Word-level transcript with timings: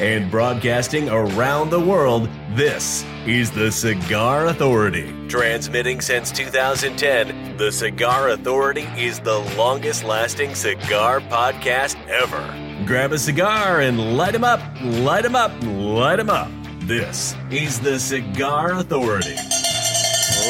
And 0.00 0.30
broadcasting 0.30 1.08
around 1.08 1.70
the 1.70 1.80
world, 1.80 2.28
this 2.54 3.04
is 3.26 3.50
the 3.50 3.72
Cigar 3.72 4.46
Authority. 4.46 5.12
Transmitting 5.28 6.00
since 6.00 6.30
2010, 6.30 7.56
the 7.56 7.72
Cigar 7.72 8.28
Authority 8.28 8.86
is 8.96 9.18
the 9.20 9.38
longest 9.56 10.04
lasting 10.04 10.54
cigar 10.54 11.20
podcast 11.20 11.96
ever. 12.08 12.84
Grab 12.86 13.12
a 13.12 13.18
cigar 13.18 13.80
and 13.80 14.16
light 14.16 14.28
light 14.28 14.34
'em 14.34 14.44
up, 14.44 14.60
Light 14.82 15.02
light 15.04 15.24
'em 15.24 15.34
up, 15.34 15.52
Light 15.62 15.72
light 15.72 16.20
'em 16.20 16.30
up. 16.30 16.48
This 16.82 17.34
is 17.50 17.80
the 17.80 17.98
Cigar 17.98 18.72
Authority. 18.72 19.34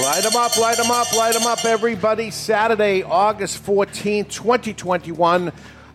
Light 0.05 0.23
them 0.23 0.37
up, 0.37 0.57
light 0.57 0.77
them 0.77 0.91
up, 0.91 1.13
light 1.17 1.33
them 1.33 1.47
up, 1.47 1.65
everybody. 1.65 2.31
Saturday, 2.31 3.03
August 3.03 3.59
14th, 3.65 4.29
2021. 4.29 5.51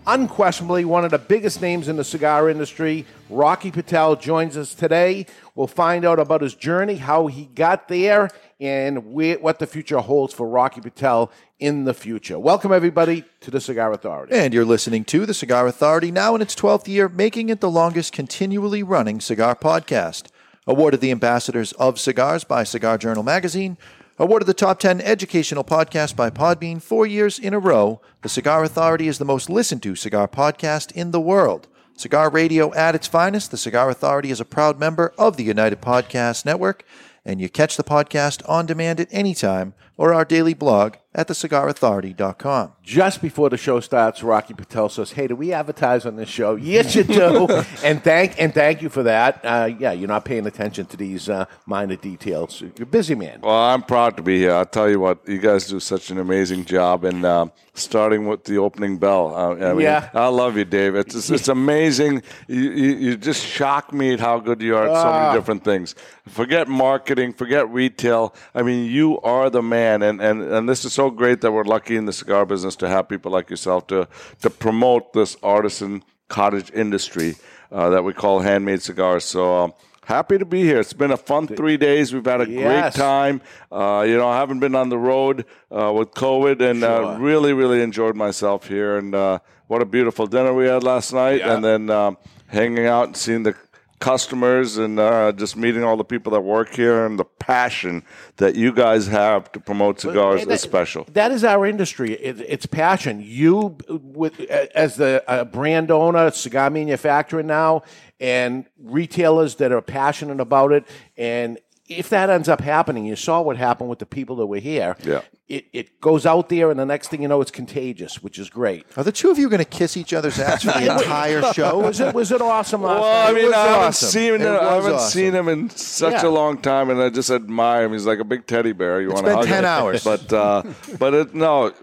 Unquestionably, 0.06 0.84
one 0.84 1.06
of 1.06 1.12
the 1.12 1.18
biggest 1.18 1.62
names 1.62 1.88
in 1.88 1.96
the 1.96 2.04
cigar 2.04 2.50
industry, 2.50 3.06
Rocky 3.30 3.72
Patel, 3.72 4.18
joins 4.18 4.58
us 4.58 4.76
today. 4.76 5.26
We'll 5.56 5.68
find 5.68 6.04
out 6.04 6.20
about 6.20 6.42
his 6.42 6.56
journey, 6.56 6.96
how 6.96 7.28
he 7.28 7.46
got 7.46 7.88
there, 7.88 8.30
and 8.60 9.14
where, 9.14 9.40
what 9.40 9.60
the 9.60 9.68
future 9.68 10.00
holds 10.00 10.34
for 10.34 10.46
Rocky 10.46 10.82
Patel 10.82 11.32
in 11.58 11.86
the 11.86 11.94
future. 11.94 12.38
Welcome, 12.38 12.74
everybody, 12.74 13.24
to 13.40 13.50
the 13.50 13.62
Cigar 13.62 13.94
Authority. 13.94 14.36
And 14.36 14.54
you're 14.54 14.66
listening 14.66 15.06
to 15.06 15.26
the 15.26 15.34
Cigar 15.34 15.68
Authority, 15.68 16.12
now 16.12 16.36
in 16.36 16.42
its 16.42 16.54
12th 16.54 16.90
year, 16.90 17.08
making 17.08 17.48
it 17.48 17.62
the 17.62 17.72
longest 17.72 18.12
continually 18.12 18.84
running 18.84 19.22
cigar 19.22 19.56
podcast. 19.56 20.28
Awarded 20.68 21.00
the 21.00 21.12
Ambassadors 21.12 21.72
of 21.74 21.98
Cigars 21.98 22.44
by 22.44 22.66
Cigar 22.66 22.98
Journal 22.98 23.24
Magazine. 23.24 23.78
Awarded 24.24 24.48
the 24.48 24.54
Top 24.54 24.80
10 24.80 25.02
Educational 25.02 25.66
Podcast 25.66 26.16
by 26.16 26.30
Podbean 26.30 26.82
four 26.82 27.06
years 27.06 27.38
in 27.38 27.54
a 27.54 27.60
row. 27.60 28.00
The 28.22 28.30
Cigar 28.30 28.64
Authority 28.64 29.10
is 29.10 29.18
the 29.18 29.26
most 29.26 29.50
listened 29.50 29.84
to 29.84 29.98
cigar 29.98 30.30
podcast 30.30 30.94
in 30.94 31.12
the 31.12 31.20
world. 31.20 31.68
Cigar 31.98 32.30
radio 32.30 32.74
at 32.74 32.96
its 32.96 33.06
finest, 33.06 33.52
the 33.52 33.58
Cigar 33.58 33.90
Authority 33.90 34.32
is 34.32 34.40
a 34.40 34.46
proud 34.46 34.80
member 34.80 35.14
of 35.18 35.36
the 35.36 35.44
United 35.44 35.82
Podcast 35.82 36.46
Network, 36.46 36.86
and 37.26 37.42
you 37.42 37.50
catch 37.50 37.76
the 37.76 37.84
podcast 37.84 38.48
on 38.48 38.66
demand 38.66 39.02
at 39.02 39.10
any 39.12 39.36
time 39.36 39.74
or 39.98 40.14
our 40.14 40.24
daily 40.24 40.54
blog 40.54 40.96
at 41.16 41.28
thecigarauthority.com. 41.28 42.74
Just 42.82 43.22
before 43.22 43.50
the 43.50 43.58
show 43.58 43.80
starts, 43.80 44.24
Rocky 44.24 44.54
Patel 44.54 44.90
says, 44.90 45.12
"Hey, 45.12 45.28
do 45.28 45.36
we 45.36 45.54
advertise 45.54 46.06
on 46.06 46.16
this 46.16 46.30
show?" 46.30 46.56
Yes, 46.74 46.96
you 46.96 47.04
do, 47.04 47.48
and 47.84 48.04
thank 48.04 48.42
and 48.42 48.54
thank 48.54 48.82
you 48.82 48.90
for 48.90 49.04
that. 49.04 49.42
Uh, 49.44 49.70
yeah, 49.78 49.92
you're 49.92 50.08
not 50.08 50.26
paying 50.26 50.48
attention 50.48 50.86
to 50.88 50.98
these 50.98 51.30
uh, 51.30 51.46
minor 51.66 51.96
details. 51.96 52.62
You're 52.62 52.72
a 52.82 52.86
busy 52.86 53.16
man. 53.16 53.42
Well, 53.42 53.54
I'm 53.54 53.84
proud 53.84 54.18
to 54.18 54.24
be 54.24 54.40
here. 54.40 54.54
I'll 54.54 54.66
tell 54.66 54.90
you 54.90 55.00
what, 55.00 55.20
you 55.28 55.38
guys 55.38 55.68
do 55.68 55.80
such 55.80 56.10
an 56.10 56.18
amazing 56.18 56.66
job, 56.66 57.04
and 57.04 57.24
uh, 57.24 57.48
starting 57.76 58.28
with 58.28 58.44
the 58.44 58.58
opening 58.58 58.98
bell. 59.00 59.36
Uh, 59.36 59.56
I 59.56 59.74
mean, 59.74 59.82
Yeah. 59.82 60.10
I 60.14 60.28
love 60.28 60.58
you, 60.58 60.66
Dave. 60.66 60.96
It's 60.96 61.16
it's, 61.16 61.30
it's 61.32 61.48
amazing. 61.48 62.22
You, 62.48 62.62
you 62.72 62.90
you 63.06 63.18
just 63.18 63.44
shock 63.46 63.92
me 63.92 64.14
at 64.14 64.20
how 64.20 64.40
good 64.40 64.62
you 64.62 64.76
are 64.78 64.84
at 64.88 64.96
so 65.02 65.08
Ah. 65.10 65.22
many 65.22 65.40
different 65.40 65.64
things. 65.64 65.96
Forget 66.28 66.68
marketing, 66.68 67.34
forget 67.34 67.68
retail. 67.70 68.34
I 68.54 68.62
mean, 68.62 68.86
you 68.92 69.20
are 69.22 69.50
the 69.50 69.62
man, 69.64 70.04
and, 70.04 70.22
and, 70.22 70.42
and 70.44 70.70
this 70.70 70.86
is 70.86 70.94
so 70.94 71.10
great 71.10 71.42
that 71.42 71.52
we're 71.52 71.64
lucky 71.64 71.96
in 71.96 72.06
the 72.06 72.14
cigar 72.14 72.46
business 72.46 72.76
to 72.78 72.88
have 72.88 73.10
people 73.10 73.32
like 73.32 73.50
yourself 73.50 73.88
to 73.88 74.08
to 74.42 74.50
promote 74.50 75.14
this 75.14 75.36
artisan 75.42 76.04
cottage 76.28 76.72
industry 76.74 77.36
uh, 77.72 77.90
that 77.90 78.04
we 78.04 78.14
call 78.14 78.40
handmade 78.42 78.82
cigars. 78.82 79.26
So. 79.26 79.64
Um, 79.64 79.74
Happy 80.06 80.38
to 80.38 80.46
be 80.46 80.64
here. 80.64 80.80
It's 80.82 80.94
been 80.94 81.12
a 81.12 81.18
fun 81.18 81.48
three 81.48 81.78
days. 81.78 82.14
We've 82.14 82.26
had 82.26 82.42
a 82.42 82.50
Yes. 82.50 82.94
great 82.96 83.02
time. 83.02 83.42
Uh, 83.72 84.04
you 84.08 84.18
know, 84.18 84.28
I 84.28 84.38
haven't 84.38 84.60
been 84.60 84.76
on 84.76 84.90
the 84.90 84.98
road 84.98 85.46
uh, 85.72 85.94
with 85.94 86.12
COVID, 86.12 86.62
and 86.62 86.80
Sure. 86.82 87.06
uh, 87.06 87.18
really, 87.18 87.54
really 87.54 87.82
enjoyed 87.82 88.16
myself 88.16 88.68
here. 88.68 88.98
And 88.98 89.16
uh, 89.16 89.40
what 89.68 89.82
a 89.82 89.86
beautiful 89.86 90.28
dinner 90.28 90.54
we 90.54 90.66
had 90.68 90.84
last 90.84 91.14
night, 91.14 91.40
Yeah. 91.40 91.54
and 91.56 91.64
then 91.64 91.90
um, 91.90 92.18
hanging 92.48 92.86
out 92.86 93.08
and 93.08 93.18
seeing 93.18 93.44
the 93.44 93.56
customers 94.00 94.78
and 94.78 95.00
uh, 95.00 95.32
just 95.32 95.56
meeting 95.56 95.82
all 95.86 95.96
the 95.96 96.04
people 96.04 96.34
that 96.34 96.42
work 96.42 96.74
here 96.76 97.06
and 97.06 97.18
the 97.18 97.24
passion 97.24 98.04
that 98.36 98.54
you 98.54 98.74
guys 98.74 99.08
have 99.08 99.50
to 99.54 99.62
promote 99.62 100.02
cigars 100.02 100.42
And 100.42 100.52
that- 100.52 100.56
is 100.56 100.62
special. 100.62 101.08
That 101.14 101.32
is 101.32 101.46
our 101.46 101.66
industry. 101.66 102.12
It, 102.16 102.42
it's 102.42 102.66
passion. 102.66 103.22
You, 103.26 103.78
with 103.88 104.38
as 104.76 104.98
the 104.98 105.24
uh, 105.26 105.46
brand 105.46 105.90
owner, 105.90 106.30
cigar 106.32 106.70
manufacturer 106.70 107.44
now, 107.44 107.84
and 108.24 108.66
retailers 108.82 109.56
that 109.56 109.72
are 109.72 109.82
passionate 109.82 110.40
about 110.40 110.72
it, 110.72 110.86
and 111.18 111.60
if 111.90 112.08
that 112.10 112.30
ends 112.30 112.48
up 112.48 112.62
happening, 112.62 113.06
you 113.06 113.16
saw 113.18 113.42
what 113.42 113.58
happened 113.58 113.90
with 113.90 114.00
the 114.00 114.06
people 114.06 114.38
that 114.38 114.46
were 114.46 114.60
here. 114.60 114.96
Yeah. 115.04 115.22
It, 115.50 115.66
it 115.74 116.00
goes 116.00 116.26
out 116.26 116.48
there, 116.48 116.72
and 116.72 116.80
the 116.80 116.86
next 116.86 117.10
thing 117.10 117.22
you 117.22 117.28
know, 117.28 117.42
it's 117.42 117.52
contagious, 117.52 118.24
which 118.24 118.40
is 118.40 118.50
great. 118.50 118.86
Are 118.96 119.04
the 119.04 119.12
two 119.12 119.30
of 119.30 119.38
you 119.38 119.50
going 119.50 119.60
to 119.60 119.66
kiss 119.66 119.98
each 119.98 120.14
other's 120.14 120.40
ass 120.50 120.64
for 120.64 120.72
the 120.72 120.90
entire 120.98 121.42
show? 121.54 121.78
Was 121.80 122.00
it 122.00 122.16
was 122.16 122.32
it 122.32 122.42
awesome 122.42 122.82
last 122.84 123.02
Well, 123.02 123.30
I 123.30 123.34
mean, 123.34 123.54
I 123.54 123.58
haven't 123.68 123.80
awesome. 123.88 124.10
seen 124.10 124.34
him. 124.36 124.42
I 124.42 124.74
haven't 124.76 124.94
awesome. 124.94 125.12
seen 125.12 125.34
him 125.36 125.50
in 125.50 125.70
such 125.72 126.14
Yeah. 126.24 126.30
a 126.30 126.32
long 126.32 126.58
time, 126.60 126.90
and 126.90 127.02
I 127.02 127.10
just 127.10 127.30
admire 127.30 127.84
him. 127.84 127.92
He's 127.92 128.06
like 128.06 128.20
a 128.20 128.24
big 128.24 128.48
teddy 128.48 128.72
bear. 128.72 129.02
You 129.02 129.10
want 129.10 129.20
to 129.20 129.24
been 129.26 129.36
hug 129.36 129.48
10 129.48 129.60
him. 129.60 129.66
hours. 129.66 130.04
but 130.06 130.32
uh, 130.32 130.64
but 130.98 131.14
it, 131.14 131.36
no, 131.36 131.74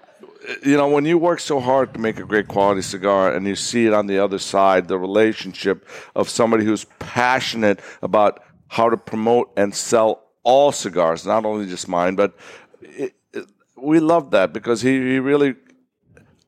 you 0.63 0.77
know 0.77 0.89
when 0.89 1.05
you 1.05 1.19
work 1.19 1.41
so 1.41 1.61
hard 1.61 1.95
to 1.95 2.01
make 2.01 2.19
a 2.19 2.25
great 2.25 2.49
quality 2.49 2.83
cigar, 2.83 3.33
and 3.33 3.47
you 3.47 3.57
see 3.57 3.87
it 3.87 3.93
on 3.93 4.07
the 4.07 4.19
other 4.19 4.39
side, 4.39 4.89
the 4.89 4.99
relationship 4.99 5.87
of 6.15 6.29
somebody 6.29 6.65
who's 6.65 6.85
passionate 6.99 7.81
about 8.03 8.43
how 8.69 8.89
to 8.89 8.97
promote 8.97 9.53
and 9.57 9.75
sell 9.75 10.25
all 10.43 10.73
cigars, 10.73 11.27
not 11.27 11.45
only 11.45 11.67
just 11.67 11.89
mine, 11.89 12.15
but 12.15 12.35
it, 12.81 13.15
it, 13.33 13.47
we 13.77 14.01
love 14.01 14.31
that 14.31 14.53
because 14.53 14.83
he, 14.83 14.93
he 14.93 15.19
really. 15.19 15.55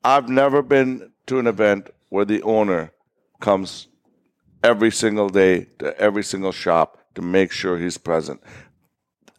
I've 0.04 0.28
never 0.28 0.62
been 0.62 1.12
to 1.26 1.38
an 1.38 1.46
event 1.46 1.90
where 2.08 2.24
the 2.24 2.42
owner 2.42 2.92
comes 3.40 3.86
every 4.62 4.90
single 4.90 5.28
day 5.28 5.66
to 5.78 5.96
every 5.98 6.24
single 6.24 6.52
shop 6.52 6.98
to 7.14 7.22
make 7.22 7.52
sure 7.52 7.78
he's 7.78 7.98
present. 7.98 8.42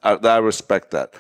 I, 0.02 0.14
I 0.14 0.38
respect 0.38 0.92
that. 0.92 1.14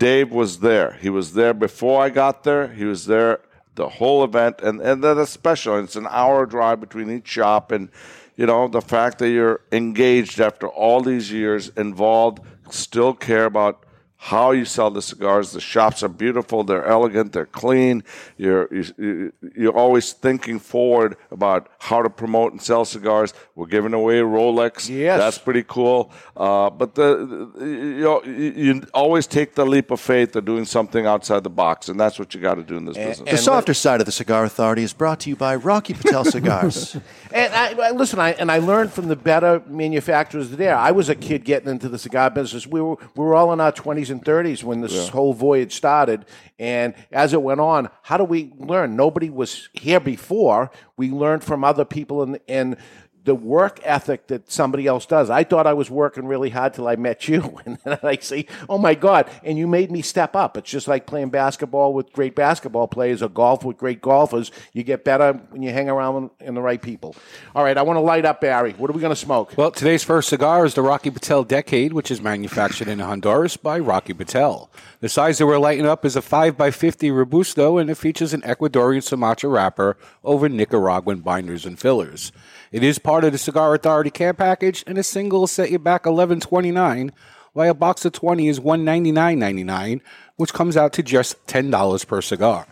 Dave 0.00 0.32
was 0.32 0.60
there. 0.60 0.96
He 1.02 1.10
was 1.10 1.34
there 1.34 1.52
before 1.52 2.02
I 2.02 2.08
got 2.08 2.42
there. 2.42 2.68
He 2.68 2.86
was 2.86 3.04
there 3.04 3.40
the 3.74 3.86
whole 3.86 4.24
event, 4.24 4.62
and 4.62 4.80
and 4.80 5.04
that 5.04 5.18
is 5.18 5.28
special. 5.28 5.78
It's 5.78 5.94
an 5.94 6.06
hour 6.08 6.46
drive 6.46 6.80
between 6.80 7.10
each 7.10 7.28
shop, 7.28 7.70
and 7.70 7.90
you 8.34 8.46
know 8.46 8.66
the 8.66 8.80
fact 8.80 9.18
that 9.18 9.28
you're 9.28 9.60
engaged 9.70 10.40
after 10.40 10.68
all 10.68 11.02
these 11.02 11.30
years, 11.30 11.68
involved, 11.76 12.40
still 12.70 13.12
care 13.12 13.44
about 13.44 13.84
how 14.22 14.50
you 14.50 14.66
sell 14.66 14.90
the 14.90 15.00
cigars. 15.00 15.52
The 15.52 15.62
shops 15.62 16.02
are 16.02 16.08
beautiful. 16.08 16.62
They're 16.62 16.84
elegant. 16.84 17.32
They're 17.32 17.46
clean. 17.46 18.04
You're 18.36 18.68
you, 18.70 19.32
you're 19.56 19.76
always 19.76 20.12
thinking 20.12 20.58
forward 20.58 21.16
about 21.30 21.70
how 21.78 22.02
to 22.02 22.10
promote 22.10 22.52
and 22.52 22.60
sell 22.60 22.84
cigars. 22.84 23.32
We're 23.54 23.64
giving 23.64 23.94
away 23.94 24.18
Rolex. 24.18 24.90
Yes. 24.90 25.18
that's 25.18 25.38
pretty 25.38 25.64
cool. 25.66 26.12
Uh, 26.36 26.68
but 26.68 26.94
the, 26.96 27.50
the 27.56 27.64
you, 27.64 28.00
know, 28.02 28.22
you 28.24 28.52
you 28.56 28.82
always 28.92 29.26
take 29.26 29.54
the 29.54 29.64
leap 29.64 29.90
of 29.90 30.00
faith 30.00 30.36
of 30.36 30.44
doing 30.44 30.66
something 30.66 31.06
outside 31.06 31.42
the 31.42 31.48
box, 31.48 31.88
and 31.88 31.98
that's 31.98 32.18
what 32.18 32.34
you 32.34 32.42
got 32.42 32.56
to 32.56 32.62
do 32.62 32.76
in 32.76 32.84
this 32.84 32.98
business. 32.98 33.30
The 33.30 33.38
softer 33.38 33.72
side 33.72 34.00
of 34.00 34.06
the 34.06 34.12
Cigar 34.12 34.44
Authority 34.44 34.82
is 34.82 34.92
brought 34.92 35.20
to 35.20 35.30
you 35.30 35.36
by 35.36 35.56
Rocky 35.56 35.94
Patel 35.94 36.24
Cigars. 36.36 36.94
And 37.32 37.54
I, 37.54 37.88
I 37.88 37.90
listen, 37.92 38.18
I, 38.18 38.32
and 38.32 38.52
I 38.52 38.58
learned 38.58 38.92
from 38.92 39.08
the 39.08 39.16
better 39.16 39.62
manufacturers 39.66 40.50
there. 40.50 40.76
I 40.76 40.90
was 40.90 41.08
a 41.08 41.14
kid 41.14 41.44
getting 41.44 41.70
into 41.70 41.88
the 41.88 41.98
cigar 41.98 42.28
business. 42.28 42.66
We 42.66 42.82
were 42.82 42.96
we 43.16 43.24
were 43.24 43.34
all 43.34 43.50
in 43.54 43.60
our 43.60 43.72
and 44.10 44.24
thirties 44.24 44.62
when 44.64 44.80
this 44.80 45.08
whole 45.08 45.32
voyage 45.32 45.74
started. 45.74 46.26
And 46.58 46.94
as 47.10 47.32
it 47.32 47.42
went 47.42 47.60
on, 47.60 47.88
how 48.02 48.16
do 48.16 48.24
we 48.24 48.52
learn? 48.58 48.96
Nobody 48.96 49.30
was 49.30 49.68
here 49.72 50.00
before. 50.00 50.70
We 50.96 51.10
learned 51.10 51.44
from 51.44 51.64
other 51.64 51.84
people 51.84 52.22
and 52.22 52.38
and 52.48 52.76
the 53.24 53.34
work 53.34 53.80
ethic 53.82 54.26
that 54.28 54.50
somebody 54.50 54.86
else 54.86 55.06
does. 55.06 55.30
I 55.30 55.44
thought 55.44 55.66
I 55.66 55.72
was 55.72 55.90
working 55.90 56.26
really 56.26 56.50
hard 56.50 56.74
till 56.74 56.88
I 56.88 56.96
met 56.96 57.28
you, 57.28 57.60
and 57.66 57.78
then 57.84 57.98
I 58.02 58.16
see, 58.16 58.46
oh 58.68 58.78
my 58.78 58.94
God! 58.94 59.28
And 59.44 59.58
you 59.58 59.66
made 59.66 59.90
me 59.90 60.02
step 60.02 60.34
up. 60.34 60.56
It's 60.56 60.70
just 60.70 60.88
like 60.88 61.06
playing 61.06 61.30
basketball 61.30 61.92
with 61.92 62.12
great 62.12 62.34
basketball 62.34 62.88
players 62.88 63.22
or 63.22 63.28
golf 63.28 63.64
with 63.64 63.76
great 63.76 64.00
golfers. 64.00 64.50
You 64.72 64.82
get 64.82 65.04
better 65.04 65.32
when 65.50 65.62
you 65.62 65.70
hang 65.70 65.88
around 65.88 66.30
in 66.40 66.54
the 66.54 66.62
right 66.62 66.80
people. 66.80 67.14
All 67.54 67.64
right, 67.64 67.76
I 67.76 67.82
want 67.82 67.96
to 67.96 68.00
light 68.00 68.24
up 68.24 68.40
Barry. 68.40 68.72
What 68.72 68.90
are 68.90 68.94
we 68.94 69.00
going 69.00 69.12
to 69.12 69.16
smoke? 69.16 69.54
Well, 69.56 69.70
today's 69.70 70.04
first 70.04 70.28
cigar 70.28 70.64
is 70.64 70.74
the 70.74 70.82
Rocky 70.82 71.10
Patel 71.10 71.44
Decade, 71.44 71.92
which 71.92 72.10
is 72.10 72.20
manufactured 72.20 72.88
in 72.88 72.98
Honduras 72.98 73.56
by 73.56 73.78
Rocky 73.78 74.12
Patel. 74.12 74.70
The 75.00 75.08
size 75.08 75.38
that 75.38 75.46
we're 75.46 75.58
lighting 75.58 75.86
up 75.86 76.04
is 76.04 76.16
a 76.16 76.20
5x50 76.20 77.14
Robusto, 77.14 77.78
and 77.78 77.90
it 77.90 77.96
features 77.96 78.32
an 78.32 78.42
Ecuadorian 78.42 79.02
Sumatra 79.02 79.50
wrapper 79.50 79.96
over 80.24 80.48
Nicaraguan 80.48 81.20
binders 81.20 81.64
and 81.64 81.78
fillers. 81.78 82.32
It 82.72 82.84
is 82.84 83.00
part 83.00 83.24
of 83.24 83.32
the 83.32 83.38
Cigar 83.38 83.74
Authority 83.74 84.10
care 84.10 84.32
package, 84.32 84.84
and 84.86 84.96
a 84.96 85.02
single 85.02 85.48
set 85.48 85.72
you 85.72 85.78
back 85.80 86.06
eleven 86.06 86.38
twenty 86.38 86.70
nine, 86.70 87.10
while 87.52 87.70
a 87.70 87.74
box 87.74 88.04
of 88.04 88.12
20 88.12 88.46
is 88.46 88.60
one 88.60 88.84
ninety 88.84 89.10
nine 89.10 89.40
ninety 89.40 89.64
nine, 89.64 90.00
which 90.36 90.52
comes 90.52 90.76
out 90.76 90.92
to 90.92 91.02
just 91.02 91.44
$10 91.48 92.06
per 92.06 92.22
cigar. 92.22 92.68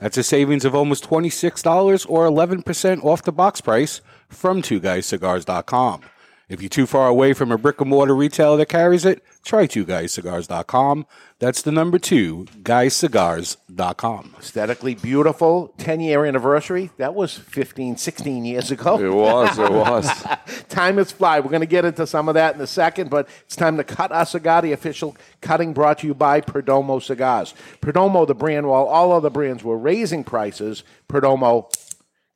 That's 0.00 0.18
a 0.18 0.24
savings 0.24 0.64
of 0.64 0.74
almost 0.74 1.08
$26 1.08 2.06
or 2.08 2.26
11% 2.26 3.04
off 3.04 3.22
the 3.22 3.32
box 3.32 3.60
price 3.60 4.00
from 4.28 4.62
twoguyscigars.com. 4.62 6.02
If 6.48 6.62
you're 6.62 6.68
too 6.68 6.86
far 6.86 7.08
away 7.08 7.32
from 7.32 7.50
a 7.50 7.58
brick 7.58 7.80
and 7.80 7.90
mortar 7.90 8.14
retailer 8.14 8.56
that 8.58 8.68
carries 8.68 9.04
it, 9.04 9.20
try 9.44 9.66
twoguyscigars.com. 9.66 11.04
That's 11.40 11.60
the 11.60 11.72
number 11.72 11.98
two, 11.98 12.46
guyscigars.com. 12.62 14.36
Aesthetically 14.38 14.94
beautiful. 14.94 15.74
10 15.78 15.98
year 15.98 16.24
anniversary. 16.24 16.92
That 16.98 17.16
was 17.16 17.36
15, 17.36 17.96
16 17.96 18.44
years 18.44 18.70
ago. 18.70 18.96
It 19.00 19.12
was, 19.12 19.58
it 19.58 19.72
was. 19.72 20.08
time 20.68 21.00
is 21.00 21.10
fly. 21.10 21.40
We're 21.40 21.50
going 21.50 21.62
to 21.62 21.66
get 21.66 21.84
into 21.84 22.06
some 22.06 22.28
of 22.28 22.34
that 22.34 22.54
in 22.54 22.60
a 22.60 22.66
second, 22.68 23.10
but 23.10 23.28
it's 23.44 23.56
time 23.56 23.76
to 23.78 23.84
cut 23.84 24.12
our 24.12 24.24
cigar. 24.24 24.62
The 24.62 24.70
official 24.70 25.16
cutting 25.40 25.72
brought 25.72 25.98
to 25.98 26.06
you 26.06 26.14
by 26.14 26.40
Perdomo 26.40 27.02
Cigars. 27.02 27.54
Perdomo, 27.80 28.24
the 28.24 28.36
brand, 28.36 28.68
while 28.68 28.84
all 28.84 29.10
other 29.10 29.30
brands 29.30 29.64
were 29.64 29.76
raising 29.76 30.22
prices, 30.22 30.84
Perdomo 31.08 31.72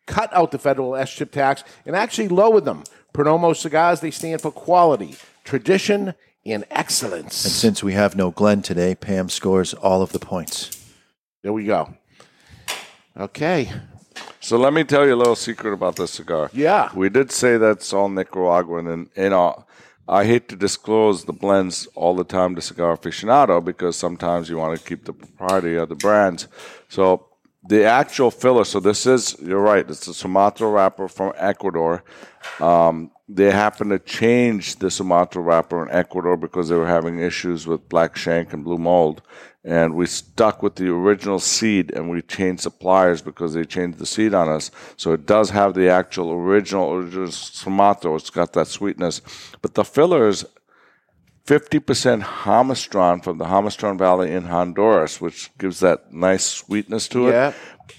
cut 0.06 0.34
out 0.34 0.50
the 0.50 0.58
federal 0.58 0.96
S 0.96 1.12
chip 1.12 1.30
tax 1.30 1.62
and 1.86 1.94
actually 1.94 2.26
lowered 2.26 2.64
them. 2.64 2.82
Perdomo 3.12 3.56
Cigars, 3.56 4.00
they 4.00 4.10
stand 4.10 4.40
for 4.40 4.50
quality, 4.50 5.16
tradition, 5.44 6.14
and 6.46 6.64
excellence. 6.70 7.44
And 7.44 7.52
since 7.52 7.82
we 7.82 7.92
have 7.92 8.16
no 8.16 8.30
Glenn 8.30 8.62
today, 8.62 8.94
Pam 8.94 9.28
scores 9.28 9.74
all 9.74 10.02
of 10.02 10.12
the 10.12 10.18
points. 10.18 10.70
There 11.42 11.52
we 11.52 11.64
go. 11.64 11.94
Okay. 13.16 13.70
So 14.40 14.56
let 14.56 14.72
me 14.72 14.84
tell 14.84 15.06
you 15.06 15.14
a 15.14 15.16
little 15.16 15.36
secret 15.36 15.72
about 15.72 15.96
this 15.96 16.12
cigar. 16.12 16.50
Yeah. 16.52 16.90
We 16.94 17.08
did 17.08 17.30
say 17.30 17.58
that's 17.58 17.92
all 17.92 18.08
Nicaraguan, 18.08 18.86
and 18.86 19.08
you 19.16 19.30
know, 19.30 19.64
I 20.08 20.24
hate 20.24 20.48
to 20.48 20.56
disclose 20.56 21.24
the 21.24 21.32
blends 21.32 21.86
all 21.94 22.16
the 22.16 22.24
time 22.24 22.54
to 22.56 22.60
cigar 22.60 22.96
aficionado 22.96 23.64
because 23.64 23.96
sometimes 23.96 24.48
you 24.48 24.56
want 24.56 24.78
to 24.78 24.84
keep 24.84 25.04
the 25.04 25.12
propriety 25.12 25.76
of 25.76 25.88
the 25.88 25.94
brands. 25.94 26.48
So 26.88 27.26
the 27.64 27.84
actual 27.84 28.30
filler. 28.30 28.64
So 28.64 28.80
this 28.80 29.06
is 29.06 29.36
you're 29.40 29.60
right. 29.60 29.88
It's 29.88 30.06
a 30.08 30.14
Sumatra 30.14 30.68
wrapper 30.68 31.08
from 31.08 31.32
Ecuador. 31.36 32.02
Um, 32.58 33.10
they 33.28 33.50
happened 33.50 33.90
to 33.90 33.98
change 33.98 34.76
the 34.76 34.90
Sumatra 34.90 35.40
wrapper 35.40 35.82
in 35.82 35.94
Ecuador 35.94 36.36
because 36.36 36.68
they 36.68 36.74
were 36.74 36.86
having 36.86 37.20
issues 37.20 37.66
with 37.66 37.88
black 37.88 38.16
shank 38.16 38.52
and 38.52 38.64
blue 38.64 38.78
mold. 38.78 39.22
And 39.62 39.94
we 39.94 40.06
stuck 40.06 40.62
with 40.62 40.76
the 40.76 40.88
original 40.88 41.38
seed 41.38 41.92
and 41.92 42.10
we 42.10 42.22
changed 42.22 42.62
suppliers 42.62 43.20
because 43.20 43.52
they 43.52 43.64
changed 43.64 43.98
the 43.98 44.06
seed 44.06 44.32
on 44.32 44.48
us. 44.48 44.70
So 44.96 45.12
it 45.12 45.26
does 45.26 45.50
have 45.50 45.74
the 45.74 45.90
actual 45.90 46.32
original, 46.32 46.92
original 46.92 47.30
Sumatra. 47.30 48.14
It's 48.16 48.30
got 48.30 48.54
that 48.54 48.68
sweetness. 48.68 49.20
But 49.60 49.74
the 49.74 49.84
fillers, 49.84 50.46
50% 51.46 52.22
Jamastran 52.22 53.24
from 53.24 53.38
the 53.38 53.44
Jamastran 53.44 53.98
Valley 53.98 54.32
in 54.32 54.44
Honduras, 54.44 55.20
which 55.20 55.50
gives 55.58 55.80
that 55.80 56.12
nice 56.12 56.44
sweetness 56.44 57.08
to 57.08 57.28
it. 57.28 57.32
Yeah. 57.32 57.52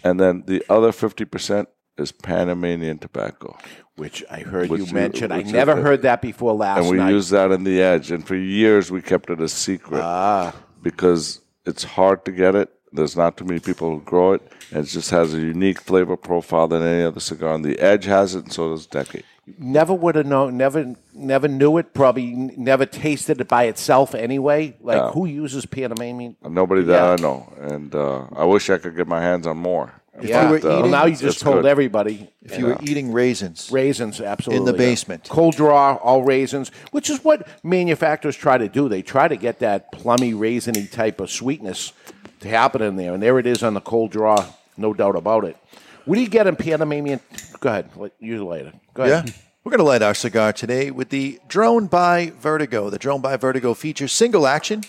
And 0.03 0.19
then 0.19 0.43
the 0.47 0.63
other 0.69 0.91
50% 0.91 1.67
is 1.97 2.11
Panamanian 2.11 2.99
tobacco. 2.99 3.57
Which 3.95 4.23
I 4.31 4.39
heard 4.39 4.69
Which 4.69 4.87
you 4.87 4.93
mention. 4.93 5.31
I 5.31 5.41
never 5.43 5.75
heard 5.75 6.03
that 6.03 6.21
before 6.21 6.53
last 6.53 6.79
and 6.79 6.89
we 6.89 6.97
night. 6.97 7.11
use 7.11 7.29
that 7.29 7.51
in 7.51 7.63
the 7.63 7.81
edge. 7.81 8.09
And 8.09 8.25
for 8.25 8.35
years, 8.35 8.89
we 8.89 9.01
kept 9.01 9.29
it 9.29 9.41
a 9.41 9.49
secret 9.49 10.01
ah, 10.01 10.55
because 10.81 11.41
it's 11.65 11.83
hard 11.83 12.25
to 12.25 12.31
get 12.31 12.55
it. 12.55 12.71
There's 12.93 13.15
not 13.15 13.37
too 13.37 13.45
many 13.45 13.59
people 13.59 13.89
who 13.89 14.01
grow 14.01 14.33
it, 14.33 14.41
and 14.71 14.85
it 14.85 14.89
just 14.89 15.11
has 15.11 15.33
a 15.33 15.39
unique 15.39 15.79
flavor 15.79 16.17
profile 16.17 16.67
than 16.67 16.83
any 16.83 17.03
other 17.03 17.19
cigar. 17.21 17.53
And 17.55 17.63
the 17.63 17.79
Edge 17.79 18.05
has 18.05 18.35
it, 18.35 18.43
and 18.45 18.53
so 18.53 18.69
does 18.69 18.85
Decade. 18.85 19.23
never 19.57 19.93
would 19.93 20.15
have 20.15 20.25
known. 20.25 20.55
Never, 20.57 20.95
never 21.13 21.47
knew 21.47 21.77
it. 21.77 21.93
Probably 21.93 22.31
never 22.33 22.85
tasted 22.85 23.41
it 23.41 23.47
by 23.47 23.63
itself 23.65 24.13
anyway. 24.13 24.75
Like 24.81 24.97
Yeah. 24.97 25.11
who 25.11 25.25
uses 25.25 25.65
Panamanian? 25.65 26.35
Nobody 26.47 26.83
that 26.83 26.93
Yeah. 26.93 27.11
I 27.11 27.15
know, 27.15 27.51
and 27.59 27.93
uh, 27.95 28.25
I 28.35 28.43
wish 28.45 28.69
I 28.69 28.77
could 28.77 28.95
get 28.95 29.07
my 29.07 29.21
hands 29.21 29.47
on 29.47 29.57
more. 29.57 29.93
Yeah. 30.21 30.51
were 30.51 30.59
But, 30.59 30.65
uh, 30.67 30.81
well, 30.81 30.89
now 30.89 31.05
you 31.05 31.15
just 31.15 31.39
told 31.39 31.57
good. 31.57 31.65
everybody. 31.65 32.29
If 32.43 32.57
you 32.59 32.65
were 32.67 32.77
eating 32.83 33.11
raisins, 33.13 33.69
Raisins, 33.71 34.19
absolutely. 34.21 34.57
In 34.59 34.65
the 34.65 34.73
yeah. 34.83 34.89
basement. 34.89 35.27
Cold 35.29 35.55
draw, 35.55 35.95
all 35.95 36.23
raisins, 36.23 36.69
which 36.91 37.09
is 37.09 37.23
what 37.23 37.47
manufacturers 37.63 38.35
try 38.35 38.57
to 38.57 38.67
do. 38.67 38.87
They 38.89 39.01
try 39.01 39.27
to 39.27 39.37
get 39.37 39.59
that 39.59 39.91
plummy, 39.91 40.33
raisiny 40.33 40.91
type 40.91 41.19
of 41.21 41.31
sweetness 41.31 41.93
to 42.41 42.49
happen 42.49 42.81
in 42.81 42.95
there. 42.95 43.13
And 43.13 43.23
there 43.23 43.39
it 43.39 43.45
is 43.45 43.63
on 43.63 43.73
the 43.73 43.81
cold 43.81 44.11
draw, 44.11 44.45
no 44.77 44.93
doubt 44.93 45.15
about 45.15 45.45
it. 45.45 45.57
What 46.05 46.15
do 46.15 46.21
you 46.21 46.29
get 46.29 46.47
in 46.47 46.55
Panamanian? 46.55 47.19
Go 47.59 47.69
ahead. 47.69 47.89
You 48.19 48.45
later. 48.45 48.73
Go 48.93 49.03
ahead. 49.03 49.29
Yeah. 49.29 49.33
We're 49.63 49.69
going 49.69 49.79
to 49.79 49.85
light 49.85 50.01
our 50.01 50.15
cigar 50.15 50.53
today 50.53 50.89
with 50.89 51.09
the 51.09 51.39
Drone 51.47 51.85
by 51.85 52.33
Vertigo. 52.39 52.89
The 52.89 52.97
Drone 52.97 53.21
by 53.21 53.37
Vertigo 53.37 53.75
features 53.75 54.11
single 54.11 54.47
action, 54.47 54.83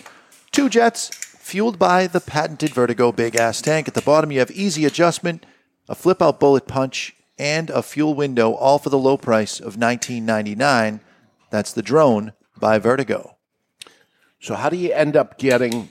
two 0.51 0.67
jets, 0.67 1.09
fueled 1.09 1.77
by 1.77 2.07
the 2.07 2.19
patented 2.19 2.71
Vertigo 2.71 3.11
big 3.11 3.35
ass 3.35 3.61
tank. 3.61 3.87
At 3.87 3.93
the 3.93 4.01
bottom, 4.01 4.31
you 4.31 4.39
have 4.39 4.49
easy 4.49 4.85
adjustment, 4.85 5.45
a 5.87 5.93
flip 5.93 6.23
out 6.23 6.39
bullet 6.39 6.67
punch, 6.67 7.15
and 7.37 7.69
a 7.69 7.83
fuel 7.83 8.15
window, 8.15 8.53
all 8.53 8.79
for 8.79 8.89
the 8.89 8.97
low 8.97 9.17
price 9.17 9.59
of 9.59 9.75
$19.99. 9.75 10.99
That's 11.51 11.73
the 11.73 11.83
Drone 11.83 12.33
by 12.59 12.79
Vertigo. 12.79 13.37
So 14.39 14.55
how 14.55 14.69
do 14.69 14.77
you 14.77 14.91
end 14.91 15.15
up 15.15 15.37
getting, 15.37 15.89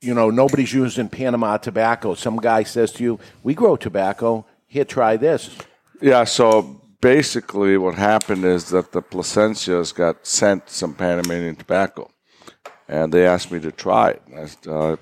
you 0.00 0.14
know, 0.14 0.30
nobody's 0.30 0.72
using 0.72 1.08
Panama 1.08 1.58
tobacco. 1.58 2.14
Some 2.14 2.36
guy 2.36 2.62
says 2.62 2.92
to 2.92 3.02
you, 3.02 3.20
we 3.42 3.54
grow 3.54 3.76
tobacco. 3.76 4.46
Here, 4.66 4.84
try 4.84 5.16
this. 5.16 5.50
Yeah, 6.00 6.24
so 6.24 6.80
basically 7.00 7.76
what 7.76 7.96
happened 7.96 8.44
is 8.44 8.70
that 8.70 8.92
the 8.92 9.02
Plasencias 9.02 9.94
got 9.94 10.26
sent 10.26 10.70
some 10.70 10.94
Panamanian 10.94 11.56
tobacco, 11.56 12.10
and 12.88 13.12
they 13.12 13.26
asked 13.26 13.50
me 13.50 13.60
to 13.60 13.72
try 13.72 14.10
it. 14.10 14.22
I 14.34 14.46
said, 14.46 14.66
uh, 14.66 14.92
I 14.92 14.96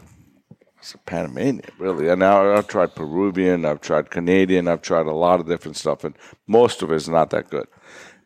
said 0.81 1.07
Panamanian, 1.07 1.63
really? 1.79 2.09
And 2.09 2.21
now 2.21 2.53
I've 2.53 2.67
tried 2.67 2.97
Peruvian, 2.97 3.65
I've 3.65 3.81
tried 3.81 4.11
Canadian, 4.11 4.67
I've 4.67 4.83
tried 4.83 5.07
a 5.07 5.13
lot 5.13 5.39
of 5.39 5.47
different 5.47 5.77
stuff, 5.77 6.03
and 6.03 6.17
most 6.47 6.83
of 6.83 6.91
it 6.91 6.97
is 6.97 7.09
not 7.09 7.31
that 7.31 7.51
good. 7.51 7.69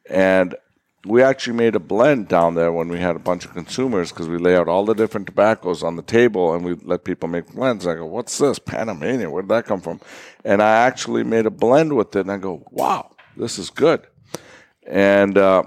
And 0.08 0.54
we 1.04 1.22
actually 1.22 1.56
made 1.56 1.75
a 1.75 1.81
blend 1.81 2.28
down 2.28 2.54
there 2.54 2.70
when 2.70 2.88
we 2.88 3.00
had 3.00 3.16
a 3.16 3.20
bunch 3.20 3.44
of 3.44 3.52
consumers 3.52 4.10
because 4.10 4.28
we 4.28 4.38
lay 4.38 4.54
out 4.54 4.69
all 4.69 4.84
the 4.84 4.94
different 4.94 5.26
tobaccos 5.26 5.82
on 5.82 5.96
the 5.96 6.02
table 6.02 6.54
and 6.54 6.64
we 6.64 6.75
let 6.75 7.02
people 7.02 7.28
make 7.28 7.52
blends. 7.52 7.87
I 7.87 7.96
go, 7.96 8.06
what's 8.06 8.38
this? 8.38 8.58
Panamanian. 8.60 9.32
Where 9.32 9.43
did 9.43 9.49
that 9.49 9.66
come 9.66 9.81
from? 9.81 10.00
And 10.44 10.62
I 10.62 10.87
actually 10.87 11.25
made 11.25 11.46
a 11.46 11.50
blend 11.50 11.96
with 11.96 12.14
it 12.14 12.20
and 12.20 12.31
I 12.31 12.38
go, 12.38 12.64
wow, 12.70 13.10
this 13.37 13.58
is 13.58 13.69
good. 13.69 14.06
And 14.87 15.37
uh, 15.37 15.64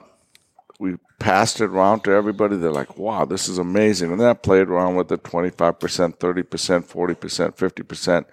we 0.79 0.95
passed 1.19 1.59
it 1.59 1.65
around 1.65 2.05
to 2.05 2.11
everybody. 2.11 2.55
They're 2.55 2.71
like, 2.71 2.97
wow, 2.97 3.25
this 3.25 3.49
is 3.49 3.57
amazing. 3.57 4.11
And 4.11 4.21
then 4.21 4.29
I 4.29 4.33
played 4.33 4.67
around 4.69 4.95
with 4.95 5.11
it 5.11 5.23
25%, 5.23 6.17
30%, 6.17 6.45
40%, 6.85 7.57
50%. 7.57 8.25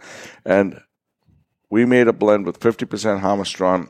And 0.45 0.81
we 1.69 1.85
made 1.85 2.07
a 2.07 2.13
blend 2.13 2.47
with 2.47 2.61
50% 2.61 3.21
Jamastran, 3.21 3.89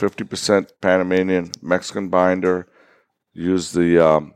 50% 0.00 0.70
Panamanian, 0.80 1.50
Mexican 1.62 2.08
binder, 2.08 2.66
used 3.32 3.74
the 3.74 4.04
um, 4.04 4.34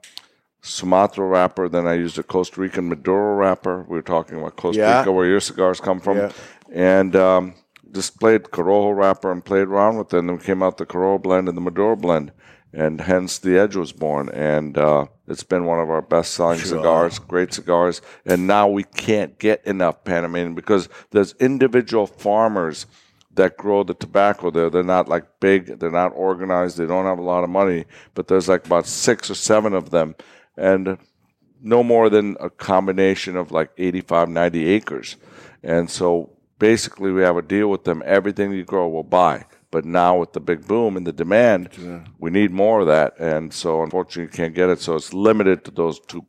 Sumatra 0.65 1.27
wrapper, 1.27 1.69
then 1.69 1.87
I 1.87 1.95
used 1.95 2.19
a 2.19 2.23
Costa 2.23 2.61
Rican 2.61 2.89
Maduro 2.89 3.35
wrapper. 3.35 3.83
We 3.89 3.97
were 3.97 4.03
talking 4.03 4.39
about 4.39 4.57
Costa 4.57 4.81
Yeah. 4.81 4.99
Rica, 5.01 5.13
where 5.13 5.27
your 5.27 5.41
cigars 5.41 5.81
come 5.81 6.01
from. 6.01 6.17
Yeah. 6.17 6.33
And 6.73 7.15
um, 7.17 7.55
just 7.93 8.19
played 8.19 8.45
Corojo 8.45 8.97
wrapper 8.97 9.31
and 9.31 9.45
played 9.45 9.69
around 9.69 9.99
with 9.99 10.13
it. 10.15 10.19
And 10.19 10.29
then 10.29 10.39
we 10.39 10.43
came 10.43 10.63
out 10.63 10.79
the 10.79 10.87
Corojo 10.87 11.23
blend 11.23 11.49
and 11.49 11.57
the 11.57 11.61
Maduro 11.61 11.97
blend. 11.97 12.33
And 12.73 13.03
hence 13.03 13.39
the 13.39 13.59
Edge 13.59 13.77
was 13.77 13.93
born. 13.93 14.31
And 14.31 14.77
uh, 14.77 15.07
it's 15.29 15.45
been 15.45 15.65
one 15.67 15.81
of 15.81 15.91
our 15.91 16.03
best 16.03 16.33
selling 16.35 16.59
cigars, 16.59 17.19
great 17.19 17.53
cigars. 17.53 18.01
And 18.25 18.47
now 18.47 18.67
we 18.67 18.85
can't 18.85 19.39
get 19.39 19.65
enough 19.67 20.03
Panamanian 20.03 20.55
because 20.55 20.89
there's 21.11 21.35
individual 21.35 22.07
farmers 22.07 22.87
that 23.35 23.57
grow 23.57 23.83
the 23.83 23.95
tobacco 23.95 24.51
there. 24.51 24.71
They're 24.71 24.83
not 24.83 25.09
like 25.09 25.25
big, 25.41 25.79
they're 25.79 25.91
not 25.91 26.13
organized, 26.15 26.79
they 26.79 26.87
don't 26.87 27.07
have 27.07 27.19
a 27.19 27.23
lot 27.23 27.45
of 27.45 27.51
money, 27.51 27.85
but 28.15 28.29
there's 28.29 28.49
like 28.49 28.67
about 28.67 28.87
six 28.87 29.31
or 29.31 29.35
seven 29.35 29.75
of 29.75 29.91
them. 29.91 30.15
And 30.57 30.99
no 31.61 31.83
more 31.83 32.11
than 32.11 32.37
a 32.41 32.51
combination 32.51 33.37
of 33.37 33.51
like 33.51 33.71
85, 33.79 34.29
90 34.29 34.67
acres. 34.67 35.17
And 35.63 35.91
so 35.91 36.31
basically, 36.59 37.11
we 37.11 37.23
have 37.23 37.37
a 37.37 37.43
deal 37.43 37.69
with 37.69 37.85
them. 37.85 38.03
Everything 38.05 38.53
you 38.53 38.65
grow, 38.65 38.89
we'll 38.89 39.03
buy. 39.03 39.47
But 39.71 39.85
now 39.85 40.19
with 40.19 40.35
the 40.35 40.41
big 40.41 40.69
boom 40.69 40.97
and 40.97 41.07
the 41.07 41.13
demand, 41.13 41.71
we 42.19 42.31
need 42.31 42.53
more 42.53 42.81
of 42.81 42.87
that. 42.87 43.19
And 43.19 43.53
so 43.53 43.83
unfortunately, 43.83 44.25
you 44.25 44.29
can't 44.29 44.55
get 44.55 44.69
it. 44.69 44.81
So 44.81 44.95
it's 44.95 45.13
limited 45.13 45.65
to 45.65 45.71
those 45.73 45.99
two 46.01 46.27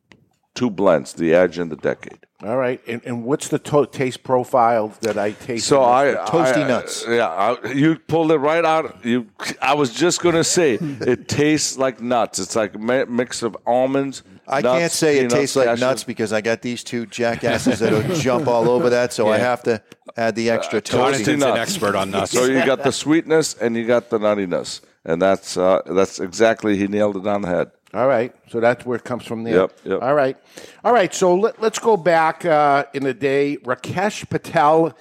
two 0.55 0.69
blends, 0.69 1.13
the 1.13 1.33
Edge 1.33 1.57
and 1.59 1.71
the 1.71 1.75
Decade. 1.75 2.25
All 2.45 2.57
right. 2.57 2.79
And, 2.87 3.01
and 3.05 3.23
what's 3.23 3.47
the 3.47 3.57
to- 3.59 3.87
taste 3.87 4.23
profile 4.23 4.93
that 5.01 5.17
I 5.17 5.31
taste? 5.31 5.67
So 5.67 5.83
I 5.83 6.15
toasty 6.27 6.63
I- 6.63 6.67
nuts. 6.67 7.03
Yeah, 7.07 7.27
I, 7.27 7.71
you 7.71 7.97
pulled 7.97 8.31
it 8.31 8.37
right 8.37 8.63
out. 8.63 9.03
You, 9.03 9.27
I 9.61 9.73
was 9.73 9.91
just 9.91 10.21
gonna 10.21 10.43
say 10.43 10.75
it 10.75 11.27
tastes 11.41 11.77
like 11.77 12.01
nuts. 12.01 12.37
It's 12.39 12.55
like 12.55 12.75
a 12.75 12.77
mix 12.77 13.41
of 13.41 13.57
almonds. 13.65 14.23
I 14.47 14.61
nuts, 14.61 14.79
can't 14.79 14.91
say 14.91 15.17
it 15.19 15.29
tastes 15.31 15.55
like 15.55 15.67
cashews. 15.69 15.79
nuts 15.79 16.03
because 16.03 16.31
I 16.31 16.41
got 16.41 16.61
these 16.61 16.83
two 16.83 17.07
jackasses 17.07 17.79
that'll 17.79 18.03
jump 18.15 18.47
all 18.47 18.69
over 18.69 18.91
that, 18.91 19.11
so 19.11 19.27
I 19.29 19.39
have 19.39 19.63
to 19.63 19.81
add 20.15 20.35
the 20.35 20.51
extra 20.51 20.81
toasty. 20.81 20.91
Jonathan's 20.91 21.27
an 21.29 21.39
nuts. 21.39 21.59
expert 21.59 21.95
on 21.95 22.11
nuts. 22.11 22.31
So 22.31 22.45
you 22.45 22.63
got 22.63 22.83
the 22.83 22.91
sweetness 22.91 23.55
and 23.55 23.75
you 23.75 23.87
got 23.87 24.11
the 24.11 24.19
nuttiness, 24.19 24.81
and 25.03 25.19
that's 25.19 25.57
uh, 25.57 25.81
that's 25.87 26.19
exactly 26.19 26.77
he 26.77 26.87
nailed 26.87 27.17
it 27.17 27.25
on 27.25 27.41
the 27.41 27.47
head. 27.47 27.71
All 27.95 28.07
right. 28.07 28.35
So 28.49 28.59
that's 28.59 28.85
where 28.85 28.97
it 28.97 29.03
comes 29.03 29.25
from 29.25 29.43
there. 29.43 29.55
Yep, 29.55 29.79
yep. 29.85 30.01
All 30.01 30.13
right. 30.13 30.37
All 30.83 30.93
right. 30.93 31.13
So 31.13 31.35
let, 31.35 31.61
let's 31.61 31.79
go 31.79 31.95
back 31.97 32.43
uh, 32.45 32.85
in 32.93 33.03
the 33.03 33.13
day. 33.13 33.57
Rakesh 33.57 34.29
Patel 34.29 34.95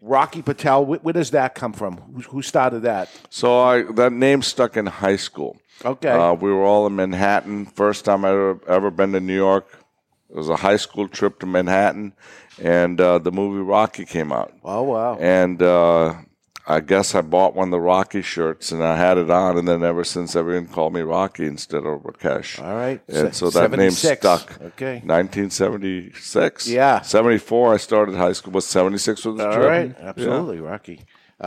Rocky 0.00 0.42
Patel. 0.42 0.86
Where, 0.86 0.98
where 1.00 1.12
does 1.12 1.32
that 1.32 1.54
come 1.54 1.72
from? 1.72 1.96
Who, 1.96 2.20
who 2.22 2.42
started 2.42 2.80
that? 2.80 3.10
So 3.30 3.60
I 3.60 3.82
that 3.92 4.12
name 4.12 4.42
stuck 4.42 4.76
in 4.76 4.86
high 4.86 5.16
school. 5.16 5.58
Okay. 5.84 6.10
Uh, 6.10 6.34
we 6.34 6.52
were 6.52 6.64
all 6.64 6.86
in 6.86 6.96
Manhattan. 6.96 7.66
First 7.66 8.04
time 8.04 8.24
I 8.24 8.30
ever 8.30 8.60
ever 8.68 8.90
been 8.90 9.12
to 9.12 9.20
New 9.20 9.34
York. 9.36 9.66
It 10.30 10.36
was 10.36 10.48
a 10.48 10.56
high 10.56 10.76
school 10.76 11.08
trip 11.08 11.40
to 11.40 11.46
Manhattan, 11.46 12.12
and 12.60 13.00
uh, 13.00 13.18
the 13.18 13.32
movie 13.32 13.62
Rocky 13.62 14.04
came 14.04 14.30
out. 14.30 14.52
oh 14.62 14.82
wow. 14.82 15.16
And 15.18 15.62
uh, 15.62 16.16
I 16.70 16.80
guess 16.80 17.14
I 17.14 17.22
bought 17.22 17.54
one 17.54 17.68
of 17.68 17.70
the 17.72 17.80
Rocky 17.80 18.20
shirts, 18.20 18.72
and 18.72 18.84
I 18.84 18.96
had 18.96 19.16
it 19.16 19.30
on. 19.30 19.56
And 19.56 19.66
then 19.66 19.82
ever 19.82 20.04
since, 20.04 20.36
everyone 20.36 20.66
called 20.66 20.92
me 20.92 21.00
Rocky 21.00 21.46
instead 21.46 21.86
of 21.86 22.02
Rakesh. 22.02 22.62
All 22.62 22.74
right. 22.74 23.00
And 23.08 23.34
so 23.34 23.48
that 23.48 23.70
name 23.70 23.90
stuck. 23.90 24.60
Okay. 24.60 25.00
1976. 25.04 26.68
Yeah. 26.68 27.00
74. 27.00 27.74
I 27.74 27.76
started 27.78 28.14
high 28.16 28.32
school. 28.32 28.52
Was 28.52 28.66
76 28.66 29.24
was 29.24 29.36
the 29.36 29.46
All 29.46 29.54
trip. 29.54 29.68
right. 29.68 29.96
Absolutely, 29.98 30.60
Rocky. 30.60 31.00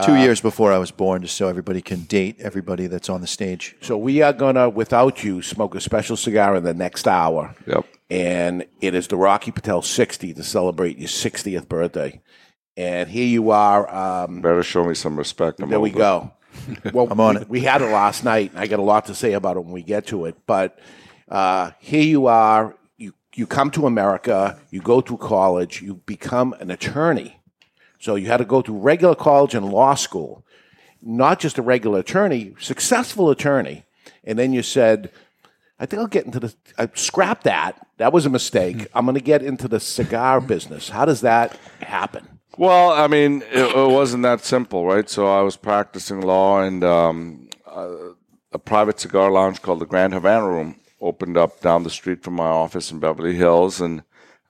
Two 0.04 0.12
uh, 0.12 0.16
years 0.22 0.40
before 0.40 0.72
I 0.72 0.78
was 0.78 0.90
born, 0.90 1.20
just 1.22 1.36
so 1.36 1.48
everybody 1.48 1.82
can 1.82 2.04
date 2.04 2.40
everybody 2.40 2.86
that's 2.86 3.10
on 3.10 3.20
the 3.20 3.26
stage. 3.26 3.76
So 3.82 3.98
we 3.98 4.22
are 4.22 4.32
gonna, 4.32 4.70
without 4.70 5.22
you, 5.22 5.42
smoke 5.42 5.74
a 5.74 5.80
special 5.82 6.16
cigar 6.16 6.56
in 6.56 6.64
the 6.64 6.72
next 6.72 7.06
hour. 7.06 7.54
Yep. 7.66 7.84
and 8.10 8.64
it 8.80 8.94
is 8.94 9.08
the 9.08 9.16
Rocky 9.16 9.50
Patel 9.50 9.82
60 9.82 10.32
to 10.34 10.42
celebrate 10.42 10.98
your 10.98 11.08
60th 11.08 11.68
birthday. 11.68 12.22
And 12.76 13.08
here 13.08 13.26
you 13.26 13.50
are. 13.50 13.88
Um, 13.94 14.40
Better 14.40 14.62
show 14.62 14.84
me 14.84 14.94
some 14.94 15.16
respect. 15.16 15.60
I'm 15.60 15.68
there 15.68 15.80
we 15.80 15.90
go. 15.90 16.32
Well, 16.92 17.08
I'm 17.10 17.18
on 17.18 17.36
we, 17.36 17.40
it. 17.40 17.48
we 17.48 17.60
had 17.60 17.80
it 17.80 17.86
last 17.86 18.24
night. 18.24 18.50
and 18.50 18.60
I 18.60 18.66
got 18.66 18.78
a 18.78 18.82
lot 18.82 19.06
to 19.06 19.14
say 19.14 19.32
about 19.32 19.56
it 19.56 19.60
when 19.64 19.72
we 19.72 19.82
get 19.82 20.06
to 20.08 20.26
it. 20.26 20.36
But 20.46 20.78
uh, 21.30 21.70
here 21.78 22.02
you 22.02 22.26
are. 22.26 22.76
You 22.98 23.14
you 23.34 23.46
come 23.46 23.70
to 23.70 23.86
America. 23.86 24.60
You 24.70 24.82
go 24.82 25.00
through 25.00 25.16
college. 25.16 25.80
You 25.80 25.94
become 26.04 26.52
an 26.60 26.70
attorney. 26.70 27.40
So 27.98 28.16
you 28.16 28.26
had 28.26 28.36
to 28.38 28.44
go 28.44 28.60
through 28.60 28.78
regular 28.78 29.14
college 29.14 29.54
and 29.54 29.70
law 29.70 29.94
school, 29.94 30.44
not 31.00 31.40
just 31.40 31.56
a 31.56 31.62
regular 31.62 32.00
attorney, 32.00 32.54
successful 32.58 33.30
attorney. 33.30 33.84
And 34.24 34.38
then 34.38 34.52
you 34.52 34.62
said, 34.62 35.10
I 35.78 35.86
think 35.86 36.00
I'll 36.00 36.06
get 36.08 36.26
into 36.26 36.40
the, 36.40 36.54
I 36.76 36.90
scrap 36.94 37.44
that. 37.44 37.86
That 37.98 38.12
was 38.12 38.26
a 38.26 38.30
mistake. 38.30 38.88
I'm 38.94 39.04
going 39.06 39.14
to 39.14 39.20
get 39.20 39.42
into 39.42 39.68
the 39.68 39.80
cigar 39.80 40.40
business. 40.40 40.88
How 40.88 41.04
does 41.04 41.20
that 41.22 41.56
happen? 41.80 42.31
Well, 42.58 42.90
I 42.90 43.06
mean, 43.06 43.42
it, 43.50 43.76
it 43.76 43.90
wasn't 43.90 44.24
that 44.24 44.44
simple, 44.44 44.84
right? 44.84 45.08
So 45.08 45.26
I 45.26 45.40
was 45.42 45.56
practicing 45.56 46.20
law, 46.20 46.60
and 46.60 46.84
um, 46.84 47.48
uh, 47.66 48.12
a 48.52 48.58
private 48.58 49.00
cigar 49.00 49.30
lounge 49.30 49.62
called 49.62 49.80
the 49.80 49.86
Grand 49.86 50.12
Havana 50.12 50.48
Room 50.48 50.76
opened 51.00 51.36
up 51.36 51.60
down 51.60 51.82
the 51.82 51.90
street 51.90 52.22
from 52.22 52.34
my 52.34 52.46
office 52.46 52.92
in 52.92 53.00
Beverly 53.00 53.34
Hills, 53.34 53.80
and 53.80 54.04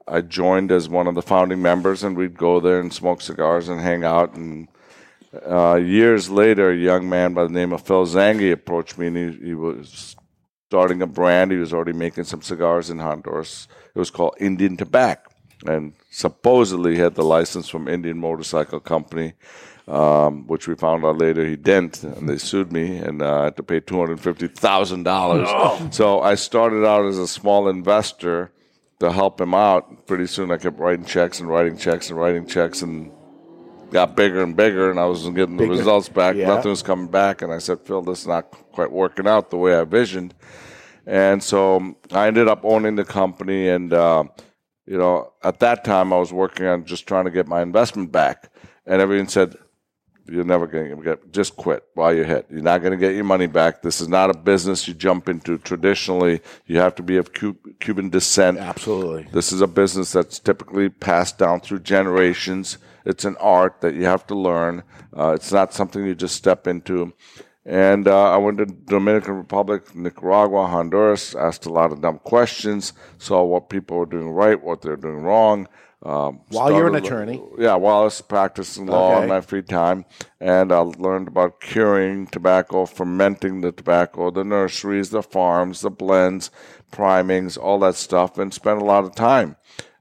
I 0.07 0.21
joined 0.21 0.73
as 0.73 0.89
one 0.89 1.07
of 1.07 1.15
the 1.15 1.23
founding 1.23 1.63
members, 1.63 2.03
and 2.03 2.17
we'd 2.17 2.37
go 2.37 2.61
there 2.61 2.81
and 2.81 2.93
smoke 2.93 3.23
cigars 3.23 3.69
and 3.69 3.81
hang 3.81 4.05
out. 4.05 4.35
And 4.35 4.69
uh, 5.49 5.77
years 5.77 6.29
later, 6.29 6.71
a 6.71 6.77
young 6.77 7.09
man 7.09 7.35
by 7.35 7.45
the 7.45 7.51
name 7.51 7.73
of 7.73 7.87
Phil 7.87 8.05
Zanghi 8.05 8.53
approached 8.53 8.99
me, 8.99 9.07
and 9.07 9.17
he, 9.17 9.47
he 9.47 9.55
was 9.55 10.17
starting 10.69 11.03
a 11.03 11.07
brand. 11.07 11.53
He 11.53 11.57
was 11.57 11.73
already 11.73 11.93
making 11.93 12.25
some 12.25 12.43
cigars 12.43 12.91
in 12.91 12.99
Honduras. 12.99 13.69
It 13.95 13.99
was 13.99 14.11
called 14.11 14.35
Indian 14.41 14.77
Tobacco, 14.77 15.31
and 15.67 15.93
supposedly 16.11 16.95
he 16.95 17.01
had 17.01 17.15
the 17.15 17.25
license 17.25 17.69
from 17.69 17.89
Indian 17.89 18.19
Motorcycle 18.19 18.81
Company, 18.81 19.35
um, 19.89 20.47
which 20.47 20.69
we 20.69 20.75
found 20.75 21.05
out 21.05 21.19
later 21.19 21.45
he 21.47 21.57
didn't, 21.57 22.03
and 22.03 22.29
they 22.29 22.39
sued 22.39 22.73
me, 22.73 22.99
and 22.99 23.23
uh, 23.23 23.41
I 23.41 23.45
had 23.45 23.57
to 23.57 23.63
pay 23.63 23.81
two 23.81 23.99
hundred 23.99 24.21
fifty 24.21 24.49
thousand 24.49 25.03
dollars. 25.05 25.49
So 25.95 26.21
I 26.21 26.35
started 26.37 26.87
out 26.87 27.05
as 27.07 27.19
a 27.19 27.29
small 27.29 27.69
investor 27.69 28.53
to 29.01 29.11
help 29.11 29.41
him 29.41 29.55
out. 29.55 30.07
Pretty 30.07 30.27
soon, 30.27 30.51
I 30.51 30.57
kept 30.57 30.79
writing 30.79 31.05
checks 31.05 31.41
and 31.41 31.49
writing 31.49 31.77
checks 31.77 32.11
and 32.11 32.19
writing 32.19 32.47
checks, 32.47 32.83
and 32.83 33.11
got 33.91 34.17
bigger 34.17 34.43
and 34.43 34.57
bigger, 34.57 34.91
and 34.91 34.99
I 34.99 35.05
wasn't 35.07 35.37
getting 35.37 35.57
the 35.57 35.69
results 35.69 36.09
back. 36.09 36.35
Yeah. 36.35 36.47
Nothing 36.47 36.71
was 36.71 36.83
coming 36.83 37.09
back, 37.09 37.43
and 37.43 37.53
I 37.53 37.59
said, 37.59 37.81
Phil, 37.81 38.01
this 38.03 38.21
is 38.21 38.27
not 38.27 38.51
quite 38.73 38.91
working 38.91 39.27
out 39.27 39.51
the 39.51 39.59
way 39.59 39.77
I 39.77 39.85
visioned. 39.85 40.35
And 41.05 41.43
so 41.43 41.97
I 42.11 42.29
ended 42.29 42.49
up 42.49 42.65
owning 42.65 42.97
the 42.97 43.05
company, 43.05 43.69
and 43.69 43.93
uh, 43.93 44.25
you 44.93 44.99
know, 44.99 45.33
at 45.43 45.59
that 45.61 45.85
time 45.85 46.13
I 46.13 46.19
was 46.19 46.35
working 46.35 46.67
on 46.67 46.85
just 46.85 47.07
trying 47.07 47.25
to 47.25 47.31
get 47.31 47.49
my 47.49 47.63
investment 47.63 48.13
back, 48.13 48.53
and 48.85 49.01
everyone 49.01 49.27
said, 49.27 49.57
"You're 50.29 50.45
never 50.45 50.67
going 50.67 50.95
to 50.95 51.03
get. 51.03 51.33
Just 51.33 51.57
quit 51.57 51.83
while 51.95 52.15
you're 52.15 52.27
hit. 52.27 52.45
You're 52.51 52.61
not 52.61 52.83
going 52.83 52.91
to 52.91 52.99
get 52.99 53.15
your 53.15 53.25
money 53.25 53.47
back. 53.47 53.81
This 53.81 54.03
is 54.03 54.09
not 54.09 54.29
a 54.29 54.37
business 54.37 54.87
you 54.87 54.93
jump 54.93 55.31
into. 55.31 55.57
Traditionally, 55.57 56.43
you 56.67 56.77
have 56.77 56.95
to 56.97 57.03
be 57.03 57.17
of 57.17 57.31
Cuban 57.33 58.11
descent. 58.11 58.59
Absolutely. 58.59 59.29
This 59.33 59.51
is 59.51 59.63
a 59.63 59.67
business 59.67 60.13
that's 60.13 60.39
typically 60.39 60.91
passed 60.91 61.39
down 61.39 61.61
through 61.61 61.79
generations. 61.79 62.77
It's 63.07 63.25
an 63.25 63.37
art 63.41 63.81
that 63.81 63.95
you 63.95 64.05
have 64.05 64.27
to 64.27 64.35
learn. 64.35 64.83
Uh, 65.17 65.31
it's 65.31 65.53
not 65.53 65.73
something 65.73 66.05
you 66.05 66.15
just 66.15 66.37
step 66.37 66.67
into. 66.67 67.15
And 67.65 68.09
uh, 68.09 68.33
I 68.33 68.37
went 68.39 68.59
to 68.59 68.67
Dominican 68.67 69.35
Republic, 69.35 69.95
Nicaragua, 69.95 70.67
Honduras, 70.67 71.35
asked 71.35 71.67
a 71.67 71.73
lot 71.73 71.93
of 71.93 72.01
dumb 72.01 72.19
questions, 72.19 72.93
saw 73.19 73.45
what 73.45 73.69
people 73.69 73.99
were 73.99 74.07
doing 74.07 74.31
right, 74.31 74.61
what 74.61 74.83
they're 74.83 74.97
doing 74.97 75.19
wrong. 75.23 75.69
Um, 76.05 76.41
While 76.49 76.73
you're 76.73 76.89
an 76.89 76.97
attorney? 76.97 77.41
Yeah, 77.57 77.77
while 77.77 78.01
I 78.01 78.05
was 78.05 78.21
practicing 78.21 78.87
law 78.87 79.15
Okay. 79.15 79.23
in 79.23 79.29
my 79.29 79.41
free 79.41 79.63
time. 79.63 80.05
And 80.41 80.73
I 80.73 80.79
learned 80.79 81.29
about 81.29 81.61
curing 81.61 82.27
tobacco, 82.27 82.87
fermenting 82.87 83.61
the 83.61 83.71
tobacco, 83.71 84.33
the 84.33 84.43
nurseries, 84.43 85.11
the 85.11 85.23
farms, 85.23 85.83
the 85.83 85.91
blends, 85.91 86.51
primings, 86.91 87.57
all 87.57 87.79
that 87.81 87.95
stuff, 87.95 88.37
and 88.37 88.53
spent 88.53 88.83
a 88.83 88.85
lot 88.85 89.05
of 89.05 89.15
time. 89.15 89.55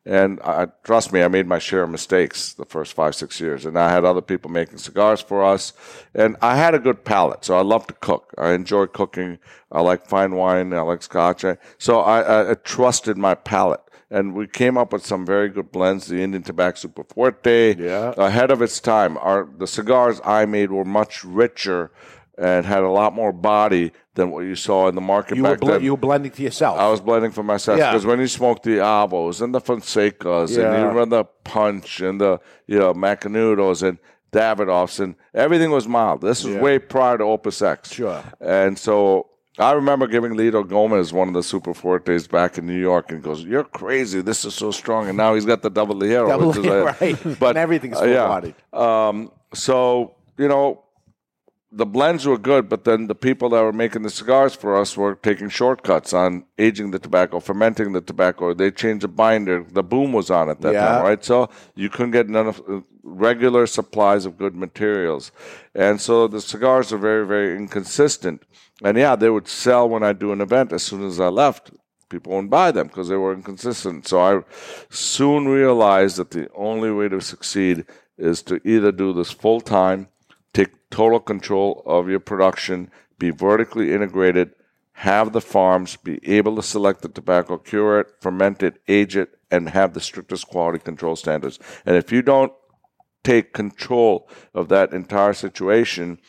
And 0.06 0.40
I, 0.42 0.68
trust 0.84 1.14
me, 1.14 1.22
I 1.22 1.28
made 1.28 1.46
my 1.46 1.60
share 1.60 1.84
of 1.84 1.90
mistakes 1.92 2.54
the 2.54 2.66
first 2.66 2.94
five, 2.94 3.14
six 3.14 3.40
years. 3.40 3.66
And 3.66 3.78
I 3.78 3.92
had 3.92 4.04
other 4.04 4.22
people 4.22 4.50
making 4.50 4.80
cigars 4.80 5.22
for 5.22 5.44
us. 5.44 5.74
And 6.16 6.38
I 6.42 6.56
had 6.56 6.74
a 6.74 6.80
good 6.80 7.06
palate. 7.06 7.46
So 7.46 7.56
I 7.56 7.62
love 7.62 7.86
to 7.88 7.94
cook. 7.94 8.34
I 8.38 8.54
enjoy 8.54 8.88
cooking. 8.88 9.38
I 9.72 9.82
like 9.82 10.08
fine 10.08 10.34
wine. 10.36 10.74
I 10.74 10.82
like 10.82 11.04
scotch. 11.04 11.46
So 11.78 12.00
I, 12.00 12.22
I, 12.22 12.52
I 12.52 12.54
trusted 12.56 13.16
my 13.18 13.36
palate. 13.36 13.82
And 14.10 14.34
we 14.34 14.48
came 14.48 14.78
up 14.78 14.92
with 14.92 15.06
some 15.06 15.26
very 15.26 15.48
good 15.50 15.72
blends. 15.72 16.08
The 16.08 16.22
Indian 16.22 16.44
Tobacco 16.44 16.76
Super 16.78 17.04
Fuerte, 17.04 17.78
Yeah. 17.80 18.14
ahead 18.18 18.52
of 18.52 18.62
its 18.62 18.80
time. 18.82 19.18
Our 19.18 19.48
the 19.58 19.68
cigars 19.68 20.20
I 20.26 20.46
made 20.46 20.72
were 20.72 20.84
much 20.84 21.24
richer 21.24 21.92
and 22.38 22.66
had 22.66 22.84
a 22.84 22.90
lot 22.90 23.14
more 23.14 23.32
body 23.32 23.92
than 24.16 24.32
what 24.32 24.42
you 24.42 24.56
saw 24.56 24.88
in 24.88 24.96
the 24.96 25.02
market 25.02 25.38
You 25.38 25.44
were, 25.44 25.50
back 25.52 25.60
bl- 25.60 25.68
then. 25.68 25.84
you 25.84 25.92
were 25.92 25.98
blending 25.98 26.32
to 26.32 26.42
yourself. 26.44 26.80
I 26.80 26.90
was 26.90 27.00
blending 27.02 27.32
for 27.32 27.44
myself 27.44 27.78
Yeah. 27.80 27.92
because 27.92 28.06
when 28.06 28.20
you 28.20 28.28
smoke 28.28 28.64
the 28.64 28.78
Avos 28.78 29.42
and 29.42 29.54
the 29.54 29.62
Fonsecas 29.62 30.50
and 30.50 30.58
Yeah. 30.58 30.80
you 30.92 30.98
run 30.98 31.10
the 31.10 31.26
Punch 31.44 32.02
and 32.02 32.20
the 32.20 32.40
you 32.68 32.80
know 32.80 32.94
Macanudos 32.94 33.84
and 33.88 33.98
Davidoffs 34.32 35.00
and 35.00 35.16
everything 35.34 35.72
was 35.72 35.88
mild. 35.88 36.22
This 36.22 36.44
was 36.44 36.56
Yeah. 36.56 36.62
way 36.62 36.80
prior 36.80 37.18
to 37.18 37.24
Opus 37.26 37.62
X. 37.62 37.92
Sure. 37.92 38.24
And 38.40 38.78
so 38.78 39.28
I 39.60 39.74
remember 39.74 40.08
giving 40.08 40.34
Litto 40.36 40.64
Gomez 40.68 41.12
one 41.12 41.28
of 41.28 41.34
the 41.34 41.44
Super 41.44 41.74
Fortes 41.74 42.28
back 42.28 42.58
in 42.58 42.66
New 42.66 42.80
York, 42.80 43.12
and 43.12 43.22
goes, 43.22 43.44
"You're 43.44 43.66
crazy. 43.66 44.22
This 44.22 44.46
is 44.46 44.56
so 44.56 44.72
strong." 44.72 45.10
And 45.10 45.18
now 45.18 45.36
he's 45.36 45.46
got 45.46 45.62
the 45.62 45.70
double 45.70 45.96
Ligero, 45.96 46.30
Double 46.30 46.48
which 46.48 46.58
is 46.60 46.66
right. 47.28 47.40
But 47.40 47.50
And 47.50 47.58
everything's 47.58 48.00
uh, 48.00 48.06
yeah. 48.06 48.22
full-bodied. 48.28 48.56
Um, 48.74 49.32
so 49.54 50.16
you 50.38 50.48
know, 50.48 50.81
the 51.72 51.86
blends 51.86 52.26
were 52.26 52.38
good, 52.38 52.68
but 52.68 52.84
then 52.84 53.08
the 53.08 53.16
people 53.16 53.50
that 53.50 53.62
were 53.62 53.72
making 53.72 54.02
the 54.02 54.10
cigars 54.10 54.54
for 54.54 54.76
us 54.76 54.98
were 54.98 55.16
taking 55.16 55.48
shortcuts 55.48 56.14
on 56.14 56.44
aging 56.60 56.92
the 56.92 57.00
tobacco, 57.00 57.40
fermenting 57.40 57.94
the 57.94 58.02
tobacco. 58.02 58.54
They 58.54 58.72
changed 58.72 59.04
the 59.04 59.08
binder. 59.08 59.66
The 59.72 59.84
boom 59.84 60.12
was 60.12 60.30
on 60.30 60.50
at 60.50 60.60
that 60.62 60.74
Yeah. 60.74 60.86
time, 60.86 61.04
right? 61.04 61.24
So 61.24 61.50
you 61.76 61.90
couldn't 61.90 62.12
get 62.12 62.28
none 62.28 62.48
of 62.48 62.62
uh, 62.68 62.82
regular 63.04 63.66
supplies 63.68 64.26
of 64.26 64.38
good 64.38 64.56
materials, 64.56 65.32
and 65.74 66.02
so 66.02 66.28
the 66.28 66.42
cigars 66.42 66.92
are 66.92 66.98
very, 66.98 67.26
very 67.26 67.56
inconsistent. 67.56 68.44
And 68.84 68.98
yeah, 68.98 69.16
they 69.16 69.30
would 69.30 69.48
sell 69.48 69.88
when 69.88 70.04
I 70.04 70.12
do 70.14 70.32
an 70.32 70.42
event. 70.42 70.74
As 70.74 70.84
soon 70.84 71.06
as 71.06 71.20
I 71.20 71.28
left, 71.28 71.72
people 72.10 72.34
wouldn't 72.34 72.52
buy 72.52 72.72
them 72.72 72.88
because 72.88 73.08
they 73.08 73.16
were 73.16 73.34
inconsistent. 73.34 74.08
So 74.08 74.20
I 74.20 74.42
soon 74.90 75.48
realized 75.48 76.18
that 76.18 76.32
the 76.32 76.50
only 76.54 76.92
way 76.92 77.08
to 77.10 77.22
succeed 77.22 77.86
is 78.18 78.42
to 78.44 78.60
either 78.68 78.92
do 78.92 79.14
this 79.14 79.32
full 79.32 79.62
time, 79.62 80.08
total 80.92 81.20
control 81.20 81.82
of 81.86 82.10
your 82.10 82.20
production, 82.20 82.92
be 83.18 83.32
vertically 83.32 83.94
integrated, 83.94 84.54
have 84.94 85.34
the 85.34 85.42
farms, 85.42 85.96
be 85.96 86.20
able 86.24 86.56
to 86.56 86.62
select 86.62 87.02
the 87.02 87.10
tobacco, 87.10 87.58
cure 87.58 88.02
it, 88.02 88.08
ferment 88.22 88.62
it, 88.62 88.82
age 88.88 89.18
it, 89.18 89.40
and 89.50 89.70
have 89.70 89.94
the 89.94 90.00
strictest 90.00 90.48
quality 90.48 90.80
control 90.80 91.16
standards. 91.16 91.60
And 91.86 91.96
if 91.96 92.12
you 92.12 92.22
don't 92.22 92.54
take 93.24 93.54
control 93.54 94.30
of 94.54 94.70
that 94.70 94.94
entire 94.94 95.34
situation, 95.34 96.20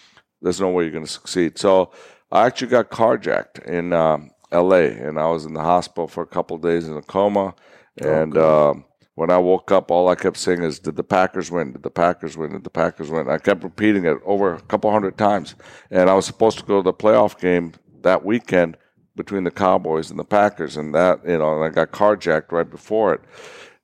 there's 0.41 0.61
no 0.61 0.69
way 0.71 0.85
you're 0.85 0.93
going 0.93 1.05
to 1.05 1.11
succeed. 1.11 1.59
So 1.59 1.93
I 2.31 2.47
actually 2.47 2.69
got 2.69 2.91
carjacked 2.91 3.65
in 3.67 3.93
um, 3.93 4.31
L.A. 4.51 4.91
and 4.91 5.19
I 5.19 5.27
was 5.27 5.45
in 5.45 5.55
the 5.55 5.63
hospital 5.63 6.09
for 6.09 6.23
a 6.23 6.27
couple 6.27 6.57
of 6.57 6.63
days 6.63 6.89
in 6.89 6.97
a 6.97 7.03
coma. 7.03 7.55
And 7.99 8.37
um, 8.37 8.85
when 9.15 9.31
I 9.31 9.39
woke 9.39 9.71
up, 9.71 9.91
all 9.91 10.09
I 10.09 10.15
kept 10.15 10.37
saying 10.37 10.63
is, 10.63 10.79
"Did 10.79 10.97
the 10.97 11.05
Packers 11.05 11.51
win? 11.51 11.73
Did 11.73 11.83
the 11.83 11.91
Packers 11.91 12.37
win? 12.37 12.53
Did 12.53 12.65
the 12.65 12.71
Packers 12.71 13.11
win?" 13.11 13.29
I 13.29 13.39
kept 13.39 13.63
repeating 13.63 14.05
it 14.05 14.19
over 14.25 14.55
a 14.55 14.61
couple 14.61 14.91
hundred 14.91 15.19
times. 15.19 15.55
And 15.91 16.09
I 16.09 16.15
was 16.15 16.27
supposed 16.27 16.59
to 16.59 16.65
go 16.65 16.79
to 16.79 16.83
the 16.83 16.95
playoff 16.95 17.39
game 17.39 17.73
that 18.03 18.25
weekend 18.25 18.77
between 19.15 19.45
the 19.45 19.51
Cowboys 19.51 20.11
and 20.11 20.19
the 20.19 20.25
Packers, 20.25 20.77
and 20.77 20.95
that 20.95 21.21
you 21.27 21.39
know, 21.39 21.55
and 21.55 21.65
I 21.65 21.69
got 21.69 21.93
carjacked 21.93 22.53
right 22.53 22.69
before 22.69 23.15
it. 23.15 23.21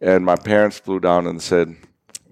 And 0.01 0.25
my 0.25 0.37
parents 0.37 0.79
flew 0.79 1.01
down 1.01 1.27
and 1.27 1.43
said, 1.43 1.77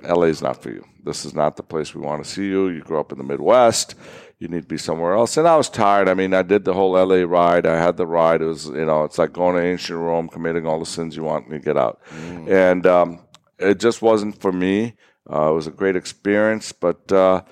LA 0.02 0.26
is 0.26 0.42
not 0.42 0.62
for 0.62 0.70
you. 0.70 0.84
This 1.04 1.24
is 1.24 1.34
not 1.34 1.56
the 1.56 1.62
place 1.62 1.94
we 1.94 2.00
want 2.00 2.24
to 2.24 2.30
see 2.30 2.46
you. 2.46 2.68
You 2.68 2.80
grew 2.80 2.98
up 2.98 3.12
in 3.12 3.18
the 3.18 3.24
Midwest. 3.24 3.94
You 4.38 4.48
need 4.48 4.62
to 4.62 4.68
be 4.68 4.76
somewhere 4.76 5.14
else. 5.14 5.36
And 5.38 5.48
I 5.48 5.56
was 5.56 5.70
tired. 5.70 6.08
I 6.08 6.14
mean, 6.14 6.34
I 6.34 6.42
did 6.42 6.64
the 6.66 6.74
whole 6.74 6.92
LA 6.92 7.24
ride. 7.26 7.64
I 7.66 7.78
had 7.78 7.96
the 7.96 8.06
ride. 8.06 8.42
It 8.42 8.46
was, 8.46 8.66
you 8.66 8.84
know, 8.84 9.04
it's 9.04 9.16
like 9.18 9.32
going 9.32 9.56
to 9.56 9.62
ancient 9.62 9.98
Rome, 9.98 10.28
committing 10.28 10.66
all 10.66 10.78
the 10.78 10.84
sins 10.84 11.16
you 11.16 11.24
want, 11.24 11.46
and 11.46 11.54
you 11.54 11.58
get 11.60 11.78
out. 11.78 12.00
And 12.46 12.86
um, 12.86 13.20
it 13.58 13.80
just 13.80 14.02
wasn't 14.02 14.38
for 14.40 14.52
me. 14.52 14.94
Uh, 15.30 15.50
it 15.50 15.54
was 15.54 15.66
a 15.66 15.70
great 15.70 15.96
experience, 15.96 16.70
but 16.72 17.10
uh, 17.10 17.42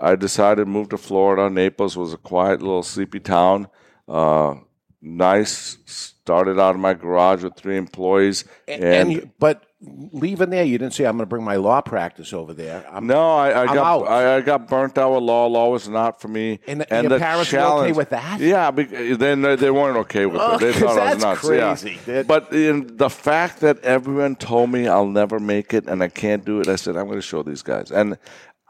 I 0.00 0.16
decided 0.16 0.64
to 0.64 0.70
move 0.70 0.88
to 0.90 0.98
Florida. 0.98 1.50
Naples 1.50 1.94
was 1.96 2.14
a 2.14 2.16
quiet 2.18 2.62
little 2.62 2.82
sleepy 2.82 3.20
town. 3.20 3.68
Uh, 4.08 4.54
nice. 5.02 5.76
Started 5.84 6.58
out 6.58 6.74
in 6.74 6.80
my 6.80 6.94
garage 6.94 7.42
with 7.44 7.54
three 7.56 7.76
employees, 7.76 8.44
And, 8.66 8.82
and, 8.82 8.94
and 8.94 9.12
you- 9.12 9.30
but 9.38 9.64
leaving 9.82 10.50
there, 10.50 10.62
you 10.64 10.76
didn't 10.76 10.92
say 10.94 11.04
I'm 11.04 11.16
going 11.16 11.24
to 11.24 11.28
bring 11.28 11.42
my 11.42 11.56
law 11.56 11.80
practice 11.80 12.32
over 12.32 12.52
there. 12.52 12.84
I'm, 12.90 13.06
no, 13.06 13.36
I, 13.36 13.50
I 13.50 13.60
I'm 13.62 13.74
got 13.74 13.76
out. 13.86 14.02
I, 14.08 14.36
I 14.36 14.40
got 14.42 14.68
burnt 14.68 14.98
out 14.98 15.14
with 15.14 15.22
law. 15.22 15.46
Law 15.46 15.70
was 15.70 15.88
not 15.88 16.20
for 16.20 16.28
me. 16.28 16.60
And 16.66 16.82
the- 16.82 16.86
your 17.08 17.18
parents 17.18 17.52
were 17.52 17.58
okay 17.60 17.92
with 17.92 18.10
that? 18.10 18.40
Yeah, 18.40 18.70
then 18.70 19.42
they 19.42 19.56
they 19.56 19.70
weren't 19.70 19.96
okay 19.98 20.26
with 20.26 20.40
Oh, 20.40 20.56
it. 20.56 20.60
They 20.60 20.72
'cause 20.72 20.80
thought 20.82 20.98
I 20.98 21.14
was 21.14 21.22
nuts. 21.24 21.40
crazy. 21.40 21.92
Yeah. 22.06 22.22
That- 22.22 22.26
But 22.26 22.52
in 22.52 22.96
the 22.96 23.08
fact 23.08 23.60
that 23.60 23.78
everyone 23.80 24.36
told 24.36 24.70
me 24.70 24.86
I'll 24.86 25.06
never 25.06 25.40
make 25.40 25.72
it 25.72 25.86
and 25.86 26.02
I 26.02 26.08
can't 26.08 26.44
do 26.44 26.60
it, 26.60 26.68
I 26.68 26.76
said 26.76 26.96
I'm 26.96 27.06
going 27.06 27.18
to 27.18 27.22
show 27.22 27.42
these 27.42 27.62
guys. 27.62 27.90
And 27.90 28.18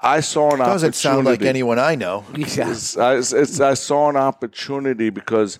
I 0.02 0.20
saw 0.20 0.52
an 0.52 0.60
Doesn't 0.60 0.94
sound 0.94 1.26
like 1.26 1.42
anyone 1.42 1.78
I 1.78 1.94
know. 1.96 2.24
It's- 2.34 2.96
I, 2.96 3.16
it's, 3.16 3.60
I 3.60 3.74
saw 3.74 4.08
an 4.08 4.16
opportunity 4.16 5.10
because 5.10 5.58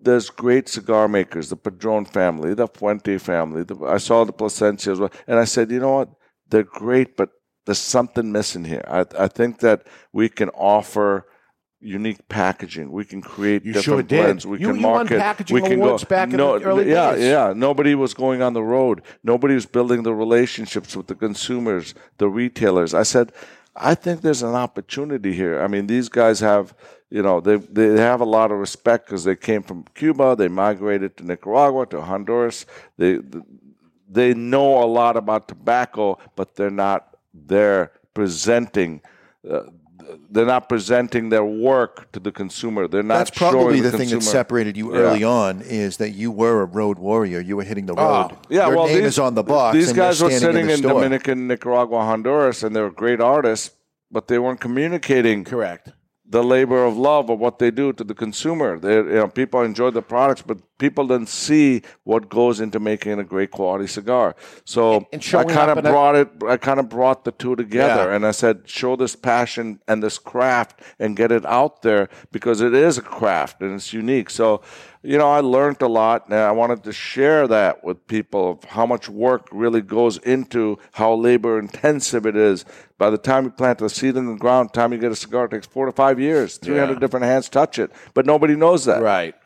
there's 0.00 0.30
great 0.30 0.68
cigar 0.68 1.08
makers, 1.08 1.48
the 1.50 1.56
Padron 1.56 2.04
family, 2.04 2.54
the 2.54 2.68
Fuente 2.68 3.18
family. 3.18 3.64
The, 3.64 3.76
I 3.84 3.98
saw 3.98 4.24
the 4.24 4.32
Plasencia 4.32 4.92
as 4.92 5.00
well, 5.00 5.10
and 5.26 5.38
I 5.38 5.44
said, 5.44 5.70
you 5.70 5.80
know 5.80 5.92
what? 5.92 6.10
They're 6.48 6.62
great, 6.62 7.16
but 7.16 7.30
there's 7.66 7.78
something 7.78 8.32
missing 8.32 8.64
here. 8.64 8.84
I, 8.88 9.04
I 9.18 9.28
think 9.28 9.60
that 9.60 9.86
we 10.12 10.28
can 10.28 10.48
offer 10.50 11.26
unique 11.80 12.28
packaging. 12.28 12.90
We 12.90 13.04
can 13.04 13.20
create 13.20 13.64
You 13.64 13.72
different 13.72 14.10
sure 14.10 14.22
blends. 14.22 14.46
We 14.46 14.58
You- 14.58 14.66
can 14.68 14.76
you 14.76 14.82
market. 14.82 15.18
packaging 15.20 15.54
we 15.54 15.60
can 15.60 15.80
awards 15.80 16.04
go, 16.04 16.08
back 16.08 16.30
in 16.30 16.38
the 16.38 16.60
early 16.60 16.90
yeah, 16.90 17.12
days. 17.12 17.24
Yeah, 17.24 17.52
nobody 17.54 17.94
was 17.94 18.14
going 18.14 18.42
on 18.42 18.52
the 18.54 18.62
road. 18.62 19.02
Nobody 19.22 19.54
was 19.54 19.66
building 19.66 20.02
the 20.02 20.14
relationships 20.14 20.96
with 20.96 21.06
the 21.06 21.14
consumers, 21.14 21.94
the 22.18 22.28
retailers. 22.28 22.94
I 22.94 23.02
said, 23.04 23.32
I 23.76 23.94
think 23.94 24.22
there's 24.22 24.42
an 24.42 24.54
opportunity 24.54 25.34
here. 25.34 25.60
I 25.60 25.68
mean, 25.68 25.86
these 25.86 26.08
guys 26.08 26.40
have, 26.40 26.74
you 27.10 27.22
know, 27.22 27.40
they 27.40 27.56
they 27.56 28.00
have 28.00 28.20
a 28.20 28.24
lot 28.24 28.50
of 28.50 28.58
respect 28.58 29.06
because 29.06 29.24
they 29.24 29.36
came 29.36 29.62
from 29.62 29.84
Cuba, 29.94 30.36
they 30.36 30.48
migrated 30.48 31.16
to 31.16 31.24
Nicaragua, 31.24 31.86
to 31.86 32.02
Honduras. 32.02 32.66
They 32.98 33.20
they 34.08 34.34
know 34.34 34.82
a 34.82 34.86
lot 34.86 35.16
about 35.16 35.48
tobacco, 35.48 36.18
but 36.36 36.54
they're 36.54 36.70
not 36.70 37.16
there 37.32 37.92
presenting. 38.14 39.00
Uh, 39.48 39.62
they're 40.30 40.46
not 40.46 40.68
presenting 40.68 41.28
their 41.28 41.44
work 41.44 42.10
to 42.12 42.20
the 42.20 42.32
consumer. 42.32 42.88
They're 42.88 43.02
not. 43.02 43.18
That's 43.18 43.30
probably 43.30 43.80
the, 43.80 43.90
the, 43.90 43.98
thing 43.98 44.08
that 44.10 44.22
separated 44.22 44.76
you 44.76 44.94
Yeah. 44.94 45.00
early 45.00 45.24
on 45.24 45.60
is 45.62 45.98
that 45.98 46.10
you 46.10 46.30
were 46.30 46.62
a 46.62 46.64
road 46.64 46.98
warrior. 46.98 47.40
You 47.40 47.56
were 47.56 47.64
hitting 47.64 47.86
the 47.86 47.94
road. 47.94 48.30
Oh, 48.32 48.38
Yeah, 48.48 48.68
Your 48.68 48.76
well, 48.76 48.86
name 48.86 48.98
these, 48.98 49.06
is 49.06 49.18
on 49.18 49.34
the 49.34 49.42
box. 49.42 49.76
These 49.76 49.92
guys 49.92 50.22
were 50.22 50.30
sitting 50.30 50.62
in, 50.62 50.66
the 50.66 50.74
in. 50.74 50.80
Dominican, 50.82 51.46
Nicaragua, 51.46 52.00
Honduras, 52.00 52.62
and 52.62 52.74
they 52.74 52.80
were 52.80 52.90
great 52.90 53.20
artists, 53.20 53.70
but 54.10 54.28
they 54.28 54.38
weren't 54.38 54.60
communicating 54.60 55.44
correct. 55.44 55.92
The 56.30 56.44
labor 56.44 56.84
of 56.84 56.96
love 56.96 57.30
of 57.30 57.38
what 57.38 57.58
they 57.58 57.70
do 57.70 57.92
to 57.94 58.04
the 58.04 58.14
consumer. 58.14 58.78
They, 58.78 58.96
you 58.96 59.02
know, 59.04 59.28
people 59.28 59.62
enjoy 59.62 59.90
the 59.90 60.02
products, 60.02 60.42
but 60.42 60.58
people 60.78 61.06
don't 61.06 61.28
see 61.28 61.82
what 62.04 62.28
goes 62.28 62.60
into 62.60 62.78
making 62.78 63.18
a 63.18 63.24
great 63.24 63.50
quality 63.50 63.86
cigar. 63.86 64.36
So 64.64 65.06
and 65.12 65.22
I 65.34 65.44
kind 65.44 65.70
of 65.70 65.78
in 65.78 65.86
a- 65.86 65.90
brought 65.90 66.14
it. 66.16 66.28
I 66.46 66.56
kind 66.58 66.80
of 66.80 66.88
brought 66.90 67.24
the 67.24 67.32
two 67.32 67.56
together, 67.56 68.10
Yeah. 68.10 68.16
and 68.16 68.26
I 68.26 68.32
said, 68.32 68.68
show 68.68 68.94
this 68.96 69.16
passion 69.16 69.80
and 69.88 70.02
this 70.02 70.18
craft, 70.18 70.80
and 70.98 71.16
get 71.16 71.32
it 71.32 71.46
out 71.46 71.82
there 71.82 72.08
because 72.30 72.60
it 72.60 72.74
is 72.74 72.98
a 72.98 73.02
craft 73.02 73.62
and 73.62 73.74
it's 73.74 73.92
unique. 73.92 74.30
So. 74.30 74.60
You 75.02 75.16
know, 75.16 75.28
I 75.30 75.40
learned 75.40 75.80
a 75.80 75.86
lot, 75.86 76.24
and 76.26 76.34
I 76.34 76.50
wanted 76.50 76.82
to 76.84 76.92
share 76.92 77.46
that 77.46 77.84
with 77.84 78.06
people 78.08 78.50
of 78.52 78.64
how 78.64 78.84
much 78.84 79.08
work 79.08 79.46
really 79.52 79.80
goes 79.80 80.18
into 80.18 80.78
how 80.92 81.14
labor 81.14 81.58
intensive 81.58 82.26
it 82.26 82.34
is. 82.36 82.64
By 82.98 83.10
the 83.10 83.18
time 83.18 83.44
you 83.44 83.50
plant 83.50 83.78
the 83.78 83.88
seed 83.88 84.16
in 84.16 84.26
the 84.26 84.34
ground, 84.36 84.74
time 84.74 84.92
you 84.92 84.98
get 84.98 85.12
a 85.12 85.16
cigar 85.16 85.44
it 85.44 85.52
takes 85.52 85.66
four 85.68 85.86
to 85.86 85.92
five 85.92 86.18
years. 86.18 86.56
Three 86.56 86.78
hundred 86.78 86.94
Yeah. 86.94 86.98
different 87.00 87.26
hands 87.26 87.48
touch 87.48 87.78
it, 87.78 87.92
but 88.12 88.26
nobody 88.26 88.56
knows 88.56 88.86
that. 88.86 89.00
Right. 89.00 89.36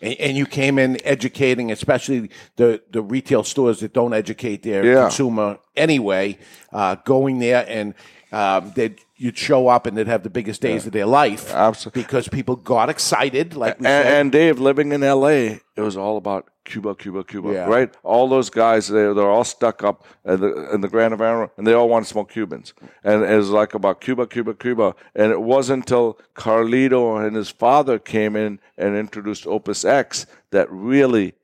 And, 0.00 0.14
and 0.18 0.36
you 0.36 0.46
came 0.46 0.78
in 0.78 0.98
educating, 1.04 1.70
especially 1.70 2.30
the, 2.56 2.80
the 2.90 3.02
retail 3.02 3.44
stores 3.44 3.80
that 3.80 3.92
don't 3.92 4.14
educate 4.14 4.62
their 4.62 4.82
Yeah. 4.84 5.02
consumer 5.02 5.58
anyway, 5.76 6.38
uh, 6.72 6.94
going 7.04 7.38
there 7.38 7.66
and 7.68 7.94
um, 8.32 8.72
they'd, 8.74 8.98
you'd 9.22 9.38
show 9.38 9.68
up 9.68 9.86
and 9.86 9.96
they'd 9.96 10.08
have 10.08 10.22
the 10.24 10.30
biggest 10.30 10.60
days 10.60 10.84
of 10.86 10.92
their 10.92 11.06
life. 11.06 11.52
Absolutely. 11.54 12.02
Because 12.02 12.26
people 12.28 12.56
got 12.56 12.90
excited, 12.90 13.54
like 13.54 13.78
we 13.78 13.86
And, 13.86 14.04
said. 14.04 14.20
and 14.20 14.32
Dave, 14.32 14.58
living 14.58 14.90
in 14.92 15.02
L.A., 15.02 15.60
it 15.76 15.80
was 15.80 15.96
all 15.96 16.16
about 16.16 16.48
Cuba, 16.64 16.94
Cuba, 16.94 17.22
Cuba, 17.24 17.52
Yeah. 17.52 17.66
right? 17.66 17.92
All 18.02 18.28
those 18.28 18.50
guys, 18.50 18.88
they, 18.88 19.00
they're 19.12 19.30
all 19.30 19.44
stuck 19.44 19.82
up 19.84 20.04
in 20.24 20.40
the, 20.40 20.74
in 20.74 20.80
the 20.80 20.88
Grand 20.88 21.12
Havana, 21.12 21.50
and 21.56 21.66
they 21.66 21.72
all 21.72 21.88
want 21.88 22.04
to 22.04 22.10
smoke 22.10 22.30
Cubans. 22.32 22.74
And 23.04 23.22
it 23.22 23.36
was 23.36 23.50
like 23.50 23.74
about 23.74 24.00
Cuba, 24.00 24.26
Cuba, 24.26 24.54
Cuba. 24.54 24.94
And 25.14 25.30
it 25.32 25.40
wasn't 25.40 25.84
until 25.84 26.18
Carlito 26.34 27.24
and 27.24 27.36
his 27.36 27.48
father 27.48 27.98
came 27.98 28.34
in 28.36 28.58
and 28.76 28.96
introduced 28.96 29.46
Opus 29.46 29.84
X 29.84 30.26
that 30.50 30.68
really 30.70 31.34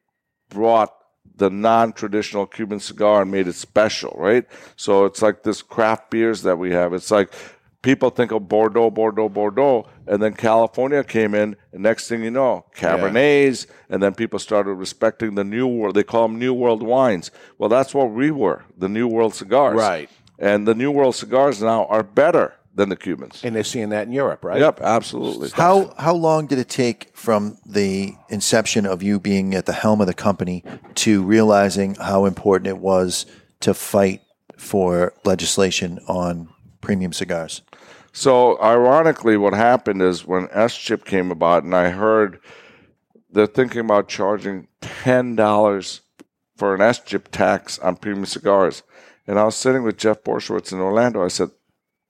brought 0.51 0.95
the 1.37 1.51
non-traditional 1.51 2.47
Cuban 2.47 2.81
cigar 2.81 3.23
and 3.23 3.31
made 3.31 3.47
it 3.47 3.55
special, 3.55 4.15
right? 4.19 4.45
So 4.77 5.05
it's 5.05 5.23
like 5.23 5.43
this 5.45 5.63
craft 5.63 6.11
beers 6.11 6.43
that 6.43 6.59
we 6.59 6.73
have. 6.73 6.93
It's 6.93 7.11
like 7.13 7.33
people 7.83 8.11
think 8.11 8.33
of 8.33 8.49
Bordeaux, 8.49 8.91
Bordeaux, 8.91 9.29
Bordeaux, 9.29 9.89
and 10.07 10.23
then 10.23 10.35
California 10.35 11.05
came 11.05 11.35
in, 11.35 11.57
and 11.73 11.83
next 11.83 12.09
thing 12.09 12.23
you 12.23 12.31
know, 12.31 12.65
Cabernets, 12.75 13.67
and 13.89 14.03
then 14.03 14.15
people 14.15 14.39
started 14.39 14.75
respecting 14.75 15.35
the 15.35 15.45
New 15.45 15.67
World. 15.67 15.95
They 15.95 16.03
call 16.03 16.29
them 16.29 16.39
New 16.39 16.55
World 16.55 16.83
wines. 16.83 17.31
Well, 17.59 17.69
that's 17.69 17.95
what 17.95 18.11
we 18.11 18.31
were, 18.31 18.65
the 18.77 18.89
New 18.89 19.09
World 19.09 19.35
cigars. 19.35 19.77
Right. 19.77 20.11
And 20.39 20.67
the 20.67 20.75
New 20.75 20.91
World 20.91 21.17
cigars 21.17 21.61
now 21.63 21.87
are 21.87 22.03
better 22.03 22.55
than 22.75 22.89
the 22.91 22.97
Cubans. 22.97 23.43
and 23.45 23.57
they're 23.57 23.65
seeing 23.65 23.89
that 23.89 24.07
in 24.07 24.13
Europe, 24.13 24.45
right? 24.45 24.61
Yep, 24.61 24.81
absolutely. 24.81 25.51
How 25.51 25.93
how 25.99 26.15
long 26.15 26.47
did 26.47 26.59
it 26.61 26.69
take 26.69 27.11
from 27.13 27.59
the 27.67 28.15
inception 28.29 28.87
of 28.87 29.03
you 29.03 29.19
being 29.19 29.55
at 29.55 29.67
the 29.67 29.73
helm 29.73 30.01
of 30.01 30.07
the 30.07 30.15
company 30.15 30.63
to 30.95 31.23
realizing 31.25 31.97
how 31.97 32.25
important 32.25 32.69
it 32.69 32.79
was 32.79 33.27
to 33.61 33.75
fight 33.75 34.21
for 34.57 35.13
legislation 35.25 35.99
on 36.07 36.49
premium 36.81 37.13
cigars? 37.13 37.63
So, 38.23 38.61
ironically, 38.61 39.37
what 39.37 39.55
happened 39.55 40.03
is 40.03 40.27
when 40.27 40.49
S 40.51 40.77
chip 40.77 41.05
came 41.05 41.31
about, 41.31 41.63
and 41.63 41.73
I 41.73 41.91
heard 41.91 42.41
they're 43.31 43.47
thinking 43.47 43.83
about 43.83 44.09
charging 44.09 44.67
ten 44.81 45.37
dollars 45.37 46.01
for 46.57 46.75
an 46.75 46.81
S 46.81 46.99
chip 46.99 47.29
tax 47.31 47.79
on 47.79 47.95
premium 47.95 48.27
cigars, 48.27 48.83
and 49.29 49.39
I 49.39 49.45
was 49.45 49.55
sitting 49.55 49.85
with 49.85 49.99
Jeff 49.99 50.25
Borysiewicz 50.25 50.73
in 50.73 50.81
Orlando. 50.81 51.25
I 51.25 51.29
said, 51.29 51.51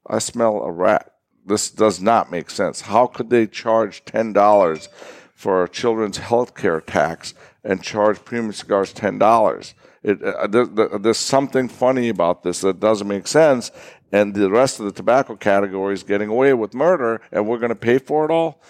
"I 0.06 0.18
smell 0.18 0.62
a 0.62 0.72
rat. 0.72 1.12
This 1.44 1.70
does 1.70 2.00
not 2.00 2.30
make 2.30 2.48
sense. 2.48 2.80
How 2.80 3.06
could 3.06 3.28
they 3.28 3.46
charge 3.46 4.02
ten 4.06 4.32
dollars 4.32 4.88
for 5.34 5.62
a 5.62 5.68
children's 5.68 6.16
health 6.16 6.54
care 6.54 6.80
tax 6.80 7.34
and 7.62 7.82
charge 7.82 8.24
premium 8.24 8.54
cigars 8.54 8.94
ten 8.94 9.18
dollars?" 9.18 9.74
It, 10.02 10.22
uh, 10.22 10.46
there, 10.46 10.64
there- 10.64 10.98
there's 10.98 11.18
something 11.18 11.68
funny 11.68 12.08
about 12.08 12.44
this 12.44 12.60
that 12.62 12.80
doesn't 12.80 13.08
make 13.08 13.26
sense, 13.26 13.70
and 14.12 14.34
the 14.34 14.50
rest 14.50 14.80
of 14.80 14.86
the 14.86 14.92
tobacco 14.92 15.36
category 15.36 15.94
is 15.94 16.02
getting 16.02 16.28
away 16.28 16.54
with 16.54 16.74
murder, 16.74 17.20
and 17.30 17.46
we're 17.46 17.58
going 17.58 17.68
to 17.70 17.74
pay 17.74 17.98
for 17.98 18.24
it 18.24 18.30
all. 18.30 18.60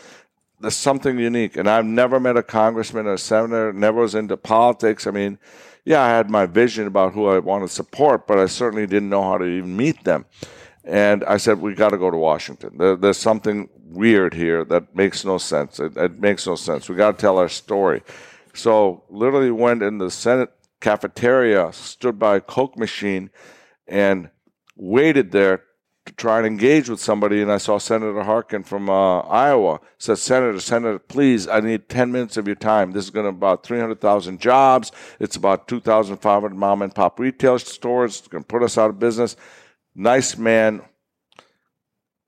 There's 0.60 0.74
something 0.74 1.18
unique, 1.18 1.56
and 1.56 1.68
I've 1.68 1.84
never 1.84 2.18
met 2.18 2.36
a 2.36 2.42
congressman 2.42 3.06
or 3.06 3.14
a 3.14 3.18
senator. 3.18 3.72
Never 3.72 4.00
was 4.00 4.14
into 4.16 4.36
politics. 4.36 5.06
I 5.06 5.12
mean, 5.12 5.38
yeah, 5.84 6.02
I 6.02 6.08
had 6.08 6.30
my 6.30 6.46
vision 6.46 6.86
about 6.86 7.12
who 7.12 7.26
I 7.28 7.38
want 7.38 7.62
to 7.62 7.68
support, 7.68 8.26
but 8.26 8.38
I 8.38 8.46
certainly 8.46 8.86
didn't 8.86 9.08
know 9.08 9.22
how 9.22 9.38
to 9.38 9.44
even 9.44 9.76
meet 9.76 10.02
them. 10.04 10.26
And 10.82 11.22
I 11.24 11.36
said, 11.36 11.60
we 11.60 11.74
got 11.74 11.90
to 11.90 11.98
go 11.98 12.10
to 12.10 12.16
Washington. 12.16 12.76
There, 12.76 12.96
there's 12.96 13.18
something 13.18 13.68
weird 13.84 14.34
here 14.34 14.64
that 14.64 14.96
makes 14.96 15.24
no 15.24 15.38
sense. 15.38 15.78
It, 15.78 15.96
it 15.96 16.18
makes 16.18 16.46
no 16.46 16.56
sense. 16.56 16.88
We 16.88 16.96
got 16.96 17.12
to 17.12 17.20
tell 17.20 17.38
our 17.38 17.48
story. 17.48 18.02
So 18.54 19.04
literally 19.08 19.50
went 19.50 19.82
in 19.82 19.98
the 19.98 20.10
Senate 20.10 20.50
cafeteria, 20.80 21.72
stood 21.72 22.18
by 22.18 22.36
a 22.36 22.40
Coke 22.40 22.76
machine, 22.76 23.30
and 23.86 24.30
waited 24.78 25.32
there 25.32 25.64
to 26.06 26.14
try 26.14 26.38
and 26.38 26.46
engage 26.46 26.88
with 26.88 27.00
somebody. 27.00 27.42
And 27.42 27.52
I 27.52 27.58
saw 27.58 27.78
Senator 27.78 28.22
Harkin 28.22 28.62
from 28.62 28.88
uh, 28.88 29.20
Iowa. 29.20 29.80
Said, 29.98 30.18
Senator, 30.18 30.58
Senator, 30.60 30.98
please, 30.98 31.46
I 31.46 31.60
need 31.60 31.88
10 31.88 32.10
minutes 32.10 32.36
of 32.36 32.46
your 32.46 32.56
time. 32.56 32.92
This 32.92 33.04
is 33.04 33.10
going 33.10 33.24
to 33.24 33.30
about 33.30 33.64
300,000 33.64 34.40
jobs. 34.40 34.90
It's 35.20 35.36
about 35.36 35.68
2,500 35.68 36.56
mom 36.56 36.82
and 36.82 36.94
pop 36.94 37.20
retail 37.20 37.58
stores. 37.58 38.20
It's 38.20 38.28
going 38.28 38.44
to 38.44 38.48
put 38.48 38.62
us 38.62 38.78
out 38.78 38.90
of 38.90 38.98
business. 38.98 39.36
Nice 39.94 40.38
man. 40.38 40.82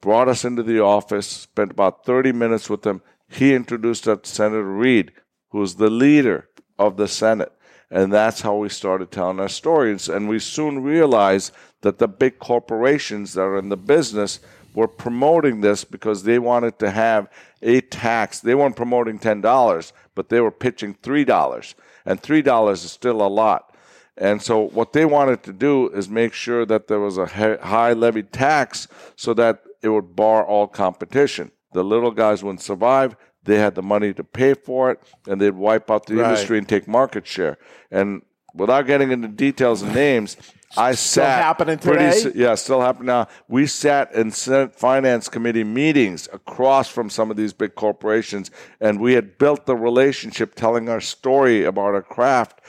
Brought 0.02 0.28
us 0.28 0.44
into 0.44 0.62
the 0.62 0.80
office, 0.80 1.26
spent 1.26 1.72
about 1.72 2.06
30 2.06 2.32
minutes 2.32 2.70
with 2.70 2.86
him. 2.86 3.02
He 3.28 3.54
introduced 3.54 4.08
us 4.08 4.20
to 4.22 4.28
Senator 4.28 4.64
Reid, 4.64 5.12
who's 5.50 5.74
the 5.74 5.90
leader 5.90 6.48
of 6.78 6.96
the 6.96 7.06
Senate. 7.06 7.52
And 7.90 8.12
that's 8.12 8.40
how 8.40 8.56
we 8.56 8.68
started 8.70 9.10
telling 9.10 9.40
our 9.40 9.48
stories. 9.48 10.08
And 10.08 10.28
we 10.28 10.38
soon 10.38 10.82
realized 10.82 11.52
that 11.82 11.98
the 11.98 12.08
big 12.08 12.38
corporations 12.38 13.34
that 13.34 13.42
are 13.42 13.58
in 13.58 13.68
the 13.68 13.76
business 13.76 14.40
were 14.74 14.88
promoting 14.88 15.60
this 15.60 15.84
because 15.84 16.22
they 16.22 16.38
wanted 16.38 16.78
to 16.78 16.90
have 16.90 17.28
a 17.62 17.80
tax. 17.80 18.40
They 18.40 18.54
weren't 18.54 18.76
promoting 18.76 19.18
$10, 19.18 19.92
but 20.14 20.28
they 20.28 20.40
were 20.40 20.50
pitching 20.50 20.94
$3. 21.02 21.74
And 22.06 22.22
$3 22.22 22.72
is 22.72 22.90
still 22.92 23.22
a 23.22 23.28
lot. 23.28 23.74
And 24.16 24.42
so 24.42 24.60
what 24.68 24.92
they 24.92 25.04
wanted 25.04 25.42
to 25.44 25.52
do 25.52 25.88
is 25.88 26.08
make 26.08 26.34
sure 26.34 26.66
that 26.66 26.88
there 26.88 27.00
was 27.00 27.16
a 27.18 27.26
high 27.26 27.92
levy 27.94 28.22
tax 28.22 28.86
so 29.16 29.32
that 29.34 29.62
it 29.82 29.88
would 29.88 30.14
bar 30.14 30.44
all 30.44 30.66
competition. 30.66 31.50
The 31.72 31.82
little 31.82 32.10
guys 32.10 32.44
wouldn't 32.44 32.60
survive. 32.60 33.16
They 33.44 33.58
had 33.58 33.74
the 33.74 33.82
money 33.82 34.12
to 34.14 34.22
pay 34.22 34.52
for 34.54 34.90
it, 34.90 35.00
and 35.26 35.40
they'd 35.40 35.54
wipe 35.54 35.90
out 35.90 36.04
the 36.06 36.16
Right. 36.16 36.24
industry 36.26 36.58
and 36.58 36.68
take 36.68 36.86
market 36.86 37.26
share. 37.26 37.56
And 37.90 38.22
without 38.54 38.86
getting 38.86 39.10
into 39.10 39.28
details 39.28 39.80
and 39.80 39.94
names, 39.94 40.36
I 40.76 40.92
Still 40.92 41.24
sat 41.24 41.42
happening 41.42 41.78
today? 41.78 42.08
s- 42.08 42.26
yeah, 42.34 42.54
still 42.54 42.80
happening 42.80 43.06
now. 43.06 43.26
We 43.48 43.66
sat 43.66 44.12
in 44.14 44.30
Senate 44.30 44.74
Finance 44.76 45.28
Committee 45.28 45.64
meetings 45.64 46.28
across 46.32 46.88
from 46.88 47.10
some 47.10 47.30
of 47.30 47.36
these 47.36 47.52
big 47.52 47.74
corporations, 47.74 48.50
and 48.80 49.00
we 49.00 49.14
had 49.14 49.36
built 49.36 49.66
the 49.66 49.74
relationship, 49.76 50.54
telling 50.54 50.88
our 50.88 51.00
story 51.00 51.64
about 51.64 51.94
our 51.94 52.02
craft 52.02 52.60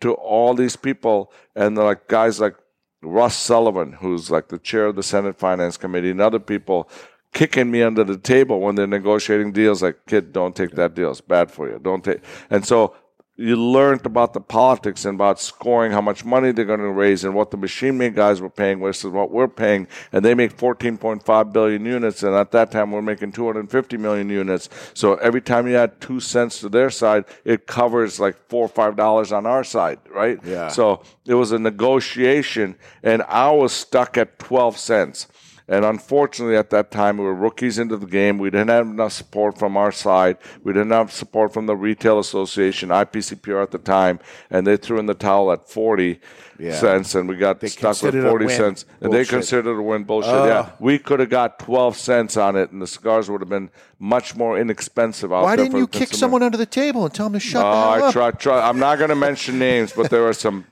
to 0.00 0.14
all 0.14 0.54
these 0.54 0.76
people, 0.76 1.30
and 1.54 1.76
they're 1.76 1.84
like 1.84 2.08
guys 2.08 2.40
like 2.40 2.56
Russ 3.02 3.36
Sullivan, 3.36 3.92
who's 3.92 4.30
like 4.30 4.48
the 4.48 4.58
chair 4.58 4.86
of 4.86 4.96
the 4.96 5.02
Senate 5.02 5.38
Finance 5.38 5.76
Committee, 5.76 6.10
and 6.10 6.20
other 6.20 6.38
people 6.40 6.88
kicking 7.34 7.70
me 7.70 7.82
under 7.82 8.04
the 8.04 8.16
table 8.16 8.60
when 8.60 8.74
they're 8.74 8.86
negotiating 8.86 9.52
deals. 9.52 9.82
Like, 9.82 9.98
kid, 10.06 10.32
don't 10.32 10.56
take 10.56 10.72
that 10.72 10.94
deal; 10.94 11.10
it's 11.10 11.20
bad 11.20 11.50
for 11.50 11.68
you. 11.70 11.78
Don't 11.78 12.02
take. 12.02 12.20
And 12.48 12.64
so 12.66 12.94
you 13.40 13.56
learned 13.56 14.04
about 14.04 14.34
the 14.34 14.40
politics 14.40 15.06
and 15.06 15.14
about 15.14 15.40
scoring, 15.40 15.92
how 15.92 16.02
much 16.02 16.26
money 16.26 16.52
they're 16.52 16.66
going 16.66 16.78
to 16.78 16.90
raise, 16.90 17.24
and 17.24 17.34
what 17.34 17.50
the 17.50 17.56
machine 17.56 17.96
made 17.96 18.14
guys 18.14 18.38
were 18.38 18.50
paying 18.50 18.80
versus 18.80 19.10
what 19.10 19.30
we're 19.30 19.48
paying. 19.48 19.88
And 20.12 20.22
they 20.22 20.34
make 20.34 20.54
14.5 20.54 21.52
billion 21.52 21.86
units, 21.86 22.22
and 22.22 22.34
at 22.34 22.50
that 22.52 22.70
time 22.70 22.92
we're 22.92 23.00
making 23.00 23.32
250 23.32 23.96
million 23.96 24.28
units. 24.28 24.68
So 24.92 25.14
every 25.16 25.40
time 25.40 25.66
you 25.66 25.76
add 25.76 26.02
two 26.02 26.20
cents 26.20 26.60
to 26.60 26.68
their 26.68 26.90
side, 26.90 27.24
it 27.44 27.66
covers 27.66 28.20
like 28.20 28.36
four 28.48 28.66
or 28.66 28.68
five 28.68 28.94
dollars 28.94 29.32
on 29.32 29.46
our 29.46 29.64
side, 29.64 30.00
right? 30.10 30.38
Yeah. 30.44 30.68
So 30.68 31.02
it 31.24 31.34
was 31.34 31.52
a 31.52 31.58
negotiation, 31.58 32.76
and 33.02 33.22
I 33.22 33.50
was 33.52 33.72
stuck 33.72 34.18
at 34.18 34.38
12 34.38 34.76
cents. 34.76 35.28
And 35.70 35.84
unfortunately, 35.84 36.56
at 36.56 36.70
that 36.70 36.90
time, 36.90 37.16
we 37.16 37.24
were 37.24 37.34
rookies 37.34 37.78
into 37.78 37.96
the 37.96 38.04
game. 38.06 38.38
We 38.38 38.50
didn't 38.50 38.70
have 38.70 38.88
enough 38.88 39.12
support 39.12 39.56
from 39.56 39.76
our 39.76 39.92
side. 39.92 40.36
We 40.64 40.72
didn't 40.72 40.90
have 40.90 41.12
support 41.12 41.54
from 41.54 41.66
the 41.66 41.76
Retail 41.76 42.18
Association, 42.18 42.88
IPCPR 42.88 43.62
at 43.62 43.70
the 43.70 43.78
time, 43.78 44.18
and 44.50 44.66
they 44.66 44.76
threw 44.76 44.98
in 44.98 45.06
the 45.06 45.14
towel 45.14 45.52
at 45.52 45.68
40 45.70 46.18
Yeah. 46.58 46.74
cents, 46.74 47.14
and 47.14 47.28
we 47.28 47.36
got 47.36 47.60
They 47.60 47.68
stuck 47.68 48.02
with 48.02 48.20
40 48.20 48.46
win. 48.46 48.56
cents. 48.56 48.84
And 49.00 49.12
they 49.12 49.18
Bullshit. 49.18 49.30
considered 49.30 49.78
a 49.78 49.80
win 49.82 50.02
bullshit. 50.02 50.32
yeah. 50.32 50.66
Oh. 50.70 50.72
We 50.80 50.98
could 50.98 51.20
have 51.20 51.30
got 51.30 51.60
12 51.60 51.96
cents 51.96 52.36
on 52.36 52.56
it, 52.56 52.72
and 52.72 52.82
the 52.82 52.88
cigars 52.88 53.30
would 53.30 53.40
have 53.40 53.48
been 53.48 53.70
much 54.00 54.34
more 54.34 54.58
inexpensive 54.58 55.32
out 55.32 55.44
Why 55.44 55.54
didn't 55.54 55.78
you 55.78 55.86
kick 55.86 56.08
someone 56.12 56.42
under 56.42 56.58
the 56.58 56.66
table 56.66 57.04
and 57.04 57.14
tell 57.14 57.26
them 57.26 57.34
to 57.34 57.40
shut 57.40 57.64
Oh, 57.64 57.70
the 57.70 57.96
hell 58.00 58.08
I 58.08 58.10
try, 58.12 58.30
try. 58.32 58.68
I'm 58.68 58.80
not 58.80 58.98
going 58.98 59.10
to 59.10 59.14
mention 59.16 59.60
names, 59.60 59.92
but 59.92 60.10
there 60.10 60.22
were 60.22 60.32
some 60.32 60.64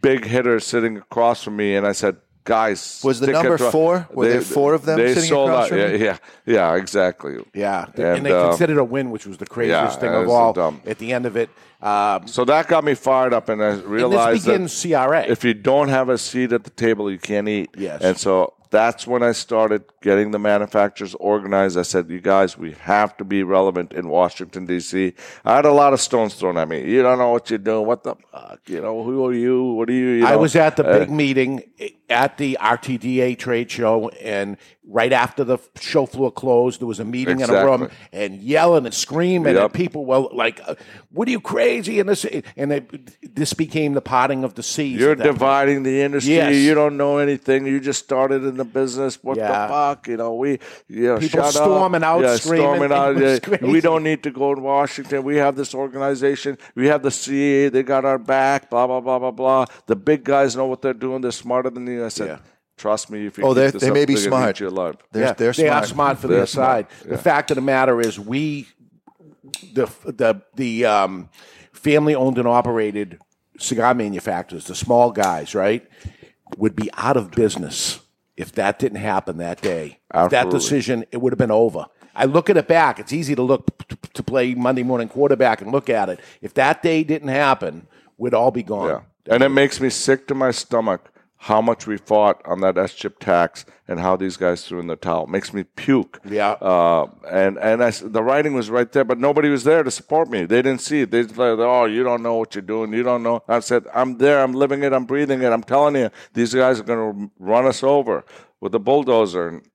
big 0.00 0.24
hitters 0.26 0.64
sitting 0.64 0.96
across 0.98 1.42
from 1.42 1.56
me, 1.56 1.74
and 1.74 1.84
I 1.84 1.90
said, 1.92 2.18
"Guys, 2.44 3.00
Was 3.02 3.20
the 3.20 3.28
number 3.32 3.54
it 3.54 3.58
four? 3.72 4.06
Were 4.12 4.28
there 4.28 4.40
four 4.42 4.74
of 4.74 4.84
them 4.84 4.98
They 4.98 5.14
sitting 5.14 5.28
sold 5.30 5.48
across 5.50 5.64
out. 5.64 5.68
from 5.70 5.78
yeah, 5.78 5.88
you? 5.88 6.04
yeah, 6.04 6.16
yeah, 6.46 6.74
exactly. 6.74 7.36
Yeah, 7.54 7.86
And, 7.94 8.04
and, 8.04 8.26
they 8.26 8.32
uh, 8.32 8.48
considered 8.48 8.78
a 8.78 8.84
win, 8.84 9.10
which 9.10 9.26
was 9.26 9.38
the 9.38 9.46
craziest 9.46 9.94
yeah, 9.94 10.00
thing 10.00 10.14
of 10.14 10.28
all. 10.28 10.52
dumb. 10.52 10.80
At 10.86 10.98
the 10.98 11.12
end 11.12 11.24
of 11.26 11.36
it, 11.36 11.48
um, 11.80 12.26
So 12.28 12.44
that 12.44 12.68
got 12.68 12.84
me 12.84 12.94
fired 12.94 13.32
up, 13.34 13.48
and 13.48 13.62
I 13.62 13.68
and 13.70 13.78
this 13.80 13.86
realized 13.86 14.44
begins 14.44 14.82
that 14.82 15.06
CRA. 15.08 15.22
if 15.26 15.42
you 15.44 15.54
don't 15.54 15.88
have 15.88 16.08
a 16.08 16.18
seat 16.18 16.52
at 16.52 16.64
the 16.64 16.70
table, 16.70 17.10
you 17.10 17.18
can't 17.18 17.48
eat. 17.48 17.70
Yes. 17.76 18.02
And 18.02 18.16
so 18.18 18.54
that's 18.70 19.06
when 19.06 19.22
I 19.22 19.32
started 19.32 19.84
getting 20.02 20.32
the 20.32 20.38
manufacturers 20.38 21.14
organized. 21.20 21.78
I 21.78 21.82
said, 21.82 22.10
"You 22.10 22.20
guys, 22.20 22.58
we 22.58 22.72
have 22.80 23.16
to 23.18 23.24
be 23.24 23.42
relevant 23.44 23.92
in 23.92 24.08
Washington 24.08 24.66
D.C." 24.66 25.12
I 25.44 25.56
had 25.56 25.64
a 25.66 25.72
lot 25.72 25.92
of 25.92 26.00
stones 26.00 26.34
thrown 26.34 26.56
at 26.58 26.68
me. 26.68 26.82
You 26.90 27.02
don't 27.02 27.18
know 27.18 27.30
what 27.30 27.50
you're 27.50 27.58
doing. 27.60 27.86
What 27.86 28.02
the 28.02 28.16
fuck? 28.32 28.60
You 28.66 28.80
know 28.80 29.04
who 29.04 29.24
are 29.26 29.32
you? 29.34 29.62
What 29.74 29.88
are 29.90 29.92
you? 29.92 30.08
you 30.20 30.26
I 30.26 30.34
was 30.36 30.56
at 30.56 30.74
the 30.76 30.84
Uh, 30.88 30.98
big 30.98 31.10
meeting 31.10 31.62
at 32.10 32.36
the 32.38 32.58
RTDA 32.60 33.38
trade 33.38 33.70
show, 33.70 34.08
and 34.20 34.56
right 34.86 35.12
after 35.14 35.42
the 35.44 35.56
show 35.80 36.04
floor 36.04 36.30
closed, 36.30 36.80
there 36.80 36.86
was 36.86 37.00
a 37.00 37.04
meeting 37.04 37.40
in 37.40 37.48
a 37.48 37.64
room, 37.64 37.88
and 38.12 38.42
yelling 38.42 38.84
and 38.84 38.94
screaming, 38.94 39.54
Yep. 39.54 39.64
and 39.64 39.72
people 39.72 40.04
were 40.04 40.18
like, 40.30 40.60
uh, 40.66 40.74
"What 41.10 41.26
are 41.26 41.30
you 41.30 41.40
crazy?" 41.40 42.00
And 42.00 42.08
this, 42.10 42.26
and 42.56 42.72
it, 42.72 43.34
this 43.34 43.54
became 43.54 43.94
the 43.94 44.02
parting 44.02 44.44
of 44.44 44.54
the 44.54 44.62
seas. 44.62 45.00
You're 45.00 45.14
that 45.14 45.24
point. 45.24 45.32
dividing 45.34 45.82
the 45.84 46.02
industry. 46.02 46.34
Yes. 46.34 46.54
You 46.56 46.74
don't 46.74 46.98
know 46.98 47.16
anything. 47.16 47.66
You 47.66 47.80
just 47.80 48.04
started 48.04 48.44
in 48.44 48.58
the 48.58 48.64
business. 48.66 49.18
What 49.24 49.38
Yeah. 49.38 49.48
the 49.66 49.72
fuck? 49.72 50.06
You 50.06 50.18
know, 50.18 50.34
we 50.34 50.58
you 50.88 51.04
know, 51.14 51.18
People 51.18 51.44
storming 51.44 52.02
up. 52.02 52.16
out, 52.16 52.22
yeah, 52.22 52.36
screaming. 52.36 52.66
storming 52.66 52.92
out. 52.92 53.14
was 53.14 53.22
Yeah, 53.32 53.38
crazy. 53.38 53.64
We 53.72 53.80
don't 53.80 54.02
need 54.02 54.22
to 54.24 54.30
go 54.30 54.54
to 54.54 54.60
Washington. 54.60 55.24
We 55.24 55.36
have 55.36 55.56
this 55.56 55.74
organization. 55.74 56.58
We 56.74 56.88
have 56.88 57.02
the 57.02 57.10
CA. 57.10 57.70
They 57.70 57.82
got 57.82 58.04
our 58.04 58.18
back. 58.18 58.68
Blah 58.68 58.86
blah 58.86 59.00
blah 59.00 59.18
blah 59.18 59.30
blah. 59.30 59.64
The 59.86 59.96
big 59.96 60.24
guys 60.24 60.54
know 60.56 60.66
what 60.66 60.82
they're 60.82 60.92
doing. 60.92 61.22
They're 61.22 61.30
smarter 61.32 61.70
than 61.70 61.93
you. 61.94 62.04
I 62.04 62.08
said, 62.08 62.28
Yeah. 62.28 62.38
trust 62.76 63.10
me. 63.10 63.26
If 63.26 63.38
you 63.38 63.44
Oh, 63.44 63.54
they- 63.54 63.70
this 63.70 63.82
up, 63.84 63.94
may 63.94 64.04
be 64.04 64.16
smart. 64.16 64.60
you 64.60 64.68
alive. 64.68 64.96
They're, 65.12 65.24
yeah, 65.24 65.32
they're 65.32 65.52
they 65.52 65.66
smart. 65.68 65.84
are 65.84 65.86
smart 65.86 66.18
for 66.18 66.28
They're 66.28 66.38
their 66.38 66.46
smart, 66.46 66.90
side. 66.90 67.06
yeah. 67.06 67.10
The 67.16 67.18
fact 67.22 67.50
of 67.50 67.54
the 67.56 67.60
matter 67.62 68.00
is, 68.00 68.18
we 68.18 68.68
the 69.72 69.86
the 70.04 70.42
the 70.54 70.84
um, 70.84 71.28
family 71.72 72.14
owned 72.14 72.38
and 72.38 72.48
operated 72.48 73.18
cigar 73.58 73.94
manufacturers, 73.94 74.66
the 74.66 74.74
small 74.74 75.10
guys, 75.12 75.54
right, 75.54 75.86
would 76.58 76.74
be 76.74 76.90
out 76.94 77.16
of 77.16 77.30
business 77.30 78.00
if 78.36 78.50
that 78.52 78.78
didn't 78.78 78.98
happen 78.98 79.36
that 79.38 79.60
day. 79.60 80.00
If 80.12 80.30
that 80.30 80.50
decision, 80.50 81.04
it 81.12 81.18
would 81.20 81.32
have 81.32 81.38
been 81.38 81.50
over. 81.52 81.86
I 82.16 82.24
look 82.26 82.48
at 82.50 82.56
it 82.56 82.68
back. 82.68 82.98
It's 82.98 83.12
easy 83.12 83.34
to 83.34 83.42
look 83.42 83.86
to, 83.88 83.96
to 84.14 84.22
play 84.22 84.54
Monday 84.54 84.82
morning 84.82 85.08
quarterback 85.08 85.60
and 85.60 85.70
look 85.72 85.88
at 85.90 86.08
it. 86.08 86.20
If 86.40 86.54
that 86.54 86.82
day 86.82 87.04
didn't 87.04 87.28
happen, 87.28 87.86
we'd 88.18 88.34
all 88.34 88.50
be 88.50 88.62
gone. 88.62 88.88
Yeah. 89.26 89.34
And 89.34 89.42
it 89.42 89.48
makes 89.50 89.80
me 89.80 89.90
sick 89.90 90.26
to 90.28 90.34
my 90.34 90.50
stomach 90.50 91.10
how 91.44 91.60
much 91.60 91.86
we 91.86 91.98
fought 91.98 92.40
on 92.46 92.62
that 92.62 92.78
S 92.78 92.94
chip 92.94 93.18
tax 93.18 93.66
and 93.86 94.00
how 94.00 94.16
these 94.16 94.38
guys 94.38 94.66
threw 94.66 94.80
in 94.80 94.86
the 94.86 94.96
towel. 94.96 95.26
makes 95.26 95.52
me 95.52 95.62
puke. 95.62 96.18
Yeah. 96.24 96.52
Uh, 96.52 97.10
and 97.30 97.58
and 97.58 97.84
I 97.84 97.90
the 97.90 98.22
writing 98.22 98.54
was 98.54 98.70
right 98.70 98.90
there, 98.90 99.04
but 99.04 99.18
nobody 99.18 99.50
was 99.50 99.62
there 99.62 99.82
to 99.82 99.90
support 99.90 100.30
me. 100.30 100.46
They 100.46 100.62
didn't 100.62 100.80
see 100.80 101.02
it. 101.02 101.10
They 101.10 101.22
just 101.22 101.36
like, 101.36 101.58
oh, 101.58 101.84
you 101.84 102.02
don't 102.02 102.22
know 102.22 102.36
what 102.36 102.54
you're 102.54 102.62
doing. 102.62 102.94
You 102.94 103.02
don't 103.02 103.22
know. 103.22 103.42
I 103.46 103.60
said, 103.60 103.84
I'm 103.94 104.16
there. 104.16 104.42
I'm 104.42 104.54
living 104.54 104.84
it. 104.84 104.94
I'm 104.94 105.04
breathing 105.04 105.42
it. 105.42 105.52
I'm 105.52 105.62
telling 105.62 105.96
you, 105.96 106.08
these 106.32 106.54
guys 106.54 106.80
are 106.80 106.84
going 106.84 107.12
to 107.12 107.30
run 107.38 107.66
us 107.66 107.82
over 107.82 108.24
with 108.62 108.74
a 108.74 108.78
bulldozer. 108.78 109.48
And 109.48 109.68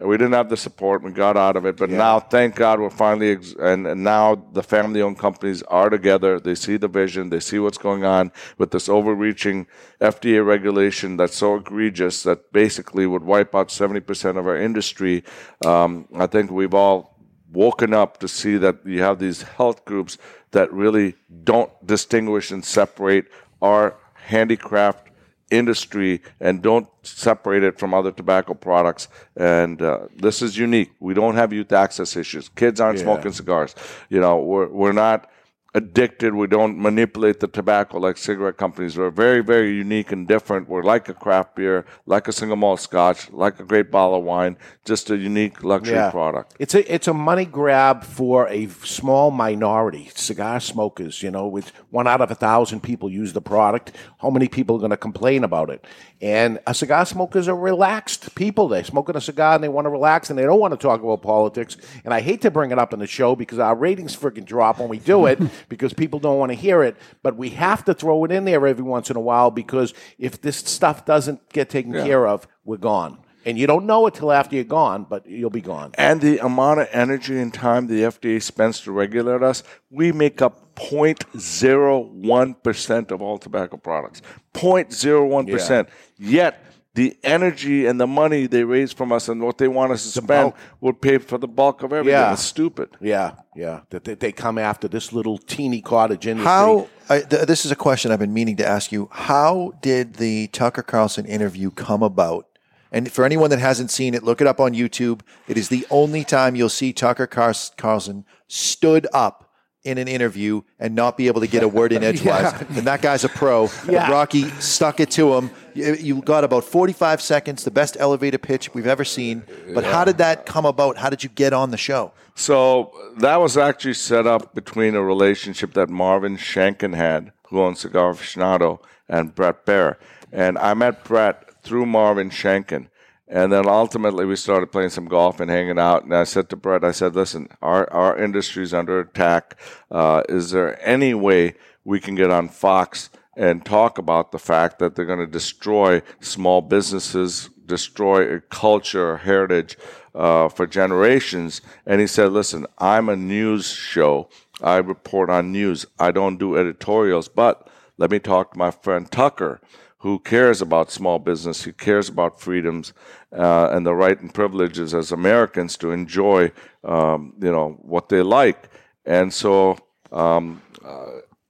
we 0.00 0.16
didn't 0.16 0.32
have 0.32 0.48
the 0.48 0.56
support. 0.56 1.02
We 1.02 1.10
got 1.10 1.36
out 1.36 1.54
of 1.54 1.66
it, 1.66 1.76
but 1.76 1.90
now, 1.90 2.18
thank 2.18 2.54
God, 2.54 2.80
we're 2.80 2.88
finally 2.88 3.32
ex- 3.32 3.54
and, 3.58 3.86
and 3.86 4.02
now 4.02 4.34
the 4.52 4.62
family-owned 4.62 5.18
companies 5.18 5.62
are 5.64 5.90
together. 5.90 6.40
They 6.40 6.54
see 6.54 6.78
the 6.78 6.88
vision. 6.88 7.28
They 7.28 7.40
see 7.40 7.58
what's 7.58 7.76
going 7.76 8.02
on 8.02 8.32
with 8.56 8.70
this 8.70 8.88
overreaching 8.88 9.66
FDA 10.00 10.44
regulation 10.44 11.18
that's 11.18 11.36
so 11.36 11.56
egregious 11.56 12.22
that 12.22 12.52
basically 12.52 13.06
would 13.06 13.22
wipe 13.22 13.54
out 13.54 13.70
seventy 13.70 14.00
percent 14.00 14.38
of 14.38 14.46
our 14.46 14.56
industry. 14.56 15.24
Um, 15.64 16.08
I 16.14 16.26
think 16.26 16.50
we've 16.50 16.74
all 16.74 17.18
woken 17.52 17.92
up 17.92 18.16
to 18.20 18.28
see 18.28 18.56
that 18.56 18.78
you 18.86 19.02
have 19.02 19.18
these 19.18 19.42
health 19.42 19.84
groups 19.84 20.16
that 20.52 20.72
really 20.72 21.16
don't 21.44 21.70
distinguish 21.86 22.50
and 22.50 22.64
separate 22.64 23.26
our 23.60 23.98
handicraft 24.14 25.11
industry 25.52 26.22
and 26.40 26.62
don't 26.62 26.88
separate 27.02 27.62
it 27.62 27.78
from 27.78 27.94
other 27.94 28.10
tobacco 28.10 28.54
products. 28.54 29.08
And 29.36 29.80
uh, 29.82 30.08
this 30.16 30.42
is 30.42 30.56
unique. 30.56 30.90
We 30.98 31.14
don't 31.14 31.36
have 31.36 31.52
youth 31.52 31.72
access 31.72 32.16
issues. 32.16 32.48
Kids 32.48 32.80
aren't 32.80 32.98
smoking 32.98 33.32
cigars. 33.32 33.74
You 34.08 34.20
know, 34.20 34.38
we're 34.38 34.68
we're 34.68 34.92
not 34.92 35.30
addicted. 35.74 36.34
We 36.34 36.46
don't 36.46 36.78
manipulate 36.78 37.40
the 37.40 37.48
tobacco 37.48 37.98
like 37.98 38.18
cigarette 38.18 38.56
companies. 38.56 38.96
We're 38.96 39.10
very, 39.10 39.40
very 39.40 39.74
unique 39.74 40.12
and 40.12 40.28
different. 40.28 40.68
We're 40.68 40.82
like 40.82 41.08
a 41.08 41.14
craft 41.14 41.56
beer, 41.56 41.86
like 42.06 42.28
a 42.28 42.32
single 42.32 42.56
malt 42.56 42.80
scotch, 42.80 43.30
like 43.30 43.58
a 43.58 43.64
great 43.64 43.90
bottle 43.90 44.16
of 44.16 44.24
wine, 44.24 44.56
just 44.84 45.10
a 45.10 45.16
unique 45.16 45.64
luxury 45.64 46.10
product. 46.10 46.54
It's 46.58 46.74
a 46.74 46.92
it's 46.92 47.08
a 47.08 47.14
money 47.14 47.46
grab 47.46 48.04
for 48.04 48.48
a 48.48 48.68
small 48.68 49.30
minority, 49.30 50.10
cigar 50.14 50.60
smokers. 50.60 51.22
You 51.22 51.30
know, 51.30 51.46
with 51.46 51.72
one 51.90 52.06
out 52.06 52.20
of 52.20 52.30
a 52.30 52.34
thousand 52.34 52.82
people 52.82 53.10
use 53.10 53.32
the 53.32 53.42
product. 53.42 53.92
How 54.18 54.30
many 54.30 54.48
people 54.48 54.76
are 54.76 54.80
going 54.80 54.90
to 54.90 54.96
complain 54.96 55.44
about 55.44 55.70
it? 55.70 55.84
And 56.22 56.60
uh, 56.68 56.72
cigar 56.72 57.04
smokers 57.04 57.48
are 57.48 57.56
relaxed 57.56 58.36
people. 58.36 58.68
They're 58.68 58.84
smoking 58.84 59.16
a 59.16 59.20
cigar 59.20 59.56
and 59.56 59.64
they 59.64 59.68
want 59.68 59.86
to 59.86 59.90
relax 59.90 60.30
and 60.30 60.38
they 60.38 60.44
don't 60.44 60.60
want 60.60 60.72
to 60.72 60.78
talk 60.78 61.02
about 61.02 61.20
politics. 61.20 61.76
And 62.04 62.14
I 62.14 62.20
hate 62.20 62.42
to 62.42 62.50
bring 62.50 62.70
it 62.70 62.78
up 62.78 62.92
in 62.92 63.00
the 63.00 63.08
show 63.08 63.34
because 63.34 63.58
our 63.58 63.74
ratings 63.74 64.16
freaking 64.16 64.44
drop 64.44 64.78
when 64.78 64.88
we 64.88 65.00
do 65.00 65.26
it 65.26 65.40
because 65.68 65.92
people 65.92 66.18
don't 66.18 66.38
want 66.38 66.50
to 66.50 66.56
hear 66.56 66.82
it. 66.82 66.96
But 67.22 67.36
we 67.36 67.50
have 67.50 67.84
to 67.86 67.94
throw 67.94 68.24
it 68.24 68.32
in 68.32 68.44
there 68.44 68.66
every 68.66 68.82
once 68.84 69.10
in 69.10 69.16
a 69.16 69.20
while 69.20 69.50
because 69.50 69.94
if 70.18 70.40
this 70.40 70.56
stuff 70.56 71.04
doesn't 71.04 71.48
get 71.50 71.68
taken 71.70 71.92
care 71.92 72.26
of, 72.26 72.46
we're 72.64 72.76
gone. 72.78 73.18
and 73.44 73.58
you 73.58 73.66
don't 73.66 73.86
know 73.86 74.06
it 74.06 74.14
till 74.14 74.30
after 74.30 74.54
you're 74.54 74.62
gone, 74.64 75.04
but 75.08 75.26
you'll 75.26 75.50
be 75.50 75.60
gone. 75.60 75.90
and 75.98 76.20
the 76.20 76.38
amount 76.38 76.78
of 76.80 76.88
energy 76.92 77.38
and 77.40 77.52
time 77.52 77.88
the 77.88 78.02
FDA 78.02 78.40
spends 78.40 78.80
to 78.82 78.92
regulate 78.92 79.42
us, 79.42 79.64
we 79.90 80.12
make 80.12 80.40
up 80.40 80.76
0.01% 80.76 83.10
of 83.10 83.20
all 83.22 83.38
tobacco 83.38 83.76
products. 83.76 84.22
0.01%. 84.54 85.88
Yet 86.18 86.62
the 86.94 87.16
energy 87.22 87.86
and 87.86 87.98
the 88.00 88.06
money 88.06 88.46
they 88.46 88.64
raise 88.64 88.92
from 88.92 89.12
us 89.12 89.28
and 89.28 89.42
what 89.42 89.56
they 89.56 89.68
want 89.68 89.92
us 89.92 90.02
to 90.02 90.08
spend 90.10 90.26
bulk. 90.26 90.56
would 90.80 91.00
pay 91.00 91.18
for 91.18 91.38
the 91.38 91.48
bulk 91.48 91.82
of 91.82 91.92
everything. 91.92 92.18
Yeah. 92.18 92.32
It's 92.32 92.42
stupid. 92.42 92.90
Yeah, 93.00 93.36
yeah. 93.56 93.80
That 93.90 94.04
they, 94.04 94.14
they 94.14 94.32
come 94.32 94.58
after 94.58 94.88
this 94.88 95.12
little 95.12 95.38
teeny 95.38 95.80
cottage 95.80 96.26
industry. 96.26 96.46
How? 96.46 96.88
I, 97.08 97.20
th- 97.20 97.46
this 97.46 97.64
is 97.64 97.70
a 97.70 97.76
question 97.76 98.10
I've 98.10 98.18
been 98.18 98.34
meaning 98.34 98.56
to 98.56 98.66
ask 98.66 98.92
you. 98.92 99.08
How 99.10 99.72
did 99.80 100.14
the 100.14 100.48
Tucker 100.48 100.82
Carlson 100.82 101.24
interview 101.24 101.70
come 101.70 102.02
about? 102.02 102.46
And 102.90 103.10
for 103.10 103.24
anyone 103.24 103.48
that 103.50 103.58
hasn't 103.58 103.90
seen 103.90 104.12
it, 104.12 104.22
look 104.22 104.42
it 104.42 104.46
up 104.46 104.60
on 104.60 104.74
YouTube. 104.74 105.22
It 105.48 105.56
is 105.56 105.70
the 105.70 105.86
only 105.90 106.24
time 106.24 106.54
you'll 106.54 106.68
see 106.68 106.92
Tucker 106.92 107.26
Car- 107.26 107.54
Carlson 107.78 108.26
stood 108.48 109.06
up 109.14 109.50
in 109.84 109.98
an 109.98 110.06
interview 110.06 110.62
and 110.78 110.94
not 110.94 111.16
be 111.16 111.26
able 111.26 111.40
to 111.40 111.46
get 111.46 111.62
a 111.62 111.68
word 111.68 111.92
in 111.92 112.02
edgewise. 112.10 112.52
And 112.60 112.86
that 112.86 113.02
guy's 113.02 113.24
a 113.24 113.28
pro. 113.28 113.68
Yeah. 113.88 114.10
Rocky 114.10 114.48
stuck 114.60 115.00
it 115.00 115.10
to 115.12 115.34
him. 115.34 115.50
You, 115.74 115.94
you 115.94 116.22
got 116.22 116.44
about 116.44 116.64
45 116.64 117.20
seconds, 117.20 117.64
the 117.64 117.70
best 117.70 117.96
elevator 117.98 118.38
pitch 118.38 118.74
we've 118.74 118.86
ever 118.86 119.04
seen. 119.04 119.42
But 119.74 119.84
how 119.84 120.04
did 120.04 120.18
that 120.18 120.46
come 120.46 120.64
about? 120.64 120.98
How 120.98 121.10
did 121.10 121.24
you 121.24 121.30
get 121.30 121.52
on 121.52 121.70
the 121.70 121.76
show? 121.76 122.12
So 122.34 122.92
that 123.18 123.36
was 123.40 123.56
actually 123.56 123.94
set 123.94 124.26
up 124.26 124.54
between 124.54 124.94
a 124.94 125.02
relationship 125.02 125.74
that 125.74 125.88
Marvin 125.88 126.36
Shanken 126.36 126.94
had, 126.94 127.32
who 127.48 127.60
owns 127.60 127.80
Cigar 127.80 128.12
Aficionado, 128.12 128.78
and 129.08 129.34
Bret 129.34 129.66
Baier. 129.66 129.96
And 130.30 130.56
I 130.58 130.74
met 130.74 131.04
Bret 131.04 131.62
through 131.62 131.86
Marvin 131.86 132.30
Shanken. 132.30 132.88
And 133.28 133.52
then 133.52 133.66
ultimately 133.66 134.26
we 134.26 134.36
started 134.36 134.72
playing 134.72 134.90
some 134.90 135.06
golf 135.06 135.40
and 135.40 135.50
hanging 135.50 135.78
out. 135.78 136.04
And 136.04 136.14
I 136.14 136.24
said 136.24 136.50
to 136.50 136.56
Bret, 136.56 136.84
I 136.84 136.90
said, 136.90 137.14
listen, 137.14 137.48
our, 137.62 137.90
our 137.92 138.18
industry's 138.18 138.74
under 138.74 139.00
attack. 139.00 139.58
Uh, 139.90 140.22
is 140.28 140.50
there 140.50 140.78
any 140.86 141.14
way 141.14 141.54
we 141.84 141.98
can 141.98 142.14
get 142.14 142.30
on 142.30 142.48
Fox 142.48 143.10
and 143.36 143.64
talk 143.64 143.98
about 143.98 144.32
the 144.32 144.38
fact 144.38 144.78
that 144.78 144.94
they're 144.94 145.06
going 145.06 145.18
to 145.18 145.26
destroy 145.26 146.02
small 146.20 146.60
businesses, 146.60 147.48
destroy 147.64 148.34
a 148.34 148.40
culture, 148.40 149.18
heritage 149.18 149.76
uh, 150.14 150.48
for 150.48 150.66
generations. 150.66 151.62
And 151.86 152.00
he 152.00 152.06
said, 152.06 152.32
"Listen, 152.32 152.66
I'm 152.78 153.08
a 153.08 153.16
news 153.16 153.66
show. 153.66 154.28
I 154.60 154.76
report 154.76 155.30
on 155.30 155.52
news. 155.52 155.86
I 155.98 156.10
don't 156.10 156.38
do 156.38 156.56
editorials. 156.56 157.28
But 157.28 157.68
let 157.96 158.10
me 158.10 158.18
talk 158.18 158.52
to 158.52 158.58
my 158.58 158.70
friend 158.70 159.10
Tucker." 159.10 159.60
Who 160.02 160.18
cares 160.18 160.60
about 160.60 160.90
small 160.90 161.18
business? 161.18 161.62
Who 161.62 161.72
cares 161.72 162.08
about 162.08 162.40
freedoms 162.40 162.92
uh, 163.36 163.70
and 163.72 163.86
the 163.86 163.94
right 163.94 164.20
and 164.20 164.32
privileges 164.32 164.94
as 164.94 165.12
Americans 165.12 165.76
to 165.78 165.90
enjoy, 165.92 166.52
um, 166.84 167.34
you 167.40 167.52
know, 167.52 167.78
what 167.82 168.08
they 168.08 168.22
like? 168.22 168.68
And 169.06 169.32
so 169.32 169.78
um, 170.10 170.60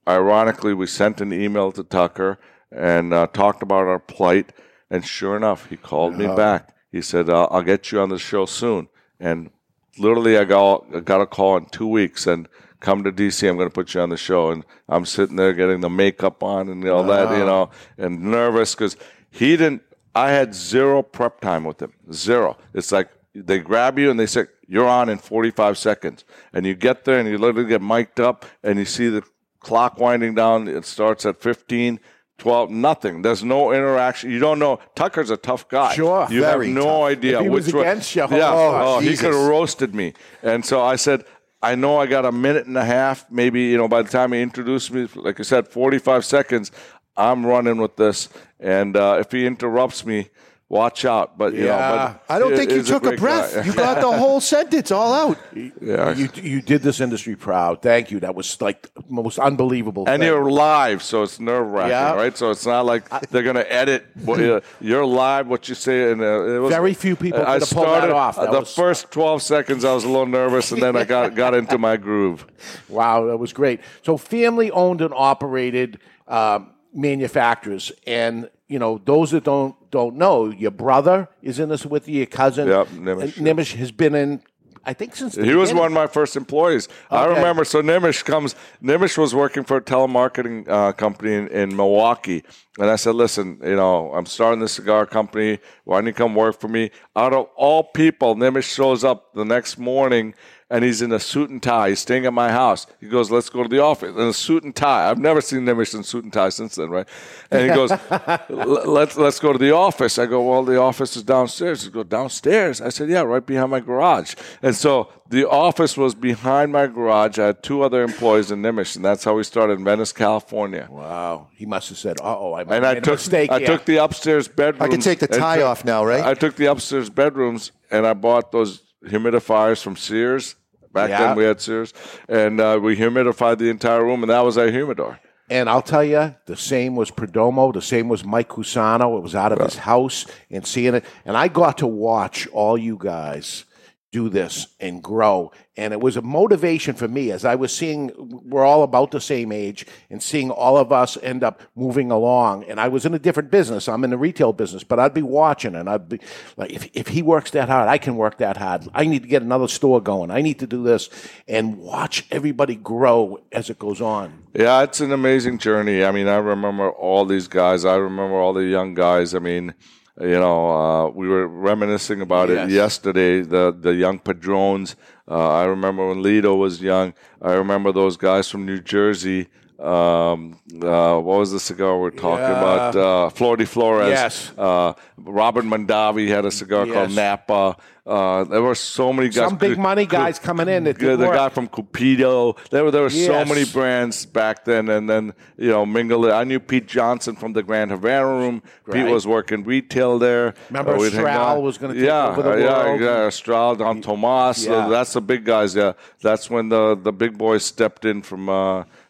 ironically, 0.07 0.73
we 0.73 0.87
sent 0.87 1.21
an 1.21 1.33
email 1.33 1.71
to 1.71 1.83
Tucker 1.83 2.39
and 2.71 3.13
uh, 3.13 3.27
talked 3.27 3.63
about 3.63 3.87
our 3.87 3.99
plight. 3.99 4.53
And 4.89 5.05
sure 5.05 5.35
enough, 5.35 5.67
he 5.69 5.77
called 5.77 6.17
me 6.17 6.27
back. 6.27 6.75
He 6.91 7.01
said, 7.01 7.29
uh, 7.29 7.47
"I'll 7.49 7.63
get 7.63 7.91
you 7.91 7.99
on 7.99 8.09
the 8.09 8.19
show 8.19 8.45
soon." 8.45 8.87
And 9.19 9.49
literally, 9.97 10.37
I 10.37 10.43
got 10.43 10.85
I 10.95 10.99
got 10.99 11.21
a 11.21 11.25
call 11.25 11.57
in 11.57 11.65
two 11.65 11.87
weeks 11.87 12.27
and 12.27 12.47
come 12.83 13.03
to 13.03 13.11
DC. 13.11 13.49
I'm 13.49 13.55
going 13.55 13.69
to 13.69 13.73
put 13.73 13.95
you 13.95 14.01
on 14.01 14.09
the 14.09 14.17
show. 14.17 14.51
And 14.51 14.63
I'm 14.87 15.05
sitting 15.05 15.37
there 15.37 15.53
getting 15.53 15.81
the 15.81 15.89
makeup 15.89 16.43
on 16.43 16.69
and 16.69 16.87
all 16.87 17.03
that, 17.05 17.35
you 17.35 17.43
ah. 17.43 17.47
know, 17.47 17.69
and 17.97 18.21
nervous 18.21 18.75
because 18.75 18.95
he 19.31 19.57
didn't. 19.57 19.81
I 20.13 20.29
had 20.29 20.53
zero 20.53 21.01
prep 21.01 21.41
time 21.41 21.63
with 21.63 21.81
him. 21.81 21.93
Zero. 22.11 22.57
It's 22.75 22.91
like 22.91 23.09
they 23.33 23.57
grab 23.57 23.97
you 23.97 24.11
and 24.11 24.19
they 24.19 24.27
say 24.27 24.45
you're 24.67 24.87
on 24.87 25.09
in 25.09 25.17
45 25.17 25.77
seconds, 25.77 26.23
and 26.53 26.67
you 26.67 26.75
get 26.75 27.03
there 27.05 27.17
and 27.17 27.27
you 27.27 27.39
literally 27.39 27.67
get 27.67 27.81
mic'd 27.81 28.19
up 28.19 28.45
and 28.61 28.77
you 28.77 28.85
see 28.85 29.09
the 29.09 29.23
clock 29.59 29.97
winding 29.97 30.35
down. 30.35 30.67
It 30.67 30.85
starts 30.85 31.25
at 31.25 31.41
15. 31.41 31.99
12, 32.39 32.71
nothing. 32.71 33.21
There's 33.21 33.43
no 33.43 33.71
interaction. 33.71 34.31
You 34.31 34.39
don't 34.39 34.59
know. 34.59 34.79
Tucker's 34.95 35.29
a 35.29 35.37
tough 35.37 35.69
guy. 35.69 35.93
Sure. 35.93 36.27
You 36.29 36.43
have 36.43 36.61
no 36.61 36.83
tough. 36.83 37.03
idea 37.03 37.37
If 37.37 37.43
he 37.43 37.49
was 37.49 37.65
which 37.67 37.75
one- 37.75 37.85
against 37.85 38.15
you, 38.15 38.23
oh, 38.23 38.35
Yeah. 38.35 38.51
oh, 38.51 38.95
Oh, 38.95 38.99
he 38.99 39.15
could 39.15 39.33
have 39.33 39.47
roasted 39.47 39.95
me. 39.95 40.13
And 40.41 40.65
so 40.65 40.81
I 40.81 40.95
said, 40.95 41.23
I 41.63 41.75
know 41.75 41.97
I 41.97 42.07
got 42.07 42.25
a 42.25 42.31
minute 42.33 42.67
and 42.67 42.77
a 42.77 42.83
half. 42.83 43.31
Maybe, 43.31 43.61
you 43.61 43.77
know, 43.77 43.87
by 43.87 44.01
the 44.01 44.09
time 44.09 44.33
he 44.33 44.41
introduced 44.41 44.91
me, 44.91 45.07
like 45.15 45.39
I 45.39 45.43
said, 45.43 45.65
45 45.65 46.25
seconds, 46.25 46.73
I'm 47.15 47.45
running 47.45 47.77
with 47.77 47.95
this. 47.95 48.27
And 48.59 48.97
uh, 48.97 49.15
if 49.21 49.31
he 49.31 49.45
interrupts 49.45 50.05
me, 50.05 50.27
watch 50.69 51.05
out. 51.05 51.37
But, 51.37 51.53
you 51.53 51.61
know, 51.61 51.65
Yeah. 51.67 52.13
but 52.27 52.33
I 52.33 52.39
don't 52.39 52.51
he- 52.51 52.57
think 52.57 52.71
you 52.71 52.81
took 52.83 53.03
a 53.03 53.09
great 53.09 53.19
breath. 53.19 53.53
guy. 53.55 53.63
You 53.63 53.73
got 53.73 54.01
the 54.01 54.11
whole 54.11 54.39
sentence 54.55 54.89
all 54.91 55.13
out. 55.13 55.37
yeah. 55.79 56.15
You, 56.15 56.29
you 56.35 56.61
did 56.61 56.81
this 56.81 56.99
industry 56.99 57.35
proud. 57.35 57.81
Thank 57.83 58.09
you. 58.09 58.19
That 58.21 58.33
was 58.33 58.59
like 58.59 58.91
the 58.95 59.03
most 59.09 59.37
unbelievable. 59.37 60.05
and 60.07 60.21
thing. 60.21 60.27
you're 60.29 60.49
live, 60.49 61.03
so 61.03 61.21
it's 61.23 61.39
nerve 61.39 61.67
wracking, 61.67 61.89
Yeah. 61.91 62.13
right? 62.15 62.35
So 62.35 62.49
it's 62.49 62.65
not 62.65 62.85
like 62.85 63.07
they're 63.29 63.43
going 63.43 63.55
to 63.55 63.71
edit. 63.71 64.05
what 64.25 64.39
you- 64.39 64.61
You're 64.81 65.05
live, 65.05 65.47
what 65.47 65.69
you 65.69 65.75
say, 65.75 66.11
and 66.11 66.21
uh, 66.21 66.55
it 66.55 66.57
was 66.59 66.71
Very 66.73 66.93
few 66.95 67.15
people 67.15 67.41
I 67.41 67.43
could 67.43 67.51
have 67.51 67.59
that 67.61 67.65
started 67.67 68.13
off. 68.13 68.35
That 68.37 68.51
the 68.51 68.61
was- 68.61 68.73
first 68.73 69.11
12 69.11 69.41
seconds, 69.43 69.85
I 69.85 69.93
was 69.93 70.05
a 70.05 70.09
little 70.09 70.25
nervous, 70.25 70.71
and 70.71 70.81
then 70.81 70.95
I 70.95 71.03
got 71.03 71.35
got 71.43 71.53
into 71.53 71.77
my 71.77 71.97
groove. 71.97 72.47
Wow, 72.89 73.25
that 73.27 73.37
was 73.37 73.53
great. 73.53 73.79
So, 74.03 74.17
family 74.17 74.71
owned 74.71 75.01
and 75.01 75.13
operated 75.15 75.99
um, 76.27 76.71
manufacturers, 76.93 77.91
and 78.07 78.49
you 78.67 78.79
know 78.79 78.99
those 79.05 79.31
that 79.31 79.43
don't 79.43 79.75
don't 79.91 80.15
know, 80.15 80.49
your 80.49 80.71
brother 80.71 81.29
is 81.41 81.59
in 81.59 81.69
this 81.69 81.85
with 81.85 82.07
you, 82.07 82.17
your 82.17 82.25
cousin. 82.25 82.67
Yep, 82.67 82.87
Nimish, 82.89 83.37
And. 83.37 83.47
Nimish 83.47 83.75
has 83.75 83.91
been 83.91 84.15
in, 84.15 84.41
I 84.85 84.93
think, 84.93 85.15
since 85.15 85.35
the 85.35 85.45
He 85.45 85.53
was 85.53 85.69
beginning. 85.69 85.81
one 85.81 85.87
of 85.91 85.93
my 85.93 86.07
first 86.07 86.35
employees. 86.35 86.87
I 87.11 87.25
remember. 87.25 87.63
So 87.65 87.81
Nimish 87.81 88.23
comes. 88.25 88.55
Nimish 88.81 89.17
was 89.17 89.35
working 89.35 89.63
for 89.63 89.77
a 89.77 89.81
telemarketing 89.81 90.67
uh, 90.67 90.93
company 90.93 91.33
in, 91.33 91.47
in 91.49 91.75
Milwaukee, 91.75 92.43
and 92.79 92.89
I 92.89 92.95
said, 92.95 93.15
"Listen, 93.15 93.59
you 93.63 93.75
know, 93.75 94.11
I'm 94.13 94.25
starting 94.25 94.59
this 94.59 94.73
cigar 94.73 95.05
company. 95.05 95.59
Why 95.83 95.97
don't 95.97 96.07
you 96.07 96.13
come 96.13 96.33
work 96.33 96.59
for 96.59 96.67
me?" 96.67 96.89
Out 97.15 97.33
of 97.33 97.47
all 97.55 97.83
people, 97.83 98.35
Nimish 98.35 98.73
shows 98.73 99.03
up 99.03 99.33
the 99.35 99.45
next 99.45 99.77
morning. 99.77 100.33
And 100.73 100.83
he's 100.83 101.03
in 101.03 101.11
a 101.11 101.19
suit 101.19 101.51
and 101.51 101.61
tie. 101.61 101.89
He's 101.89 101.99
staying 101.99 102.25
at 102.25 102.33
my 102.33 102.49
house. 102.51 102.87
He 102.99 103.07
goes, 103.07 103.29
"Let's 103.29 103.49
go 103.49 103.61
to 103.61 103.69
the 103.69 103.79
office." 103.79 104.09
In 104.15 104.21
a 104.21 104.33
suit 104.33 104.63
and 104.63 104.75
tie. 104.75 105.07
I've 105.07 105.19
never 105.19 105.39
seen 105.39 105.59
Nimish 105.67 105.93
in 105.93 106.01
suit 106.03 106.23
and 106.23 106.33
tie 106.33 106.49
since 106.49 106.75
then, 106.75 106.89
right? 106.89 107.07
And 107.51 107.61
he 107.61 107.67
goes, 107.67 107.91
"Let's 108.49 109.15
let's 109.15 109.39
go 109.39 109.53
to 109.53 109.59
the 109.59 109.71
office." 109.71 110.17
I 110.17 110.25
go, 110.25 110.41
"Well, 110.41 110.63
the 110.63 110.79
office 110.79 111.15
is 111.15 111.21
downstairs." 111.23 111.83
He 111.83 111.91
goes, 111.91 112.05
"Downstairs?" 112.05 112.81
I 112.81 112.89
said, 112.89 113.07
"Yeah, 113.09 113.21
right 113.21 113.45
behind 113.45 113.69
my 113.69 113.81
garage." 113.81 114.33
And 114.63 114.75
so 114.75 115.09
the 115.29 115.47
office 115.47 115.95
was 115.95 116.15
behind 116.15 116.71
my 116.71 116.87
garage. 116.87 117.37
I 117.37 117.45
had 117.47 117.61
two 117.61 117.83
other 117.83 118.01
employees 118.01 118.49
in 118.49 118.63
Nimish, 118.63 118.95
and 118.95 119.05
that's 119.05 119.23
how 119.23 119.35
we 119.35 119.43
started 119.43 119.77
in 119.77 119.85
Venice, 119.85 120.11
California. 120.11 120.87
Wow, 120.89 121.49
he 121.53 121.67
must 121.67 121.89
have 121.89 121.99
said, 121.99 122.17
"Uh 122.19 122.35
oh, 122.39 122.53
I 122.53 122.61
And 122.61 122.69
made 122.71 122.83
I 122.83 122.91
a 122.93 123.01
took 123.01 123.19
mistake." 123.19 123.51
I 123.51 123.59
here." 123.59 123.67
took 123.67 123.85
the 123.85 123.97
upstairs 123.97 124.47
bedrooms. 124.47 124.81
I 124.81 124.87
can 124.87 125.01
take 125.01 125.19
the 125.19 125.27
tie 125.27 125.57
took- 125.57 125.65
off 125.67 125.85
now, 125.85 126.03
right? 126.03 126.23
I 126.23 126.33
took 126.33 126.55
the 126.55 126.65
upstairs 126.65 127.11
bedrooms 127.11 127.71
and 127.91 128.07
I 128.07 128.13
bought 128.13 128.51
those 128.51 128.81
humidifiers 129.05 129.79
from 129.83 129.95
Sears. 129.97 130.55
Back 130.93 131.09
Yeah. 131.09 131.27
then 131.27 131.37
we 131.37 131.43
had 131.43 131.59
Sears, 131.59 131.93
and 132.29 132.61
uh, 132.61 132.79
we 132.81 132.95
humidified 132.95 133.57
the 133.57 133.69
entire 133.69 134.03
room, 134.03 134.23
and 134.23 134.29
that 134.29 134.41
was 134.45 134.57
our 134.57 134.67
humidor. 134.69 135.19
And 135.49 135.69
I'll 135.69 135.81
tell 135.81 136.03
you, 136.03 136.35
the 136.45 136.55
same 136.55 136.95
was 136.95 137.11
Perdomo. 137.11 137.73
The 137.73 137.81
same 137.81 138.07
was 138.07 138.23
Mike 138.23 138.47
Cusano. 138.49 139.17
It 139.17 139.21
was 139.21 139.35
out 139.35 139.51
of 139.51 139.59
his 139.59 139.75
house 139.75 140.25
and 140.49 140.65
seeing 140.65 140.95
it. 140.95 141.03
And 141.25 141.35
I 141.35 141.49
got 141.49 141.79
to 141.79 141.87
watch 141.87 142.47
all 142.53 142.77
you 142.77 142.97
guys 142.97 143.65
do 144.13 144.29
this 144.29 144.67
and 144.79 145.01
grow. 145.03 145.51
And 145.75 145.91
it 145.91 145.99
was 145.99 146.15
a 146.17 146.21
motivation 146.21 146.93
for 146.93 147.07
me 147.07 147.31
as 147.31 147.43
I 147.43 147.55
was 147.55 147.75
seeing 147.75 148.11
we're 148.15 148.63
all 148.63 148.83
about 148.83 149.09
the 149.09 149.19
same 149.19 149.51
age 149.51 149.87
and 150.11 150.21
seeing 150.21 150.51
all 150.51 150.77
of 150.77 150.91
us 150.91 151.17
end 151.23 151.43
up 151.43 151.63
moving 151.75 152.11
along. 152.11 152.65
And 152.65 152.79
I 152.79 152.89
was 152.89 153.07
in 153.07 153.15
a 153.15 153.19
different 153.19 153.49
business. 153.49 153.89
I'm 153.89 154.03
in 154.03 154.11
the 154.11 154.17
retail 154.17 154.53
business, 154.53 154.83
but 154.83 154.99
I'd 154.99 155.15
be 155.15 155.23
watching 155.23 155.73
and 155.73 155.89
I'd 155.89 156.07
be 156.09 156.19
like, 156.57 156.71
if, 156.71 156.87
if 156.93 157.07
he 157.07 157.23
works 157.23 157.49
that 157.51 157.69
hard, 157.69 157.89
I 157.89 157.97
can 157.97 158.15
work 158.15 158.37
that 158.37 158.55
hard. 158.55 158.87
I 158.93 159.05
need 159.05 159.23
to 159.23 159.27
get 159.27 159.41
another 159.41 159.67
store 159.67 159.99
going. 159.99 160.29
I 160.29 160.41
need 160.41 160.59
to 160.59 160.67
do 160.67 160.83
this 160.83 161.09
and 161.47 161.79
watch 161.79 162.27
everybody 162.29 162.75
grow 162.75 163.39
as 163.51 163.71
it 163.71 163.79
goes 163.79 163.99
on. 163.99 164.43
Yeah, 164.53 164.83
it's 164.83 165.01
an 165.01 165.11
amazing 165.11 165.57
journey. 165.57 166.05
I 166.05 166.11
mean, 166.11 166.27
I 166.27 166.35
remember 166.35 166.91
all 166.91 167.25
these 167.25 167.47
guys. 167.47 167.83
I 167.83 167.95
remember 167.95 168.35
all 168.35 168.53
the 168.53 168.65
young 168.65 168.93
guys. 168.93 169.33
I 169.33 169.39
mean, 169.39 169.73
you 170.21 170.39
know, 170.39 170.69
uh, 170.69 171.09
we 171.09 171.27
were 171.27 171.47
reminiscing 171.47 172.21
about 172.21 172.49
Yes. 172.49 172.69
it 172.69 172.73
yesterday. 172.73 173.41
The 173.41 173.75
the 173.77 173.93
young 173.93 174.19
Padrones. 174.19 174.95
Uh, 175.27 175.49
I 175.61 175.63
remember 175.65 176.07
when 176.07 176.21
Lido 176.21 176.55
was 176.55 176.81
young. 176.81 177.13
I 177.41 177.53
remember 177.53 177.91
those 177.91 178.17
guys 178.17 178.49
from 178.49 178.65
New 178.65 178.79
Jersey. 178.79 179.47
Um, 179.83 180.57
uh, 180.81 181.19
what 181.19 181.39
was 181.39 181.51
the 181.51 181.59
cigar 181.59 181.99
we're 181.99 182.09
talking 182.11 182.45
about? 182.45 182.95
Uh, 182.95 183.29
Flor 183.29 183.57
de 183.57 183.65
Flores. 183.65 184.09
Yes. 184.09 184.51
Uh, 184.57 184.93
Robert 185.17 185.65
Mondavi 185.65 186.27
had 186.29 186.45
a 186.45 186.51
cigar 186.51 186.85
called 186.85 187.11
Napa. 187.11 187.75
Uh, 188.05 188.43
there 188.43 188.61
were 188.61 188.75
so 188.75 189.13
many 189.13 189.29
guys. 189.29 189.47
Some 189.49 189.57
big 189.57 189.77
money 189.77 190.05
guys 190.05 190.37
coming 190.37 190.67
in 190.67 190.83
that 190.85 190.99
the, 190.99 191.15
work. 191.17 191.35
guy 191.35 191.47
from 191.49 191.69
Cupido. 191.69 192.57
There 192.69 192.83
were 192.83 192.91
there 192.91 193.01
were 193.01 193.09
so 193.09 193.45
many 193.45 193.63
brands 193.63 194.25
back 194.25 194.65
then, 194.65 194.89
and 194.89 195.09
then 195.09 195.33
you 195.57 195.69
know 195.69 195.85
mingle. 195.85 196.25
it. 196.25 196.31
I 196.31 196.43
knew 196.43 196.59
Pete 196.59 196.85
Johnson 196.87 197.35
from 197.37 197.53
the 197.53 197.63
Grand 197.63 197.91
Havana 197.91 198.27
Room. 198.27 198.61
Pete 198.91 199.05
was 199.07 199.25
working 199.25 199.63
retail 199.63 200.19
there. 200.19 200.53
Remember 200.69 200.95
Uh, 200.95 200.97
we'd 200.97 201.13
hang 201.13 201.25
Astral 201.25 201.47
out. 201.47 201.61
was 201.61 201.77
gonna 201.77 201.93
take 201.93 202.03
yeah, 202.03 202.27
over 202.27 202.41
the 202.41 202.51
uh, 202.51 202.57
yeah, 202.57 202.83
world? 202.85 203.01
Yeah, 203.01 203.25
Astral, 203.27 203.75
Don 203.75 204.01
Tomas. 204.01 204.65
Yeah. 204.65 204.73
Uh, 204.73 204.89
that's 204.89 205.13
the 205.13 205.21
big 205.21 205.45
guys. 205.45 205.73
Yeah, 205.73 205.93
that's 206.21 206.49
when 206.49 206.67
the 206.67 206.95
the 206.95 207.13
big 207.13 207.37
boys 207.37 207.63
stepped 207.63 208.03
in 208.03 208.21
from 208.21 208.49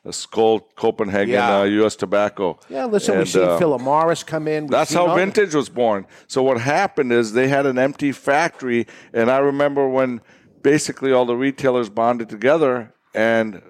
uh, 0.06 0.12
Skoal, 0.12 0.60
Copenhagen, 0.76 1.34
Yeah. 1.34 1.60
uh, 1.60 1.64
U.S. 1.64 1.96
Tobacco. 1.96 2.60
Yeah, 2.70 2.86
listen, 2.86 3.16
we 3.16 3.22
And, 3.22 3.30
see 3.30 3.42
uh, 3.42 3.58
Philip 3.58 3.82
Morris 3.82 4.24
come 4.24 4.48
in. 4.48 4.64
We've 4.64 4.72
that's 4.72 4.94
how 4.94 5.16
vintage 5.16 5.56
was 5.56 5.70
born. 5.70 6.06
So 6.28 6.44
what 6.44 6.60
happened 6.60 7.12
is 7.14 7.34
they 7.34 7.48
had 7.48 7.66
an 7.66 7.78
empty 7.78 8.12
factory, 8.12 8.86
and 9.14 9.32
I 9.32 9.38
remember 9.40 9.88
when 9.88 10.22
basically 10.62 11.12
all 11.12 11.26
the 11.26 11.36
retailers 11.38 11.90
bonded 11.90 12.30
together 12.30 12.94
and 13.16 13.62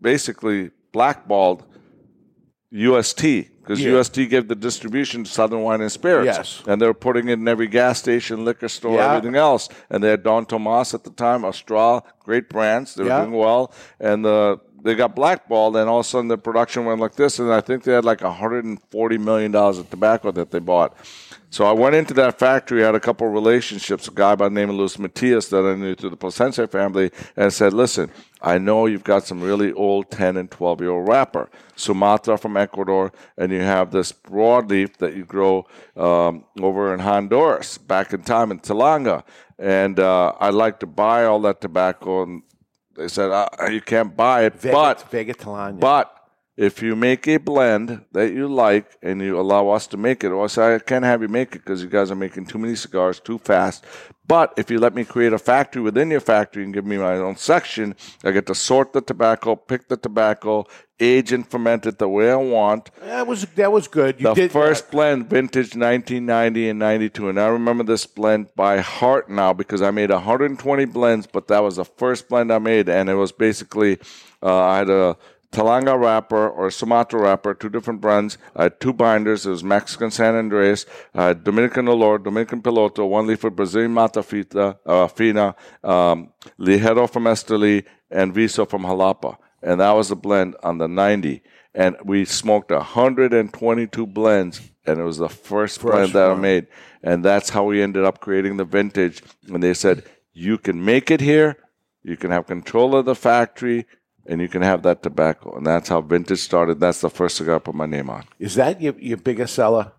basically 0.00 0.70
blackballed 0.92 1.64
UST 2.70 3.48
because 3.60 3.80
Yeah. 3.80 3.92
UST 3.98 4.26
gave 4.26 4.48
the 4.48 4.54
distribution 4.54 5.24
to 5.24 5.30
Southern 5.30 5.60
Wine 5.62 5.80
and 5.80 5.92
Spirits, 5.92 6.26
Yes. 6.36 6.62
and 6.66 6.80
they 6.80 6.86
were 6.86 6.94
putting 6.94 7.28
it 7.28 7.34
in 7.34 7.46
every 7.48 7.66
gas 7.66 7.98
station, 7.98 8.44
liquor 8.44 8.68
store, 8.68 8.96
Yeah. 8.96 9.14
everything 9.16 9.36
else. 9.36 9.68
And 9.90 10.02
they 10.02 10.08
had 10.10 10.22
Don 10.22 10.46
Tomas 10.46 10.94
at 10.94 11.04
the 11.04 11.10
time, 11.10 11.44
Astral, 11.44 12.06
great 12.24 12.48
brands. 12.48 12.94
They 12.94 13.04
were 13.04 13.10
Yeah. 13.10 13.20
doing 13.20 13.32
well, 13.32 13.72
and 14.00 14.24
the 14.24 14.60
they 14.82 14.94
got 14.94 15.14
blackballed, 15.14 15.76
and 15.76 15.88
all 15.88 16.00
of 16.00 16.06
a 16.06 16.08
sudden 16.08 16.28
the 16.28 16.38
production 16.38 16.84
went 16.84 17.00
like 17.00 17.14
this, 17.14 17.38
and 17.38 17.52
I 17.52 17.60
think 17.60 17.84
they 17.84 17.92
had 17.92 18.04
like 18.04 18.22
140 18.22 19.18
million 19.18 19.52
dollars 19.52 19.78
of 19.78 19.90
tobacco 19.90 20.30
that 20.32 20.50
they 20.50 20.58
bought. 20.58 20.96
So 21.50 21.64
I 21.64 21.72
went 21.72 21.94
into 21.94 22.12
that 22.14 22.38
factory, 22.38 22.82
had 22.82 22.94
a 22.94 23.00
couple 23.00 23.26
of 23.26 23.32
relationships, 23.32 24.06
a 24.06 24.10
guy 24.10 24.34
by 24.34 24.48
the 24.48 24.54
name 24.54 24.68
of 24.68 24.76
Luis 24.76 24.98
Matias 24.98 25.48
that 25.48 25.64
I 25.64 25.74
knew 25.76 25.94
through 25.94 26.10
the 26.10 26.16
Plasencia 26.16 26.66
family, 26.66 27.10
and 27.36 27.46
I 27.46 27.48
said, 27.48 27.72
listen, 27.72 28.10
I 28.42 28.58
know 28.58 28.84
you've 28.84 29.04
got 29.04 29.26
some 29.26 29.40
really 29.40 29.72
old 29.72 30.10
10 30.10 30.36
and 30.36 30.50
12 30.50 30.80
year 30.82 30.90
old 30.90 31.08
wrapper, 31.08 31.48
Sumatra 31.74 32.36
from 32.36 32.56
Ecuador, 32.56 33.12
and 33.38 33.50
you 33.50 33.60
have 33.60 33.90
this 33.90 34.12
broadleaf 34.12 34.98
that 34.98 35.16
you 35.16 35.24
grow 35.24 35.66
um, 35.96 36.44
over 36.60 36.92
in 36.92 37.00
Honduras 37.00 37.78
back 37.78 38.12
in 38.12 38.22
time 38.22 38.50
in 38.50 38.60
Talanga. 38.60 39.24
And 39.58 39.98
uh, 39.98 40.34
I'd 40.38 40.54
like 40.54 40.78
to 40.80 40.86
buy 40.86 41.24
all 41.24 41.40
that 41.40 41.60
tobacco. 41.60 42.22
And 42.22 42.42
they 42.98 43.08
said, 43.08 43.30
uh, 43.30 43.48
you 43.70 43.80
can't 43.80 44.16
buy 44.16 44.44
it, 44.44 44.60
but 44.60 45.08
Vega 45.10 45.32
but 45.78 46.14
if 46.56 46.82
you 46.82 46.96
make 46.96 47.28
a 47.28 47.36
blend 47.36 48.04
that 48.10 48.32
you 48.32 48.48
like 48.48 48.98
and 49.00 49.22
you 49.22 49.38
allow 49.38 49.68
us 49.68 49.86
to 49.86 49.96
make 49.96 50.24
it, 50.24 50.30
or 50.30 50.44
I 50.44 50.48
say 50.48 50.74
I 50.74 50.78
can't 50.80 51.04
have 51.04 51.22
you 51.22 51.28
make 51.28 51.54
it 51.54 51.60
because 51.60 51.80
you 51.80 51.88
guys 51.88 52.10
are 52.10 52.16
making 52.16 52.46
too 52.46 52.58
many 52.58 52.74
cigars 52.74 53.20
too 53.20 53.38
fast. 53.38 53.84
But 54.28 54.52
if 54.58 54.70
you 54.70 54.78
let 54.78 54.94
me 54.94 55.04
create 55.06 55.32
a 55.32 55.38
factory 55.38 55.80
within 55.80 56.10
your 56.10 56.20
factory 56.20 56.62
and 56.62 56.72
give 56.72 56.84
me 56.84 56.98
my 56.98 57.14
own 57.14 57.36
section, 57.36 57.96
I 58.22 58.30
get 58.30 58.46
to 58.46 58.54
sort 58.54 58.92
the 58.92 59.00
tobacco, 59.00 59.56
pick 59.56 59.88
the 59.88 59.96
tobacco, 59.96 60.66
age 61.00 61.32
and 61.32 61.48
ferment 61.48 61.86
it 61.86 61.98
the 61.98 62.08
way 62.08 62.30
I 62.30 62.36
want. 62.36 62.90
that 63.00 63.26
was 63.26 63.46
that 63.56 63.72
was 63.72 63.88
good. 63.88 64.20
You 64.20 64.34
The 64.34 64.48
first 64.50 64.90
blend, 64.90 65.30
vintage 65.30 65.74
1990 65.74 66.68
and 66.68 66.78
92. 66.78 67.30
And 67.30 67.40
I 67.40 67.46
remember 67.46 67.84
this 67.84 68.04
blend 68.04 68.54
by 68.54 68.80
heart 68.80 69.30
now 69.30 69.54
because 69.54 69.80
I 69.80 69.90
made 69.90 70.10
120 70.10 70.84
blends, 70.84 71.26
but 71.26 71.48
that 71.48 71.60
was 71.60 71.76
the 71.76 71.86
first 71.86 72.28
blend 72.28 72.52
I 72.52 72.58
made. 72.58 72.88
And 72.90 73.08
it 73.08 73.14
was 73.14 73.32
basically, 73.32 73.98
uh, 74.42 74.58
I 74.62 74.78
had 74.78 74.90
a 74.90 75.16
Talanga 75.52 75.98
wrapper 75.98 76.48
or 76.48 76.70
Sumatra 76.70 77.20
wrapper, 77.20 77.54
two 77.54 77.70
different 77.70 78.00
brands. 78.00 78.36
I 78.54 78.64
had 78.64 78.80
two 78.80 78.92
binders. 78.92 79.46
It 79.46 79.50
was 79.50 79.64
Mexican 79.64 80.10
San 80.10 80.34
Andres, 80.34 80.84
had 81.14 81.42
Dominican 81.42 81.86
Olor, 81.86 82.22
Dominican 82.22 82.60
Piloto, 82.60 83.08
one 83.08 83.26
leaf 83.26 83.44
of 83.44 83.56
Brazilian 83.56 83.92
Mata 83.92 84.22
Fina, 84.22 84.78
uh, 84.84 85.08
Fina, 85.08 85.54
um, 85.82 86.32
Ligero 86.58 87.10
from 87.10 87.24
Esteli, 87.24 87.84
and 88.10 88.34
Viso 88.34 88.66
from 88.66 88.82
Jalapa. 88.82 89.38
And 89.62 89.80
that 89.80 89.92
was 89.92 90.10
the 90.10 90.16
blend 90.16 90.56
on 90.62 90.78
the 90.78 90.88
90. 90.88 91.42
And 91.74 91.96
we 92.04 92.24
smoked 92.24 92.70
122 92.70 94.06
blends, 94.06 94.60
and 94.86 94.98
it 94.98 95.04
was 95.04 95.18
the 95.18 95.28
first, 95.28 95.80
blend 95.80 96.12
that 96.12 96.30
I 96.30 96.34
made. 96.34 96.66
And 97.02 97.24
that's 97.24 97.50
how 97.50 97.64
we 97.64 97.82
ended 97.82 98.04
up 98.04 98.20
creating 98.20 98.56
the 98.56 98.64
vintage. 98.64 99.22
And 99.48 99.62
they 99.62 99.74
said, 99.74 100.04
you 100.32 100.58
can 100.58 100.84
make 100.84 101.10
it 101.10 101.20
here, 101.20 101.56
you 102.02 102.16
can 102.16 102.30
have 102.30 102.46
control 102.46 102.94
of 102.96 103.04
the 103.04 103.14
factory, 103.14 103.86
and 104.28 104.40
you 104.40 104.48
can 104.48 104.62
have 104.62 104.82
that 104.82 105.02
tobacco. 105.02 105.56
And 105.56 105.66
that's 105.66 105.88
how 105.88 106.00
vintage 106.02 106.38
started. 106.40 106.78
That's 106.78 107.00
the 107.00 107.10
first 107.10 107.36
cigar 107.36 107.56
I 107.56 107.58
put 107.58 107.74
my 107.74 107.86
name 107.86 108.10
on. 108.10 108.24
Is 108.38 108.54
that 108.56 108.80
your, 108.80 108.94
your 108.98 109.16
biggest 109.16 109.54
seller? 109.54 109.92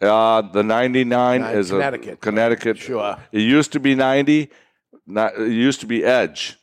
Uh, 0.00 0.42
the 0.42 0.62
99 0.62 1.40
Nine- 1.40 1.56
is 1.56 1.70
Connecticut. 1.70 2.14
a 2.14 2.16
Connecticut. 2.16 2.78
Sure. 2.78 3.16
It 3.32 3.40
used 3.40 3.72
to 3.72 3.80
be 3.80 3.94
90. 3.94 4.50
Not, 5.06 5.36
it 5.38 5.50
used 5.50 5.80
to 5.80 5.86
be 5.86 6.04
Edge. 6.04 6.56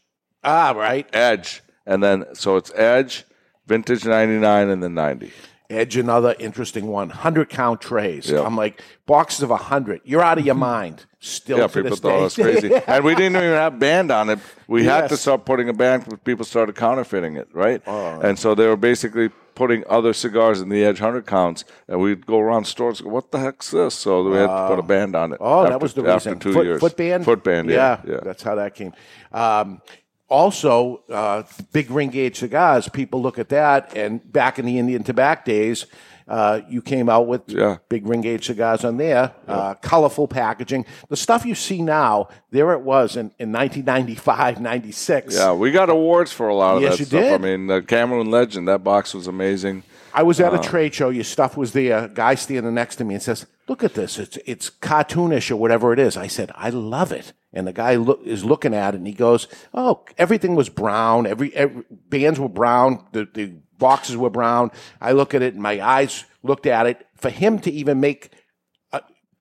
Ah, 0.43 0.71
right. 0.75 1.07
Edge. 1.13 1.61
And 1.85 2.01
then, 2.03 2.25
so 2.33 2.55
it's 2.57 2.71
Edge, 2.75 3.25
Vintage 3.65 4.05
99, 4.05 4.69
and 4.69 4.81
then 4.83 4.93
90. 4.93 5.31
Edge, 5.69 5.97
another 5.97 6.33
interesting 6.39 6.87
one. 6.87 7.09
Hundred 7.09 7.49
count 7.49 7.81
trays. 7.81 8.29
Yeah. 8.29 8.41
I'm 8.41 8.55
like 8.55 8.81
boxes 9.05 9.43
of 9.43 9.49
hundred. 9.49 10.01
You're 10.05 10.23
out 10.23 10.37
of 10.37 10.45
your 10.45 10.55
mind. 10.55 11.05
Still 11.19 11.57
Yeah, 11.57 11.67
people 11.67 11.89
this 11.89 11.99
thought 11.99 12.19
it 12.19 12.21
was 12.21 12.35
crazy. 12.35 12.73
and 12.87 13.03
we 13.03 13.15
didn't 13.15 13.35
even 13.35 13.49
have 13.49 13.77
band 13.77 14.11
on 14.11 14.29
it. 14.29 14.39
We 14.67 14.85
had 14.85 15.09
to 15.09 15.17
start 15.17 15.45
putting 15.45 15.67
a 15.67 15.73
band 15.73 16.05
because 16.05 16.19
people 16.23 16.45
started 16.45 16.75
counterfeiting 16.75 17.35
it, 17.35 17.49
right? 17.53 17.81
Oh. 17.85 18.19
And 18.21 18.39
so 18.39 18.55
they 18.55 18.67
were 18.67 18.77
basically 18.77 19.29
putting 19.55 19.83
other 19.89 20.13
cigars 20.13 20.61
in 20.61 20.69
the 20.69 20.85
Edge 20.85 21.01
100 21.01 21.25
counts, 21.25 21.65
and 21.87 21.99
we'd 21.99 22.25
go 22.27 22.39
around 22.39 22.65
stores 22.65 22.99
and 22.99 23.09
go, 23.09 23.13
what 23.13 23.31
the 23.31 23.39
heck's 23.39 23.71
this? 23.71 23.95
So 23.95 24.23
we 24.23 24.37
had 24.37 24.47
to 24.47 24.67
put 24.67 24.79
a 24.79 24.83
band 24.83 25.15
on 25.15 25.33
it. 25.33 25.39
Oh, 25.41 25.61
after, 25.61 25.71
that 25.71 25.81
was 25.81 25.93
the 25.95 26.01
after 26.07 26.29
reason. 26.29 26.39
two 26.39 26.53
foot, 26.53 26.65
years. 26.65 26.79
Foot 26.79 26.95
band. 26.95 27.25
Foot 27.25 27.43
band, 27.43 27.69
yeah. 27.69 27.99
yeah. 28.07 28.19
that's 28.23 28.43
how 28.43 28.55
that 28.55 28.75
came. 28.75 28.93
Um, 29.31 29.81
also, 30.29 31.01
uh, 31.09 31.43
big 31.71 31.89
ring 31.91 32.09
gauge 32.09 32.37
cigars. 32.39 32.89
People 32.89 33.21
look 33.21 33.39
at 33.39 33.49
that, 33.49 33.95
and 33.95 34.31
back 34.31 34.59
in 34.59 34.65
the 34.65 34.77
Indian 34.77 35.03
tobacco 35.03 35.43
days, 35.45 35.85
uh, 36.27 36.59
you 36.67 36.81
came 36.81 37.07
out 37.07 37.25
with 37.27 37.41
Yeah. 37.47 37.77
big 37.87 38.05
ring 38.05 38.19
gauge 38.21 38.45
cigars 38.47 38.83
on 38.83 38.97
there, 38.97 39.31
uh, 39.47 39.75
colorful 39.75 40.27
packaging. 40.27 40.85
The 41.07 41.15
stuff 41.15 41.45
you 41.45 41.55
see 41.55 41.81
now, 41.81 42.27
there 42.51 42.73
it 42.73 42.81
was 42.81 43.15
in, 43.15 43.31
in 43.39 43.51
1995, 43.53 44.59
96. 44.59 45.35
Yeah, 45.35 45.53
we 45.53 45.71
got 45.71 45.89
awards 45.89 46.33
for 46.33 46.49
a 46.49 46.55
lot 46.55 46.75
of 46.75 46.81
Yes, 46.81 46.93
that 46.93 46.99
you 46.99 47.05
stuff. 47.05 47.31
I 47.33 47.37
mean, 47.37 47.67
the 47.67 47.81
Cameroon 47.81 48.29
Legend, 48.29 48.67
that 48.67 48.83
box 48.83 49.13
was 49.13 49.27
amazing. 49.27 49.83
I 50.13 50.23
was 50.23 50.41
Uh. 50.41 50.47
at 50.47 50.53
a 50.53 50.59
trade 50.59 50.93
show. 50.93 51.09
Your 51.09 51.23
stuff 51.23 51.55
was 51.55 51.71
there. 51.71 52.09
Guy 52.09 52.35
standing 52.35 52.73
next 52.73 52.97
to 52.97 53.05
me 53.05 53.13
and 53.13 53.23
says, 53.23 53.45
"Look 53.69 53.83
at 53.83 53.93
this. 53.93 54.17
It's 54.19 54.37
it's 54.45 54.69
cartoonish 54.69 55.49
or 55.51 55.55
whatever 55.57 55.93
it 55.93 55.99
is." 55.99 56.17
I 56.17 56.27
said, 56.27 56.51
"I 56.55 56.69
love 56.71 57.11
it." 57.13 57.31
And 57.53 57.65
the 57.65 57.73
guy 57.73 57.97
is 58.25 58.43
looking 58.43 58.73
at 58.73 58.93
it 58.93 58.97
and 58.97 59.07
he 59.07 59.13
goes, 59.13 59.47
"Oh, 59.73 60.03
everything 60.17 60.55
was 60.55 60.69
brown. 60.69 61.25
Every, 61.25 61.55
every 61.55 61.83
bands 61.89 62.39
were 62.39 62.49
brown. 62.49 63.05
The 63.13 63.27
the 63.33 63.53
boxes 63.77 64.17
were 64.17 64.29
brown." 64.29 64.71
I 65.01 65.13
look 65.13 65.33
at 65.33 65.41
it 65.41 65.53
and 65.53 65.63
my 65.63 65.79
eyes 65.81 66.25
looked 66.43 66.65
at 66.65 66.85
it. 66.85 67.07
For 67.15 67.29
him 67.29 67.59
to 67.59 67.71
even 67.71 67.99
make, 67.99 68.31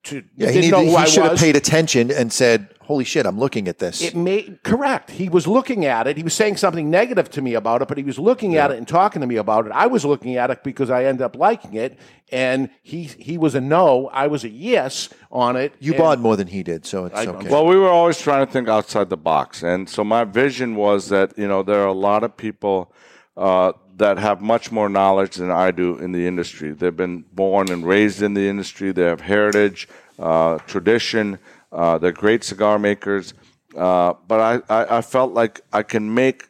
to 0.03 0.23
Yeah, 0.35 0.47
didn't 0.47 0.53
he, 0.53 0.59
needed, 0.59 0.71
know 0.71 0.83
who 0.83 0.89
he 0.91 0.95
I 0.95 1.05
should 1.05 1.23
have 1.23 1.37
paid 1.37 1.55
attention 1.55 2.11
and 2.11 2.31
said, 2.31 2.69
"Holy 2.81 3.03
shit, 3.03 3.25
I'm 3.25 3.37
looking 3.37 3.67
at 3.67 3.79
this." 3.79 4.01
It 4.01 4.15
made 4.15 4.59
correct. 4.63 5.11
He 5.11 5.29
was 5.29 5.47
looking 5.47 5.85
at 5.85 6.07
it. 6.07 6.17
He 6.17 6.23
was 6.23 6.33
saying 6.33 6.57
something 6.57 6.89
negative 6.89 7.29
to 7.31 7.41
me 7.41 7.53
about 7.53 7.81
it, 7.81 7.87
but 7.87 7.97
he 7.97 8.03
was 8.03 8.17
looking 8.17 8.55
at 8.55 8.71
it 8.71 8.77
and 8.77 8.87
talking 8.87 9.21
to 9.21 9.27
me 9.27 9.35
about 9.35 9.65
it. 9.65 9.71
I 9.73 9.87
was 9.87 10.05
looking 10.05 10.35
at 10.37 10.49
it 10.49 10.63
because 10.63 10.89
I 10.89 11.05
ended 11.05 11.21
up 11.23 11.35
liking 11.35 11.73
it, 11.73 11.97
and 12.31 12.69
he 12.81 13.03
he 13.03 13.37
was 13.37 13.55
a 13.55 13.61
no. 13.61 14.07
I 14.13 14.27
was 14.27 14.43
a 14.43 14.49
yes 14.49 15.09
on 15.31 15.55
it. 15.55 15.73
you 15.79 15.93
bought 15.93 16.19
more 16.19 16.35
than 16.35 16.47
he 16.47 16.63
did, 16.63 16.85
so 16.85 17.05
it's 17.05 17.15
I- 17.15 17.25
okay. 17.25 17.49
Well, 17.49 17.65
we 17.65 17.75
were 17.75 17.89
always 17.89 18.19
trying 18.19 18.45
to 18.45 18.51
think 18.51 18.69
outside 18.69 19.09
the 19.09 19.17
box, 19.17 19.63
and 19.63 19.89
so 19.89 20.03
my 20.03 20.23
vision 20.23 20.75
was 20.75 21.09
that 21.09 21.37
you 21.37 21.47
know 21.47 21.63
there 21.63 21.81
are 21.81 21.87
a 21.87 21.93
lot 21.93 22.23
of 22.23 22.37
people 22.37 22.93
uh, 23.35 23.73
that 23.97 24.17
have 24.17 24.41
much 24.41 24.71
more 24.71 24.89
knowledge 24.89 25.35
than 25.35 25.51
I 25.51 25.71
do 25.71 25.97
in 25.97 26.11
the 26.11 26.27
industry. 26.27 26.71
They've 26.71 26.95
been 26.95 27.25
born 27.33 27.71
and 27.71 27.85
raised 27.85 28.21
in 28.21 28.33
the 28.33 28.47
industry. 28.47 28.91
They 28.91 29.03
have 29.03 29.21
heritage, 29.21 29.87
uh, 30.19 30.59
tradition. 30.59 31.39
Uh, 31.71 31.97
they're 31.97 32.11
great 32.11 32.43
cigar 32.43 32.79
makers, 32.79 33.33
uh, 33.75 34.13
but 34.27 34.39
I, 34.69 34.73
I, 34.73 34.97
I 34.97 35.01
felt 35.01 35.33
like 35.33 35.61
I 35.73 35.83
can 35.83 36.13
make 36.13 36.47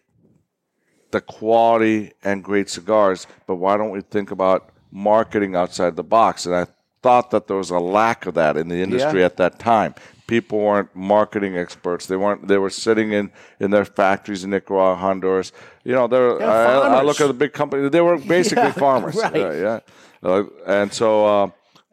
the 1.11 1.21
quality 1.21 2.11
and 2.23 2.43
great 2.43 2.69
cigars, 2.69 3.25
but 3.47 3.55
why 3.55 3.77
don't 3.77 3.89
we 3.89 4.01
think 4.01 4.29
about 4.29 4.69
marketing 4.91 5.55
outside 5.55 5.95
the 5.95 6.03
box? 6.03 6.45
And 6.45 6.53
I 6.53 6.67
thought 7.01 7.31
that 7.31 7.47
there 7.47 7.57
was 7.57 7.71
a 7.71 7.79
lack 7.79 8.25
of 8.25 8.35
that 8.35 8.57
in 8.57 8.67
the 8.67 8.75
industry 8.81 9.21
Yeah. 9.21 9.25
at 9.25 9.37
that 9.37 9.57
time. 9.57 9.95
People 10.27 10.59
weren't 10.59 10.93
marketing 10.95 11.57
experts. 11.57 12.05
They 12.05 12.17
weren't. 12.17 12.47
They 12.47 12.57
were 12.57 12.69
sitting 12.69 13.13
in, 13.13 13.31
in 13.59 13.71
their 13.71 13.85
factories 13.85 14.43
in 14.43 14.49
Nicaragua, 14.49 14.95
Honduras. 14.95 15.51
You 15.85 15.93
know, 15.93 16.07
they're. 16.07 16.37
They're 16.37 16.49
I, 16.49 16.99
I 16.99 17.01
look 17.03 17.21
at 17.21 17.27
the 17.27 17.33
big 17.33 17.53
company. 17.53 17.87
They 17.89 18.01
were 18.01 18.17
basically 18.37 18.63
Yeah, 18.65 18.71
farmers. 18.73 19.15
right. 19.15 19.35
Uh, 19.35 19.51
yeah. 19.51 19.79
Uh, 20.21 20.43
and 20.65 20.91
so 20.93 21.25
uh, 21.25 21.49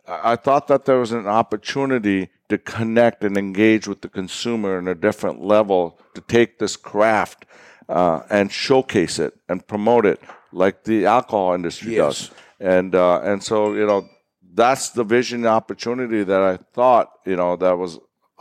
I 0.08 0.34
thought 0.36 0.66
that 0.68 0.84
there 0.84 0.98
was 0.98 1.12
an 1.12 1.26
opportunity 1.28 2.28
to 2.48 2.58
connect 2.58 3.22
and 3.24 3.36
engage 3.38 3.86
with 3.86 4.00
the 4.02 4.08
consumer 4.08 4.78
in 4.78 4.88
a 4.88 4.94
different 4.94 5.40
level 5.40 5.98
to 6.14 6.20
take 6.22 6.58
this 6.58 6.76
craft 6.76 7.46
uh, 7.88 8.20
and 8.30 8.50
showcase 8.50 9.18
it 9.18 9.34
and 9.48 9.66
promote 9.66 10.06
it 10.06 10.20
like 10.52 10.84
the 10.84 11.06
alcohol 11.06 11.54
industry 11.54 11.94
Yes. 11.94 12.28
does. 12.28 12.30
And 12.60 12.94
uh, 12.94 13.20
and 13.22 13.42
so 13.42 13.74
you 13.74 13.86
know 13.86 14.08
that's 14.54 14.90
the 14.90 15.04
vision 15.04 15.40
and 15.40 15.46
opportunity 15.48 16.24
that 16.24 16.40
I 16.42 16.56
thought 16.72 17.10
you 17.26 17.36
know 17.36 17.56
that 17.56 17.76
was 17.78 17.98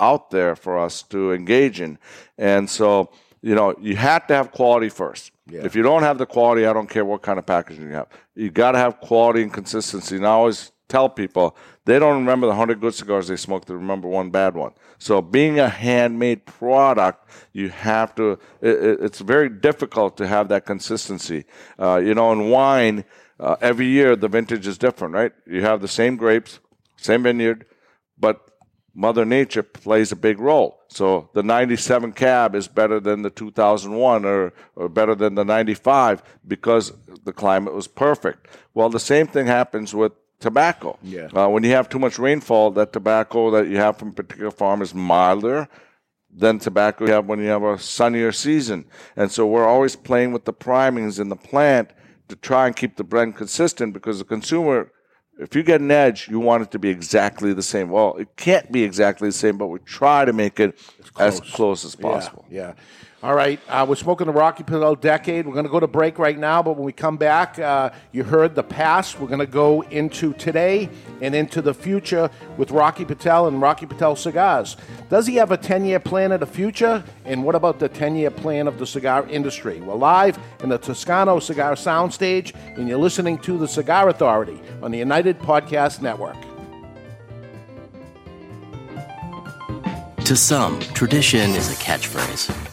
out 0.10 0.30
there 0.32 0.56
for 0.56 0.74
us 0.86 1.04
to 1.14 1.20
engage 1.34 1.78
in. 1.86 1.98
And 2.38 2.70
so 2.70 3.10
you 3.42 3.56
know 3.58 3.68
you 3.88 3.96
had 3.96 4.22
to 4.30 4.34
have 4.40 4.48
quality 4.52 4.90
first. 4.90 5.32
If 5.68 5.76
you 5.76 5.84
don't 5.90 6.04
have 6.04 6.18
the 6.18 6.26
quality, 6.26 6.66
I 6.66 6.74
don't 6.78 6.90
care 6.96 7.06
what 7.06 7.22
kind 7.22 7.38
of 7.40 7.46
packaging 7.46 7.84
you 7.90 7.96
have. 8.00 8.08
You 8.36 8.50
got 8.50 8.72
to 8.74 8.80
have 8.86 8.94
quality 9.10 9.42
and 9.46 9.52
consistency. 9.54 10.16
And 10.16 10.26
I 10.26 10.30
always 10.30 10.72
tell 10.88 11.10
people 11.10 11.56
they 11.86 12.00
don't 12.00 12.18
remember 12.24 12.48
the 12.48 12.56
hundred 12.56 12.80
good 12.80 12.94
cigars 12.94 13.28
they 13.28 13.36
smoked; 13.38 13.68
they 13.68 13.74
remember 13.74 14.08
one 14.08 14.30
bad 14.30 14.54
one. 14.56 14.72
So, 15.00 15.22
being 15.22 15.60
a 15.60 15.68
handmade 15.68 16.46
product, 16.46 17.20
you 17.52 17.68
have 17.70 18.16
to. 18.16 18.26
It- 18.62 19.00
it's 19.06 19.20
very 19.20 19.50
difficult 19.50 20.16
to 20.18 20.26
have 20.28 20.48
that 20.54 20.66
consistency. 20.66 21.44
Uh, 21.78 21.98
you 22.08 22.14
know, 22.16 22.32
in 22.32 22.50
wine, 22.50 23.04
uh, 23.40 23.56
every 23.60 23.88
year 23.88 24.16
the 24.16 24.30
vintage 24.30 24.66
is 24.66 24.78
different, 24.78 25.14
right? 25.14 25.34
You 25.46 25.62
have 25.70 25.82
the 25.82 25.90
same 25.90 26.16
grapes, 26.16 26.60
same 26.96 27.24
vineyard, 27.24 27.66
but 28.18 28.38
Mother 28.96 29.26
Nature 29.26 29.64
plays 29.64 30.12
a 30.12 30.16
big 30.16 30.40
role. 30.40 30.80
So 30.88 31.30
the 31.34 31.42
97 31.42 32.14
cab 32.14 32.54
is 32.54 32.68
better 32.68 33.00
than 33.00 33.24
the 33.24 33.32
2001 33.32 34.26
or, 34.26 34.54
or 34.76 34.90
better 34.90 35.16
than 35.16 35.36
the 35.36 35.44
95 35.44 36.22
because 36.48 36.94
the 37.24 37.34
climate 37.34 37.74
was 37.74 37.88
perfect. 37.88 38.48
Well, 38.74 38.90
the 38.90 39.00
same 39.00 39.26
thing 39.26 39.48
happens 39.48 39.96
with 39.96 40.12
tobacco. 40.40 41.00
Yeah. 41.02 41.28
Uh, 41.34 41.48
when 41.48 41.64
you 41.64 41.72
have 41.72 41.90
too 41.90 42.00
much 42.00 42.20
rainfall, 42.20 42.72
that 42.72 42.94
tobacco 42.94 43.50
that 43.52 43.68
you 43.68 43.78
have 43.78 43.98
from 43.98 44.10
a 44.10 44.14
particular 44.14 44.52
farm 44.52 44.82
is 44.82 44.94
milder 44.94 45.68
than 46.36 46.60
tobacco 46.60 47.06
you 47.06 47.14
have 47.14 47.26
when 47.26 47.40
you 47.40 47.48
have 47.48 47.64
a 47.64 47.80
sunnier 47.80 48.32
season. 48.32 48.86
And 49.16 49.32
so 49.32 49.48
we're 49.48 49.68
always 49.68 49.96
playing 49.96 50.34
with 50.34 50.46
the 50.46 50.54
primings 50.54 51.20
in 51.20 51.30
the 51.30 51.36
plant 51.36 51.92
to 52.28 52.36
try 52.36 52.68
and 52.68 52.76
keep 52.76 52.96
the 52.96 53.04
blend 53.04 53.36
consistent 53.36 53.94
because 53.94 54.20
the 54.20 54.26
consumer, 54.26 54.92
if 55.40 55.56
you 55.56 55.64
get 55.64 55.82
an 55.82 55.92
edge, 55.92 56.28
you 56.30 56.40
want 56.40 56.64
it 56.64 56.72
to 56.72 56.80
be 56.80 56.90
exactly 56.90 57.54
the 57.54 57.64
same. 57.64 57.90
Well, 57.90 58.16
it 58.18 58.36
can't 58.36 58.72
be 58.72 58.84
exactly 58.84 59.28
the 59.28 59.34
same, 59.34 59.58
but 59.58 59.68
we 59.68 59.80
try 59.80 60.26
to 60.26 60.34
make 60.34 60.60
it 60.60 60.78
as 61.18 61.40
close 61.40 61.84
as 61.86 61.96
possible. 61.96 62.46
Yeah. 62.50 62.62
yeah. 62.68 62.74
All 63.24 63.34
right. 63.34 63.58
Uh, 63.70 63.86
we're 63.88 63.96
smoking 63.96 64.28
the 64.28 64.34
Rocky 64.34 64.66
Patel 64.66 64.96
Decade. 64.96 65.48
We're 65.48 65.54
going 65.54 65.64
to 65.64 65.72
go 65.72 65.80
to 65.80 65.88
break 65.88 66.20
right 66.20 66.38
now, 66.38 66.62
but 66.62 66.74
when 66.74 66.84
we 66.84 66.92
come 66.92 67.16
back, 67.16 67.58
uh, 67.58 67.92
you 68.12 68.26
heard 68.26 68.54
the 68.54 68.64
past. 68.64 69.18
We're 69.18 69.28
going 69.28 69.40
to 69.40 69.46
go 69.46 69.80
into 69.84 70.34
today 70.34 70.90
and 71.22 71.34
into 71.34 71.62
the 71.62 71.74
future 71.74 72.30
with 72.58 72.72
Rocky 72.72 73.06
Patel 73.06 73.48
and 73.48 73.62
Rocky 73.62 73.86
Patel 73.86 74.18
Cigars. 74.18 74.76
Does 75.10 75.26
he 75.26 75.36
have 75.36 75.54
a 75.54 75.58
10 75.58 75.86
year 75.86 76.02
plan 76.02 76.34
of 76.34 76.42
the 76.42 76.46
future? 76.46 77.02
And 77.24 77.46
what 77.46 77.56
about 77.56 77.80
the 77.80 77.88
10 77.88 78.18
year 78.18 78.30
plan 78.30 78.68
of 78.68 78.78
the 78.78 78.86
cigar 78.86 79.26
industry? 79.30 79.80
We're 79.80 79.96
live 79.96 80.38
in 80.62 80.68
the 80.68 80.78
Toscano 80.78 81.40
Cigar 81.40 81.76
Soundstage, 81.76 82.54
and 82.76 82.90
you're 82.90 82.98
listening 82.98 83.38
to 83.40 83.58
The 83.58 83.70
Cigar 83.70 84.10
Authority 84.10 84.60
on 84.82 84.92
the 84.92 85.00
United 85.00 85.40
Podcast 85.40 86.02
Network. 86.02 86.36
To 90.26 90.36
some, 90.36 90.82
tradition 90.82 91.52
is 91.52 91.72
a 91.72 91.76
catchphrase. 91.76 92.73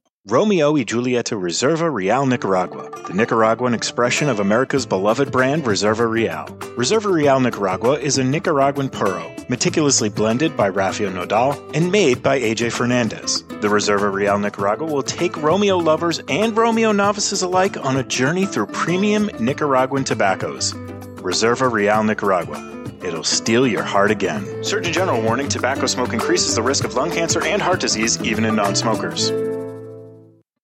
Romeo 0.27 0.73
y 0.73 0.85
Julieta 0.85 1.35
Reserva 1.35 1.91
Real 1.91 2.27
Nicaragua, 2.27 2.91
the 3.07 3.13
Nicaraguan 3.15 3.73
expression 3.73 4.29
of 4.29 4.39
America's 4.39 4.85
beloved 4.85 5.31
brand 5.31 5.63
Reserva 5.63 6.07
Real. 6.07 6.45
Reserva 6.77 7.11
Real 7.11 7.39
Nicaragua 7.39 7.93
is 7.93 8.19
a 8.19 8.23
Nicaraguan 8.23 8.87
puro, 8.87 9.35
meticulously 9.49 10.09
blended 10.09 10.55
by 10.55 10.69
Rafael 10.69 11.09
Nodal 11.09 11.59
and 11.73 11.91
made 11.91 12.21
by 12.21 12.39
AJ 12.39 12.71
Fernandez. 12.71 13.41
The 13.47 13.67
Reserva 13.67 14.13
Real 14.13 14.37
Nicaragua 14.37 14.85
will 14.85 15.01
take 15.01 15.35
Romeo 15.37 15.79
lovers 15.79 16.21
and 16.29 16.55
Romeo 16.55 16.91
novices 16.91 17.41
alike 17.41 17.83
on 17.83 17.97
a 17.97 18.03
journey 18.03 18.45
through 18.45 18.67
premium 18.67 19.25
Nicaraguan 19.39 20.03
tobaccos. 20.03 20.73
Reserva 21.23 21.67
Real 21.67 22.03
Nicaragua. 22.03 22.59
It'll 23.03 23.23
steal 23.23 23.65
your 23.65 23.81
heart 23.81 24.11
again. 24.11 24.63
Surgeon 24.63 24.93
General 24.93 25.19
warning 25.19 25.49
tobacco 25.49 25.87
smoke 25.87 26.13
increases 26.13 26.53
the 26.53 26.61
risk 26.61 26.83
of 26.83 26.93
lung 26.93 27.09
cancer 27.09 27.43
and 27.43 27.59
heart 27.59 27.79
disease 27.79 28.21
even 28.21 28.45
in 28.45 28.55
non 28.55 28.75
smokers. 28.75 29.31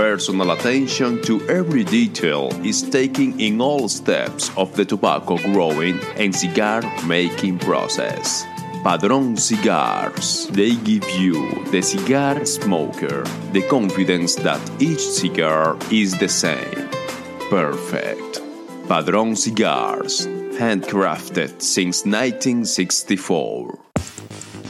personal 0.00 0.52
attention 0.52 1.20
to 1.20 1.46
every 1.50 1.84
detail 1.84 2.48
is 2.64 2.80
taken 2.88 3.38
in 3.38 3.60
all 3.60 3.86
steps 3.86 4.50
of 4.56 4.74
the 4.74 4.82
tobacco 4.82 5.36
growing 5.52 6.00
and 6.16 6.34
cigar 6.34 6.80
making 7.06 7.58
process. 7.58 8.46
Padron 8.82 9.36
Cigars. 9.36 10.46
They 10.52 10.74
give 10.76 11.04
you, 11.10 11.34
the 11.66 11.82
cigar 11.82 12.46
smoker, 12.46 13.24
the 13.52 13.60
confidence 13.68 14.36
that 14.36 14.62
each 14.80 15.04
cigar 15.04 15.76
is 15.90 16.16
the 16.18 16.30
same. 16.30 16.88
Perfect. 17.50 18.40
Padron 18.88 19.36
Cigars. 19.36 20.26
Handcrafted 20.56 21.60
since 21.60 22.06
1964. 22.06 23.89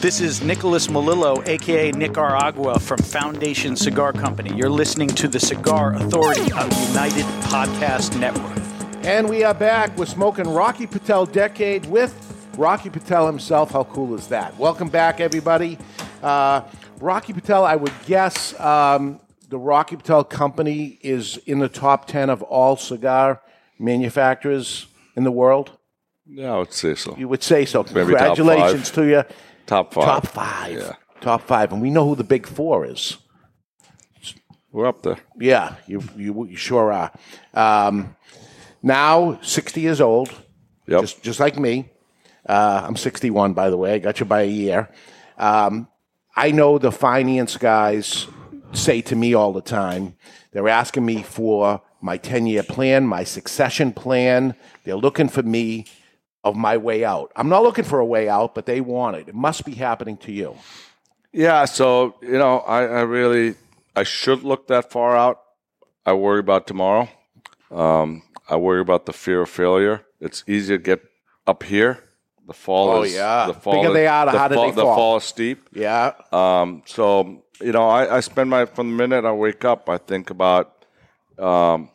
This 0.00 0.22
is 0.22 0.42
Nicholas 0.42 0.86
Melillo, 0.86 1.46
aka 1.46 1.92
Nicaragua 1.92 2.80
from 2.80 2.96
Foundation 3.00 3.76
Cigar 3.76 4.14
Company. 4.14 4.50
You're 4.56 4.70
listening 4.70 5.08
to 5.08 5.28
the 5.28 5.38
Cigar 5.38 5.94
Authority, 5.94 6.40
a 6.40 6.64
United 6.88 7.26
Podcast 7.44 8.18
Network. 8.18 8.56
And 9.04 9.28
we 9.28 9.44
are 9.44 9.52
back. 9.52 9.94
We're 9.98 10.06
smoking 10.06 10.48
Rocky 10.48 10.86
Patel 10.86 11.26
Decade 11.26 11.84
with 11.84 12.14
Rocky 12.56 12.88
Patel 12.88 13.26
himself. 13.26 13.72
How 13.72 13.84
cool 13.84 14.14
is 14.14 14.28
that? 14.28 14.56
Welcome 14.56 14.88
back, 14.88 15.20
everybody. 15.20 15.76
Uh, 16.22 16.62
Rocky 16.98 17.34
Patel, 17.34 17.66
I 17.66 17.76
would 17.76 17.92
guess 18.06 18.58
um, 18.58 19.20
the 19.50 19.58
Rocky 19.58 19.96
Patel 19.96 20.24
Company 20.24 20.98
is 21.02 21.36
in 21.44 21.58
the 21.58 21.68
top 21.68 22.06
10 22.06 22.30
of 22.30 22.40
all 22.40 22.78
cigar 22.78 23.42
manufacturers 23.78 24.86
in 25.14 25.24
the 25.24 25.30
world. 25.30 25.72
Yeah, 26.24 26.54
I 26.54 26.58
would 26.60 26.72
say 26.72 26.94
so. 26.94 27.14
You 27.18 27.28
would 27.28 27.42
say 27.42 27.66
so. 27.66 27.82
Maybe 27.82 28.14
top 28.14 28.36
Congratulations 28.36 28.88
five. 28.88 28.94
to 28.94 29.04
you. 29.06 29.24
Top 29.70 29.94
five. 29.94 30.04
Top 30.04 30.26
five. 30.26 30.72
Yeah. 30.72 30.92
Top 31.20 31.42
five. 31.42 31.72
And 31.72 31.80
we 31.80 31.90
know 31.90 32.04
who 32.04 32.16
the 32.16 32.24
big 32.24 32.44
four 32.44 32.84
is. 32.84 33.18
We're 34.72 34.86
up 34.86 35.02
there. 35.02 35.18
Yeah, 35.38 35.76
you, 35.86 36.02
you, 36.16 36.46
you 36.46 36.56
sure 36.56 36.92
are. 36.92 37.12
Um, 37.54 38.16
now, 38.82 39.38
60 39.42 39.80
years 39.80 40.00
old, 40.00 40.34
Yep. 40.88 41.02
just, 41.02 41.22
just 41.22 41.38
like 41.38 41.56
me. 41.56 41.88
Uh, 42.44 42.82
I'm 42.84 42.96
61, 42.96 43.52
by 43.52 43.70
the 43.70 43.76
way. 43.76 43.94
I 43.94 43.98
got 44.00 44.18
you 44.18 44.26
by 44.26 44.42
a 44.42 44.48
year. 44.48 44.88
Um, 45.38 45.86
I 46.34 46.50
know 46.50 46.78
the 46.78 46.90
finance 46.90 47.56
guys 47.56 48.26
say 48.72 49.00
to 49.02 49.14
me 49.14 49.34
all 49.34 49.52
the 49.52 49.60
time, 49.60 50.16
they're 50.50 50.68
asking 50.68 51.06
me 51.06 51.22
for 51.22 51.80
my 52.00 52.16
10 52.16 52.46
year 52.46 52.64
plan, 52.64 53.06
my 53.06 53.22
succession 53.22 53.92
plan. 53.92 54.56
They're 54.82 54.96
looking 54.96 55.28
for 55.28 55.44
me 55.44 55.86
of 56.44 56.56
my 56.56 56.76
way 56.76 57.04
out. 57.04 57.32
I'm 57.36 57.48
not 57.48 57.62
looking 57.62 57.84
for 57.84 57.98
a 58.00 58.04
way 58.04 58.28
out, 58.28 58.54
but 58.54 58.66
they 58.66 58.80
want 58.80 59.16
it. 59.16 59.28
It 59.28 59.34
must 59.34 59.64
be 59.64 59.72
happening 59.74 60.16
to 60.18 60.32
you. 60.32 60.56
Yeah, 61.32 61.64
so 61.66 62.16
you 62.22 62.38
know, 62.38 62.58
I, 62.60 62.80
I 62.82 63.00
really 63.02 63.54
I 63.94 64.02
should 64.04 64.42
look 64.42 64.66
that 64.68 64.90
far 64.90 65.16
out. 65.16 65.40
I 66.04 66.12
worry 66.14 66.40
about 66.40 66.66
tomorrow. 66.66 67.08
Um, 67.70 68.22
I 68.48 68.56
worry 68.56 68.80
about 68.80 69.06
the 69.06 69.12
fear 69.12 69.42
of 69.42 69.50
failure. 69.50 70.04
It's 70.20 70.42
easy 70.48 70.76
to 70.76 70.82
get 70.82 71.00
up 71.46 71.62
here. 71.62 72.02
The 72.46 72.54
fall 72.54 72.88
Oh, 72.90 73.02
is 73.02 73.14
yeah. 73.14 73.46
the 73.46 73.54
fall 73.54 73.86
is, 73.86 73.92
they 73.92 74.08
are, 74.08 74.26
the 74.26 74.32
the 74.32 74.38
harder 74.38 74.54
fall, 74.56 74.64
they 74.64 74.70
the 74.74 74.82
fall. 74.82 74.96
fall 74.96 75.16
is 75.18 75.24
steep. 75.24 75.68
Yeah. 75.72 76.14
Um, 76.32 76.82
so 76.86 77.44
you 77.60 77.70
know, 77.72 77.88
I, 77.88 78.16
I 78.16 78.20
spend 78.20 78.50
my 78.50 78.64
from 78.64 78.90
the 78.90 78.96
minute 78.96 79.24
I 79.24 79.32
wake 79.32 79.64
up, 79.64 79.88
I 79.88 79.98
think 79.98 80.30
about 80.30 80.84
um, 81.38 81.90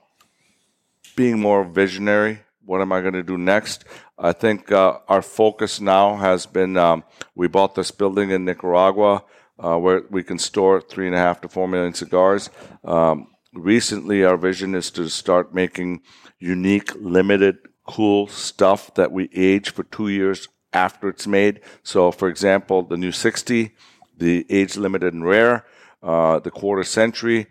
being 1.17 1.39
more 1.39 1.65
visionary. 1.65 2.39
What 2.65 2.81
am 2.81 2.91
I 2.91 3.01
going 3.01 3.13
to 3.13 3.23
do 3.23 3.37
next? 3.37 3.85
I 4.17 4.31
think 4.31 4.71
uh, 4.71 4.97
our 5.07 5.21
focus 5.21 5.79
now 5.79 6.15
has 6.15 6.47
been 6.47 6.77
um, 6.77 7.03
we 7.35 7.47
bought 7.47 7.75
this 7.75 7.91
building 7.91 8.31
in 8.31 8.43
Nicaragua 8.43 9.23
uh, 9.59 9.77
where 9.77 10.03
we 10.09 10.23
can 10.23 10.39
store 10.39 10.81
three 10.81 11.05
and 11.05 11.15
a 11.15 11.19
half 11.19 11.41
to 11.41 11.47
four 11.47 11.67
million 11.67 11.93
cigars. 11.93 12.49
Um, 12.83 13.27
recently, 13.53 14.23
our 14.23 14.35
vision 14.35 14.73
is 14.73 14.89
to 14.91 15.09
start 15.09 15.53
making 15.53 16.01
unique, 16.39 16.91
limited, 16.95 17.57
cool 17.87 18.27
stuff 18.27 18.93
that 18.95 19.11
we 19.11 19.29
age 19.35 19.69
for 19.69 19.83
two 19.83 20.07
years 20.07 20.47
after 20.73 21.07
it's 21.07 21.27
made. 21.27 21.61
So, 21.83 22.11
for 22.11 22.27
example, 22.27 22.81
the 22.81 22.97
new 22.97 23.11
60, 23.11 23.75
the 24.17 24.45
age 24.49 24.75
limited 24.75 25.13
and 25.13 25.25
rare, 25.25 25.65
uh, 26.01 26.39
the 26.39 26.51
quarter 26.51 26.83
century. 26.83 27.45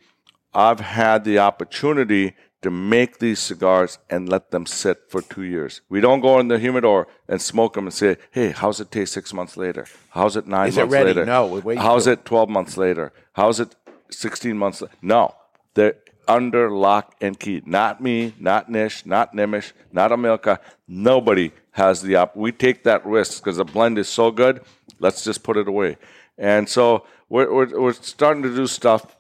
I've 0.52 0.80
had 0.80 1.24
the 1.24 1.38
opportunity 1.38 2.34
to 2.64 2.70
make 2.70 3.18
these 3.18 3.38
cigars 3.38 3.98
and 4.10 4.28
let 4.28 4.50
them 4.50 4.66
sit 4.66 4.98
for 5.08 5.22
two 5.22 5.42
years. 5.42 5.80
We 5.88 6.00
don't 6.00 6.20
go 6.20 6.38
in 6.40 6.48
the 6.48 6.58
humidor 6.58 7.06
and 7.28 7.40
smoke 7.40 7.74
them 7.74 7.84
and 7.86 7.94
say, 7.94 8.16
"Hey, 8.30 8.50
how's 8.50 8.80
it 8.80 8.90
taste 8.90 9.12
six 9.12 9.32
months 9.32 9.56
later? 9.56 9.86
How's 10.10 10.36
it 10.36 10.46
nine 10.46 10.68
Is 10.68 10.76
it 10.76 10.80
months 10.82 10.92
ready? 10.92 11.08
later? 11.08 11.24
No, 11.26 11.46
wait 11.46 11.78
How's 11.78 12.06
it 12.06 12.24
twelve 12.24 12.48
months 12.48 12.76
later? 12.76 13.12
How's 13.34 13.60
it 13.60 13.76
sixteen 14.10 14.58
months? 14.58 14.82
later? 14.82 14.94
No, 15.02 15.34
they're 15.74 15.96
under 16.26 16.70
lock 16.70 17.14
and 17.20 17.38
key. 17.38 17.62
Not 17.66 18.00
me, 18.00 18.34
not 18.38 18.70
Nish, 18.70 19.04
not 19.06 19.34
Nimish, 19.34 19.72
not 19.92 20.10
Amilcar. 20.10 20.58
Nobody 20.88 21.52
has 21.72 22.02
the 22.02 22.16
op. 22.16 22.34
We 22.34 22.50
take 22.52 22.84
that 22.84 23.04
risk 23.04 23.42
because 23.44 23.58
the 23.58 23.64
blend 23.64 23.98
is 23.98 24.08
so 24.08 24.30
good. 24.30 24.62
Let's 24.98 25.22
just 25.22 25.42
put 25.42 25.56
it 25.56 25.68
away. 25.68 25.98
And 26.38 26.68
so 26.68 27.04
we're, 27.28 27.52
we're, 27.52 27.80
we're 27.80 27.92
starting 27.92 28.42
to 28.42 28.54
do 28.54 28.66
stuff 28.66 29.16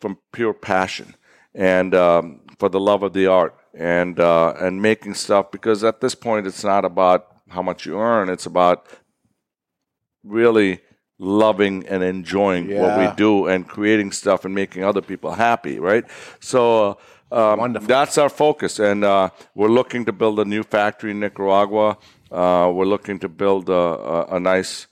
from 0.00 0.18
pure 0.32 0.54
passion 0.54 1.14
and 1.54 1.94
um, 1.94 2.40
for 2.60 2.68
the 2.68 2.78
love 2.78 3.02
of 3.02 3.12
the 3.14 3.26
art 3.26 3.56
and 3.74 4.20
uh, 4.20 4.52
and 4.60 4.80
making 4.80 5.14
stuff 5.14 5.50
because 5.50 5.82
at 5.82 6.00
this 6.00 6.14
point 6.14 6.46
it's 6.46 6.62
not 6.62 6.84
about 6.84 7.20
how 7.48 7.62
much 7.62 7.86
you 7.86 7.98
earn 7.98 8.28
it's 8.28 8.46
about 8.46 8.86
really 10.22 10.80
loving 11.18 11.86
and 11.88 12.02
enjoying 12.02 12.64
what 12.78 12.98
we 12.98 13.06
do 13.16 13.46
and 13.46 13.66
creating 13.66 14.12
stuff 14.12 14.44
and 14.44 14.54
making 14.54 14.84
other 14.84 15.00
people 15.00 15.32
happy 15.32 15.78
right? 15.78 16.04
So 16.40 16.98
uh, 17.32 17.52
um, 17.52 17.72
that's 17.82 18.18
our 18.18 18.28
focus 18.28 18.78
and 18.78 19.04
uh, 19.04 19.30
we're 19.54 19.68
looking 19.68 20.04
to 20.06 20.12
build 20.12 20.38
a 20.40 20.44
new 20.44 20.62
factory 20.62 21.12
in 21.12 21.20
nicaragua. 21.20 21.98
Uh, 22.30 22.70
we're 22.74 22.86
looking 22.86 23.18
to 23.20 23.28
build 23.28 23.68
a, 23.68 23.72
a, 23.72 24.36
a 24.36 24.40
nice 24.40 24.86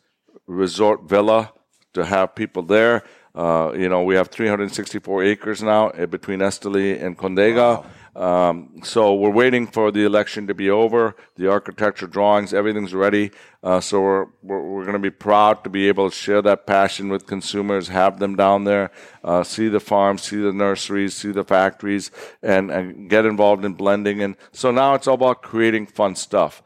resort 0.47 1.05
villa 1.05 1.53
to 1.95 2.05
have 2.05 2.35
people 2.35 2.63
there. 2.63 3.05
Uh, 3.39 3.73
you 3.77 3.89
know, 3.89 4.03
we 4.03 4.17
have 4.17 4.27
364 4.31 5.23
acres 5.23 5.63
now 5.63 5.91
uh, 5.91 6.07
between 6.07 6.41
Esteli 6.41 7.01
and 7.01 7.17
Condega. 7.17 7.87
Um, 8.17 8.81
so 8.83 9.15
we're 9.15 9.31
waiting 9.31 9.69
for 9.69 9.93
the 9.93 10.05
election 10.05 10.49
to 10.49 10.55
be 10.55 10.71
over. 10.71 11.15
The 11.37 11.49
architecture 11.49 12.09
drawings, 12.09 12.53
everything's 12.53 12.93
ready. 12.93 13.31
Uh, 13.63 13.79
so 13.79 14.01
we're 14.01 14.27
we're, 14.43 14.63
we're 14.63 14.83
going 14.83 14.95
to 14.95 14.99
be 14.99 15.11
proud 15.11 15.63
to 15.63 15.71
be 15.71 15.87
able 15.87 16.11
to 16.11 16.17
share 16.17 16.43
that 16.43 16.67
passion 16.67 17.11
with 17.11 17.29
consumers, 17.29 17.87
have 17.87 18.19
them 18.19 18.35
down 18.35 18.65
there, 18.65 18.91
uh, 19.23 19.45
see 19.45 19.69
the 19.69 19.79
farms, 19.79 20.23
see 20.23 20.39
the 20.39 20.53
nurseries, 20.53 21.15
see 21.15 21.31
the 21.31 21.45
factories, 21.45 22.11
and, 22.43 22.73
and 22.73 23.09
get 23.09 23.25
involved 23.25 23.65
in 23.65 23.75
blending. 23.75 24.21
And 24.21 24.35
so 24.51 24.73
now 24.73 24.95
it's 24.95 25.07
all 25.07 25.15
about 25.15 25.43
creating 25.43 25.87
fun 25.87 26.17
stuff. 26.17 26.61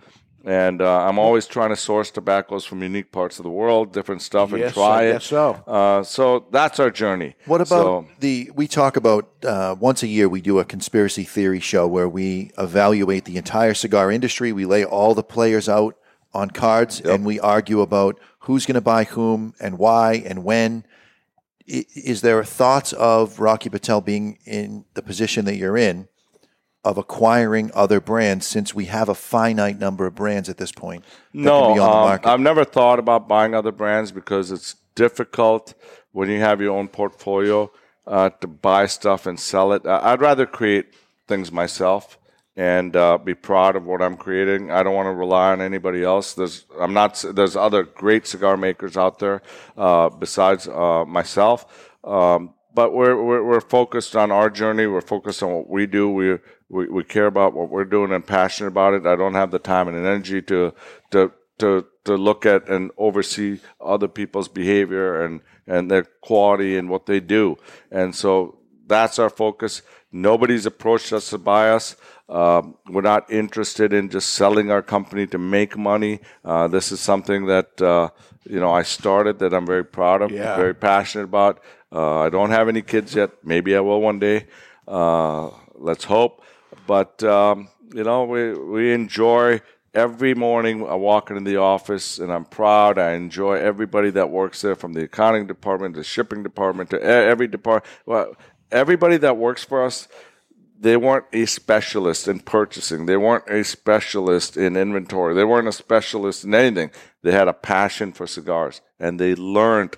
And 0.44 0.82
uh, 0.82 1.06
I'm 1.06 1.18
always 1.18 1.46
trying 1.46 1.70
to 1.70 1.76
source 1.76 2.10
tobaccos 2.10 2.64
from 2.64 2.82
unique 2.82 3.12
parts 3.12 3.38
of 3.38 3.44
the 3.44 3.50
world, 3.50 3.92
different 3.92 4.22
stuff, 4.22 4.50
and 4.50 4.58
Yes, 4.60 4.74
try 4.74 5.04
it. 5.04 5.22
so. 5.22 5.52
Uh, 5.66 6.02
so 6.02 6.46
that's 6.50 6.80
our 6.80 6.90
journey. 6.90 7.36
What 7.46 7.60
about 7.60 7.68
So- 7.68 8.06
the? 8.18 8.50
We 8.54 8.66
talk 8.66 8.96
about 8.96 9.28
uh, 9.44 9.76
once 9.78 10.02
a 10.02 10.08
year. 10.08 10.28
We 10.28 10.40
do 10.40 10.58
a 10.58 10.64
conspiracy 10.64 11.22
theory 11.24 11.60
show 11.60 11.86
where 11.86 12.08
we 12.08 12.50
evaluate 12.58 13.24
the 13.24 13.36
entire 13.36 13.74
cigar 13.74 14.10
industry. 14.10 14.52
We 14.52 14.64
lay 14.64 14.84
all 14.84 15.14
the 15.14 15.22
players 15.22 15.68
out 15.68 15.96
on 16.34 16.50
cards, 16.50 17.00
and 17.00 17.24
we 17.24 17.38
argue 17.38 17.80
about 17.80 18.18
who's 18.40 18.66
going 18.66 18.74
to 18.74 18.80
buy 18.80 19.04
whom 19.04 19.54
and 19.60 19.78
why 19.78 20.14
and 20.26 20.42
when. 20.42 20.84
I- 21.68 21.86
Is 21.94 22.22
there 22.22 22.42
thoughts 22.42 22.92
of 22.94 23.38
Rocky 23.38 23.68
Patel 23.70 24.00
being 24.00 24.38
in 24.44 24.86
the 24.94 25.02
position 25.02 25.44
that 25.44 25.54
you're 25.56 25.76
in 25.76 26.08
of 26.84 26.98
acquiring 26.98 27.70
other 27.74 28.00
brands 28.00 28.46
since 28.46 28.74
we 28.74 28.86
have 28.86 29.08
a 29.08 29.14
finite 29.14 29.78
number 29.78 30.06
of 30.06 30.14
brands 30.14 30.48
at 30.48 30.56
this 30.56 30.72
point 30.72 31.04
that 31.32 31.40
no, 31.40 31.66
can 31.66 31.74
be 31.74 31.80
on 31.80 32.06
the 32.06 32.26
um? 32.26 32.32
I've 32.32 32.40
never 32.40 32.64
thought 32.64 32.98
about 32.98 33.28
buying 33.28 33.54
other 33.54 33.72
brands 33.72 34.10
because 34.10 34.50
it's 34.50 34.76
difficult 34.94 35.74
when 36.12 36.28
you 36.28 36.40
have 36.40 36.60
your 36.60 36.76
own 36.76 36.88
portfolio 36.88 37.70
uh, 38.06 38.30
to 38.40 38.46
buy 38.46 38.86
stuff 38.86 39.26
and 39.26 39.38
sell 39.38 39.72
it. 39.72 39.86
I'd 39.86 40.20
rather 40.20 40.46
create 40.46 40.92
things 41.28 41.52
myself 41.52 42.18
and 42.56 42.94
uh, 42.96 43.16
be 43.16 43.34
proud 43.34 43.76
of 43.76 43.86
what 43.86 44.02
I'm 44.02 44.16
creating. 44.16 44.70
I 44.70 44.82
don't 44.82 44.94
want 44.94 45.06
to 45.06 45.12
rely 45.12 45.52
on 45.52 45.60
anybody 45.60 46.02
else. 46.02 46.34
There's 46.34 46.66
I'm 46.78 46.92
not. 46.92 47.24
There's 47.34 47.56
other 47.56 47.84
great 47.84 48.26
cigar 48.26 48.56
makers 48.56 48.96
out 48.96 49.18
there 49.18 49.42
uh, 49.76 50.10
besides 50.10 50.68
uh, 50.68 51.04
myself. 51.06 51.90
Um, 52.04 52.54
but 52.74 52.92
we're, 52.92 53.22
we're 53.22 53.44
we're 53.44 53.60
focused 53.60 54.16
on 54.16 54.30
our 54.30 54.50
journey. 54.50 54.86
We're 54.86 55.00
focused 55.00 55.42
on 55.42 55.52
what 55.52 55.70
we 55.70 55.86
do. 55.86 56.10
We 56.10 56.38
we, 56.72 56.86
we 56.88 57.04
care 57.04 57.26
about 57.26 57.52
what 57.54 57.68
we're 57.68 57.84
doing 57.84 58.10
and 58.12 58.26
passionate 58.26 58.68
about 58.68 58.94
it. 58.94 59.06
I 59.06 59.14
don't 59.14 59.34
have 59.34 59.50
the 59.50 59.58
time 59.58 59.86
and 59.88 59.96
energy 59.96 60.40
to 60.42 60.72
to 61.12 61.30
to 61.58 61.86
to 62.04 62.16
look 62.16 62.46
at 62.46 62.68
and 62.68 62.90
oversee 62.96 63.60
other 63.80 64.08
people's 64.08 64.48
behavior 64.48 65.22
and 65.24 65.42
and 65.66 65.90
their 65.90 66.04
quality 66.22 66.76
and 66.78 66.88
what 66.88 67.06
they 67.06 67.20
do. 67.20 67.56
And 67.90 68.14
so 68.14 68.58
that's 68.86 69.18
our 69.18 69.30
focus. 69.30 69.82
Nobody's 70.10 70.66
approached 70.66 71.12
us 71.12 71.30
to 71.30 71.38
buy 71.38 71.70
us. 71.70 71.94
Um, 72.28 72.76
we're 72.88 73.02
not 73.02 73.30
interested 73.30 73.92
in 73.92 74.08
just 74.08 74.30
selling 74.30 74.70
our 74.70 74.82
company 74.82 75.26
to 75.28 75.38
make 75.38 75.76
money. 75.76 76.20
Uh, 76.44 76.68
this 76.68 76.90
is 76.90 77.00
something 77.00 77.46
that 77.46 77.80
uh, 77.82 78.08
you 78.44 78.58
know 78.60 78.72
I 78.72 78.82
started 78.82 79.38
that 79.40 79.52
I'm 79.52 79.66
very 79.66 79.84
proud 79.84 80.22
of, 80.22 80.30
Yeah. 80.30 80.56
very 80.56 80.74
passionate 80.74 81.24
about. 81.24 81.60
Uh, 81.92 82.20
I 82.20 82.30
don't 82.30 82.50
have 82.50 82.68
any 82.68 82.80
kids 82.80 83.14
yet. 83.14 83.30
Maybe 83.44 83.76
I 83.76 83.80
will 83.80 84.00
one 84.00 84.18
day. 84.18 84.46
Uh, 84.88 85.50
let's 85.74 86.04
hope. 86.04 86.41
But 86.92 87.24
um, 87.24 87.68
you 87.94 88.04
know, 88.04 88.24
we 88.24 88.52
we 88.52 88.92
enjoy 88.92 89.62
every 89.94 90.34
morning 90.34 90.86
I 90.86 90.94
walk 90.94 91.30
into 91.30 91.42
the 91.42 91.56
office 91.56 92.18
and 92.18 92.30
I'm 92.30 92.44
proud. 92.44 92.98
I 92.98 93.12
enjoy 93.12 93.54
everybody 93.54 94.10
that 94.10 94.28
works 94.28 94.60
there, 94.60 94.74
from 94.74 94.92
the 94.92 95.04
accounting 95.04 95.46
department, 95.46 95.94
the 95.94 96.04
shipping 96.04 96.42
department, 96.42 96.90
to 96.90 97.02
every 97.02 97.48
department. 97.48 97.90
Well, 98.04 98.36
everybody 98.70 99.16
that 99.16 99.38
works 99.38 99.64
for 99.64 99.82
us 99.82 100.06
they 100.78 100.98
weren't 100.98 101.24
a 101.32 101.46
specialist 101.46 102.28
in 102.28 102.40
purchasing. 102.40 103.06
They 103.06 103.16
weren't 103.16 103.48
a 103.48 103.64
specialist 103.64 104.58
in 104.58 104.76
inventory. 104.76 105.32
They 105.32 105.44
weren't 105.44 105.68
a 105.68 105.72
specialist 105.72 106.44
in 106.44 106.54
anything. 106.54 106.90
They 107.22 107.32
had 107.32 107.48
a 107.48 107.54
passion 107.54 108.12
for 108.12 108.26
cigars 108.26 108.82
and 109.00 109.18
they 109.18 109.34
learned 109.34 109.96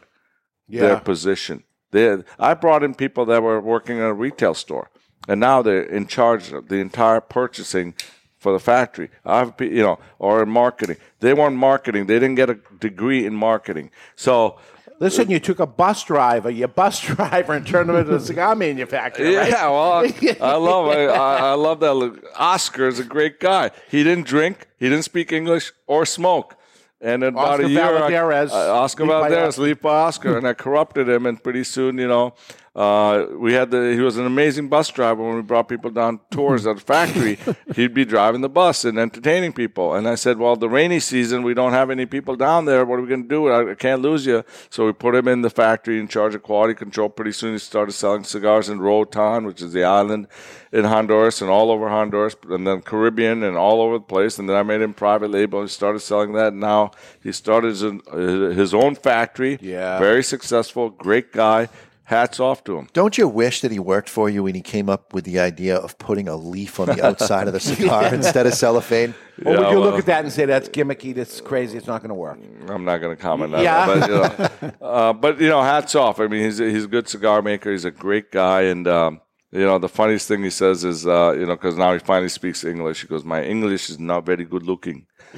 their 0.68 1.00
position. 1.00 1.64
They, 1.90 2.22
I 2.38 2.54
brought 2.54 2.84
in 2.84 2.94
people 2.94 3.24
that 3.26 3.42
were 3.42 3.60
working 3.60 3.96
in 3.96 4.04
a 4.04 4.14
retail 4.14 4.54
store 4.54 4.90
and 5.28 5.40
now 5.40 5.62
they're 5.62 5.82
in 5.82 6.06
charge 6.06 6.52
of 6.52 6.68
the 6.68 6.76
entire 6.76 7.20
purchasing 7.20 7.94
for 8.38 8.52
the 8.52 8.60
factory. 8.60 9.10
I 9.24 9.38
have, 9.38 9.54
you 9.60 9.82
know, 9.82 9.98
or 10.18 10.42
in 10.42 10.50
marketing. 10.50 10.96
They 11.20 11.32
weren't 11.32 11.56
marketing. 11.56 12.06
They 12.06 12.14
didn't 12.18 12.34
get 12.34 12.50
a 12.50 12.58
degree 12.78 13.24
in 13.26 13.34
marketing. 13.34 13.90
So, 14.16 14.58
Listen, 15.00 15.28
you 15.28 15.40
took 15.40 15.58
a 15.58 15.66
bus 15.66 16.04
driver, 16.04 16.48
your 16.50 16.68
bus 16.68 17.00
driver, 17.14 17.54
and 17.54 17.66
turned 17.66 17.90
him 17.90 17.96
into 17.96 18.14
a 18.14 18.20
cigar 18.20 18.54
manufacturer. 18.54 19.26
right? 19.26 19.48
Yeah, 19.50 19.68
well, 19.68 19.92
I, 19.92 20.36
I 20.40 20.54
love 20.56 20.86
I, 20.88 21.04
I 21.06 21.36
I 21.50 21.52
love 21.54 21.80
that. 21.80 21.94
Look, 21.94 22.24
Oscar 22.36 22.86
is 22.86 23.00
a 23.00 23.04
great 23.04 23.40
guy. 23.40 23.70
He 23.90 24.04
didn't 24.04 24.26
drink, 24.26 24.68
he 24.78 24.88
didn't 24.88 25.04
speak 25.04 25.32
English 25.32 25.72
or 25.88 26.06
smoke. 26.06 26.56
And 27.00 27.22
in 27.24 27.30
about 27.30 27.60
Oscar 27.60 27.64
a 27.64 27.68
year, 27.68 27.82
I- 28.04 28.08
Valdez, 28.10 28.52
uh, 28.52 28.74
Oscar 28.76 29.02
lead 29.04 29.08
by 29.10 29.28
Valdez, 29.30 29.48
Oscar. 29.48 29.62
Leaf 29.62 29.80
by 29.82 29.94
Oscar, 29.94 30.38
and 30.38 30.46
I 30.46 30.54
corrupted 30.54 31.08
him. 31.08 31.26
And 31.26 31.42
pretty 31.42 31.64
soon, 31.64 31.98
you 31.98 32.08
know, 32.08 32.34
uh, 32.74 33.26
we 33.36 33.52
had 33.52 33.70
the. 33.70 33.92
He 33.94 34.00
was 34.00 34.16
an 34.16 34.26
amazing 34.26 34.68
bus 34.68 34.88
driver 34.90 35.22
when 35.22 35.36
we 35.36 35.42
brought 35.42 35.68
people 35.68 35.90
down 35.90 36.18
tours 36.32 36.66
at 36.66 36.74
the 36.76 36.82
factory. 36.94 37.38
He'd 37.76 37.94
be 37.94 38.04
driving 38.04 38.40
the 38.40 38.48
bus 38.48 38.84
and 38.84 38.98
entertaining 38.98 39.52
people. 39.52 39.94
And 39.94 40.08
I 40.08 40.16
said, 40.16 40.38
"Well, 40.38 40.56
the 40.56 40.68
rainy 40.68 40.98
season, 40.98 41.44
we 41.44 41.54
don't 41.54 41.72
have 41.72 41.88
any 41.88 42.04
people 42.04 42.34
down 42.34 42.64
there. 42.64 42.84
What 42.84 42.98
are 42.98 43.02
we 43.02 43.08
going 43.08 43.22
to 43.22 43.28
do? 43.28 43.48
I, 43.48 43.70
I 43.70 43.74
can't 43.74 44.02
lose 44.02 44.26
you." 44.26 44.42
So 44.70 44.86
we 44.86 44.92
put 44.92 45.14
him 45.14 45.28
in 45.28 45.42
the 45.42 45.50
factory 45.50 46.00
in 46.00 46.08
charge 46.08 46.34
of 46.34 46.42
quality 46.42 46.74
control. 46.74 47.08
Pretty 47.08 47.30
soon, 47.30 47.52
he 47.52 47.58
started 47.58 47.92
selling 47.92 48.24
cigars 48.24 48.68
in 48.68 48.80
Roatan, 48.80 49.46
which 49.46 49.62
is 49.62 49.72
the 49.72 49.84
island 49.84 50.26
in 50.72 50.84
Honduras 50.84 51.40
and 51.40 51.48
all 51.48 51.70
over 51.70 51.88
Honduras, 51.88 52.34
and 52.50 52.66
then 52.66 52.80
Caribbean 52.82 53.44
and 53.44 53.56
all 53.56 53.80
over 53.80 53.98
the 53.98 54.04
place. 54.04 54.40
And 54.40 54.48
then 54.48 54.56
I 54.56 54.64
made 54.64 54.80
him 54.80 54.92
private 54.94 55.30
label. 55.30 55.62
He 55.62 55.68
started 55.68 56.00
selling 56.00 56.32
that. 56.32 56.52
Now 56.52 56.90
he 57.22 57.30
started 57.30 57.76
his, 57.76 58.56
his 58.56 58.74
own 58.74 58.96
factory. 58.96 59.58
Yeah. 59.60 60.00
very 60.00 60.24
successful, 60.24 60.90
great 60.90 61.32
guy. 61.32 61.68
Hats 62.06 62.38
off 62.38 62.62
to 62.64 62.76
him. 62.76 62.88
Don't 62.92 63.16
you 63.16 63.26
wish 63.26 63.62
that 63.62 63.72
he 63.72 63.78
worked 63.78 64.10
for 64.10 64.28
you 64.28 64.42
when 64.42 64.54
he 64.54 64.60
came 64.60 64.90
up 64.90 65.14
with 65.14 65.24
the 65.24 65.38
idea 65.40 65.74
of 65.76 65.96
putting 65.96 66.28
a 66.28 66.36
leaf 66.36 66.78
on 66.78 66.88
the 66.88 67.02
outside 67.04 67.46
of 67.46 67.54
the 67.54 67.60
cigar 67.70 68.12
instead 68.14 68.46
of 68.46 68.52
cellophane? 68.52 69.14
Or 69.44 69.52
would 69.52 69.60
you 69.70 69.80
well- 69.80 69.80
look 69.80 69.98
at 69.98 70.04
that 70.06 70.22
and 70.22 70.30
say 70.32 70.44
that's 70.44 70.68
gimmicky, 70.68 71.14
that's 71.14 71.40
crazy, 71.40 71.78
it's 71.78 71.86
not 71.86 72.02
going 72.02 72.10
to 72.10 72.14
work? 72.14 72.38
I'm 72.68 72.84
not 72.84 72.98
going 72.98 73.16
to 73.16 73.22
comment 73.22 73.54
on 73.54 73.62
Yeah. 73.62 73.86
that. 73.86 74.00
But 74.00 74.60
you, 74.62 74.68
know, 74.68 74.86
uh, 74.86 75.12
but 75.14 75.40
you 75.40 75.48
know, 75.48 75.62
hats 75.62 75.94
off. 75.94 76.20
I 76.20 76.26
mean, 76.26 76.44
he's 76.44 76.60
a, 76.60 76.70
he's 76.70 76.84
a 76.84 76.88
good 76.88 77.08
cigar 77.08 77.40
maker. 77.40 77.70
He's 77.72 77.86
a 77.86 77.90
great 77.90 78.30
guy, 78.30 78.62
and 78.62 78.86
um, 78.86 79.20
you 79.50 79.60
know, 79.64 79.78
the 79.78 79.88
funniest 79.88 80.28
thing 80.28 80.42
he 80.42 80.50
says 80.50 80.84
is, 80.84 81.06
uh, 81.06 81.32
you 81.38 81.46
know, 81.46 81.54
because 81.56 81.76
now 81.78 81.94
he 81.94 82.00
finally 82.00 82.28
speaks 82.28 82.64
English. 82.64 83.00
He 83.00 83.06
goes, 83.08 83.24
"My 83.24 83.42
English 83.42 83.88
is 83.88 83.98
not 83.98 84.26
very 84.26 84.44
good 84.44 84.64
looking." 84.64 85.06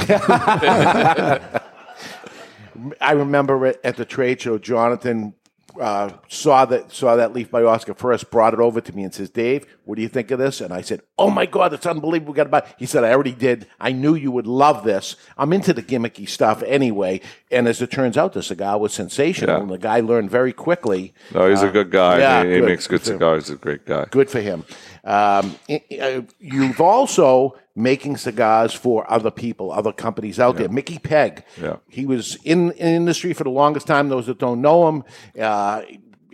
I 3.00 3.12
remember 3.12 3.66
at 3.84 3.96
the 3.96 4.04
trade 4.04 4.40
show, 4.40 4.58
Jonathan 4.58 5.34
uh, 5.80 6.10
saw 6.28 6.64
that 6.66 6.92
saw 6.92 7.16
that 7.16 7.32
leaf 7.32 7.50
by 7.50 7.62
Oscar 7.62 7.94
first, 7.94 8.30
brought 8.30 8.54
it 8.54 8.60
over 8.60 8.80
to 8.80 8.94
me 8.96 9.02
and 9.04 9.12
says, 9.14 9.30
"Dave, 9.30 9.66
what 9.84 9.96
do 9.96 10.02
you 10.02 10.08
think 10.08 10.30
of 10.30 10.38
this?" 10.38 10.60
And 10.60 10.72
I 10.72 10.80
said, 10.80 11.02
"Oh 11.18 11.30
my 11.30 11.46
God, 11.46 11.72
it's 11.72 11.86
unbelievable! 11.86 12.32
We 12.32 12.36
got 12.36 12.44
to 12.44 12.50
buy." 12.50 12.62
He 12.78 12.86
said, 12.86 13.04
"I 13.04 13.12
already 13.12 13.32
did. 13.32 13.66
I 13.80 13.92
knew 13.92 14.14
you 14.14 14.30
would 14.30 14.46
love 14.46 14.84
this. 14.84 15.16
I'm 15.38 15.52
into 15.52 15.72
the 15.72 15.82
gimmicky 15.82 16.28
stuff 16.28 16.62
anyway." 16.66 17.20
And 17.50 17.68
as 17.68 17.80
it 17.80 17.90
turns 17.90 18.16
out, 18.16 18.32
the 18.32 18.42
cigar 18.42 18.78
was 18.78 18.92
sensational, 18.92 19.54
Yeah. 19.56 19.60
and 19.62 19.70
the 19.70 19.78
guy 19.78 20.00
learned 20.00 20.30
very 20.30 20.52
quickly. 20.52 21.14
No, 21.34 21.48
he's 21.48 21.62
a 21.62 21.68
Uh, 21.68 21.72
good 21.72 21.90
guy. 21.90 22.18
Yeah, 22.18 22.44
he, 22.44 22.54
he 22.54 22.60
makes 22.60 22.86
good 22.86 23.04
cigars. 23.04 23.46
He's 23.48 23.54
a 23.54 23.58
great 23.58 23.84
guy. 23.86 24.06
Good 24.10 24.30
for 24.30 24.40
him. 24.40 24.64
Um, 25.06 25.54
i- 25.70 26.24
you've 26.40 26.80
also 26.80 27.56
making 27.76 28.16
cigars 28.16 28.72
for 28.74 29.10
other 29.10 29.30
people, 29.30 29.70
other 29.70 29.92
companies 29.92 30.40
out 30.40 30.56
there. 30.56 30.68
Mickey 30.68 30.98
Peg. 30.98 31.44
Yeah. 31.62 31.76
He 31.88 32.04
was 32.06 32.36
in, 32.44 32.72
in 32.72 32.88
industry 32.94 33.32
for 33.32 33.44
the 33.44 33.50
longest 33.50 33.86
time. 33.86 34.08
Those 34.08 34.26
that 34.26 34.38
don't 34.38 34.60
know 34.60 34.88
him, 34.88 35.04
uh, 35.40 35.82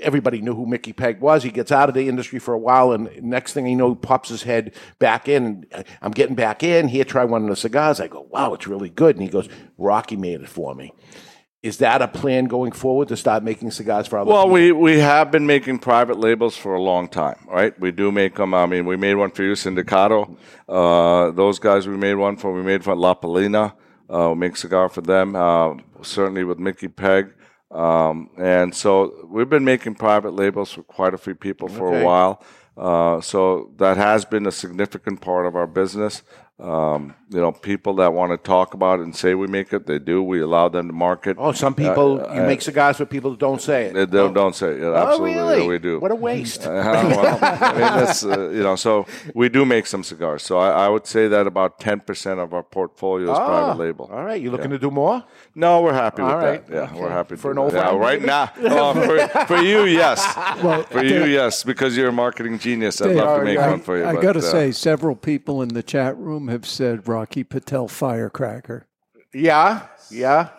everybody 0.00 0.40
knew 0.40 0.54
who 0.54 0.66
Mickey 0.66 0.92
Peg 0.92 1.20
was. 1.20 1.42
He 1.42 1.50
gets 1.50 1.70
out 1.70 1.88
of 1.88 1.94
the 1.94 2.08
industry 2.08 2.38
for 2.38 2.54
a 2.54 2.58
while, 2.58 2.92
and 2.92 3.10
next 3.22 3.52
thing 3.52 3.66
you 3.66 3.76
know, 3.76 3.90
he 3.90 3.94
pops 3.96 4.30
his 4.30 4.44
head 4.44 4.72
back 4.98 5.28
in. 5.28 5.66
Uh, 5.72 5.82
I'm 6.00 6.12
getting 6.12 6.34
back 6.34 6.62
in. 6.62 6.88
Here, 6.88 7.04
try 7.04 7.24
one 7.24 7.42
of 7.42 7.48
the 7.50 7.56
cigars. 7.56 8.00
I 8.00 8.08
go, 8.08 8.26
wow, 8.30 8.54
it's 8.54 8.66
really 8.66 8.88
good. 8.90 9.16
And 9.16 9.22
he 9.22 9.28
goes, 9.28 9.48
Rocky 9.78 10.16
made 10.16 10.40
it 10.40 10.48
for 10.48 10.74
me. 10.74 10.92
Is 11.62 11.76
that 11.76 12.02
a 12.02 12.08
plan 12.08 12.46
going 12.46 12.72
forward 12.72 13.06
to 13.08 13.16
start 13.16 13.44
making 13.44 13.70
cigars 13.70 14.08
for 14.08 14.18
other 14.18 14.28
Well, 14.28 14.48
we, 14.48 14.72
we 14.72 14.98
have 14.98 15.30
been 15.30 15.46
making 15.46 15.78
private 15.78 16.18
labels 16.18 16.56
for 16.56 16.74
a 16.74 16.82
long 16.82 17.06
time, 17.06 17.38
right? 17.46 17.78
We 17.78 17.92
do 17.92 18.10
make 18.10 18.34
them. 18.34 18.52
I 18.52 18.66
mean, 18.66 18.84
we 18.84 18.96
made 18.96 19.14
one 19.14 19.30
for 19.30 19.44
you, 19.44 19.52
Sindicato. 19.52 20.36
Uh, 20.68 21.30
those 21.30 21.60
guys 21.60 21.86
we 21.86 21.96
made 21.96 22.14
one 22.14 22.36
for. 22.36 22.52
We 22.52 22.62
made 22.62 22.82
for 22.82 22.96
La 22.96 23.14
Palina. 23.14 23.74
Uh, 24.12 24.30
we 24.30 24.34
make 24.40 24.56
cigar 24.56 24.88
for 24.88 25.02
them. 25.02 25.36
Uh, 25.36 25.74
certainly 26.02 26.42
with 26.42 26.58
Mickey 26.58 26.88
Peg. 26.88 27.32
Um, 27.70 28.30
and 28.36 28.74
so 28.74 29.28
we've 29.30 29.48
been 29.48 29.64
making 29.64 29.94
private 29.94 30.34
labels 30.34 30.72
for 30.72 30.82
quite 30.82 31.14
a 31.14 31.18
few 31.18 31.36
people 31.36 31.68
for 31.68 31.88
Okay. 31.94 32.02
a 32.02 32.04
while. 32.04 32.42
Uh, 32.76 33.20
so 33.20 33.70
that 33.76 33.96
has 33.96 34.24
been 34.24 34.46
a 34.46 34.50
significant 34.52 35.20
part 35.20 35.46
of 35.46 35.54
our 35.54 35.68
business. 35.68 36.22
Um, 36.62 37.14
you 37.28 37.40
know, 37.40 37.50
people 37.50 37.94
that 37.96 38.12
want 38.12 38.30
to 38.30 38.36
talk 38.36 38.74
about 38.74 39.00
it 39.00 39.04
and 39.04 39.16
say 39.16 39.34
we 39.34 39.46
make 39.48 39.72
it, 39.72 39.86
they 39.86 39.98
do. 39.98 40.22
We 40.22 40.40
allow 40.42 40.68
them 40.68 40.86
to 40.88 40.92
market. 40.92 41.36
Oh, 41.40 41.50
some 41.52 41.74
people, 41.74 42.20
Uh, 42.20 42.34
you 42.34 42.42
uh, 42.42 42.46
make 42.46 42.62
cigars 42.62 42.98
for 42.98 43.06
people 43.06 43.30
that 43.30 43.40
don't 43.40 43.60
say 43.60 43.86
it. 43.86 43.94
they 43.94 44.06
don't, 44.06 44.32
don't 44.34 44.54
say 44.54 44.72
it. 44.72 44.80
Yeah, 44.80 44.88
Oh, 44.88 44.94
absolutely, 45.08 45.34
really? 45.34 45.66
we 45.66 45.78
do. 45.78 45.98
What 45.98 46.12
a 46.12 46.14
waste. 46.14 46.62
Uh, 46.72 47.08
well, 47.16 47.38
I 47.42 47.72
mean, 47.72 47.80
that's 47.80 48.24
uh, 48.24 48.50
you 48.50 48.62
know, 48.62 48.76
so 48.76 49.06
we 49.34 49.48
do 49.48 49.64
make 49.64 49.86
some 49.86 50.04
cigars. 50.04 50.42
So 50.42 50.58
I, 50.58 50.86
I 50.86 50.88
would 50.88 51.06
say 51.06 51.26
that 51.28 51.46
about 51.46 51.80
ten 51.80 52.00
percent 52.00 52.38
of 52.38 52.52
our 52.54 52.62
portfolio 52.62 53.32
is 53.32 53.38
Ah, 53.38 53.46
private 53.46 53.78
label. 53.78 54.08
All 54.12 54.24
right, 54.24 54.40
you 54.40 54.50
looking 54.50 54.70
Yeah. 54.70 54.78
to 54.78 54.86
do 54.88 54.90
more? 54.90 55.24
No, 55.54 55.80
we're 55.82 55.94
happy 55.94 56.22
with 56.22 56.30
All 56.32 56.38
right. 56.38 56.64
that. 56.66 56.74
Yeah, 56.74 56.82
Okay. 56.90 57.00
we're 57.00 57.10
happy 57.10 57.36
For 57.36 57.50
an 57.50 57.58
old. 57.58 57.72
Yeah, 57.72 57.88
friend, 57.88 58.00
right 58.00 58.20
maybe? 58.20 58.26
now. 58.26 58.52
Oh, 58.82 58.94
for, 58.94 59.46
for 59.46 59.56
you, 59.62 59.84
yes. 59.84 60.20
Well, 60.62 60.82
for 60.84 61.02
you, 61.02 61.24
yes, 61.24 61.64
because 61.64 61.96
you're 61.96 62.08
a 62.10 62.12
marketing 62.12 62.58
genius. 62.58 63.00
I'd 63.00 63.08
Dave, 63.08 63.16
love 63.16 63.38
to 63.40 63.44
make 63.44 63.58
I, 63.58 63.70
one 63.70 63.80
for 63.80 63.96
you. 63.98 64.04
I 64.04 64.12
but, 64.14 64.22
got 64.22 64.32
to 64.34 64.38
uh, 64.40 64.42
say, 64.42 64.70
several 64.72 65.16
people 65.16 65.62
in 65.62 65.68
the 65.70 65.82
chat 65.82 66.16
room 66.16 66.48
have 66.52 66.66
said 66.66 67.08
Rocky 67.08 67.42
Patel 67.42 67.88
firecracker. 67.88 68.86
Yeah, 69.34 69.86
yeah. 70.10 70.50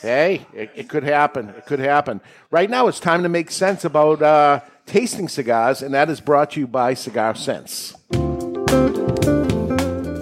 Hey, 0.00 0.46
it, 0.54 0.70
it 0.74 0.88
could 0.88 1.02
happen. 1.02 1.50
It 1.50 1.66
could 1.66 1.78
happen. 1.78 2.20
Right 2.50 2.70
now, 2.70 2.86
it's 2.86 3.00
time 3.00 3.22
to 3.22 3.28
make 3.28 3.50
sense 3.50 3.84
about 3.84 4.22
uh, 4.22 4.60
tasting 4.86 5.28
cigars, 5.28 5.82
and 5.82 5.92
that 5.94 6.08
is 6.08 6.20
brought 6.20 6.52
to 6.52 6.60
you 6.60 6.66
by 6.66 6.94
Cigar 6.94 7.34
Sense. 7.34 7.94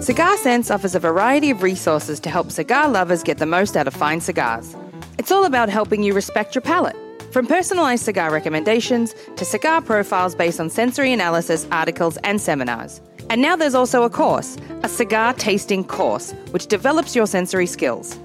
Cigar 0.03 0.37
Sense 0.37 0.71
offers 0.71 0.95
a 0.95 0.99
variety 0.99 1.49
of 1.49 1.63
resources 1.63 2.19
to 2.21 2.29
help 2.29 2.51
cigar 2.51 2.89
lovers 2.89 3.23
get 3.23 3.37
the 3.37 3.45
most 3.45 3.75
out 3.75 3.87
of 3.87 3.93
fine 3.93 4.21
cigars. 4.21 4.75
It's 5.17 5.31
all 5.31 5.45
about 5.45 5.69
helping 5.69 6.03
you 6.03 6.13
respect 6.13 6.55
your 6.55 6.61
palate. 6.61 6.95
From 7.31 7.47
personalized 7.47 8.05
cigar 8.05 8.31
recommendations 8.31 9.13
to 9.35 9.43
cigar 9.43 9.81
profiles 9.81 10.35
based 10.35 10.59
on 10.59 10.69
sensory 10.69 11.11
analysis, 11.11 11.67
articles, 11.71 12.17
and 12.23 12.39
seminars. 12.39 13.01
And 13.29 13.41
now 13.41 13.55
there's 13.55 13.75
also 13.75 14.03
a 14.03 14.09
course, 14.09 14.57
a 14.83 14.89
cigar 14.89 15.33
tasting 15.33 15.83
course, 15.83 16.31
which 16.51 16.67
develops 16.67 17.15
your 17.15 17.25
sensory 17.25 17.65
skills. 17.65 18.19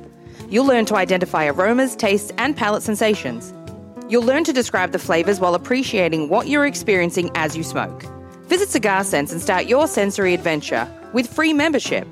You'll 0.51 0.67
learn 0.67 0.85
to 0.87 0.97
identify 0.97 1.47
aromas, 1.47 1.97
tastes, 1.97 2.33
and 2.37 2.57
palate 2.57 2.83
sensations. 2.83 3.55
You'll 4.09 4.25
learn 4.25 4.45
to 4.45 4.53
describe 4.53 4.93
the 4.93 4.99
flavors 4.99 5.41
while 5.41 5.55
appreciating 5.55 6.29
what 6.29 6.49
you're 6.49 6.67
experiencing 6.67 7.31
as 7.35 7.57
you 7.57 7.63
smoke. 7.63 8.05
Visit 8.49 8.69
Cigar 8.69 9.05
Sense 9.05 9.31
and 9.33 9.41
start 9.41 9.67
your 9.67 9.87
sensory 9.87 10.35
adventure 10.35 10.91
with 11.13 11.33
free 11.33 11.53
membership. 11.53 12.07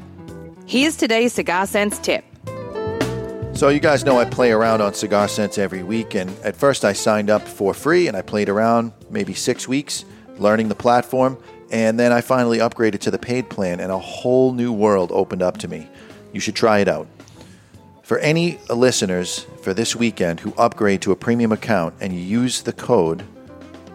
Here's 0.66 0.96
today's 0.96 1.32
Cigar 1.32 1.66
Sense 1.66 1.98
tip. 1.98 2.24
So 3.54 3.70
you 3.70 3.80
guys 3.80 4.04
know 4.04 4.18
I 4.18 4.24
play 4.24 4.52
around 4.52 4.80
on 4.80 4.94
Cigar 4.94 5.26
Sense 5.26 5.58
every 5.58 5.82
week, 5.82 6.14
and 6.14 6.30
at 6.44 6.54
first 6.54 6.84
I 6.84 6.92
signed 6.92 7.28
up 7.28 7.42
for 7.42 7.74
free 7.74 8.06
and 8.06 8.16
I 8.16 8.22
played 8.22 8.48
around 8.48 8.92
maybe 9.10 9.34
six 9.34 9.66
weeks, 9.66 10.04
learning 10.36 10.68
the 10.68 10.76
platform, 10.76 11.36
and 11.70 11.98
then 11.98 12.12
I 12.12 12.20
finally 12.20 12.58
upgraded 12.58 13.00
to 13.00 13.10
the 13.10 13.18
paid 13.18 13.50
plan, 13.50 13.80
and 13.80 13.92
a 13.92 13.98
whole 13.98 14.52
new 14.52 14.72
world 14.72 15.10
opened 15.12 15.42
up 15.42 15.58
to 15.58 15.68
me. 15.68 15.88
You 16.32 16.40
should 16.40 16.54
try 16.54 16.78
it 16.78 16.88
out. 16.88 17.06
For 18.02 18.18
any 18.20 18.58
listeners 18.70 19.46
for 19.62 19.74
this 19.74 19.94
weekend 19.94 20.40
who 20.40 20.54
upgrade 20.54 21.02
to 21.02 21.12
a 21.12 21.16
premium 21.16 21.52
account 21.52 21.94
and 22.00 22.12
you 22.14 22.20
use 22.20 22.62
the 22.62 22.72
code 22.72 23.22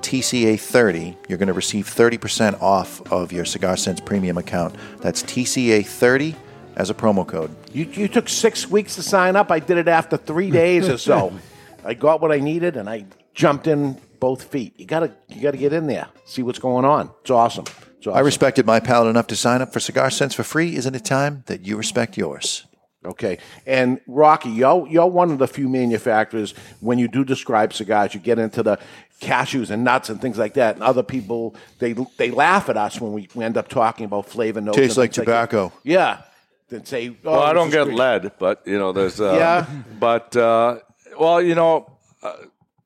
TCA30, 0.02 1.16
you're 1.28 1.40
going 1.40 1.48
to 1.48 1.54
receive 1.54 1.88
30% 1.88 2.62
off 2.62 3.02
of 3.12 3.32
your 3.32 3.46
Cigar 3.46 3.76
Sense 3.76 4.00
premium 4.00 4.38
account. 4.38 4.76
That's 5.00 5.24
TCA30 5.24 6.36
as 6.76 6.92
a 6.92 6.94
promo 6.94 7.26
code. 7.26 7.56
You, 7.72 7.86
you 7.86 8.08
took 8.08 8.30
six 8.30 8.70
weeks 8.70 8.96
to 8.96 9.04
sign 9.04 9.36
up. 9.36 9.52
I 9.52 9.60
did 9.60 9.78
it 9.78 9.88
after 9.88 10.18
three 10.18 10.52
days 10.52 10.88
or 10.88 11.00
so. 11.00 11.34
I 11.86 11.96
got 11.96 12.22
what 12.22 12.32
I 12.32 12.40
needed 12.40 12.78
and 12.78 12.88
I 12.88 13.06
jumped 13.34 13.66
in 13.66 13.98
both 14.24 14.44
feet. 14.44 14.74
You 14.80 14.86
gotta 14.86 15.12
you 15.28 15.42
gotta 15.42 15.58
get 15.58 15.74
in 15.74 15.86
there, 15.86 16.08
see 16.24 16.44
what's 16.44 16.58
going 16.58 16.86
on. 16.86 17.12
It's 17.20 17.30
awesome. 17.30 17.66
It's 17.98 18.08
awesome. 18.08 18.14
I 18.14 18.22
respected 18.22 18.66
my 18.66 18.80
palate 18.80 19.10
enough 19.10 19.28
to 19.28 19.36
sign 19.36 19.62
up 19.62 19.74
for 19.74 19.82
Cigar 19.82 20.10
Sense 20.10 20.34
for 20.34 20.44
free. 20.44 20.78
Isn't 20.78 20.96
it 20.96 21.04
time 21.04 21.44
that 21.48 21.66
you 21.66 21.76
respect 21.76 22.18
yours? 22.18 22.66
Okay. 23.04 23.40
And 23.68 24.00
Rocky, 24.08 24.50
you're, 24.50 24.88
you're 24.88 25.08
one 25.08 25.30
of 25.32 25.40
the 25.40 25.48
few 25.48 25.68
manufacturers, 25.68 26.54
when 26.80 27.00
you 27.00 27.10
do 27.10 27.26
describe 27.26 27.74
cigars, 27.74 28.14
you 28.14 28.22
get 28.22 28.40
into 28.40 28.64
the 28.64 28.80
cashews 29.20 29.70
and 29.70 29.84
nuts 29.84 30.10
and 30.10 30.22
things 30.22 30.38
like 30.38 30.54
that. 30.54 30.76
And 30.76 30.84
other 30.86 31.04
people, 31.04 31.54
they 31.80 31.92
they 32.16 32.32
laugh 32.32 32.70
at 32.70 32.78
us 32.78 33.02
when 33.02 33.12
we, 33.12 33.28
we 33.36 33.44
end 33.44 33.58
up 33.58 33.68
talking 33.68 34.06
about 34.06 34.28
flavor 34.30 34.62
notes. 34.62 34.78
Tastes 34.78 34.98
like 34.98 35.12
tobacco. 35.12 35.68
that. 35.68 35.80
yeah. 35.84 36.22
Then 36.70 36.86
say, 36.86 37.10
oh, 37.10 37.32
well, 37.32 37.42
I 37.42 37.52
don't 37.52 37.72
get 37.72 37.84
great. 37.84 37.98
lead, 37.98 38.32
but 38.40 38.62
you 38.66 38.80
know, 38.80 38.94
there's 38.94 39.20
uh, 39.20 39.34
Yeah. 39.34 39.66
But 40.00 40.34
uh, 40.38 40.80
well, 41.20 41.42
you 41.42 41.56
know, 41.56 41.93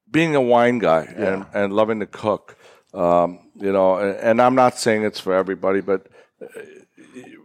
being 0.10 0.36
a 0.36 0.42
wine 0.42 0.80
guy 0.80 1.04
and, 1.04 1.46
and 1.54 1.74
loving 1.74 2.00
to 2.00 2.06
cook, 2.06 2.58
um, 2.94 3.40
you 3.56 3.72
know, 3.72 3.98
and, 3.98 4.16
and 4.18 4.42
I'm 4.42 4.56
not 4.56 4.78
saying 4.78 5.04
it's 5.04 5.20
for 5.20 5.34
everybody, 5.34 5.82
but 5.82 6.08
uh, 6.42 6.48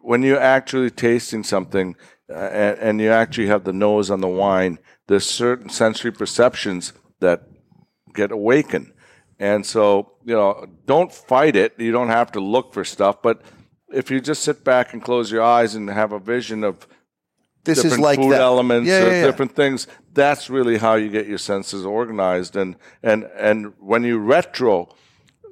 when 0.02 0.22
you're 0.22 0.40
actually 0.40 0.90
tasting 0.90 1.42
something 1.42 1.96
uh, 2.30 2.34
and, 2.34 2.78
and 2.78 3.00
you 3.00 3.10
actually 3.10 3.46
have 3.46 3.64
the 3.64 3.72
nose 3.72 4.10
on 4.10 4.20
the 4.20 4.28
wine, 4.28 4.78
there's 5.06 5.26
certain 5.26 5.68
sensory 5.68 6.12
perceptions 6.12 6.92
that 7.20 7.42
get 8.14 8.30
awakened. 8.30 8.92
And 9.38 9.66
so, 9.66 10.12
you 10.24 10.34
know, 10.34 10.66
don't 10.86 11.12
fight 11.12 11.56
it. 11.56 11.74
You 11.78 11.90
don't 11.90 12.08
have 12.08 12.32
to 12.32 12.40
look 12.40 12.72
for 12.72 12.84
stuff, 12.84 13.22
but 13.22 13.42
if 13.92 14.10
you 14.10 14.20
just 14.20 14.42
sit 14.42 14.64
back 14.64 14.92
and 14.92 15.02
close 15.02 15.30
your 15.30 15.42
eyes 15.42 15.74
and 15.74 15.90
have 15.90 16.12
a 16.12 16.18
vision 16.18 16.64
of 16.64 16.86
This 17.64 17.78
is 17.78 17.84
different 17.84 18.02
like 18.02 18.18
food 18.18 18.32
that. 18.32 18.40
elements 18.40 18.88
Yeah, 18.88 19.04
yeah, 19.04 19.10
yeah. 19.10 19.26
different 19.26 19.54
things, 19.54 19.86
that's 20.12 20.50
really 20.50 20.78
how 20.78 20.94
you 20.94 21.08
get 21.08 21.26
your 21.26 21.38
senses 21.38 21.84
organized. 21.86 22.56
And 22.56 22.76
and 23.02 23.24
and 23.38 23.72
when 23.78 24.02
you 24.04 24.18
retro, 24.18 24.88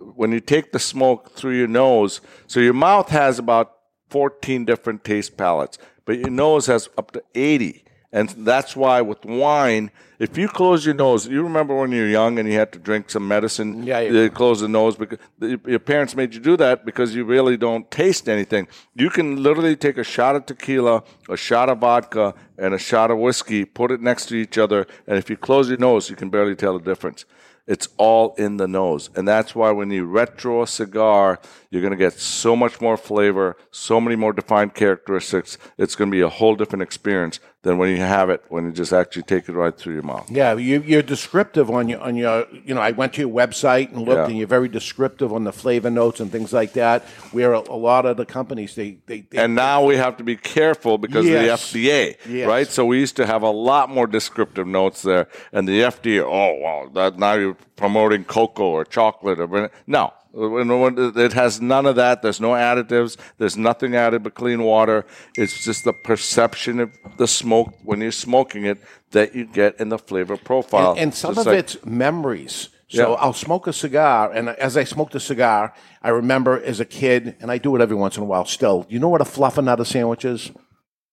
when 0.01 0.33
you 0.33 0.41
take 0.41 0.73
the 0.73 0.79
smoke 0.79 1.33
through 1.33 1.57
your 1.57 1.69
nose, 1.69 2.21
so 2.47 2.61
your 2.61 2.75
mouth 2.75 3.11
has 3.11 3.39
about 3.39 3.77
14 4.09 4.65
different 4.65 5.05
taste 5.05 5.37
palettes, 5.37 5.79
but 6.05 6.19
your 6.19 6.31
nose 6.31 6.67
has 6.67 6.89
up 6.99 7.13
to 7.13 7.23
80. 7.35 7.85
And 8.13 8.29
that's 8.31 8.75
why 8.75 9.01
with 9.03 9.25
wine, 9.25 9.93
if 10.19 10.37
you 10.37 10.49
close 10.49 10.85
your 10.85 10.95
nose, 10.95 11.29
you 11.29 11.43
remember 11.43 11.77
when 11.77 11.93
you 11.93 12.03
were 12.03 12.09
young 12.09 12.39
and 12.39 12.49
you 12.49 12.59
had 12.59 12.73
to 12.73 12.79
drink 12.79 13.09
some 13.09 13.27
medicine, 13.29 13.85
Yeah, 13.85 14.01
yeah. 14.01 14.11
you 14.11 14.31
close 14.31 14.61
the 14.61 14.69
nose 14.69 14.97
because 14.97 15.19
your 15.41 15.79
parents 15.79 16.17
made 16.17 16.35
you 16.35 16.41
do 16.41 16.57
that 16.57 16.85
because 16.85 17.15
you 17.15 17.25
really 17.25 17.57
don't 17.57 17.89
taste 17.91 18.29
anything. 18.29 18.67
You 18.95 19.11
can 19.11 19.43
literally 19.43 19.77
take 19.77 19.97
a 19.97 20.05
shot 20.05 20.35
of 20.35 20.47
tequila, 20.47 21.05
a 21.29 21.37
shot 21.37 21.69
of 21.69 21.79
vodka, 21.79 22.35
and 22.59 22.75
a 22.75 22.79
shot 22.79 23.13
of 23.13 23.19
whiskey, 23.19 23.65
put 23.65 23.93
it 23.93 24.01
next 24.01 24.27
to 24.27 24.35
each 24.35 24.59
other, 24.59 24.87
and 25.07 25.17
if 25.17 25.31
you 25.31 25.37
close 25.37 25.69
your 25.69 25.79
nose, 25.79 26.11
you 26.11 26.17
can 26.17 26.31
barely 26.31 26.57
tell 26.57 26.77
the 26.77 26.85
difference. 26.85 27.25
It's 27.67 27.89
all 27.99 28.35
in 28.37 28.57
the 28.57 28.67
nose. 28.67 29.11
And 29.15 29.29
that's 29.29 29.55
why 29.55 29.71
when 29.71 29.93
you 29.93 30.05
retro 30.05 30.63
a 30.63 30.67
cigar, 30.67 31.39
you're 31.71 31.83
going 31.83 31.93
to 31.93 31.97
get 31.97 32.15
so 32.15 32.57
much 32.57 32.81
more 32.81 32.97
flavor, 32.97 33.57
so 33.71 34.01
many 34.01 34.17
more 34.17 34.33
defined 34.33 34.75
characteristics. 34.75 35.57
It's 35.79 35.95
going 35.95 36.11
to 36.11 36.15
be 36.15 36.21
a 36.21 36.29
whole 36.29 36.57
different 36.57 36.83
experience 36.83 37.39
than 37.63 37.77
when 37.77 37.91
you 37.91 37.99
have 37.99 38.31
it, 38.31 38.43
when 38.49 38.65
you 38.65 38.73
just 38.73 38.93
actually 38.93 39.23
take 39.25 39.47
it 39.49 39.53
right 39.53 39.77
through 39.77 39.93
your 39.93 40.03
mouth. 40.03 40.31
Yeah, 40.31 40.55
you, 40.57 40.81
you're 40.83 41.03
descriptive 41.03 41.71
on 41.71 41.89
your 41.89 42.01
on 42.01 42.17
your. 42.17 42.47
You 42.65 42.75
know, 42.75 42.81
I 42.81 42.93
went 42.93 43.13
to 43.15 43.21
your 43.21 43.31
website 43.31 43.91
and 43.93 43.99
looked, 43.99 44.19
Yeah. 44.19 44.27
and 44.29 44.39
you're 44.39 44.47
very 44.47 44.69
descriptive 44.69 45.33
on 45.33 45.45
the 45.45 45.53
flavor 45.53 45.91
notes 45.91 46.21
and 46.21 46.33
things 46.33 46.53
like 46.53 46.73
that. 46.73 47.03
Where 47.33 47.53
a, 47.53 47.59
a 47.61 47.77
lot 47.77 48.07
of 48.07 48.17
the 48.17 48.25
companies 48.25 48.75
they 48.75 48.99
they, 49.07 49.21
they 49.23 49.39
And 49.39 49.55
now 49.55 49.85
we 49.85 49.97
have 49.97 50.17
to 50.17 50.25
be 50.25 50.37
careful 50.37 50.97
because 50.97 51.27
Yes. 51.27 51.67
of 51.67 51.73
the 51.75 51.89
FDA, 51.89 52.17
Yes. 52.29 52.49
right? 52.49 52.67
So 52.67 52.87
we 52.87 52.99
used 52.99 53.17
to 53.17 53.27
have 53.27 53.43
a 53.43 53.51
lot 53.51 53.91
more 53.91 54.07
descriptive 54.07 54.67
notes 54.67 55.03
there, 55.03 55.29
and 55.53 55.69
the 55.69 55.81
FDA, 55.83 56.23
oh 56.25 56.55
wow, 56.61 56.91
that 56.95 57.19
now 57.19 57.35
you're 57.35 57.57
promoting 57.77 58.25
cocoa 58.25 58.65
or 58.71 58.85
chocolate 58.87 59.39
or 59.39 59.71
no. 59.87 60.13
It 60.33 61.33
has 61.33 61.61
none 61.61 61.87
of 61.87 61.97
that. 61.97 62.23
There's 62.23 62.41
no 62.41 62.51
additives. 62.51 63.17
There's 63.39 63.57
nothing 63.57 63.97
added 63.97 64.23
but 64.23 64.35
clean 64.35 64.63
water. 64.63 65.05
It's 65.37 65.65
just 65.65 65.85
the 65.85 65.93
perception 65.93 66.81
of 66.81 66.97
the 67.17 67.27
smoke 67.27 67.75
when 67.85 68.01
you're 68.01 68.13
smoking 68.13 68.65
it 68.65 68.79
that 69.11 69.35
you 69.35 69.45
get 69.45 69.81
in 69.81 69.89
the 69.89 69.99
flavor 69.99 70.37
profile. 70.37 70.93
and, 70.93 71.01
and 71.01 71.15
some 71.15 71.37
of 71.37 71.47
like- 71.47 71.59
it's 71.59 71.85
memories. 71.85 72.69
So 72.89 73.11
Yeah. 73.11 73.17
I'll 73.21 73.33
smoke 73.33 73.69
a 73.69 73.73
cigar, 73.73 74.33
and 74.33 74.49
as 74.49 74.77
I 74.77 74.83
smoke 74.83 75.13
the 75.13 75.21
cigar, 75.21 75.73
I 76.03 76.09
remember 76.09 76.61
as 76.61 76.81
a 76.81 76.85
kid, 76.85 77.37
and 77.41 77.49
I 77.49 77.59
do 77.59 77.77
it 77.77 77.81
every 77.81 77.95
once 77.95 78.17
in 78.17 78.25
a 78.25 78.27
while 78.27 78.45
still. 78.45 78.85
You 78.89 78.99
know 78.99 79.09
what 79.09 79.21
a 79.21 79.25
fluffernutter 79.25 79.87
sandwich 79.87 80.25
is? 80.25 80.51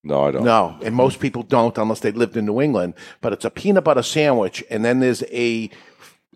No, 0.03 0.23
I 0.25 0.31
don't. 0.31 0.43
No, 0.43 0.75
and 0.83 0.95
most 0.95 1.19
people 1.19 1.43
don't 1.43 1.77
unless 1.77 1.99
they 1.99 2.11
lived 2.11 2.35
in 2.35 2.45
New 2.45 2.61
England. 2.61 2.95
But 3.21 3.31
it's 3.33 3.45
a 3.45 3.51
peanut 3.51 3.83
butter 3.83 4.01
sandwich, 4.01 4.63
and 4.71 4.83
then 4.83 5.01
there's 5.01 5.21
a 5.31 5.69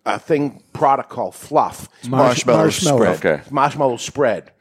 a 0.06 0.18
thing 0.20 0.64
product 0.74 1.10
called 1.10 1.36
fluff. 1.36 1.88
Marsh- 2.08 2.46
Marshmallow 2.46 2.58
marshmallow. 2.64 3.14
spread. 3.16 3.36
Okay. 3.36 3.44
marshmallow 3.52 3.98
spread, 3.98 4.52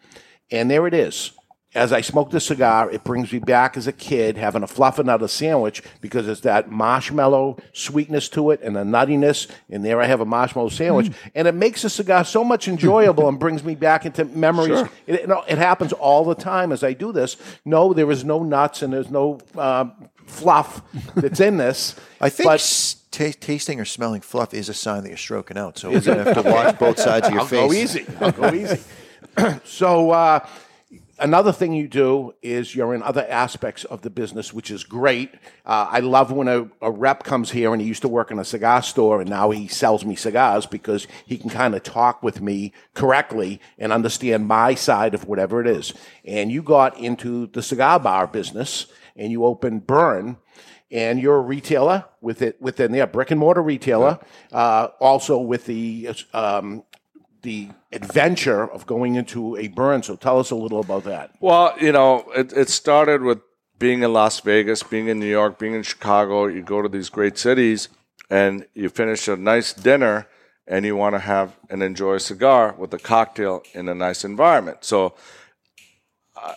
and 0.50 0.70
there 0.70 0.86
it 0.86 0.94
is. 0.94 1.32
As 1.72 1.92
I 1.92 2.00
smoke 2.00 2.30
the 2.32 2.40
cigar, 2.40 2.90
it 2.90 3.04
brings 3.04 3.32
me 3.32 3.38
back 3.38 3.76
as 3.76 3.86
a 3.86 3.92
kid 3.92 4.36
having 4.36 4.64
a 4.64 4.66
fluff 4.66 4.98
and 4.98 5.08
fluffernutter 5.08 5.28
sandwich 5.30 5.84
because 6.00 6.26
it's 6.26 6.40
that 6.40 6.68
marshmallow 6.68 7.58
sweetness 7.72 8.28
to 8.30 8.50
it 8.50 8.60
and 8.60 8.74
the 8.74 8.80
nuttiness. 8.80 9.48
And 9.70 9.84
there 9.84 10.00
I 10.00 10.06
have 10.06 10.20
a 10.20 10.24
marshmallow 10.24 10.70
sandwich, 10.70 11.10
Mm. 11.10 11.14
and 11.36 11.46
it 11.46 11.54
makes 11.54 11.82
the 11.82 11.88
cigar 11.88 12.24
so 12.24 12.42
much 12.42 12.66
enjoyable 12.66 13.28
and 13.28 13.38
brings 13.38 13.62
me 13.62 13.76
back 13.76 14.04
into 14.04 14.24
memories. 14.24 14.78
Sure. 14.80 14.90
It, 15.06 15.30
it 15.46 15.58
happens 15.58 15.92
all 15.92 16.24
the 16.24 16.34
time 16.34 16.72
as 16.72 16.82
I 16.82 16.92
do 16.92 17.12
this. 17.12 17.36
No, 17.64 17.92
there 17.92 18.10
is 18.10 18.24
no 18.24 18.42
nuts 18.42 18.82
and 18.82 18.92
there's 18.92 19.10
no 19.12 19.38
um, 19.56 19.92
fluff 20.26 20.82
that's 21.14 21.38
in 21.38 21.56
this. 21.58 21.94
I 22.20 22.30
think 22.30 22.48
but 22.48 22.54
s- 22.54 22.96
ta- 23.10 23.32
tasting 23.40 23.80
or 23.80 23.84
smelling 23.84 24.20
fluff 24.20 24.54
is 24.54 24.68
a 24.68 24.74
sign 24.74 25.02
that 25.02 25.08
you're 25.08 25.18
stroking 25.18 25.58
out. 25.58 25.78
So 25.78 25.90
we're 25.92 26.00
to 26.00 26.24
have 26.24 26.42
to 26.42 26.50
watch 26.50 26.78
both 26.78 26.98
sides 26.98 27.26
of 27.26 27.32
your 27.32 27.42
I'll 27.42 27.46
face. 27.46 27.60
go 27.60 27.72
easy. 27.72 28.06
I'll 28.20 28.32
go 28.32 28.52
easy. 28.52 28.80
so 29.64 30.10
uh, 30.10 30.46
another 31.18 31.52
thing 31.52 31.72
you 31.72 31.88
do 31.88 32.34
is 32.42 32.74
you're 32.74 32.94
in 32.94 33.02
other 33.02 33.26
aspects 33.28 33.84
of 33.84 34.02
the 34.02 34.10
business, 34.10 34.52
which 34.52 34.70
is 34.70 34.84
great. 34.84 35.34
Uh, 35.64 35.86
I 35.90 36.00
love 36.00 36.32
when 36.32 36.48
a, 36.48 36.68
a 36.80 36.90
rep 36.90 37.22
comes 37.22 37.50
here 37.50 37.72
and 37.72 37.80
he 37.80 37.86
used 37.86 38.02
to 38.02 38.08
work 38.08 38.30
in 38.30 38.38
a 38.38 38.44
cigar 38.44 38.82
store 38.82 39.20
and 39.20 39.30
now 39.30 39.50
he 39.50 39.68
sells 39.68 40.04
me 40.04 40.16
cigars 40.16 40.66
because 40.66 41.06
he 41.26 41.36
can 41.38 41.50
kind 41.50 41.74
of 41.74 41.82
talk 41.82 42.22
with 42.22 42.40
me 42.40 42.72
correctly 42.94 43.60
and 43.78 43.92
understand 43.92 44.48
my 44.48 44.74
side 44.74 45.14
of 45.14 45.26
whatever 45.26 45.60
it 45.60 45.66
is. 45.66 45.92
And 46.24 46.50
you 46.50 46.62
got 46.62 46.98
into 46.98 47.46
the 47.48 47.62
cigar 47.62 48.00
bar 48.00 48.26
business 48.26 48.86
and 49.16 49.30
you 49.30 49.44
opened 49.44 49.86
Burn 49.86 50.38
and 50.90 51.20
you're 51.20 51.36
a 51.36 51.40
retailer 51.40 52.04
with 52.20 52.42
it 52.42 52.60
within 52.60 52.92
there, 52.92 53.06
brick 53.06 53.30
and 53.30 53.40
mortar 53.40 53.62
retailer, 53.62 54.18
uh, 54.52 54.88
also 54.98 55.38
with 55.38 55.66
the 55.66 56.10
um, 56.32 56.84
the 57.42 57.68
adventure 57.92 58.70
of 58.70 58.86
going 58.86 59.14
into 59.14 59.56
a 59.56 59.68
burn. 59.68 60.02
So 60.02 60.16
tell 60.16 60.38
us 60.38 60.50
a 60.50 60.56
little 60.56 60.80
about 60.80 61.04
that. 61.04 61.34
Well, 61.40 61.74
you 61.80 61.92
know, 61.92 62.30
it, 62.36 62.52
it 62.52 62.68
started 62.68 63.22
with 63.22 63.40
being 63.78 64.02
in 64.02 64.12
Las 64.12 64.40
Vegas, 64.40 64.82
being 64.82 65.08
in 65.08 65.18
New 65.18 65.26
York, 65.26 65.58
being 65.58 65.74
in 65.74 65.82
Chicago. 65.82 66.46
You 66.46 66.62
go 66.62 66.82
to 66.82 66.88
these 66.88 67.08
great 67.08 67.38
cities 67.38 67.88
and 68.28 68.66
you 68.74 68.90
finish 68.90 69.26
a 69.26 69.36
nice 69.36 69.72
dinner 69.72 70.28
and 70.66 70.84
you 70.84 70.96
want 70.96 71.14
to 71.14 71.18
have 71.18 71.56
and 71.70 71.82
enjoy 71.82 72.14
a 72.14 72.20
cigar 72.20 72.74
with 72.78 72.92
a 72.92 72.98
cocktail 72.98 73.62
in 73.72 73.88
a 73.88 73.94
nice 73.94 74.22
environment. 74.22 74.84
So 74.84 75.14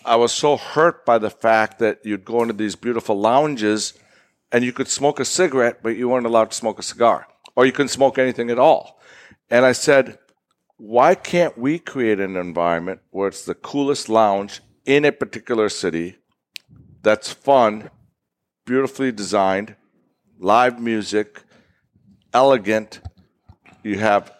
I 0.06 0.18
was 0.18 0.32
so 0.32 0.58
hurt 0.58 1.06
by 1.06 1.18
the 1.18 1.30
fact 1.30 1.80
that 1.80 2.06
you'd 2.06 2.26
go 2.26 2.42
into 2.42 2.54
these 2.54 2.76
beautiful 2.76 3.20
lounges 3.20 3.94
and 4.54 4.64
you 4.64 4.72
could 4.72 4.88
smoke 4.88 5.20
a 5.20 5.26
cigarette, 5.26 5.80
but 5.82 5.98
you 5.98 6.08
weren't 6.08 6.28
allowed 6.28 6.52
to 6.52 6.56
smoke 6.56 6.80
a 6.80 6.84
cigar 6.84 7.28
or 7.56 7.66
you 7.66 7.72
couldn't 7.72 7.90
smoke 7.90 8.18
anything 8.18 8.50
at 8.50 8.60
all. 8.60 9.00
And 9.50 9.66
I 9.66 9.72
said, 9.74 10.20
why 10.78 11.16
can't 11.16 11.58
we 11.58 11.80
create 11.80 12.20
an 12.20 12.36
environment 12.36 13.02
where 13.10 13.28
it's 13.28 13.46
the 13.46 13.56
coolest 13.56 14.10
lounge 14.10 14.62
in 14.86 15.06
a 15.06 15.12
particular 15.12 15.70
city 15.70 16.18
that's 17.02 17.32
fun, 17.32 17.90
beautifully 18.66 19.12
designed, 19.12 19.76
live 20.40 20.80
music, 20.80 21.44
elegant? 22.34 23.02
You 23.84 24.00
have 24.00 24.32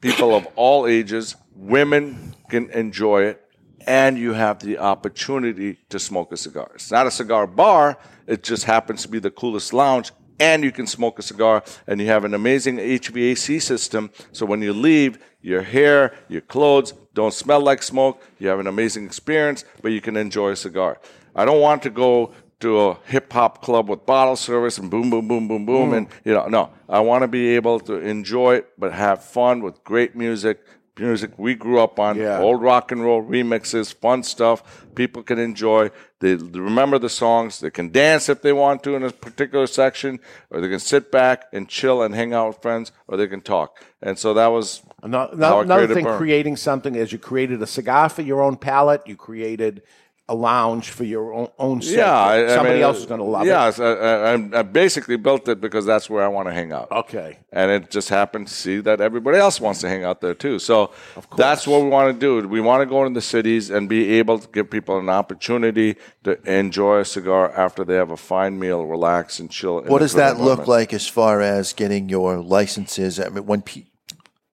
people 0.00 0.34
of 0.34 0.46
all 0.56 0.86
ages, 0.86 1.36
women, 1.54 2.34
can 2.48 2.70
enjoy 2.70 3.24
it, 3.24 3.44
and 3.86 4.18
you 4.18 4.32
have 4.32 4.60
the 4.60 4.78
opportunity 4.78 5.78
to 5.88 5.98
smoke 5.98 6.32
a 6.32 6.36
cigar. 6.36 6.70
It's 6.74 6.90
not 6.90 7.06
a 7.06 7.10
cigar 7.10 7.46
bar, 7.46 7.98
it 8.28 8.44
just 8.44 8.64
happens 8.64 9.02
to 9.02 9.08
be 9.08 9.18
the 9.18 9.30
coolest 9.32 9.72
lounge. 9.72 10.12
And 10.40 10.62
you 10.62 10.70
can 10.70 10.86
smoke 10.86 11.18
a 11.18 11.22
cigar, 11.22 11.64
and 11.88 12.00
you 12.00 12.06
have 12.06 12.24
an 12.24 12.32
amazing 12.32 12.76
HVAC 12.76 13.60
system. 13.60 14.10
So 14.30 14.46
when 14.46 14.62
you 14.62 14.72
leave, 14.72 15.18
your 15.42 15.62
hair, 15.62 16.14
your 16.28 16.42
clothes 16.42 16.92
don't 17.12 17.34
smell 17.34 17.60
like 17.60 17.82
smoke. 17.82 18.22
You 18.38 18.46
have 18.46 18.60
an 18.60 18.68
amazing 18.68 19.04
experience, 19.04 19.64
but 19.82 19.90
you 19.90 20.00
can 20.00 20.16
enjoy 20.16 20.50
a 20.50 20.56
cigar. 20.56 21.00
I 21.34 21.44
don't 21.44 21.60
want 21.60 21.82
to 21.82 21.90
go 21.90 22.30
to 22.60 22.80
a 22.80 22.94
hip 23.06 23.32
hop 23.32 23.62
club 23.62 23.88
with 23.88 24.04
bottle 24.06 24.36
service 24.36 24.78
and 24.78 24.90
boom, 24.90 25.10
boom, 25.10 25.26
boom, 25.26 25.48
boom, 25.48 25.64
boom, 25.66 25.90
Mm. 25.90 25.96
and 25.96 26.06
you 26.24 26.34
know, 26.34 26.46
no. 26.46 26.70
I 26.88 27.00
want 27.00 27.22
to 27.22 27.28
be 27.28 27.54
able 27.56 27.80
to 27.80 27.94
enjoy 27.94 28.56
it, 28.56 28.68
but 28.78 28.92
have 28.92 29.22
fun 29.24 29.62
with 29.62 29.82
great 29.84 30.14
music. 30.16 30.60
Music 30.98 31.30
we 31.38 31.54
grew 31.54 31.80
up 31.80 31.98
on, 31.98 32.20
old 32.20 32.60
rock 32.62 32.92
and 32.92 33.02
roll 33.04 33.22
remixes, 33.22 33.94
fun 33.94 34.22
stuff. 34.22 34.86
People 34.94 35.22
can 35.22 35.38
enjoy. 35.38 35.90
They 36.20 36.34
remember 36.34 36.98
the 36.98 37.08
songs. 37.08 37.60
They 37.60 37.70
can 37.70 37.90
dance 37.90 38.28
if 38.28 38.42
they 38.42 38.52
want 38.52 38.82
to 38.82 38.96
in 38.96 39.02
a 39.04 39.10
particular 39.10 39.66
section, 39.66 40.18
or 40.50 40.60
they 40.60 40.68
can 40.68 40.80
sit 40.80 41.12
back 41.12 41.46
and 41.52 41.68
chill 41.68 42.02
and 42.02 42.14
hang 42.14 42.32
out 42.32 42.48
with 42.48 42.62
friends, 42.62 42.90
or 43.06 43.16
they 43.16 43.28
can 43.28 43.40
talk. 43.40 43.84
And 44.02 44.18
so 44.18 44.34
that 44.34 44.48
was 44.48 44.82
Ano- 45.02 45.30
how 45.38 45.60
I 45.60 45.62
Another 45.62 45.94
thing, 45.94 46.04
Burn. 46.04 46.18
creating 46.18 46.56
something 46.56 46.94
is 46.96 47.12
you 47.12 47.18
created 47.18 47.62
a 47.62 47.66
cigar 47.66 48.08
for 48.08 48.22
your 48.22 48.42
own 48.42 48.56
palate. 48.56 49.02
You 49.06 49.16
created 49.16 49.82
a 50.28 50.34
lounge 50.34 50.90
for 50.90 51.04
your 51.04 51.32
own, 51.32 51.48
own. 51.58 51.80
Yeah, 51.82 52.14
I, 52.14 52.44
I 52.44 52.48
somebody 52.48 52.74
mean, 52.74 52.82
else 52.82 52.98
is 52.98 53.06
going 53.06 53.18
to 53.18 53.24
love 53.24 53.46
yeah, 53.46 53.68
it. 53.68 53.72
so 53.72 53.84
I, 53.84 54.32
I, 54.32 54.60
I 54.60 54.62
basically 54.62 55.16
built 55.16 55.48
it 55.48 55.60
because 55.60 55.86
that's 55.86 56.10
where 56.10 56.22
I 56.22 56.28
want 56.28 56.48
to 56.48 56.54
hang 56.54 56.70
out. 56.72 56.90
Okay, 56.90 57.38
and 57.52 57.70
it 57.70 57.90
just 57.90 58.10
happened 58.10 58.48
to 58.48 58.54
see 58.54 58.78
that 58.80 59.00
everybody 59.00 59.38
else 59.38 59.60
wants 59.60 59.80
to 59.80 59.88
hang 59.88 60.04
out 60.04 60.20
there 60.20 60.34
too. 60.34 60.58
So 60.58 60.92
that's 61.36 61.66
what 61.66 61.82
we 61.82 61.88
want 61.88 62.14
to 62.14 62.18
do. 62.18 62.46
We 62.46 62.60
want 62.60 62.82
to 62.82 62.86
go 62.86 63.04
into 63.04 63.18
the 63.18 63.22
cities 63.22 63.70
and 63.70 63.88
be 63.88 64.18
able 64.18 64.38
to 64.38 64.48
give 64.48 64.70
people 64.70 64.98
an 64.98 65.08
opportunity 65.08 65.96
to 66.24 66.38
enjoy 66.50 66.98
a 66.98 67.04
cigar 67.04 67.50
after 67.52 67.84
they 67.84 67.94
have 67.94 68.10
a 68.10 68.16
fine 68.16 68.58
meal, 68.58 68.84
relax 68.84 69.40
and 69.40 69.50
chill. 69.50 69.82
What 69.82 70.00
does 70.00 70.14
that 70.14 70.38
look 70.38 70.66
like 70.66 70.92
as 70.92 71.08
far 71.08 71.40
as 71.40 71.72
getting 71.72 72.08
your 72.08 72.38
licenses? 72.38 73.18
I 73.18 73.30
mean, 73.30 73.46
when 73.46 73.62
pe- 73.62 73.84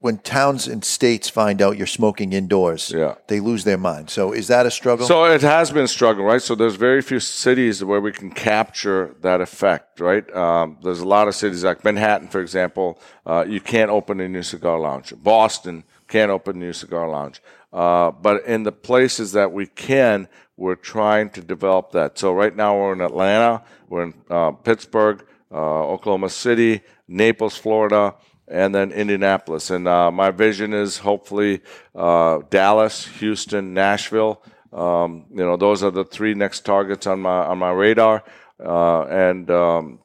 when 0.06 0.20
towns 0.20 0.68
and 0.68 0.86
states 0.86 1.28
find 1.30 1.60
out 1.64 1.78
you're 1.80 1.88
smoking 2.02 2.32
indoors, 2.32 2.92
Yeah. 2.96 3.16
they 3.26 3.40
lose 3.40 3.64
their 3.64 3.80
mind. 3.92 4.12
So 4.12 4.34
is 4.34 4.48
that 4.50 4.68
a 4.68 4.70
struggle? 4.70 5.08
So 5.08 5.26
it 5.26 5.42
has 5.42 5.72
been 5.72 5.86
a 5.86 5.94
struggle, 6.00 6.24
right? 6.24 6.44
So 6.44 6.54
there's 6.54 6.76
very 6.76 7.02
few 7.02 7.20
cities 7.20 7.84
where 7.84 8.00
we 8.00 8.12
can 8.12 8.30
capture 8.30 9.16
that 9.22 9.42
effect, 9.42 10.00
right? 10.00 10.26
Um, 10.36 10.78
there's 10.84 11.00
a 11.00 11.08
lot 11.08 11.28
of 11.28 11.34
cities 11.34 11.64
like 11.64 11.84
Manhattan, 11.84 12.28
for 12.28 12.40
example. 12.40 13.00
Uh, 13.26 13.46
you 13.48 13.60
can't 13.60 13.90
open 13.90 14.20
a 14.20 14.30
new 14.30 14.44
cigar 14.44 14.78
lounge. 14.80 15.12
Boston 15.24 15.84
can't 16.08 16.30
open 16.30 16.58
a 16.58 16.60
new 16.60 16.74
cigar 16.74 17.10
lounge. 17.10 17.42
Uh, 17.74 18.12
but 18.12 18.46
in 18.46 18.62
the 18.62 18.72
places 18.72 19.32
that 19.32 19.52
we 19.52 19.66
can, 19.66 20.28
we're 20.56 20.76
trying 20.76 21.32
to 21.32 21.42
develop 21.42 21.92
that. 21.94 22.20
So 22.20 22.32
right 22.32 22.56
now 22.56 22.78
we're 22.78 22.94
in 22.94 23.02
Atlanta, 23.02 23.64
we're 23.90 24.04
in 24.04 24.14
uh, 24.30 24.52
Pittsburgh, 24.52 25.26
uh, 25.52 25.94
Oklahoma 25.94 26.30
City, 26.30 26.82
Naples, 27.08 27.58
Florida, 27.58 28.14
and 28.48 28.74
then 28.74 28.92
Indianapolis. 28.92 29.70
And 29.70 29.88
uh, 29.88 30.12
my 30.12 30.32
vision 30.32 30.74
is 30.74 31.00
hopefully 31.00 31.62
uh, 31.96 32.40
Dallas, 32.50 33.06
Houston, 33.20 33.74
Nashville. 33.74 34.42
Um, 34.74 35.26
you 35.32 35.38
know, 35.44 35.58
those 35.58 35.84
are 35.84 35.92
the 35.92 36.04
three 36.04 36.34
next 36.34 36.62
targets 36.62 37.08
on 37.08 37.22
my 37.22 37.46
on 37.46 37.58
my 37.58 37.72
radar. 37.72 38.24
Uh, 38.60 39.04
and 39.04 39.50
um, 39.50 40.00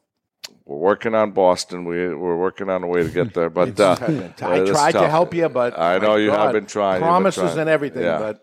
we're 0.64 0.76
working 0.78 1.14
on 1.14 1.32
Boston. 1.32 1.84
We 1.84 2.14
we're 2.14 2.36
working 2.36 2.68
on 2.70 2.82
a 2.82 2.86
way 2.86 3.02
to 3.02 3.08
get 3.08 3.34
there. 3.34 3.50
But 3.60 3.78
uh, 3.80 3.96
I 4.42 4.64
tried 4.64 4.92
to 4.92 5.08
help 5.08 5.34
you, 5.34 5.48
but 5.48 5.78
I 5.78 5.98
know 5.98 6.16
you 6.16 6.28
God, 6.30 6.40
have 6.40 6.52
been 6.52 6.66
trying. 6.66 6.94
You've 6.94 7.00
been 7.02 7.08
Promises 7.08 7.42
trying. 7.42 7.58
and 7.58 7.70
everything, 7.70 8.02
Yeah. 8.04 8.18
but 8.18 8.42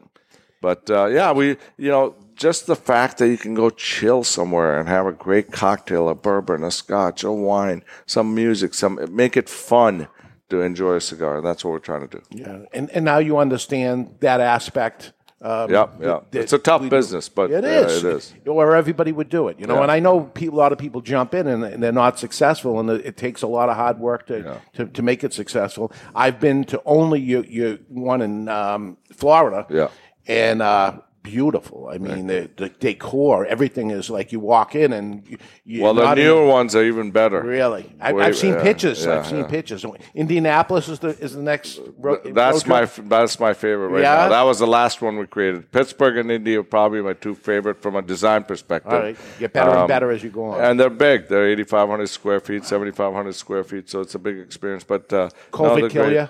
But 0.62 0.90
uh, 0.90 1.06
yeah, 1.08 1.32
we 1.32 1.58
you 1.78 1.90
know 1.90 2.16
just 2.38 2.68
the 2.68 2.76
fact 2.76 3.18
that 3.18 3.28
you 3.28 3.38
can 3.38 3.54
go 3.56 3.70
chill 3.70 4.24
somewhere 4.24 4.80
and 4.80 4.88
have 4.88 5.06
a 5.06 5.12
great 5.12 5.52
cocktail, 5.52 6.08
a 6.10 6.16
bourbon, 6.16 6.64
a 6.64 6.72
scotch, 6.72 7.24
a 7.24 7.32
wine, 7.32 7.84
some 8.06 8.34
music, 8.36 8.74
some 8.74 9.00
make 9.14 9.36
it 9.36 9.50
fun 9.50 10.08
to 10.50 10.62
enjoy 10.62 10.94
a 10.96 11.02
cigar. 11.02 11.42
That's 11.42 11.66
what 11.66 11.72
we're 11.72 11.80
trying 11.80 12.08
to 12.08 12.18
do. 12.18 12.24
yeah, 12.32 12.60
and 12.74 12.90
and 12.92 13.04
now 13.04 13.18
you 13.18 13.38
understand 13.38 14.16
that 14.22 14.40
aspect. 14.40 15.14
Um, 15.40 15.70
Yep, 15.70 15.94
yeah. 16.02 16.20
that 16.32 16.40
It's 16.42 16.54
a 16.54 16.58
tough 16.58 16.82
we 16.82 16.90
business, 16.90 17.30
but 17.30 17.52
it 17.52 17.64
yeah, 17.64 17.82
is. 17.86 18.04
it 18.04 18.16
is. 18.16 18.34
Or 18.48 18.76
everybody 18.76 19.12
would 19.12 19.30
do 19.30 19.50
it, 19.50 19.60
you 19.60 19.68
know. 19.68 19.76
Yeah. 19.76 19.84
And 19.84 19.92
I 19.92 20.00
know 20.00 20.32
a 20.36 20.46
lot 20.50 20.72
of 20.72 20.80
people 20.80 21.00
jump 21.02 21.36
in 21.36 21.46
and, 21.46 21.64
and 21.64 21.84
they're 21.84 21.92
not 21.92 22.18
successful, 22.18 22.80
and 22.80 22.90
it 22.90 23.18
takes 23.18 23.44
a 23.44 23.48
lot 23.48 23.70
of 23.70 23.76
hard 23.76 24.00
work 24.00 24.26
to, 24.28 24.60
to, 24.74 24.88
to 24.88 25.02
make 25.04 25.24
it 25.24 25.34
successful. 25.34 25.92
I've 26.16 26.40
been 26.40 26.64
to 26.66 26.82
only 26.86 27.20
you, 27.22 27.44
you 27.48 27.78
one 27.90 28.24
in 28.24 28.50
um, 28.50 28.98
Florida, 29.14 29.68
Yeah. 29.70 29.90
and 30.26 30.64
uh, 30.64 31.02
beautiful. 31.28 31.90
I 31.92 31.98
mean, 31.98 32.28
the, 32.28 32.50
the 32.56 32.70
decor, 32.70 33.46
everything 33.46 33.92
is 33.92 34.10
like 34.10 34.32
you 34.32 34.40
walk 34.40 34.76
in 34.76 34.94
and 34.94 35.28
you, 35.28 35.38
you 35.66 35.84
Well, 35.84 35.94
the 35.94 36.14
newer 36.16 36.38
even- 36.44 36.48
ones 36.48 36.76
are 36.76 36.84
even 36.84 37.12
better. 37.12 37.42
Really, 37.42 37.94
I, 38.00 38.14
I've 38.14 38.38
seen 38.38 38.54
yeah, 38.54 38.64
pictures. 38.64 39.06
yeah, 39.06 39.20
I've 39.20 39.28
seen 39.28 39.40
yeah. 39.40 39.48
pictures. 39.48 39.86
Indianapolis 40.16 40.88
is 40.88 41.00
the 41.00 41.10
is 41.20 41.34
the 41.36 41.42
next. 41.42 41.80
Ro- 41.98 42.22
That's 42.24 42.66
my 42.66 42.86
trip? 42.86 43.10
that's 43.10 43.40
my 43.40 43.54
favorite 43.54 43.90
right 43.90 44.02
now. 44.04 44.30
That 44.30 44.44
was 44.44 44.60
the 44.60 44.68
last 44.68 45.02
one 45.02 45.18
we 45.18 45.28
created. 45.28 45.72
Pittsburgh 45.72 46.18
and 46.18 46.32
Indy 46.32 46.56
are 46.56 46.64
probably 46.64 47.02
my 47.02 47.14
two 47.14 47.36
favorite 47.36 47.82
from 47.82 47.96
a 47.96 48.02
design 48.02 48.44
perspective. 48.44 48.94
All 48.94 49.00
right. 49.00 49.18
Get 49.40 49.54
better 49.54 49.72
and 49.72 49.88
better 49.88 50.12
as 50.12 50.24
you 50.24 50.30
go 50.30 50.46
on. 50.52 50.62
And 50.64 50.80
they're 50.80 50.90
big. 50.90 51.28
They're 51.28 51.48
8,500 51.50 52.08
square 52.08 52.40
feet, 52.40 52.66
7,500 52.66 53.34
square 53.36 53.64
feet. 53.64 53.90
So 53.90 54.02
it's 54.02 54.16
a 54.16 54.20
big 54.20 54.40
experience. 54.40 54.84
But 54.84 55.12
uh, 55.14 55.30
COVID 55.52 55.80
they're 55.82 55.90
kill 55.90 56.06
great. 56.06 56.16
ya? 56.16 56.28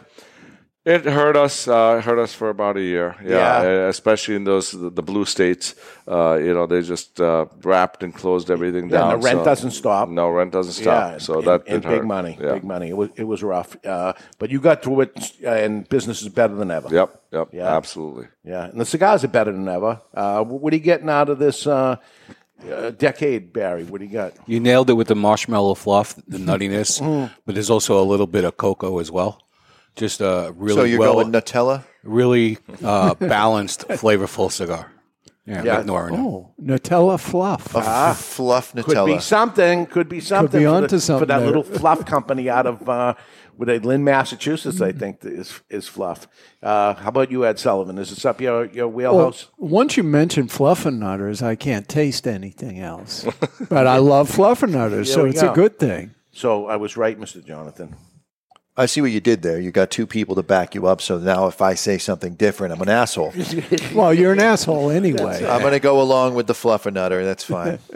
It 0.90 1.04
hurt 1.06 1.36
us. 1.36 1.68
Uh, 1.68 2.00
hurt 2.02 2.18
us 2.18 2.34
for 2.34 2.50
about 2.50 2.78
a 2.78 2.82
year. 2.82 3.16
Yeah, 3.22 3.62
Yeah. 3.62 3.86
uh, 3.86 3.90
especially 3.90 4.36
in 4.36 4.46
those 4.46 4.72
the, 4.72 4.90
the 4.90 5.04
blue 5.04 5.26
states. 5.26 5.76
Uh, 6.08 6.36
you 6.40 6.54
know, 6.54 6.66
they 6.66 6.82
just 6.82 7.20
uh, 7.20 7.46
wrapped 7.64 8.04
and 8.04 8.14
closed 8.16 8.50
everything 8.50 8.86
Yeah, 8.90 8.98
down. 9.00 9.14
and 9.14 9.22
the 9.22 9.26
rent 9.26 9.40
so- 9.40 9.46
doesn't 9.46 9.72
stop. 9.72 10.08
No, 10.08 10.30
rent 10.30 10.52
doesn't 10.54 10.74
stop. 10.84 11.12
Yeah, 11.12 11.18
so 11.18 11.34
and, 11.40 11.48
that 11.48 11.62
and 11.68 11.82
big 11.84 11.92
hurt. 11.92 12.06
money, 12.06 12.38
Yeah. 12.40 12.54
big 12.54 12.64
money. 12.64 12.88
It 12.90 12.96
was 12.98 13.10
it 13.18 13.26
was 13.26 13.44
rough, 13.44 13.76
uh, 13.86 14.14
but 14.40 14.50
you 14.50 14.62
got 14.62 14.82
through 14.82 15.02
it, 15.02 15.32
and 15.44 15.88
business 15.90 16.22
is 16.22 16.30
better 16.30 16.56
than 16.56 16.72
ever. 16.72 16.88
Yep. 16.90 17.10
Yep. 17.34 17.48
Yeah. 17.52 17.76
Absolutely. 17.76 18.28
Yeah, 18.46 18.66
and 18.72 18.80
the 18.80 18.86
cigars 18.86 19.24
are 19.26 19.28
better 19.40 19.52
than 19.52 19.68
ever. 19.68 20.00
Uh, 20.14 20.44
what 20.46 20.72
are 20.72 20.78
you 20.78 20.82
getting 20.84 21.10
out 21.10 21.28
of 21.28 21.38
this 21.38 21.68
uh, 21.68 21.98
uh, 22.72 22.92
decade, 22.92 23.52
Barry? 23.52 23.84
What 23.84 24.00
do 24.00 24.06
you 24.08 24.14
got? 24.14 24.34
You 24.46 24.62
nailed 24.62 24.90
it 24.90 24.94
with 24.94 25.08
the 25.10 25.16
marshmallow 25.16 25.76
fluff, 25.76 26.16
the 26.28 26.38
nuttiness, 26.38 27.02
Mm. 27.02 27.30
but 27.46 27.56
there's 27.56 27.70
also 27.70 28.02
a 28.02 28.06
little 28.08 28.28
bit 28.28 28.46
of 28.46 28.56
cocoa 28.56 29.00
as 29.00 29.12
well. 29.12 29.42
Just 29.98 30.22
a 30.22 30.54
really 30.56 30.76
So 30.76 30.84
you're 30.86 31.00
well, 31.00 31.14
going 31.16 31.32
Nutella? 31.32 31.84
really 32.04 32.58
uh, 32.84 33.16
balanced, 33.16 33.88
flavorful 33.90 34.52
cigar. 34.52 34.92
Yeah, 35.46 35.64
Yeah. 35.64 35.78
like 35.78 35.86
Nora. 35.86 36.14
Oh, 36.14 36.54
Nutella 36.62 37.20
fluff. 37.20 37.76
Ah, 37.76 38.14
fluff 38.18 38.74
Nutella 38.74 38.84
Could 38.86 39.06
be 39.08 39.20
something. 39.20 39.86
Could 39.88 40.10
be 40.10 40.20
something. 40.20 40.60
be 40.60 40.66
for, 40.66 40.72
onto 40.72 40.98
the- 40.98 41.20
for 41.20 41.26
that 41.26 41.38
there. 41.40 41.48
little 41.48 41.64
fluff 41.80 42.06
company 42.06 42.50
out 42.50 42.68
of 42.68 42.88
uh, 42.88 43.14
with 43.58 43.70
a 43.70 43.80
Lynn, 43.80 44.04
Massachusetts. 44.04 44.82
I 44.82 44.92
think 44.92 45.22
that 45.22 45.34
is 45.34 45.62
is 45.70 45.88
fluff. 45.88 46.28
Uh, 46.62 46.94
how 46.96 47.10
about 47.10 47.32
you, 47.32 47.46
Ed 47.46 47.58
Sullivan? 47.60 47.98
Is 47.98 48.10
this 48.10 48.24
up 48.26 48.40
your 48.42 48.66
your 48.66 48.88
Well, 48.90 49.16
wheelhouse? 49.16 49.48
once 49.58 49.98
you 49.98 50.04
mention 50.04 50.48
fluffernutters, 50.48 51.42
I 51.42 51.56
can't 51.56 51.88
taste 51.90 52.28
anything 52.28 52.80
else. 52.80 53.26
but 53.70 53.88
I 53.88 53.98
love 53.98 54.30
fluffernutters, 54.30 54.90
There 54.92 55.06
so 55.06 55.26
it's 55.26 55.42
go. 55.42 55.52
a 55.52 55.56
good 55.56 55.80
thing. 55.80 56.14
So 56.34 56.68
I 56.68 56.76
was 56.76 56.98
right, 56.98 57.18
Mister 57.18 57.42
Jonathan. 57.42 57.96
I 58.80 58.86
see 58.86 59.02
what 59.02 59.10
you 59.12 59.20
did 59.20 59.42
there. 59.42 59.60
You 59.60 59.72
got 59.72 59.90
two 59.90 60.06
people 60.06 60.36
to 60.36 60.44
back 60.44 60.76
you 60.76 60.86
up. 60.86 61.02
So 61.02 61.18
now 61.18 61.48
if 61.48 61.62
I 61.62 61.74
say 61.74 61.98
something 61.98 62.36
different, 62.36 62.74
I'm 62.74 62.82
an 62.82 62.90
asshole. 62.90 63.34
Well, 63.94 64.14
you're 64.14 64.34
an 64.34 64.40
asshole 64.40 64.92
anyway. 64.92 65.44
I'm 65.46 65.62
going 65.62 65.74
to 65.74 65.80
go 65.80 66.00
along 66.00 66.36
with 66.36 66.46
the 66.48 66.54
fluffernutter. 66.54 67.24
That's 67.24 67.44
fine. 67.44 67.80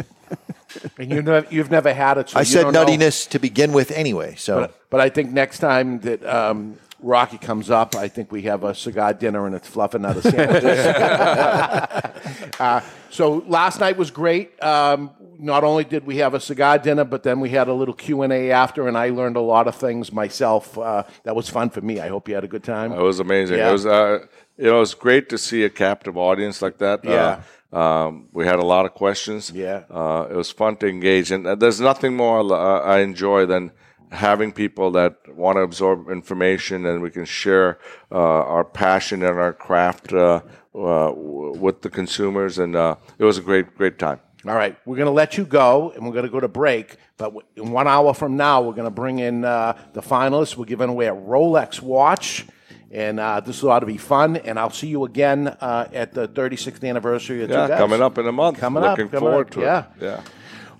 And 0.97 1.11
you 1.11 1.21
know, 1.21 1.43
you've 1.49 1.69
never 1.69 1.93
had 1.93 2.17
it. 2.17 2.29
So 2.29 2.37
I 2.37 2.41
you 2.41 2.45
said 2.45 2.63
don't 2.63 2.73
know. 2.73 2.85
nuttiness 2.85 3.27
to 3.31 3.39
begin 3.39 3.73
with 3.73 3.91
anyway. 3.91 4.35
So 4.35 4.61
But, 4.61 4.89
but 4.89 5.01
I 5.01 5.09
think 5.09 5.31
next 5.31 5.59
time 5.59 5.99
that 5.99 6.25
um, 6.25 6.77
Rocky 7.01 7.37
comes 7.37 7.69
up, 7.69 7.95
I 7.95 8.07
think 8.07 8.31
we 8.31 8.43
have 8.43 8.63
a 8.63 8.75
cigar 8.75 9.13
dinner 9.13 9.45
and 9.45 9.55
it's 9.55 9.67
fluffing 9.67 10.05
out 10.05 10.17
of 10.17 10.23
sandwiches. 10.23 10.85
uh, 12.59 12.81
so 13.09 13.43
last 13.47 13.79
night 13.79 13.97
was 13.97 14.11
great. 14.11 14.61
Um, 14.63 15.11
not 15.39 15.63
only 15.63 15.83
did 15.83 16.05
we 16.05 16.17
have 16.17 16.33
a 16.33 16.39
cigar 16.39 16.77
dinner, 16.77 17.03
but 17.03 17.23
then 17.23 17.39
we 17.39 17.49
had 17.49 17.67
a 17.67 17.73
little 17.73 17.95
Q 17.95 18.21
and 18.21 18.31
A 18.31 18.51
after, 18.51 18.87
and 18.87 18.95
I 18.97 19.09
learned 19.09 19.35
a 19.35 19.41
lot 19.41 19.67
of 19.67 19.75
things 19.75 20.13
myself. 20.13 20.77
Uh, 20.77 21.03
that 21.23 21.35
was 21.35 21.49
fun 21.49 21.71
for 21.71 21.81
me. 21.81 21.99
I 21.99 22.09
hope 22.09 22.29
you 22.29 22.35
had 22.35 22.43
a 22.43 22.47
good 22.47 22.63
time. 22.63 22.91
It 22.91 23.01
was 23.01 23.19
amazing. 23.19 23.57
Yeah. 23.57 23.69
It 23.69 23.71
was, 23.71 23.85
uh, 23.85 24.19
you 24.57 24.65
know, 24.65 24.77
it 24.77 24.79
was 24.79 24.93
great 24.93 25.29
to 25.29 25.37
see 25.37 25.63
a 25.63 25.69
captive 25.69 26.15
audience 26.15 26.61
like 26.61 26.77
that. 26.77 27.03
Yeah. 27.03 27.41
Uh, 27.41 27.41
um, 27.73 28.27
we 28.33 28.45
had 28.45 28.59
a 28.59 28.65
lot 28.65 28.85
of 28.85 28.93
questions. 28.93 29.49
Yeah. 29.49 29.83
Uh, 29.89 30.27
it 30.29 30.35
was 30.35 30.51
fun 30.51 30.75
to 30.77 30.87
engage, 30.87 31.31
and 31.31 31.45
there's 31.59 31.81
nothing 31.81 32.15
more 32.15 32.39
uh, 32.53 32.81
I 32.81 32.99
enjoy 32.99 33.45
than 33.45 33.71
having 34.11 34.51
people 34.51 34.91
that 34.91 35.15
want 35.35 35.55
to 35.57 35.61
absorb 35.61 36.09
information, 36.09 36.85
and 36.85 37.01
we 37.01 37.09
can 37.09 37.25
share 37.25 37.79
uh, 38.11 38.15
our 38.17 38.63
passion 38.63 39.23
and 39.23 39.37
our 39.39 39.53
craft 39.53 40.11
uh, 40.13 40.41
uh, 40.75 41.07
w- 41.09 41.53
with 41.57 41.81
the 41.81 41.89
consumers. 41.89 42.57
And 42.59 42.75
uh, 42.75 42.95
it 43.17 43.23
was 43.23 43.37
a 43.37 43.41
great, 43.41 43.75
great 43.75 43.97
time. 43.97 44.19
All 44.47 44.55
right, 44.55 44.75
we're 44.85 44.95
going 44.95 45.05
to 45.05 45.11
let 45.11 45.37
you 45.37 45.45
go, 45.45 45.91
and 45.91 46.03
we're 46.05 46.13
going 46.13 46.25
to 46.25 46.31
go 46.31 46.39
to 46.39 46.47
break. 46.47 46.97
But 47.17 47.33
in 47.55 47.71
one 47.71 47.87
hour 47.87 48.13
from 48.13 48.37
now, 48.37 48.61
we're 48.61 48.73
going 48.73 48.85
to 48.85 48.89
bring 48.89 49.19
in 49.19 49.45
uh, 49.45 49.77
the 49.93 50.01
finalists. 50.01 50.57
We're 50.57 50.65
giving 50.65 50.89
away 50.89 51.05
a 51.07 51.13
Rolex 51.13 51.79
watch, 51.79 52.47
And 52.91 53.19
uh, 53.19 53.39
this 53.41 53.63
ought 53.63 53.81
to 53.81 53.85
be 53.85 53.97
fun. 53.97 54.37
And 54.37 54.57
I'll 54.59 54.71
see 54.71 54.87
you 54.87 55.05
again 55.05 55.47
uh, 55.47 55.87
at 55.93 56.13
the 56.13 56.27
36th 56.27 56.83
anniversary 56.89 57.43
of 57.43 57.51
Yeah, 57.51 57.77
coming 57.77 58.01
up 58.01 58.17
in 58.17 58.27
a 58.27 58.31
month. 58.31 58.57
Coming 58.57 58.81
Looking 58.83 59.05
up. 59.05 59.11
coming 59.11 59.29
forward 59.29 59.47
up, 59.47 59.53
to 59.53 59.61
yeah. 59.61 59.79
it. 59.79 60.03
Yeah. 60.03 60.21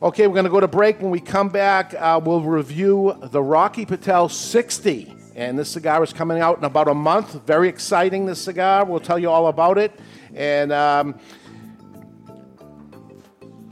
Okay, 0.04 0.26
we're 0.26 0.34
going 0.34 0.46
to 0.46 0.50
go 0.50 0.60
to 0.60 0.68
break. 0.68 1.00
When 1.00 1.12
we 1.12 1.20
come 1.20 1.50
back, 1.50 1.94
uh, 1.94 2.20
we'll 2.24 2.42
review 2.42 3.16
the 3.22 3.40
Rocky 3.40 3.86
Patel 3.86 4.30
60. 4.30 5.14
And 5.36 5.60
this 5.60 5.70
cigar 5.70 6.04
is 6.04 6.12
coming 6.12 6.42
out 6.42 6.58
in 6.58 6.64
about 6.64 6.88
a 6.88 6.94
month. 6.96 7.46
Very 7.46 7.70
exciting, 7.70 8.26
this 8.26 8.42
cigar. 8.42 8.84
We'll 8.84 9.00
tell 9.00 9.20
you 9.20 9.30
all 9.30 9.46
about 9.46 9.78
it. 9.78 9.92
And 10.34 10.72
um, 10.72 11.20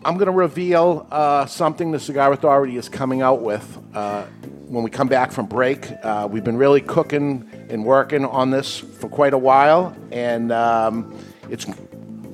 I'm 0.06 0.18
going 0.18 0.28
to 0.28 0.32
reveal 0.32 1.08
uh, 1.10 1.48
something 1.48 1.90
the 1.90 2.00
Cigar 2.00 2.32
Authority 2.32 2.78
is 2.78 2.90
coming 2.90 3.24
out 3.24 3.42
with 3.42 3.80
uh, 3.96 4.26
when 4.68 4.84
we 4.84 4.92
come 4.92 5.08
back 5.08 5.32
from 5.32 5.48
break. 5.48 5.92
Uh, 6.04 6.28
we've 6.30 6.44
been 6.44 6.58
really 6.58 6.82
cooking 6.82 7.50
and 7.72 7.84
working 7.84 8.24
on 8.24 8.52
this 8.52 8.78
for 8.78 9.10
quite 9.10 9.34
a 9.34 9.38
while, 9.40 9.98
and 10.12 10.52
um, 10.52 11.20
it's 11.50 11.66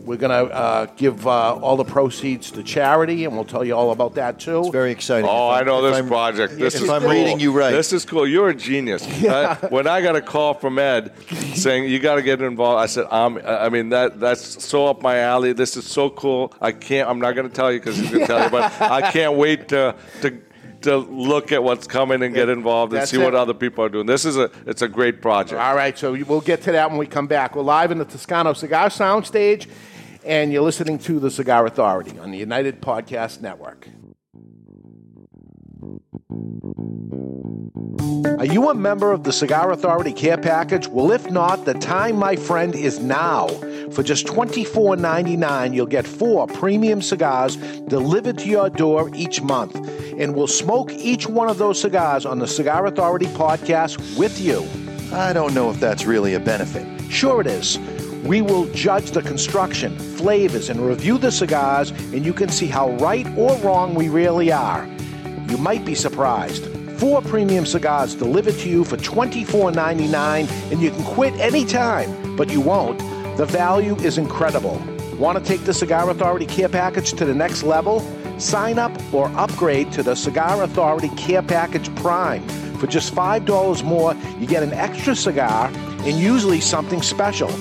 we're 0.06 0.18
going 0.18 0.47
to 0.47 0.53
uh, 0.53 0.86
give 0.97 1.26
uh, 1.28 1.56
all 1.56 1.76
the 1.78 1.84
proceeds 1.84 2.51
to 2.51 2.62
charity, 2.64 3.26
and 3.26 3.34
we'll 3.36 3.43
tell 3.45 3.64
you 3.66 3.74
all 3.76 3.91
about 3.91 4.16
that 4.16 4.39
too. 4.39 4.60
It's 4.62 4.70
very 4.70 4.91
exciting. 4.91 5.30
Oh, 5.30 5.49
I 5.49 5.64
know 5.64 5.82
this 5.82 5.95
I'm- 5.95 6.08
project. 6.08 6.58
This 6.58 6.76
if 6.76 6.84
is 6.84 6.89
I'm 6.89 7.01
cool. 7.01 7.12
reading 7.12 7.39
you 7.39 7.51
right. 7.51 7.72
This 7.72 7.91
is 7.91 8.06
cool. 8.06 8.28
You're 8.28 8.49
a 8.49 8.56
genius. 8.56 9.06
Uh, 9.26 9.56
when 9.70 9.88
I 9.88 10.01
got 10.01 10.16
a 10.16 10.22
call 10.22 10.53
from 10.53 10.78
Ed 10.78 11.12
saying 11.56 11.86
you 11.89 11.97
got 11.99 12.16
to 12.16 12.22
get 12.22 12.41
involved, 12.41 12.82
I 12.84 12.86
said, 12.86 13.08
um, 13.12 13.39
I 13.45 13.70
mean 13.70 13.89
that 13.89 14.20
that's 14.20 14.64
so 14.64 14.86
up 14.86 15.01
my 15.01 15.18
alley. 15.20 15.51
This 15.53 15.76
is 15.76 15.86
so 15.86 16.10
cool. 16.12 16.53
I 16.62 16.72
can't. 16.72 17.10
I'm 17.10 17.20
not 17.20 17.32
going 17.34 17.49
to 17.49 17.53
tell 17.53 17.72
you 17.72 17.80
because 17.80 17.97
he's 17.97 18.10
going 18.12 18.22
to 18.22 18.28
tell 18.28 18.43
you, 18.43 18.49
but 18.51 18.80
I 18.82 19.12
can't 19.12 19.36
wait 19.36 19.68
to 19.70 19.95
to. 20.22 20.41
To 20.82 20.97
look 20.97 21.51
at 21.51 21.64
what's 21.64 21.88
coming 21.88 22.22
and 22.22 22.36
get 22.36 22.47
involved 22.47 22.93
and 22.93 23.01
That's 23.01 23.10
see 23.10 23.20
it. 23.20 23.24
what 23.24 23.34
other 23.34 23.56
people 23.56 23.84
are 23.84 23.89
doing. 23.89 24.06
This 24.06 24.24
is 24.24 24.38
a 24.38 24.51
it's 24.68 24.84
a 24.84 24.88
great 24.88 25.20
project. 25.20 25.60
All 25.60 25.74
right, 25.76 25.97
so 25.97 26.12
we'll 26.28 26.41
get 26.41 26.62
to 26.64 26.74
that 26.74 26.91
when 26.91 26.99
we 26.99 27.08
come 27.08 27.26
back. 27.26 27.56
We're 27.56 27.64
live 27.64 27.89
in 27.89 27.97
the 27.97 28.06
Toscano 28.06 28.53
Cigar 28.53 28.89
Soundstage, 28.89 29.68
and 30.26 30.52
you're 30.52 30.64
listening 30.64 30.98
to 30.98 31.20
the 31.20 31.30
Cigar 31.30 31.68
Authority 31.68 32.18
on 32.18 32.32
the 32.32 32.38
United 32.38 32.82
Podcast 32.82 33.42
Network. 33.42 33.88
Are 38.40 38.46
you 38.46 38.70
a 38.70 38.74
member 38.74 39.12
of 39.12 39.24
the 39.24 39.32
Cigar 39.32 39.72
Authority 39.72 40.12
Care 40.12 40.38
Package? 40.38 40.88
Well, 40.88 41.12
if 41.12 41.30
not, 41.30 41.66
the 41.66 41.76
time, 41.76 42.18
my 42.18 42.36
friend, 42.36 42.74
is 42.74 43.00
now. 43.00 43.48
For 43.92 44.02
just 44.02 44.26
$24.99, 44.26 45.76
you'll 45.76 45.86
get 45.86 46.08
four 46.08 46.48
premium 46.48 47.04
cigars 47.04 47.56
delivered 47.88 48.40
to 48.40 48.50
your 48.50 48.70
door 48.72 49.12
each 49.14 49.42
month. 49.42 49.76
And 50.18 50.36
we'll 50.36 50.48
smoke 50.48 50.92
each 50.92 51.28
one 51.28 51.50
of 51.50 51.60
those 51.60 51.80
cigars 51.80 52.26
on 52.26 52.40
the 52.40 52.48
Cigar 52.48 52.88
Authority 52.88 53.28
podcast 53.28 54.18
with 54.18 54.42
you. 54.42 54.68
I 55.16 55.34
don't 55.34 55.54
know 55.54 55.70
if 55.70 55.80
that's 55.80 56.06
really 56.06 56.34
a 56.34 56.40
benefit. 56.40 56.86
Sure, 57.12 57.42
it 57.42 57.48
is. 57.48 57.78
We 58.26 58.42
will 58.42 58.66
judge 58.72 59.12
the 59.12 59.22
construction, 59.22 60.00
flavors, 60.18 60.72
and 60.72 60.84
review 60.84 61.20
the 61.20 61.32
cigars, 61.32 61.92
and 61.92 62.26
you 62.26 62.34
can 62.34 62.50
see 62.50 62.66
how 62.66 62.90
right 62.94 63.28
or 63.38 63.56
wrong 63.58 63.94
we 63.94 64.10
really 64.10 64.52
are. 64.52 64.90
You 65.48 65.58
might 65.58 65.86
be 65.86 65.94
surprised. 65.94 66.66
Four 67.00 67.22
premium 67.22 67.68
cigars 67.68 68.16
delivered 68.16 68.56
to 68.56 68.70
you 68.70 68.84
for 68.84 68.98
$24.99, 68.98 70.72
and 70.72 70.82
you 70.82 70.90
can 70.90 71.04
quit 71.04 71.36
anytime, 71.36 72.36
but 72.36 72.50
you 72.50 72.62
won't. 72.62 72.98
The 73.38 73.46
value 73.46 73.96
is 73.98 74.18
incredible. 74.18 74.82
Want 75.20 75.38
to 75.38 75.44
take 75.44 75.64
the 75.64 75.74
Cigar 75.74 76.10
Authority 76.10 76.48
Care 76.48 76.70
Package 76.70 77.14
to 77.14 77.26
the 77.26 77.36
next 77.36 77.62
level? 77.62 78.00
Sign 78.40 78.80
up 78.80 78.92
or 79.14 79.28
upgrade 79.38 79.92
to 79.92 80.02
the 80.02 80.16
Cigar 80.16 80.64
Authority 80.64 81.10
Care 81.10 81.44
Package 81.44 81.94
Prime. 81.98 82.42
For 82.80 82.88
just 82.88 83.14
$5 83.14 83.84
more, 83.84 84.16
you 84.40 84.48
get 84.48 84.64
an 84.64 84.74
extra 84.74 85.16
cigar 85.16 85.68
and 85.76 86.20
usually 86.20 86.60
something 86.60 87.04
special. 87.04 87.52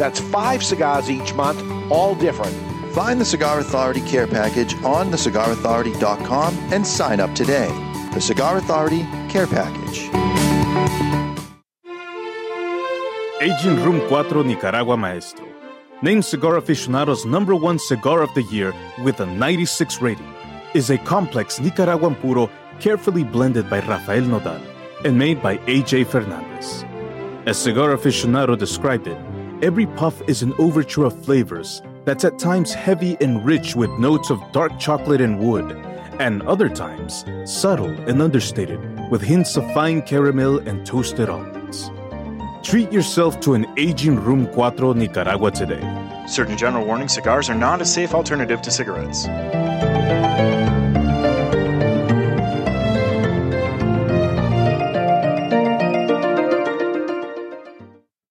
That's 0.00 0.18
five 0.18 0.64
cigars 0.64 1.10
each 1.10 1.34
month, 1.34 1.60
all 1.92 2.14
different. 2.14 2.56
Find 2.94 3.20
the 3.20 3.24
Cigar 3.26 3.60
Authority 3.60 4.00
Care 4.00 4.26
Package 4.26 4.72
on 4.82 5.10
thecigarauthority.com 5.10 6.54
and 6.72 6.86
sign 6.86 7.20
up 7.20 7.34
today. 7.34 7.68
The 8.14 8.20
Cigar 8.20 8.56
Authority 8.56 9.02
Care 9.28 9.46
Package. 9.46 10.08
Aging 13.42 13.76
Room 13.84 14.00
4 14.08 14.42
Nicaragua 14.42 14.96
Maestro. 14.96 15.46
Named 16.00 16.24
Cigar 16.24 16.54
Aficionado's 16.54 17.26
number 17.26 17.54
one 17.54 17.78
cigar 17.78 18.22
of 18.22 18.32
the 18.32 18.44
year 18.44 18.72
with 19.04 19.20
a 19.20 19.26
96 19.26 20.00
rating, 20.00 20.34
is 20.72 20.88
a 20.88 20.96
complex 20.96 21.60
Nicaraguan 21.60 22.14
puro 22.14 22.48
carefully 22.80 23.22
blended 23.22 23.68
by 23.68 23.80
Rafael 23.80 24.24
Nodal 24.24 24.62
and 25.04 25.18
made 25.18 25.42
by 25.42 25.58
AJ 25.58 26.06
Fernandez. 26.06 26.86
As 27.46 27.58
Cigar 27.58 27.94
Aficionado 27.94 28.56
described 28.56 29.06
it, 29.06 29.18
every 29.62 29.86
puff 29.86 30.20
is 30.28 30.42
an 30.42 30.54
overture 30.58 31.04
of 31.04 31.24
flavors 31.24 31.82
that's 32.04 32.24
at 32.24 32.38
times 32.38 32.72
heavy 32.72 33.16
and 33.20 33.44
rich 33.44 33.76
with 33.76 33.90
notes 33.98 34.30
of 34.30 34.40
dark 34.52 34.78
chocolate 34.78 35.20
and 35.20 35.38
wood, 35.38 35.72
and 36.18 36.42
other 36.42 36.68
times 36.68 37.24
subtle 37.44 37.90
and 38.08 38.22
understated 38.22 38.80
with 39.10 39.22
hints 39.22 39.56
of 39.56 39.72
fine 39.72 40.02
caramel 40.02 40.58
and 40.68 40.86
toasted 40.86 41.28
almonds. 41.28 41.90
Treat 42.62 42.92
yourself 42.92 43.40
to 43.40 43.54
an 43.54 43.66
aging 43.78 44.16
Room 44.16 44.46
4 44.52 44.94
Nicaragua 44.94 45.50
today. 45.50 46.24
Certain 46.26 46.56
general 46.56 46.86
warning 46.86 47.08
cigars 47.08 47.48
are 47.50 47.54
not 47.54 47.80
a 47.80 47.84
safe 47.84 48.14
alternative 48.14 48.62
to 48.62 48.70
cigarettes. 48.70 49.26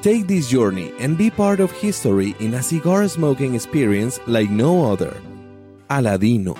Take 0.00 0.28
this 0.28 0.48
journey 0.48 0.92
and 1.00 1.18
be 1.18 1.28
part 1.28 1.58
of 1.58 1.72
history 1.72 2.36
in 2.38 2.54
a 2.54 2.62
cigar 2.62 3.08
smoking 3.08 3.56
experience 3.56 4.20
like 4.28 4.48
no 4.48 4.92
other. 4.92 5.20
Aladino. 5.90 6.56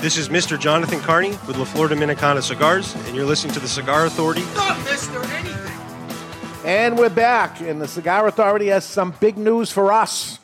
This 0.00 0.18
is 0.18 0.28
Mr. 0.28 0.60
Jonathan 0.60 1.00
Carney 1.00 1.30
with 1.46 1.56
La 1.56 1.64
Flor 1.64 1.88
Dominicana 1.88 2.42
Cigars, 2.42 2.94
and 3.06 3.16
you're 3.16 3.24
listening 3.24 3.54
to 3.54 3.60
the 3.60 3.68
Cigar 3.68 4.04
Authority. 4.04 4.42
Not 4.54 4.76
Mr. 4.80 5.24
Anything. 5.30 6.66
And 6.66 6.98
we're 6.98 7.08
back, 7.08 7.58
and 7.62 7.80
the 7.80 7.88
Cigar 7.88 8.26
Authority 8.26 8.66
has 8.66 8.84
some 8.84 9.14
big 9.18 9.38
news 9.38 9.72
for 9.72 9.90
us. 9.90 10.38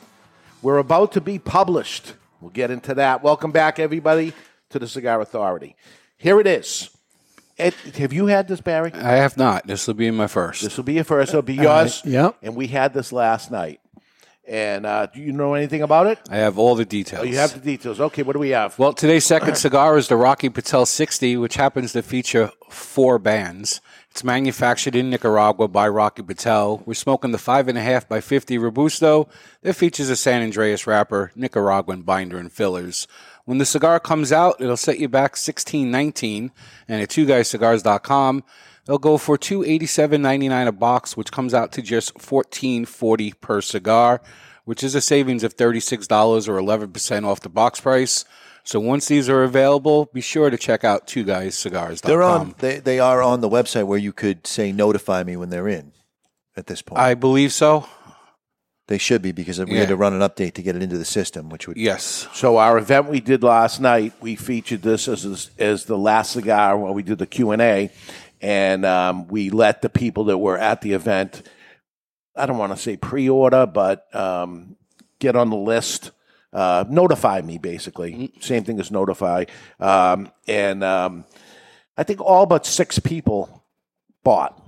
We're 0.63 0.79
about 0.79 1.11
to 1.11 1.21
be 1.21 1.37
published. 1.37 2.15
We'll 2.41 2.49
get 2.49 2.71
into 2.71 2.95
that. 2.95 3.21
Welcome 3.21 3.51
back, 3.51 3.77
everybody, 3.77 4.33
to 4.71 4.79
the 4.79 4.87
Cigar 4.87 5.21
Authority. 5.21 5.75
Here 6.17 6.39
it 6.39 6.47
is. 6.47 6.89
Ed, 7.57 7.73
have 7.97 8.11
you 8.11 8.25
had 8.25 8.47
this, 8.47 8.59
Barry? 8.59 8.91
I 8.93 9.13
have 9.13 9.37
not. 9.37 9.65
This 9.65 9.87
will 9.87 9.93
be 9.93 10.11
my 10.11 10.27
first. 10.27 10.61
This 10.61 10.75
will 10.75 10.83
be 10.83 10.93
your 10.95 11.03
first. 11.05 11.29
It'll 11.29 11.41
be 11.41 11.57
All 11.59 11.63
yours. 11.63 12.01
right, 12.03 12.11
yep. 12.11 12.37
And 12.41 12.55
we 12.55 12.67
had 12.67 12.93
this 12.93 13.13
last 13.13 13.49
night. 13.49 13.79
And 14.47 14.85
uh, 14.85 15.07
do 15.07 15.21
you 15.21 15.31
know 15.31 15.55
anything 15.55 15.81
about 15.81 16.05
it? 16.05 16.19
I 16.29 16.37
have 16.37 16.59
all 16.59 16.75
the 16.75 16.85
details. 16.85 17.23
Oh, 17.23 17.25
you 17.25 17.37
have 17.37 17.53
the 17.53 17.59
details. 17.59 17.99
Okay, 17.99 18.21
what 18.21 18.33
do 18.33 18.39
we 18.39 18.49
have? 18.49 18.77
Well, 18.77 18.93
today's 18.93 19.25
second 19.25 19.55
cigar 19.55 19.97
is 19.97 20.07
the 20.07 20.17
Rocky 20.17 20.49
Patel 20.49 20.85
60, 20.85 21.37
which 21.37 21.55
happens 21.55 21.93
to 21.93 22.03
feature 22.03 22.51
four 22.69 23.17
bands. 23.17 23.81
It's 24.11 24.23
manufactured 24.23 24.95
in 24.95 25.09
Nicaragua 25.09 25.67
by 25.67 25.87
Rocky 25.87 26.21
Patel. 26.21 26.83
We're 26.85 26.93
smoking 26.93 27.31
the 27.31 27.39
5.5 27.39 28.07
by 28.07 28.21
50 28.21 28.59
Robusto 28.59 29.27
that 29.63 29.73
features 29.73 30.09
a 30.09 30.15
San 30.15 30.43
Andres 30.43 30.85
wrapper, 30.85 31.31
Nicaraguan 31.35 32.03
binder, 32.03 32.37
and 32.37 32.51
fillers. 32.51 33.07
When 33.45 33.59
the 33.59 33.65
cigar 33.65 33.99
comes 33.99 34.31
out, 34.31 34.55
it'll 34.59 34.75
set 34.75 34.99
you 34.99 35.07
back 35.07 35.35
16.19, 35.35 36.49
and 36.87 37.01
at 37.01 37.09
twoguyscigars.com, 37.09 38.43
they'll 38.85 38.97
go 38.97 39.17
for 39.17 39.37
287.99 39.37 40.67
a 40.67 40.71
box, 40.71 41.15
which 41.15 41.31
comes 41.31 41.53
out 41.53 41.71
to 41.73 41.81
just 41.83 42.15
14.40 42.15 43.39
per 43.39 43.61
cigar, 43.61 44.21
which 44.65 44.83
is 44.83 44.95
a 44.95 45.01
savings 45.01 45.43
of 45.43 45.55
$36 45.55 46.47
or 46.47 46.59
11% 46.59 47.25
off 47.25 47.41
the 47.41 47.49
box 47.49 47.79
price. 47.79 48.25
So 48.63 48.79
once 48.79 49.07
these 49.07 49.29
are 49.29 49.43
available, 49.43 50.09
be 50.11 50.21
sure 50.21 50.49
to 50.49 50.57
check 50.57 50.83
out 50.83 51.05
twoguyscigars.com. 51.05 52.09
They're 52.09 52.23
on. 52.23 52.55
They, 52.57 52.79
they 52.79 52.99
are 52.99 53.21
on 53.21 53.41
the 53.41 53.49
website 53.49 53.85
where 53.85 53.99
you 53.99 54.11
could 54.11 54.47
say 54.47 54.71
notify 54.71 55.23
me 55.23 55.37
when 55.37 55.51
they're 55.51 55.67
in. 55.67 55.91
At 56.57 56.67
this 56.67 56.81
point, 56.81 56.99
I 56.99 57.15
believe 57.15 57.51
so. 57.51 57.85
They 58.87 58.99
should 58.99 59.23
be 59.23 59.31
because 59.31 59.59
we 59.59 59.77
had 59.77 59.87
to 59.87 59.95
run 59.95 60.13
an 60.13 60.19
update 60.19 60.53
to 60.53 60.61
get 60.61 60.75
it 60.75 60.83
into 60.83 60.99
the 60.99 61.05
system, 61.05 61.49
which 61.49 61.67
would 61.67 61.75
yes. 61.75 62.27
So 62.33 62.57
our 62.57 62.77
event 62.77 63.09
we 63.09 63.19
did 63.19 63.41
last 63.41 63.81
night, 63.81 64.13
we 64.21 64.35
featured 64.35 64.83
this 64.83 65.07
as 65.07 65.49
as 65.57 65.85
the 65.85 65.97
last 65.97 66.33
cigar 66.33 66.77
while 66.77 66.93
we 66.93 67.01
did 67.01 67.17
the 67.17 67.25
Q 67.25 67.49
and 67.49 67.63
A, 67.63 67.89
and 68.41 68.85
um, 68.85 69.27
we 69.27 69.49
let 69.49 69.81
the 69.81 69.89
people 69.89 70.25
that 70.25 70.37
were 70.37 70.57
at 70.57 70.81
the 70.81 70.93
event, 70.93 71.41
I 72.35 72.45
don't 72.45 72.59
want 72.59 72.73
to 72.73 72.77
say 72.77 72.95
pre-order, 72.95 73.65
but 73.65 74.13
um, 74.15 74.75
get 75.19 75.35
on 75.35 75.49
the 75.49 75.57
list. 75.57 76.11
Uh, 76.53 76.85
notify 76.87 77.41
me, 77.41 77.57
basically. 77.57 78.31
Same 78.39 78.63
thing 78.63 78.79
as 78.79 78.89
notify. 78.89 79.43
Um, 79.79 80.31
and 80.47 80.85
um, 80.85 81.25
I 81.97 82.03
think 82.03 82.21
all 82.21 82.45
but 82.45 82.65
six 82.65 82.97
people 82.99 83.63
bought. 84.23 84.61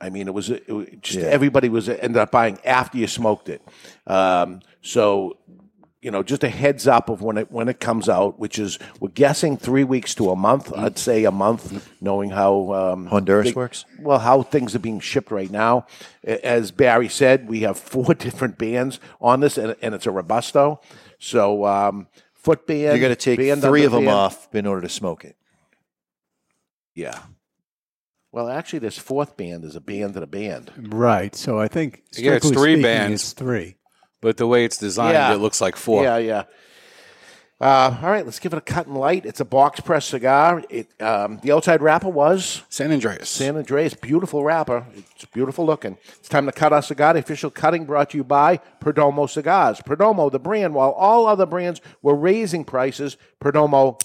I 0.00 0.10
mean, 0.10 0.28
it 0.28 0.34
was, 0.34 0.50
it 0.50 0.68
was 0.68 0.88
just 1.00 1.18
Yeah. 1.18 1.26
everybody 1.26 1.68
was 1.68 1.88
ended 1.88 2.16
up 2.18 2.30
buying 2.30 2.58
after 2.64 2.98
you 2.98 3.06
smoked 3.06 3.48
it. 3.48 3.62
Um, 4.06 4.60
so, 4.82 5.38
you 6.02 6.10
know, 6.10 6.22
just 6.22 6.44
a 6.44 6.48
heads 6.48 6.86
up 6.86 7.08
of 7.08 7.22
when 7.22 7.38
it 7.38 7.50
when 7.50 7.68
it 7.68 7.80
comes 7.80 8.08
out, 8.08 8.38
which 8.38 8.58
is 8.58 8.78
we're 9.00 9.08
guessing 9.08 9.56
three 9.56 9.82
weeks 9.82 10.14
to 10.16 10.30
a 10.30 10.36
month. 10.36 10.72
I'd 10.76 10.98
say 10.98 11.24
a 11.24 11.30
month, 11.32 11.90
knowing 12.00 12.30
how 12.30 12.72
um, 12.74 13.06
Honduras 13.06 13.54
works? 13.54 13.84
Well, 13.98 14.18
how 14.18 14.42
things 14.42 14.76
are 14.76 14.78
being 14.78 15.00
shipped 15.00 15.30
right 15.32 15.50
now. 15.50 15.86
As 16.22 16.70
Barry 16.70 17.08
said, 17.08 17.48
we 17.48 17.60
have 17.60 17.76
four 17.92 18.14
different 18.14 18.58
bands 18.58 19.00
on 19.20 19.40
this, 19.40 19.56
and, 19.58 19.74
and 19.82 19.94
it's 19.94 20.06
a 20.06 20.10
robusto. 20.12 20.80
So, 21.18 21.64
um, 21.64 22.06
foot 22.34 22.66
band. 22.66 22.80
you're 22.80 22.98
going 22.98 23.10
to 23.10 23.16
take 23.16 23.38
three 23.60 23.84
of 23.84 23.92
them 23.92 24.04
band. 24.04 24.14
off 24.14 24.54
in 24.54 24.66
order 24.66 24.82
to 24.82 24.88
smoke 24.90 25.24
it. 25.24 25.34
Yeah. 26.94 27.18
Well, 28.36 28.50
actually, 28.50 28.80
this 28.80 28.98
fourth 28.98 29.38
band 29.38 29.64
is 29.64 29.76
a 29.76 29.80
band 29.80 30.12
to 30.12 30.22
a 30.22 30.26
band. 30.26 30.70
Right. 30.76 31.34
So 31.34 31.58
I 31.58 31.68
think 31.68 32.02
Yeah, 32.12 32.32
it's 32.32 32.50
three 32.50 32.72
speaking, 32.72 32.82
bands. 32.82 33.22
It's 33.22 33.32
three. 33.32 33.76
But 34.20 34.36
the 34.36 34.46
way 34.46 34.66
it's 34.66 34.76
designed, 34.76 35.14
Yeah. 35.14 35.32
it 35.32 35.38
looks 35.38 35.62
like 35.62 35.74
four. 35.74 36.02
Yeah, 36.02 36.18
yeah. 36.18 36.42
Uh, 37.58 37.96
all 38.02 38.10
right, 38.10 38.26
let's 38.26 38.38
give 38.38 38.52
it 38.52 38.58
a 38.58 38.60
cut 38.60 38.86
and 38.88 38.94
light. 38.94 39.24
It's 39.24 39.40
a 39.40 39.44
box 39.46 39.80
press 39.80 40.04
cigar. 40.04 40.62
It 40.68 40.88
um, 41.00 41.38
the 41.42 41.50
outside 41.52 41.80
wrapper 41.80 42.10
was 42.10 42.62
San 42.68 42.92
Andres. 42.92 43.26
San 43.30 43.56
Andres, 43.56 43.94
beautiful 43.94 44.44
wrapper. 44.44 44.84
It's 45.14 45.24
beautiful 45.24 45.64
looking. 45.64 45.96
It's 46.18 46.28
time 46.28 46.44
to 46.44 46.52
cut 46.52 46.74
our 46.74 46.82
cigar. 46.82 47.14
The 47.14 47.20
official 47.20 47.48
cutting 47.48 47.86
brought 47.86 48.10
to 48.10 48.18
you 48.18 48.24
by 48.24 48.60
Perdomo 48.82 49.30
Cigars. 49.30 49.80
Perdomo, 49.80 50.30
the 50.30 50.38
brand, 50.38 50.74
while 50.74 50.90
all 50.90 51.26
other 51.26 51.46
brands 51.46 51.80
were 52.02 52.14
raising 52.14 52.66
prices, 52.66 53.16
Perdomo 53.42 53.98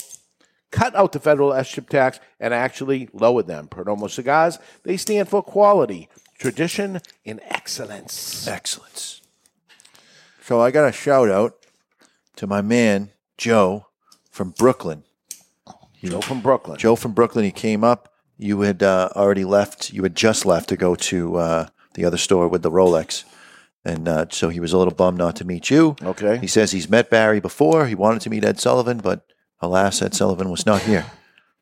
cut 0.71 0.95
out 0.95 1.11
the 1.11 1.19
federal 1.19 1.53
S-chip 1.53 1.89
tax 1.89 2.19
and 2.39 2.53
actually 2.53 3.09
lowered 3.13 3.47
them. 3.47 3.67
Perdomo 3.67 4.09
Cigars, 4.09 4.57
they 4.83 4.97
stand 4.97 5.29
for 5.29 5.43
quality, 5.43 6.09
tradition, 6.37 7.01
and 7.25 7.39
excellence. 7.45 8.47
Excellence. 8.47 9.21
So 10.41 10.59
I 10.59 10.71
got 10.71 10.87
a 10.87 10.91
shout 10.91 11.29
out 11.29 11.65
to 12.37 12.47
my 12.47 12.61
man 12.61 13.11
Joe 13.37 13.87
from 14.29 14.51
Brooklyn. 14.51 15.03
Joe 16.03 16.21
from 16.21 16.41
Brooklyn. 16.41 16.79
Joe 16.79 16.95
from 16.95 17.13
Brooklyn. 17.13 17.45
He 17.45 17.51
came 17.51 17.83
up. 17.83 18.11
You 18.37 18.61
had 18.61 18.81
uh, 18.81 19.09
already 19.15 19.45
left. 19.45 19.93
You 19.93 20.01
had 20.01 20.15
just 20.15 20.45
left 20.45 20.69
to 20.69 20.75
go 20.75 20.95
to 20.95 21.35
uh, 21.35 21.67
the 21.93 22.05
other 22.05 22.17
store 22.17 22.47
with 22.47 22.63
the 22.63 22.71
Rolex, 22.71 23.23
and 23.85 24.07
uh, 24.07 24.25
so 24.31 24.49
he 24.49 24.59
was 24.59 24.73
a 24.73 24.79
little 24.79 24.93
bummed 24.93 25.19
not 25.19 25.35
to 25.35 25.45
meet 25.45 25.69
you. 25.69 25.95
Okay. 26.01 26.39
He 26.39 26.47
says 26.47 26.71
he's 26.71 26.89
met 26.89 27.11
Barry 27.11 27.39
before. 27.39 27.85
He 27.85 27.93
wanted 27.93 28.21
to 28.21 28.31
meet 28.31 28.43
Ed 28.43 28.59
Sullivan, 28.59 28.97
but 28.97 29.25
alas, 29.61 30.01
Ed 30.01 30.13
Sullivan 30.13 30.49
was 30.49 30.65
not 30.65 30.81
here. 30.81 31.05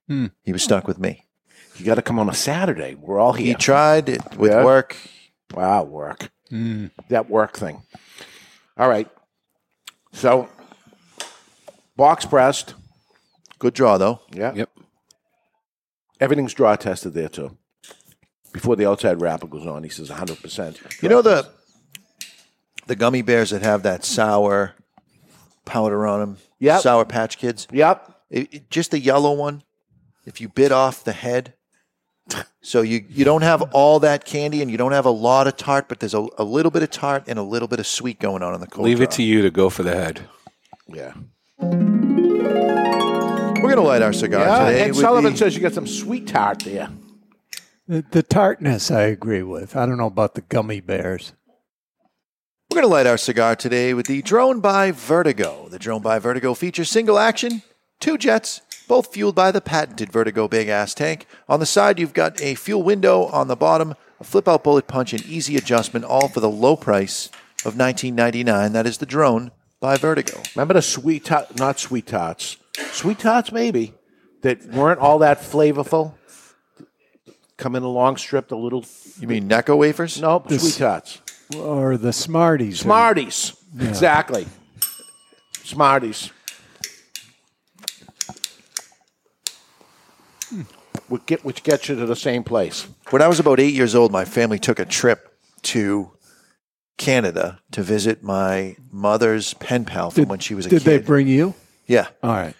Hmm. 0.07 0.27
He 0.43 0.51
was 0.53 0.63
stuck 0.63 0.87
with 0.87 0.99
me. 0.99 1.25
You 1.77 1.85
got 1.85 1.95
to 1.95 2.01
come 2.01 2.19
on 2.19 2.29
a 2.29 2.33
Saturday. 2.33 2.95
We're 2.95 3.19
all 3.19 3.33
here. 3.33 3.47
He 3.47 3.53
tried 3.53 4.09
it 4.09 4.35
with 4.35 4.51
Yeah? 4.51 4.63
work. 4.65 4.97
Wow, 5.53 5.83
work. 5.83 6.29
That 7.09 7.29
work 7.29 7.57
thing. 7.57 7.81
All 8.77 8.89
right. 8.89 9.07
So, 10.13 10.49
box 11.95 12.25
pressed. 12.25 12.73
Good 13.59 13.73
draw, 13.73 13.97
though. 13.97 14.21
Yeah. 14.33 14.53
Yep. 14.55 14.69
Everything's 16.19 16.53
draw 16.53 16.75
tested 16.75 17.13
there, 17.13 17.29
too. 17.29 17.57
Before 18.51 18.75
the 18.75 18.87
outside 18.89 19.21
wrapper 19.21 19.47
goes 19.47 19.67
on, 19.67 19.83
he 19.83 19.89
says 19.89 20.09
100%. 20.09 21.01
You 21.03 21.09
know 21.09 21.21
the 21.21 21.47
the 22.87 22.95
gummy 22.95 23.21
bears 23.21 23.51
that 23.51 23.61
have 23.61 23.83
that 23.83 24.03
sour 24.03 24.73
powder 25.65 26.07
on 26.07 26.19
them. 26.19 26.37
Yep. 26.59 26.81
Sour 26.81 27.05
Patch 27.05 27.37
Kids. 27.37 27.67
Yep. 27.71 28.15
It- 28.29 28.53
it- 28.53 28.69
just 28.69 28.91
the 28.91 28.99
yellow 28.99 29.33
one. 29.33 29.63
If 30.25 30.41
you 30.41 30.49
bit 30.49 30.71
off 30.71 31.03
the 31.03 31.13
head, 31.13 31.53
So 32.61 32.81
you, 32.81 33.03
you 33.09 33.25
don't 33.25 33.41
have 33.41 33.63
all 33.73 33.99
that 34.01 34.23
candy 34.23 34.61
and 34.61 34.69
you 34.69 34.77
don't 34.77 34.91
have 34.91 35.07
a 35.07 35.09
lot 35.09 35.47
of 35.47 35.57
tart, 35.57 35.89
but 35.89 35.99
there's 35.99 36.13
a, 36.13 36.27
a 36.37 36.43
little 36.43 36.69
bit 36.69 36.83
of 36.83 36.91
tart 36.91 37.23
and 37.27 37.39
a 37.39 37.41
little 37.41 37.67
bit 37.67 37.79
of 37.79 37.87
sweet 37.87 38.19
going 38.19 38.43
on 38.43 38.53
in 38.53 38.61
the 38.61 38.67
cold 38.67 38.85
Leave 38.85 39.01
it 39.01 39.05
draw. 39.09 39.15
to 39.15 39.23
you 39.23 39.41
to 39.41 39.49
go 39.49 39.71
for 39.71 39.81
the 39.81 39.95
head. 39.95 40.21
Yeah. 40.87 41.13
We're 41.59 41.69
going 43.75 43.77
to 43.77 43.81
light 43.81 44.03
our 44.03 44.13
cigar 44.13 44.45
Yeah, 44.45 44.65
today. 44.65 44.81
Ed 44.83 44.87
with 44.89 44.97
Sullivan 44.97 45.31
the- 45.33 45.37
says 45.39 45.55
you 45.55 45.61
got 45.61 45.73
some 45.73 45.87
sweet 45.87 46.27
tart 46.27 46.59
there. 46.63 46.89
The, 47.87 48.05
the 48.11 48.21
tartness, 48.21 48.91
I 48.91 49.01
agree 49.03 49.41
with. 49.41 49.75
I 49.75 49.87
don't 49.87 49.97
know 49.97 50.05
about 50.05 50.35
the 50.35 50.41
gummy 50.41 50.81
bears. 50.81 51.33
We're 52.71 52.81
going 52.81 52.83
to 52.83 52.93
light 52.93 53.07
our 53.07 53.17
cigar 53.17 53.55
today 53.55 53.95
with 53.95 54.05
the 54.05 54.21
Drone 54.21 54.59
by 54.59 54.91
Vertigo. 54.91 55.67
The 55.69 55.79
Drone 55.79 56.03
by 56.03 56.19
Vertigo 56.19 56.53
features 56.53 56.91
single 56.91 57.17
action, 57.17 57.63
two 57.99 58.15
jets, 58.15 58.61
both 58.87 59.11
fueled 59.11 59.33
by 59.33 59.49
the 59.51 59.59
patented 59.59 60.11
Vertigo 60.11 60.47
big 60.47 60.67
ass 60.67 60.93
tank. 60.93 61.25
On 61.47 61.59
the 61.59 61.65
side, 61.65 61.97
you've 61.97 62.13
got 62.13 62.39
a 62.41 62.53
fuel 62.53 62.83
window. 62.83 63.23
On 63.25 63.47
the 63.47 63.55
bottom, 63.55 63.95
a 64.19 64.23
flip 64.23 64.47
out 64.47 64.63
bullet 64.63 64.85
punch 64.87 65.13
and 65.13 65.25
easy 65.25 65.57
adjustment, 65.57 66.05
all 66.05 66.27
for 66.27 66.41
the 66.41 66.49
low 66.49 66.75
price 66.75 67.31
of 67.65 67.73
$19.99. 67.73 68.71
That 68.73 68.85
is 68.85 68.99
the 68.99 69.07
Drone 69.07 69.49
by 69.79 69.97
Vertigo. 69.97 70.39
Remember 70.55 70.75
the 70.75 70.83
sweet 70.83 71.25
tart, 71.25 71.57
not 71.57 71.79
sweet 71.79 72.05
tots, 72.05 72.57
sweet 72.91 73.17
tots 73.17 73.51
maybe 73.51 73.95
that 74.41 74.63
weren't 74.67 74.99
all 74.99 75.17
that 75.19 75.39
flavorful. 75.39 76.13
Come 77.57 77.75
in 77.75 77.81
a 77.81 77.89
long 77.89 78.15
strip, 78.15 78.47
the 78.47 78.55
little. 78.57 78.85
You 79.19 79.27
mean 79.27 79.49
Necco 79.49 79.75
wafers? 79.75 80.21
Nope, 80.21 80.49
This- 80.49 80.61
sweet 80.75 80.85
tarts. 80.85 81.19
Or 81.55 81.97
the 81.97 82.13
Smarties. 82.13 82.79
Smarties. 82.81 83.53
Yeah. 83.75 83.89
Exactly. 83.89 84.47
Smarties. 85.63 86.31
Hmm. 90.49 90.61
Which, 91.07 91.25
get, 91.25 91.43
which 91.43 91.63
gets 91.63 91.89
you 91.89 91.95
to 91.95 92.05
the 92.05 92.15
same 92.15 92.43
place. 92.43 92.87
When 93.09 93.21
I 93.21 93.27
was 93.27 93.39
about 93.39 93.59
eight 93.59 93.73
years 93.73 93.95
old, 93.95 94.11
my 94.11 94.25
family 94.25 94.59
took 94.59 94.79
a 94.79 94.85
trip 94.85 95.35
to 95.63 96.11
Canada 96.97 97.59
to 97.71 97.81
visit 97.81 98.21
my 98.21 98.75
mother's 98.91 99.53
pen 99.55 99.85
pal 99.85 100.11
from 100.11 100.27
when 100.27 100.39
she 100.39 100.53
was 100.53 100.65
a 100.65 100.69
Did 100.69 100.83
kid. 100.83 100.89
Did 100.89 101.01
they 101.01 101.05
bring 101.05 101.27
you? 101.27 101.55
Yeah. 101.87 102.07
All 102.21 102.31
right. 102.31 102.55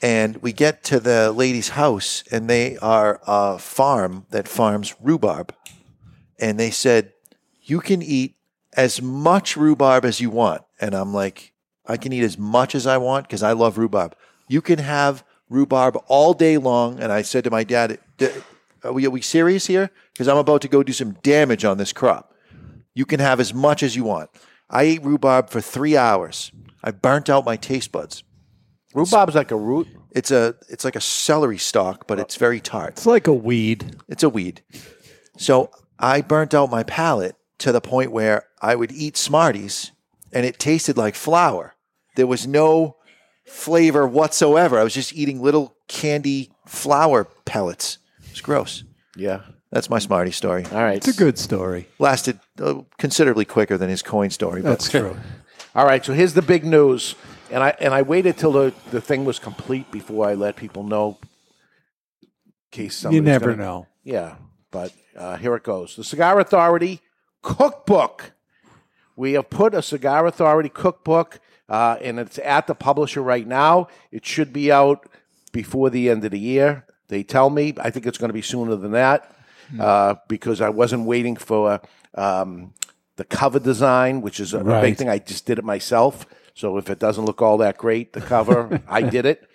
And 0.00 0.38
we 0.38 0.54
get 0.54 0.82
to 0.84 0.98
the 0.98 1.30
lady's 1.32 1.70
house, 1.70 2.24
and 2.30 2.48
they 2.48 2.78
are 2.78 3.20
a 3.26 3.58
farm 3.58 4.24
that 4.30 4.48
farms 4.48 4.94
rhubarb. 5.02 5.54
And 6.38 6.58
they 6.58 6.70
said, 6.70 7.12
You 7.70 7.78
can 7.78 8.02
eat 8.02 8.34
as 8.76 9.00
much 9.00 9.56
rhubarb 9.56 10.04
as 10.04 10.20
you 10.20 10.28
want. 10.28 10.62
And 10.80 10.92
I'm 10.92 11.14
like, 11.14 11.52
I 11.86 11.96
can 11.96 12.12
eat 12.12 12.24
as 12.24 12.36
much 12.36 12.74
as 12.74 12.84
I 12.84 12.98
want 12.98 13.28
because 13.28 13.44
I 13.44 13.52
love 13.52 13.78
rhubarb. 13.78 14.16
You 14.48 14.60
can 14.60 14.80
have 14.80 15.22
rhubarb 15.48 15.96
all 16.08 16.34
day 16.34 16.58
long. 16.58 16.98
And 16.98 17.12
I 17.12 17.22
said 17.22 17.44
to 17.44 17.50
my 17.50 17.62
dad, 17.62 18.00
"D- 18.18 18.28
Are 18.82 18.92
we, 18.92 19.06
are 19.06 19.10
we 19.10 19.20
serious 19.20 19.68
here? 19.68 19.90
Because 20.12 20.26
I'm 20.26 20.36
about 20.36 20.62
to 20.62 20.68
go 20.68 20.82
do 20.82 20.92
some 20.92 21.12
damage 21.22 21.64
on 21.64 21.78
this 21.78 21.92
crop. 21.92 22.34
You 22.92 23.06
can 23.06 23.20
have 23.20 23.38
as 23.38 23.54
much 23.54 23.84
as 23.84 23.94
you 23.94 24.02
want. 24.02 24.30
I 24.68 24.82
ate 24.82 25.04
rhubarb 25.04 25.48
for 25.48 25.60
three 25.60 25.96
hours. 25.96 26.50
I 26.82 26.90
burnt 26.90 27.30
out 27.30 27.44
my 27.44 27.54
taste 27.54 27.92
buds. 27.92 28.24
Rhubarb's 28.94 29.36
like 29.36 29.52
a 29.52 29.56
root. 29.56 29.86
It's 30.10 30.32
a 30.32 30.56
it's 30.68 30.84
like 30.84 30.96
a 30.96 31.00
celery 31.00 31.58
stalk, 31.58 32.08
but 32.08 32.18
it's 32.18 32.34
very 32.34 32.58
tart. 32.58 32.94
It's 32.94 33.06
like 33.06 33.28
a 33.28 33.32
weed. 33.32 33.94
It's 34.08 34.24
a 34.24 34.28
weed. 34.28 34.62
So 35.38 35.70
I 36.00 36.20
burnt 36.20 36.52
out 36.52 36.68
my 36.68 36.82
palate 36.82 37.36
to 37.60 37.72
the 37.72 37.80
point 37.80 38.12
where 38.12 38.44
I 38.60 38.74
would 38.74 38.92
eat 38.92 39.16
Smarties 39.16 39.92
and 40.32 40.44
it 40.44 40.58
tasted 40.58 40.96
like 40.96 41.14
flour. 41.14 41.74
There 42.16 42.26
was 42.26 42.46
no 42.46 42.96
flavor 43.46 44.06
whatsoever. 44.06 44.78
I 44.78 44.84
was 44.84 44.94
just 44.94 45.14
eating 45.14 45.40
little 45.42 45.74
candy 45.88 46.50
flour 46.66 47.24
pellets. 47.44 47.98
It's 48.30 48.40
gross. 48.40 48.84
Yeah. 49.16 49.42
That's 49.72 49.88
my 49.88 49.98
Smartie 50.00 50.32
story. 50.32 50.64
All 50.72 50.82
right. 50.82 50.96
It's 50.96 51.08
a 51.08 51.12
good 51.18 51.38
story. 51.38 51.86
Lasted 51.98 52.40
uh, 52.60 52.82
considerably 52.98 53.44
quicker 53.44 53.76
than 53.78 53.88
his 53.88 54.02
coin 54.02 54.30
story. 54.30 54.62
But 54.62 54.70
That's 54.70 54.90
true. 54.90 55.16
All 55.74 55.86
right, 55.86 56.04
so 56.04 56.12
here's 56.12 56.34
the 56.34 56.42
big 56.42 56.64
news. 56.64 57.14
And 57.52 57.62
I 57.62 57.70
and 57.80 57.94
I 57.94 58.02
waited 58.02 58.36
till 58.36 58.50
the, 58.50 58.74
the 58.90 59.00
thing 59.00 59.24
was 59.24 59.38
complete 59.38 59.90
before 59.92 60.28
I 60.28 60.34
let 60.34 60.56
people 60.56 60.82
know. 60.82 61.18
In 62.22 62.28
case 62.72 62.96
somebody's 62.96 63.22
never 63.22 63.50
gonna- 63.50 63.62
know. 63.62 63.86
Yeah, 64.02 64.36
but 64.72 64.92
uh, 65.16 65.36
here 65.36 65.54
it 65.54 65.62
goes. 65.62 65.94
The 65.94 66.02
Cigar 66.02 66.40
Authority 66.40 67.00
cookbook. 67.42 68.32
We 69.16 69.32
have 69.34 69.50
put 69.50 69.74
a 69.74 69.82
Cigar 69.82 70.26
Authority 70.26 70.68
cookbook, 70.68 71.40
uh, 71.68 71.96
and 72.02 72.18
it's 72.18 72.38
at 72.38 72.66
the 72.66 72.74
publisher 72.74 73.22
right 73.22 73.46
now. 73.46 73.88
It 74.10 74.24
should 74.24 74.52
be 74.52 74.72
out 74.72 75.08
before 75.52 75.90
the 75.90 76.08
end 76.10 76.24
of 76.24 76.30
the 76.30 76.38
year. 76.38 76.86
They 77.08 77.22
tell 77.22 77.50
me. 77.50 77.74
I 77.78 77.90
think 77.90 78.06
it's 78.06 78.18
going 78.18 78.28
to 78.30 78.34
be 78.34 78.42
sooner 78.42 78.76
than 78.76 78.92
that 78.92 79.30
uh, 79.78 80.14
because 80.28 80.60
I 80.60 80.68
wasn't 80.68 81.04
waiting 81.06 81.36
for 81.36 81.80
um, 82.14 82.72
the 83.16 83.24
cover 83.24 83.58
design, 83.58 84.20
which 84.22 84.40
is 84.40 84.54
a, 84.54 84.58
a 84.60 84.64
big 84.64 84.66
Right. 84.72 84.96
thing. 84.98 85.08
I 85.08 85.18
just 85.18 85.44
did 85.44 85.58
it 85.58 85.64
myself. 85.64 86.24
So 86.54 86.78
if 86.78 86.88
it 86.88 86.98
doesn't 86.98 87.24
look 87.24 87.42
all 87.42 87.58
that 87.58 87.76
great, 87.78 88.12
the 88.12 88.20
cover, 88.20 88.80
I 88.88 89.02
did 89.02 89.26
it. 89.26 89.48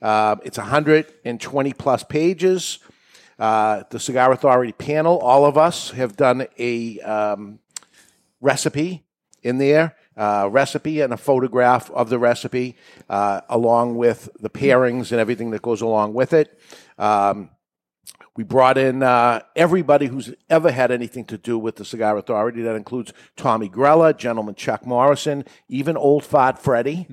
Uh, 0.00 0.36
it's 0.44 0.58
120 0.58 1.72
plus 1.72 2.04
pages. 2.04 2.78
Uh, 3.38 3.84
the 3.90 4.00
Cigar 4.00 4.32
Authority 4.32 4.72
panel, 4.72 5.18
all 5.18 5.46
of 5.46 5.56
us 5.56 5.90
have 5.92 6.16
done 6.16 6.46
a 6.58 6.98
um, 7.00 7.60
recipe 8.40 9.04
in 9.42 9.58
there, 9.58 9.94
uh, 10.16 10.48
recipe 10.50 11.00
and 11.00 11.12
a 11.12 11.16
photograph 11.16 11.90
of 11.92 12.08
the 12.08 12.18
recipe, 12.18 12.76
uh, 13.08 13.40
along 13.48 13.94
with 13.94 14.28
the 14.40 14.50
pairings 14.50 15.12
and 15.12 15.20
everything 15.20 15.50
that 15.50 15.62
goes 15.62 15.80
along 15.80 16.14
with 16.14 16.32
it. 16.32 16.58
Um, 16.98 17.50
we 18.38 18.44
brought 18.44 18.78
in 18.78 19.02
uh, 19.02 19.40
everybody 19.56 20.06
who's 20.06 20.32
ever 20.48 20.70
had 20.70 20.92
anything 20.92 21.24
to 21.24 21.36
do 21.36 21.58
with 21.58 21.74
the 21.74 21.84
Cigar 21.84 22.16
Authority. 22.16 22.62
That 22.62 22.76
includes 22.76 23.12
Tommy 23.36 23.68
Grella, 23.68 24.16
Gentleman 24.16 24.54
Chuck 24.54 24.86
Morrison, 24.86 25.44
even 25.68 25.96
Old 25.96 26.24
Fart 26.24 26.56
Freddie. 26.56 27.08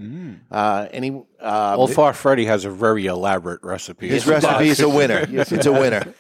Uh, 0.52 0.88
any 0.91 1.23
uh, 1.41 1.76
Old 1.76 1.91
Far 1.93 2.14
Freddy 2.14 2.45
has 2.45 2.64
a 2.64 2.69
very 2.69 3.07
elaborate 3.07 3.64
recipe. 3.64 4.07
His 4.07 4.27
recipe 4.27 4.68
is 4.69 4.80
a 4.81 4.88
winner. 4.88 5.26
Yes, 5.31 5.52
it's 5.52 5.65
a 5.65 5.72
winner. 5.72 6.14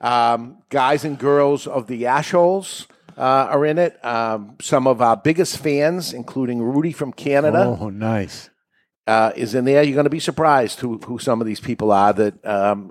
Um, 0.00 0.62
guys 0.70 1.04
and 1.04 1.18
girls 1.18 1.66
of 1.66 1.86
the 1.86 2.04
Ashholes 2.04 2.86
uh, 3.18 3.20
are 3.20 3.66
in 3.66 3.76
it. 3.76 4.02
Um, 4.02 4.56
some 4.62 4.86
of 4.86 5.02
our 5.02 5.18
biggest 5.18 5.58
fans, 5.58 6.14
including 6.14 6.62
Rudy 6.62 6.92
from 6.92 7.12
Canada, 7.12 7.76
Oh, 7.78 7.90
nice. 7.90 8.48
uh, 9.06 9.32
is 9.36 9.54
in 9.54 9.66
there. 9.66 9.82
You're 9.82 9.94
going 9.94 10.04
to 10.04 10.10
be 10.10 10.18
surprised 10.20 10.80
who, 10.80 10.96
who 10.96 11.18
some 11.18 11.42
of 11.42 11.46
these 11.46 11.60
people 11.60 11.92
are 11.92 12.14
that 12.14 12.46
um, 12.46 12.90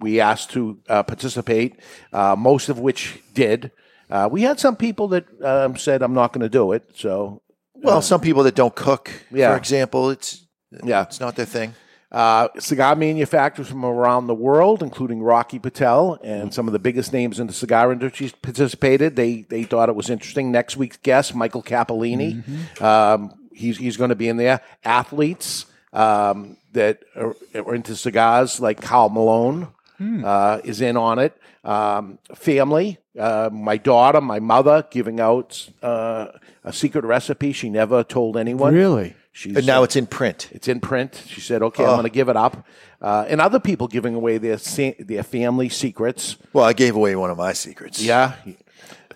we 0.00 0.20
asked 0.20 0.50
to 0.50 0.78
uh, 0.88 1.02
participate, 1.02 1.80
uh, 2.12 2.36
most 2.36 2.68
of 2.68 2.78
which 2.78 3.20
did. 3.34 3.70
Uh, 4.10 4.28
we 4.30 4.42
had 4.42 4.60
some 4.60 4.76
people 4.76 5.08
that 5.08 5.24
um, 5.44 5.76
said, 5.76 6.02
I'm 6.02 6.14
not 6.14 6.32
going 6.32 6.42
to 6.42 6.48
do 6.48 6.72
it. 6.72 6.84
So, 6.94 7.42
Well, 7.74 8.02
some 8.02 8.20
people 8.20 8.42
that 8.44 8.54
don't 8.54 8.74
cook, 8.74 9.10
Yeah. 9.30 9.50
for 9.50 9.56
example, 9.56 10.10
it's 10.10 10.46
yeah. 10.84 11.02
it's 11.02 11.20
not 11.20 11.36
their 11.36 11.46
thing. 11.46 11.74
Uh, 12.12 12.48
cigar 12.60 12.94
manufacturers 12.94 13.68
from 13.68 13.84
around 13.84 14.28
the 14.28 14.34
world, 14.34 14.80
including 14.82 15.20
Rocky 15.22 15.58
Patel 15.58 16.18
and 16.22 16.54
some 16.54 16.68
of 16.68 16.72
the 16.72 16.78
biggest 16.78 17.12
names 17.12 17.40
in 17.40 17.48
the 17.48 17.52
cigar 17.52 17.90
industry, 17.92 18.30
participated. 18.42 19.16
They 19.16 19.42
they 19.42 19.64
thought 19.64 19.88
it 19.88 19.96
was 19.96 20.08
interesting. 20.08 20.52
Next 20.52 20.76
week's 20.76 20.98
guest, 20.98 21.34
Michael 21.34 21.62
Capolini, 21.64 22.42
um, 22.80 23.32
he's 23.52 23.76
he's 23.78 23.96
going 23.96 24.10
to 24.10 24.16
be 24.16 24.28
in 24.28 24.36
there. 24.36 24.60
Athletes 24.84 25.66
um, 25.92 26.56
that 26.72 27.00
are, 27.16 27.34
are 27.56 27.74
into 27.74 27.96
cigars, 27.96 28.60
like 28.60 28.80
Karl 28.80 29.08
Malone, 29.08 29.68
uh, 30.00 30.60
is 30.64 30.80
in 30.80 30.96
on 30.96 31.18
it. 31.18 31.36
Um, 31.64 32.18
family, 32.34 32.98
uh, 33.18 33.50
my 33.52 33.76
daughter, 33.76 34.20
my 34.20 34.38
mother, 34.40 34.86
giving 34.90 35.18
out 35.20 35.68
uh, 35.82 36.26
a 36.64 36.72
secret 36.72 37.04
recipe 37.04 37.52
she 37.52 37.68
never 37.70 38.04
told 38.04 38.36
anyone. 38.36 38.72
Really? 38.74 39.14
She's, 39.32 39.56
And 39.56 39.66
now 39.66 39.80
uh, 39.80 39.84
it's 39.84 39.96
in 39.96 40.06
print. 40.06 40.48
it's 40.52 40.66
in 40.68 40.80
print. 40.80 41.22
She 41.26 41.40
said, 41.42 41.62
"Okay, 41.62 41.82
I'm 41.84 41.90
Oh. 41.90 41.94
going 41.94 42.04
to 42.04 42.10
give 42.10 42.28
it 42.30 42.36
up." 42.36 42.64
Uh, 43.02 43.26
and 43.28 43.40
other 43.40 43.60
people 43.60 43.86
giving 43.88 44.14
away 44.14 44.38
their 44.38 44.56
their 44.98 45.22
family 45.22 45.68
secrets. 45.68 46.36
Well, 46.54 46.64
I 46.64 46.72
gave 46.72 46.96
away 46.96 47.16
one 47.16 47.30
of 47.30 47.36
my 47.36 47.52
secrets. 47.52 48.00
Yeah. 48.02 48.32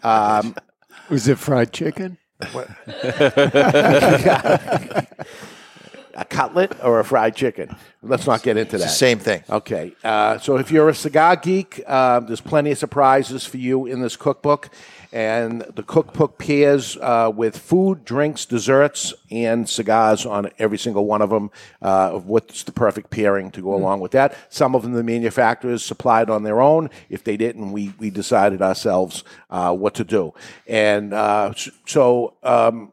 Um, 0.02 0.54
Was 1.08 1.26
it 1.28 1.38
fried 1.38 1.72
chicken? 1.72 2.18
a 6.20 6.24
cutlet 6.24 6.76
or 6.84 7.00
a 7.00 7.04
fried 7.04 7.34
chicken? 7.34 7.74
Let's 8.02 8.26
not 8.26 8.42
get 8.42 8.56
into 8.56 8.78
that. 8.78 8.88
same 8.88 9.18
thing. 9.18 9.42
Okay. 9.48 9.92
Uh, 10.04 10.38
so 10.38 10.58
if 10.58 10.70
you're 10.70 10.90
a 10.90 10.94
cigar 10.94 11.34
geek, 11.36 11.82
uh, 11.86 12.20
there's 12.20 12.42
plenty 12.42 12.70
of 12.70 12.78
surprises 12.78 13.44
for 13.46 13.56
you 13.56 13.86
in 13.86 14.00
this 14.00 14.16
cookbook. 14.16 14.68
And 15.12 15.62
the 15.62 15.82
cookbook 15.82 16.38
pairs 16.38 16.96
uh, 16.98 17.32
with 17.34 17.58
food, 17.58 18.04
drinks, 18.04 18.44
desserts, 18.44 19.12
and 19.30 19.68
cigars 19.68 20.24
on 20.24 20.50
every 20.58 20.78
single 20.78 21.04
one 21.04 21.20
of 21.20 21.30
them. 21.30 21.50
Uh, 21.82 22.12
of 22.12 22.26
what's 22.26 22.62
the 22.62 22.70
perfect 22.70 23.10
pairing 23.10 23.50
to 23.52 23.62
go 23.62 23.74
along 23.74 24.00
with 24.00 24.12
that? 24.12 24.36
Some 24.50 24.76
of 24.76 24.82
them 24.82 24.92
the 24.92 25.02
manufacturers 25.02 25.82
supplied 25.82 26.30
on 26.30 26.44
their 26.44 26.60
own. 26.60 26.90
If 27.08 27.24
they 27.24 27.36
didn't, 27.36 27.72
we 27.72 27.92
we 27.98 28.10
decided 28.10 28.62
ourselves 28.62 29.24
uh, 29.48 29.74
what 29.74 29.94
to 29.94 30.04
do. 30.04 30.34
And 30.68 31.12
uh, 31.12 31.54
so. 31.86 32.34
Um, 32.42 32.92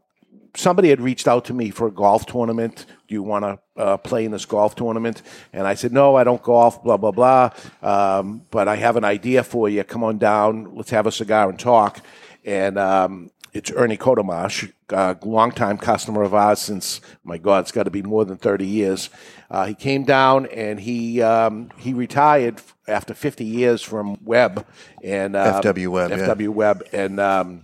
somebody 0.57 0.89
had 0.89 0.99
reached 0.99 1.27
out 1.27 1.45
to 1.45 1.53
me 1.53 1.69
for 1.69 1.87
a 1.87 1.91
golf 1.91 2.25
tournament. 2.25 2.85
Do 3.07 3.15
you 3.15 3.23
want 3.23 3.45
to 3.45 3.81
uh, 3.81 3.97
play 3.97 4.25
in 4.25 4.31
this 4.31 4.45
golf 4.45 4.75
tournament? 4.75 5.21
And 5.53 5.65
I 5.65 5.75
said, 5.75 5.93
no, 5.93 6.15
I 6.15 6.23
don't 6.23 6.41
golf, 6.41 6.83
blah, 6.83 6.97
blah, 6.97 7.11
blah. 7.11 7.51
Um, 7.81 8.41
but 8.51 8.67
I 8.67 8.75
have 8.75 8.97
an 8.97 9.05
idea 9.05 9.43
for 9.43 9.69
you. 9.69 9.83
Come 9.83 10.03
on 10.03 10.17
down. 10.17 10.75
Let's 10.75 10.89
have 10.89 11.07
a 11.07 11.11
cigar 11.11 11.49
and 11.49 11.57
talk. 11.57 12.01
And 12.43 12.77
um, 12.77 13.31
it's 13.53 13.71
Ernie 13.71 13.97
Kodamash, 13.97 14.71
a 14.89 15.17
longtime 15.23 15.77
customer 15.77 16.23
of 16.23 16.33
ours 16.33 16.59
since, 16.59 17.01
my 17.23 17.37
God, 17.37 17.59
it's 17.59 17.71
got 17.71 17.83
to 17.83 17.91
be 17.91 18.01
more 18.01 18.25
than 18.25 18.37
30 18.37 18.65
years. 18.65 19.09
Uh, 19.49 19.65
he 19.65 19.73
came 19.73 20.03
down 20.03 20.45
and 20.47 20.79
he 20.79 21.21
um, 21.21 21.69
he 21.77 21.93
retired 21.93 22.61
after 22.87 23.13
50 23.13 23.45
years 23.45 23.81
from 23.81 24.17
Webb 24.23 24.65
and 25.03 25.35
uh, 25.35 25.61
FW 25.61 25.87
Webb, 25.87 26.11
yeah. 26.11 26.17
FW 26.17 26.49
Webb, 26.49 26.83
and 26.91 27.19
um, 27.19 27.63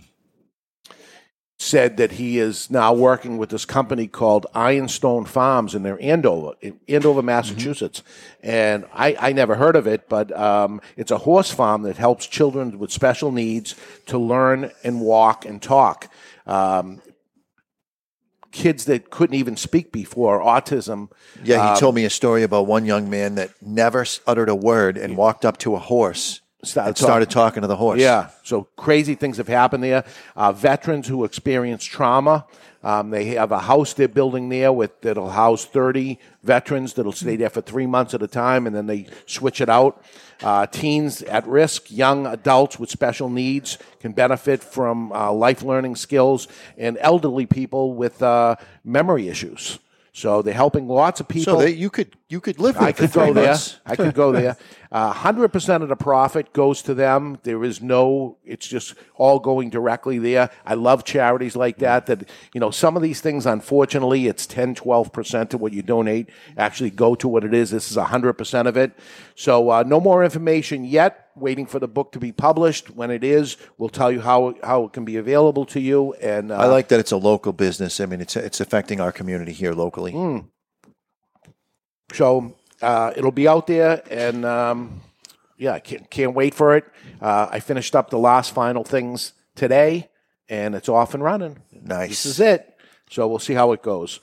said 1.64 1.96
that 1.96 2.12
he 2.12 2.38
is 2.38 2.70
now 2.70 2.92
working 2.92 3.38
with 3.38 3.48
this 3.48 3.64
company 3.64 4.06
called 4.06 4.46
Ironstone 4.54 5.24
Farms, 5.24 5.74
and 5.74 5.84
they're 5.84 6.00
Andover, 6.00 6.52
in 6.60 6.78
Andover, 6.88 7.22
Massachusetts. 7.22 8.02
And 8.42 8.84
I, 8.92 9.16
I 9.18 9.32
never 9.32 9.54
heard 9.54 9.74
of 9.74 9.86
it, 9.86 10.08
but 10.08 10.36
um, 10.38 10.82
it's 10.96 11.10
a 11.10 11.18
horse 11.18 11.50
farm 11.50 11.82
that 11.82 11.96
helps 11.96 12.26
children 12.26 12.78
with 12.78 12.92
special 12.92 13.32
needs 13.32 13.74
to 14.06 14.18
learn 14.18 14.70
and 14.84 15.00
walk 15.00 15.46
and 15.46 15.62
talk. 15.62 16.10
Um, 16.46 17.00
kids 18.52 18.84
that 18.84 19.10
couldn't 19.10 19.36
even 19.36 19.56
speak 19.56 19.90
before, 19.90 20.40
autism. 20.40 21.10
Yeah, 21.42 21.62
he 21.62 21.68
um, 21.70 21.78
told 21.78 21.94
me 21.94 22.04
a 22.04 22.10
story 22.10 22.42
about 22.42 22.66
one 22.66 22.84
young 22.84 23.08
man 23.08 23.36
that 23.36 23.50
never 23.62 24.04
uttered 24.26 24.50
a 24.50 24.54
word 24.54 24.98
and 24.98 25.16
walked 25.16 25.46
up 25.46 25.56
to 25.58 25.74
a 25.74 25.78
horse 25.78 26.42
Started 26.64 26.88
and 26.88 26.98
started 26.98 27.30
talking 27.30 27.62
to 27.62 27.68
the 27.68 27.76
horse. 27.76 28.00
Yeah, 28.00 28.30
so 28.42 28.68
crazy 28.76 29.14
things 29.14 29.36
have 29.36 29.48
happened 29.48 29.82
there. 29.82 30.04
Uh, 30.36 30.52
veterans 30.52 31.08
who 31.08 31.24
experience 31.24 31.84
trauma, 31.84 32.46
um, 32.82 33.10
they 33.10 33.26
have 33.26 33.52
a 33.52 33.60
house 33.60 33.94
they're 33.94 34.08
building 34.08 34.48
there 34.48 34.72
with 34.72 35.00
that'll 35.00 35.30
house 35.30 35.64
thirty 35.64 36.18
veterans 36.42 36.94
that'll 36.94 37.12
stay 37.12 37.36
there 37.36 37.50
for 37.50 37.60
three 37.60 37.86
months 37.86 38.14
at 38.14 38.22
a 38.22 38.28
time, 38.28 38.66
and 38.66 38.74
then 38.74 38.86
they 38.86 39.06
switch 39.26 39.60
it 39.60 39.68
out. 39.68 40.02
Uh, 40.42 40.66
teens 40.66 41.22
at 41.22 41.46
risk, 41.46 41.90
young 41.90 42.26
adults 42.26 42.78
with 42.78 42.90
special 42.90 43.30
needs 43.30 43.78
can 44.00 44.12
benefit 44.12 44.62
from 44.62 45.12
uh, 45.12 45.32
life 45.32 45.62
learning 45.62 45.96
skills, 45.96 46.48
and 46.76 46.98
elderly 47.00 47.46
people 47.46 47.94
with 47.94 48.22
uh, 48.22 48.56
memory 48.84 49.28
issues. 49.28 49.78
So 50.16 50.42
they're 50.42 50.54
helping 50.54 50.86
lots 50.86 51.18
of 51.18 51.26
people. 51.26 51.54
So 51.54 51.58
that 51.58 51.74
you 51.74 51.90
could 51.90 52.14
you 52.28 52.40
could 52.40 52.60
live 52.60 52.76
with 52.76 52.84
I 52.84 52.92
could 52.92 53.10
go 53.10 53.32
there. 53.32 53.56
I 53.84 53.96
could 53.96 54.14
go 54.14 54.30
there. 54.30 54.56
Hundred 54.92 55.48
percent 55.48 55.82
of 55.82 55.88
the 55.88 55.96
profit 55.96 56.52
goes 56.52 56.82
to 56.82 56.94
them. 56.94 57.38
There 57.42 57.64
is 57.64 57.82
no. 57.82 58.38
It's 58.44 58.64
just 58.64 58.94
all 59.16 59.40
going 59.40 59.70
directly 59.70 60.18
there. 60.18 60.50
I 60.64 60.74
love 60.74 61.02
charities 61.02 61.56
like 61.56 61.78
that. 61.78 62.06
That 62.06 62.28
you 62.54 62.60
know, 62.60 62.70
some 62.70 62.94
of 62.94 63.02
these 63.02 63.20
things, 63.20 63.44
unfortunately, 63.44 64.28
it's 64.28 64.46
10, 64.46 64.76
12 64.76 65.12
percent 65.12 65.52
of 65.52 65.60
what 65.60 65.72
you 65.72 65.82
donate 65.82 66.30
actually 66.56 66.90
go 66.90 67.16
to 67.16 67.26
what 67.26 67.42
it 67.42 67.52
is. 67.52 67.72
This 67.72 67.90
is 67.90 67.96
hundred 67.96 68.34
percent 68.34 68.68
of 68.68 68.76
it. 68.76 68.92
So 69.34 69.70
uh, 69.70 69.82
no 69.82 69.98
more 69.98 70.22
information 70.22 70.84
yet. 70.84 71.23
Waiting 71.36 71.66
for 71.66 71.78
the 71.78 71.88
book 71.88 72.12
to 72.12 72.18
be 72.18 72.32
published. 72.32 72.90
When 72.90 73.10
it 73.10 73.24
is, 73.24 73.56
we'll 73.76 73.88
tell 73.88 74.12
you 74.12 74.20
how 74.20 74.54
how 74.62 74.84
it 74.84 74.92
can 74.92 75.04
be 75.04 75.16
available 75.16 75.64
to 75.66 75.80
you. 75.80 76.12
And 76.14 76.52
uh, 76.52 76.56
I 76.56 76.66
like 76.66 76.88
that 76.88 77.00
it's 77.00 77.12
a 77.12 77.16
local 77.16 77.52
business. 77.52 78.00
I 78.00 78.06
mean, 78.06 78.20
it's 78.20 78.36
it's 78.36 78.60
affecting 78.60 79.00
our 79.00 79.12
community 79.12 79.52
here 79.52 79.72
locally. 79.72 80.12
Mm. 80.12 80.46
So 82.12 82.54
uh, 82.80 83.12
it'll 83.16 83.32
be 83.32 83.48
out 83.48 83.66
there, 83.66 84.02
and 84.10 84.44
um, 84.44 85.00
yeah, 85.56 85.72
I 85.72 85.80
can't, 85.80 86.08
can't 86.10 86.34
wait 86.34 86.54
for 86.54 86.76
it. 86.76 86.84
Uh, 87.20 87.48
I 87.50 87.60
finished 87.60 87.96
up 87.96 88.10
the 88.10 88.18
last 88.18 88.54
final 88.54 88.84
things 88.84 89.32
today, 89.54 90.10
and 90.48 90.74
it's 90.74 90.88
off 90.88 91.14
and 91.14 91.22
running. 91.22 91.62
Nice. 91.72 92.10
This 92.10 92.26
is 92.26 92.40
it. 92.40 92.70
So 93.10 93.26
we'll 93.28 93.38
see 93.38 93.54
how 93.54 93.72
it 93.72 93.82
goes. 93.82 94.20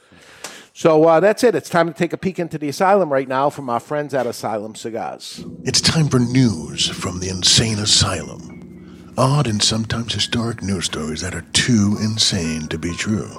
So 0.74 1.06
uh, 1.06 1.20
that's 1.20 1.44
it. 1.44 1.54
It's 1.54 1.70
time 1.70 1.88
to 1.88 1.94
take 1.94 2.14
a 2.14 2.18
peek 2.18 2.40
into 2.40 2.58
the 2.58 2.70
asylum 2.70 3.12
right 3.12 3.28
now 3.28 3.50
from 3.50 3.70
our 3.70 3.80
friends 3.80 4.14
at 4.14 4.26
Asylum 4.26 4.76
Cigars. 4.76 5.44
It's 5.64 5.82
time 5.82 6.08
for 6.08 6.20
news 6.20 6.88
from 6.88 7.20
the 7.20 7.30
insane 7.30 7.80
asylum. 7.80 9.14
Odd 9.18 9.48
and 9.48 9.62
sometimes 9.62 10.14
historic 10.14 10.64
news 10.64 10.86
stories 10.86 11.22
that 11.22 11.36
are 11.36 11.46
too 11.52 11.98
insane 12.02 12.68
to 12.70 12.78
be 12.78 12.94
true. 12.94 13.30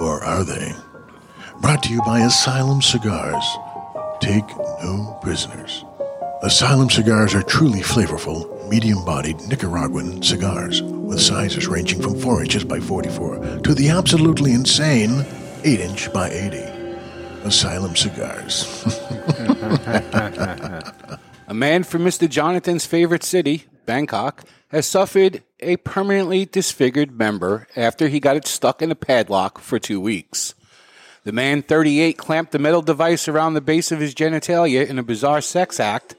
Or 0.00 0.22
are 0.24 0.42
they? 0.42 0.74
Brought 1.60 1.84
to 1.84 1.90
you 1.90 2.02
by 2.02 2.20
Asylum 2.20 2.82
Cigars. 2.82 3.44
Take 4.20 4.48
no 4.82 5.18
prisoners. 5.22 5.84
Asylum 6.42 6.90
cigars 6.90 7.34
are 7.34 7.42
truly 7.42 7.80
flavorful, 7.80 8.68
medium 8.68 9.04
bodied 9.04 9.40
Nicaraguan 9.42 10.22
cigars 10.22 10.82
with 10.82 11.20
sizes 11.20 11.68
ranging 11.68 12.00
from 12.00 12.18
4 12.18 12.42
inches 12.42 12.64
by 12.64 12.80
44 12.80 13.60
to 13.60 13.74
the 13.74 13.90
absolutely 13.90 14.52
insane 14.52 15.24
8 15.64 15.80
inch 15.80 16.12
by 16.12 16.30
80. 16.30 16.58
Asylum 17.44 17.96
cigars. 17.96 18.84
A 21.48 21.54
man 21.54 21.82
from 21.82 22.04
Mr. 22.04 22.28
Jonathan's 22.28 22.86
favorite 22.86 23.24
city, 23.24 23.64
Bangkok, 23.84 24.44
has 24.68 24.86
suffered 24.86 25.42
a 25.58 25.76
permanently 25.78 26.44
disfigured 26.44 27.18
member 27.18 27.66
after 27.74 28.06
he 28.06 28.20
got 28.20 28.36
it 28.36 28.46
stuck 28.46 28.80
in 28.80 28.92
a 28.92 28.94
padlock 28.94 29.58
for 29.58 29.80
two 29.80 30.00
weeks. 30.00 30.54
The 31.24 31.32
man, 31.32 31.62
38, 31.62 32.16
clamped 32.16 32.52
the 32.52 32.58
metal 32.58 32.82
device 32.82 33.26
around 33.26 33.54
the 33.54 33.60
base 33.60 33.90
of 33.90 34.00
his 34.00 34.14
genitalia 34.14 34.86
in 34.86 34.98
a 34.98 35.02
bizarre 35.02 35.40
sex 35.40 35.80
act, 35.80 36.14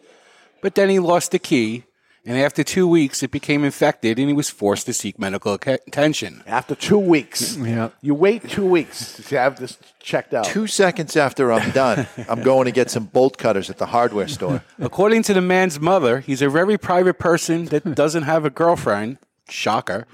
but 0.61 0.75
then 0.75 0.89
he 0.89 0.99
lost 0.99 1.31
the 1.31 1.39
key, 1.39 1.85
and 2.23 2.37
after 2.37 2.63
two 2.63 2.87
weeks, 2.87 3.23
it 3.23 3.31
became 3.31 3.63
infected 3.63 4.19
and 4.19 4.27
he 4.27 4.33
was 4.33 4.49
forced 4.49 4.85
to 4.85 4.93
seek 4.93 5.17
medical 5.17 5.53
attention. 5.53 6.43
After 6.45 6.75
two 6.75 6.99
weeks, 6.99 7.57
yeah. 7.57 7.89
you 8.01 8.13
wait 8.13 8.47
two 8.47 8.65
weeks 8.65 9.15
to 9.27 9.39
have 9.39 9.59
this 9.59 9.79
checked 9.99 10.33
out. 10.33 10.45
Two 10.45 10.67
seconds 10.67 11.17
after 11.17 11.51
I'm 11.51 11.71
done, 11.71 12.07
I'm 12.29 12.43
going 12.43 12.65
to 12.65 12.71
get 12.71 12.91
some 12.91 13.05
bolt 13.05 13.39
cutters 13.39 13.71
at 13.71 13.79
the 13.79 13.87
hardware 13.87 14.27
store. 14.27 14.63
According 14.79 15.23
to 15.23 15.33
the 15.33 15.41
man's 15.41 15.79
mother, 15.79 16.19
he's 16.19 16.43
a 16.43 16.49
very 16.49 16.77
private 16.77 17.17
person 17.17 17.65
that 17.65 17.95
doesn't 17.95 18.23
have 18.23 18.45
a 18.45 18.51
girlfriend. 18.51 19.17
Shocker. 19.49 20.05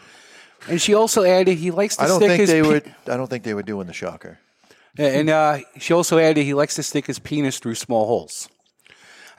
And 0.70 0.82
she 0.82 0.94
also 0.94 1.24
added 1.24 1.58
he 1.58 1.72
likes 1.72 1.98
to 1.98 2.04
I 2.04 2.08
don't 2.08 2.20
stick 2.20 2.30
think 2.30 2.40
his 2.42 2.50
they 2.50 2.62
pe- 2.62 2.68
were. 2.68 2.82
I 3.14 3.18
don't 3.18 3.30
think 3.30 3.44
they 3.44 3.54
were 3.54 3.64
doing 3.64 3.86
the 3.88 3.94
shocker. 3.94 4.40
And 4.98 5.30
uh, 5.30 5.60
she 5.78 5.94
also 5.94 6.18
added 6.18 6.44
he 6.44 6.54
likes 6.54 6.76
to 6.76 6.84
stick 6.84 7.06
his 7.06 7.20
penis 7.20 7.60
through 7.60 7.76
small 7.76 8.08
holes. 8.08 8.50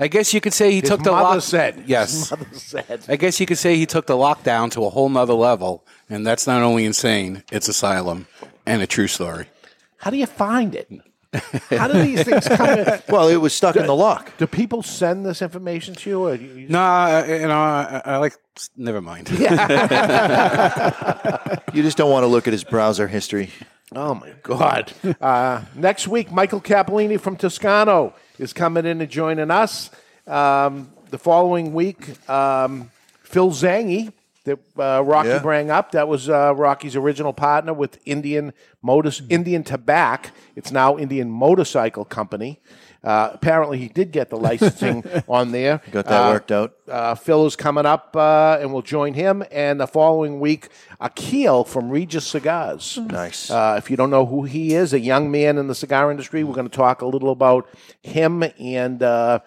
I 0.01 0.07
guess 0.09 0.33
you 0.33 0.41
could 0.41 0.53
say 0.55 0.71
he 0.71 0.81
His 0.81 0.89
took 0.91 1.03
the 1.03 1.11
mother 1.11 1.37
lock. 1.37 1.43
said. 1.43 1.83
Yes. 1.87 2.13
His 2.13 2.31
mother 2.31 2.47
said. 2.55 3.05
I 3.09 3.17
guess 3.17 3.41
you 3.41 3.47
could 3.47 3.59
say 3.59 3.77
he 3.77 3.85
took 3.87 4.07
the 4.07 4.15
lockdown 4.15 4.71
to 4.73 4.85
a 4.85 4.91
whole 4.91 5.09
nother 5.09 5.35
level, 5.35 5.85
and 6.09 6.27
that's 6.27 6.47
not 6.47 6.63
only 6.63 6.85
insane; 6.85 7.43
it's 7.51 7.69
asylum 7.69 8.29
and 8.65 8.81
a 8.83 8.87
true 8.87 9.09
story. 9.09 9.47
How 9.99 10.11
do 10.11 10.17
you 10.17 10.27
find 10.27 10.75
it? 10.77 10.89
How 11.71 11.89
do 11.89 12.01
these 12.01 12.23
things 12.23 12.47
come 12.49 12.79
in? 12.79 13.01
Well, 13.09 13.29
it 13.29 13.37
was 13.37 13.53
stuck 13.55 13.77
in 13.77 13.87
the 13.87 13.95
lock. 13.95 14.33
Do 14.39 14.47
people 14.47 14.83
send 14.83 15.27
this 15.27 15.43
information 15.43 15.95
to 15.97 16.09
you? 16.11 16.21
Or 16.27 16.35
you 16.35 16.49
you- 16.55 16.69
No, 16.69 16.81
I, 16.81 17.27
you 17.27 17.49
know, 17.49 17.59
I, 17.61 18.03
I 18.05 18.17
like. 18.19 18.35
Never 18.77 19.01
mind. 19.01 19.29
You 21.75 21.83
just 21.83 21.97
don't 21.99 22.11
want 22.11 22.23
to 22.23 22.27
look 22.29 22.47
at 22.47 22.53
his 22.53 22.65
browser 22.65 23.07
history. 23.09 23.51
Oh 23.95 24.15
my 24.15 24.33
God! 24.43 24.93
Uh, 25.21 25.63
next 25.75 26.09
week, 26.09 26.31
Michael 26.33 26.61
Capolini 26.61 27.21
from 27.21 27.37
Toscano 27.37 28.15
is 28.39 28.53
coming 28.53 28.87
in 28.87 29.01
and 29.01 29.11
joining 29.11 29.51
us. 29.51 29.91
Um, 30.27 30.91
the 31.11 31.19
following 31.19 31.73
week, 31.73 32.29
um, 32.29 32.91
Phil 33.23 33.51
Zanghi, 33.51 34.13
that 34.45 34.59
uh, 34.79 35.03
Rocky 35.05 35.29
Yeah. 35.29 35.39
brought 35.41 35.69
up, 35.71 35.93
that 35.93 36.09
was 36.09 36.29
uh, 36.29 36.55
Rocky's 36.55 36.97
original 36.97 37.33
partner 37.33 37.73
with 37.75 37.99
Indian 38.07 38.53
Motors, 38.83 39.23
Indian 39.29 39.63
Tobacco. 39.65 40.31
It's 40.57 40.71
now 40.73 40.97
Indian 40.97 41.31
Motorcycle 41.31 42.05
Company. 42.05 42.61
Uh, 43.05 43.31
apparently, 43.33 43.79
he 43.79 43.89
did 43.89 44.11
get 44.11 44.29
the 44.29 44.37
licensing 44.49 45.05
on 45.29 45.53
there. 45.53 45.81
Got 45.93 46.07
that 46.07 46.27
Uh, 46.27 46.33
worked 46.33 46.51
out. 46.51 46.73
uh, 46.91 47.15
Phil 47.15 47.47
is 47.47 47.55
coming 47.55 47.87
up, 47.87 48.17
uh, 48.17 48.59
and 48.61 48.73
we'll 48.73 48.83
join 48.83 49.15
him. 49.15 49.45
And 49.53 49.81
the 49.81 49.87
following 49.87 50.41
week, 50.41 50.69
Akil 51.01 51.63
from 51.65 51.91
Regius 51.91 52.27
Cigars. 52.27 52.99
Nice. 52.99 53.51
Uh, 53.51 53.77
if 53.79 53.89
you 53.91 53.97
don't 53.97 54.11
know 54.11 54.27
who 54.27 54.43
he 54.45 54.75
is, 54.75 54.93
a 54.93 54.99
young 55.01 55.31
man 55.31 55.59
in 55.59 55.69
the 55.69 55.75
cigar 55.77 56.11
industry, 56.11 56.43
we're 56.43 56.55
going 56.55 56.69
to 56.69 56.77
talk 56.77 57.01
a 57.03 57.07
little 57.07 57.31
about 57.31 57.69
him 58.03 58.43
and 58.59 59.01
uh, 59.03 59.39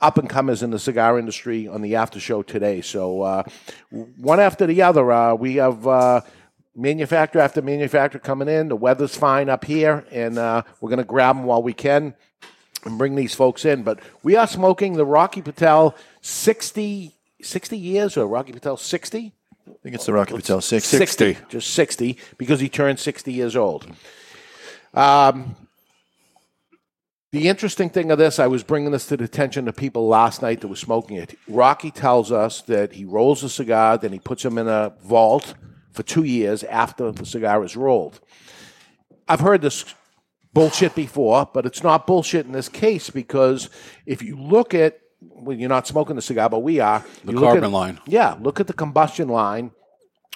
up 0.00 0.16
and 0.18 0.30
comers 0.30 0.62
in 0.62 0.70
the 0.70 0.78
cigar 0.78 1.18
industry 1.18 1.66
on 1.66 1.82
the 1.82 1.96
after 1.96 2.20
show 2.20 2.42
today. 2.44 2.80
So, 2.80 3.22
uh, 3.22 3.42
one 3.90 4.38
after 4.38 4.66
the 4.66 4.82
other, 4.82 5.10
uh, 5.10 5.34
we 5.34 5.56
have. 5.56 5.86
Uh, 5.86 6.20
Manufacturer 6.80 7.40
after 7.42 7.60
manufacturer 7.60 8.20
coming 8.20 8.46
in. 8.46 8.68
The 8.68 8.76
weather's 8.76 9.16
fine 9.16 9.48
up 9.48 9.64
here, 9.64 10.06
and 10.12 10.38
uh, 10.38 10.62
we're 10.80 10.90
going 10.90 10.98
to 11.00 11.04
grab 11.04 11.34
them 11.34 11.44
while 11.44 11.60
we 11.60 11.72
can 11.72 12.14
and 12.88 12.98
bring 12.98 13.14
these 13.14 13.34
folks 13.34 13.64
in. 13.64 13.82
But 13.82 14.00
we 14.22 14.34
are 14.36 14.46
smoking 14.46 14.94
the 14.94 15.06
Rocky 15.06 15.42
Patel 15.42 15.94
60, 16.22 17.14
60 17.40 17.78
years 17.78 18.16
or 18.16 18.26
Rocky 18.26 18.52
Patel 18.52 18.76
60? 18.76 19.32
I 19.66 19.72
think 19.82 19.94
it's 19.94 20.06
the 20.06 20.12
Rocky 20.12 20.34
Patel 20.34 20.60
60. 20.60 20.96
60. 20.96 21.36
Just 21.48 21.70
60 21.70 22.18
because 22.38 22.60
he 22.60 22.68
turned 22.68 22.98
60 22.98 23.32
years 23.32 23.54
old. 23.54 23.86
Um, 24.94 25.54
the 27.30 27.48
interesting 27.48 27.90
thing 27.90 28.10
of 28.10 28.16
this, 28.16 28.38
I 28.38 28.46
was 28.46 28.62
bringing 28.62 28.90
this 28.90 29.06
to 29.08 29.16
the 29.16 29.24
attention 29.24 29.68
of 29.68 29.76
people 29.76 30.08
last 30.08 30.40
night 30.40 30.62
that 30.62 30.68
were 30.68 30.76
smoking 30.76 31.18
it. 31.18 31.38
Rocky 31.46 31.90
tells 31.90 32.32
us 32.32 32.62
that 32.62 32.94
he 32.94 33.04
rolls 33.04 33.44
a 33.44 33.50
cigar, 33.50 33.98
then 33.98 34.12
he 34.12 34.18
puts 34.18 34.42
them 34.42 34.56
in 34.56 34.66
a 34.66 34.94
vault 35.02 35.54
for 35.92 36.02
two 36.02 36.24
years 36.24 36.64
after 36.64 37.12
the 37.12 37.26
cigar 37.26 37.62
is 37.64 37.76
rolled. 37.76 38.20
I've 39.28 39.40
heard 39.40 39.60
this 39.60 39.94
bullshit 40.58 40.94
before, 40.94 41.48
but 41.52 41.66
it's 41.66 41.82
not 41.82 42.06
bullshit 42.06 42.46
in 42.46 42.52
this 42.52 42.68
case 42.68 43.10
because 43.10 43.68
if 44.06 44.22
you 44.22 44.36
look 44.36 44.74
at 44.74 45.00
well, 45.20 45.56
you're 45.56 45.68
not 45.68 45.86
smoking 45.86 46.16
the 46.16 46.22
cigar, 46.22 46.48
but 46.48 46.60
we 46.60 46.78
are 46.80 47.04
The 47.24 47.32
you 47.32 47.38
carbon 47.40 47.64
at- 47.64 47.70
line. 47.70 48.00
Yeah, 48.06 48.36
look 48.40 48.60
at 48.60 48.66
the 48.66 48.72
combustion 48.72 49.28
line 49.28 49.72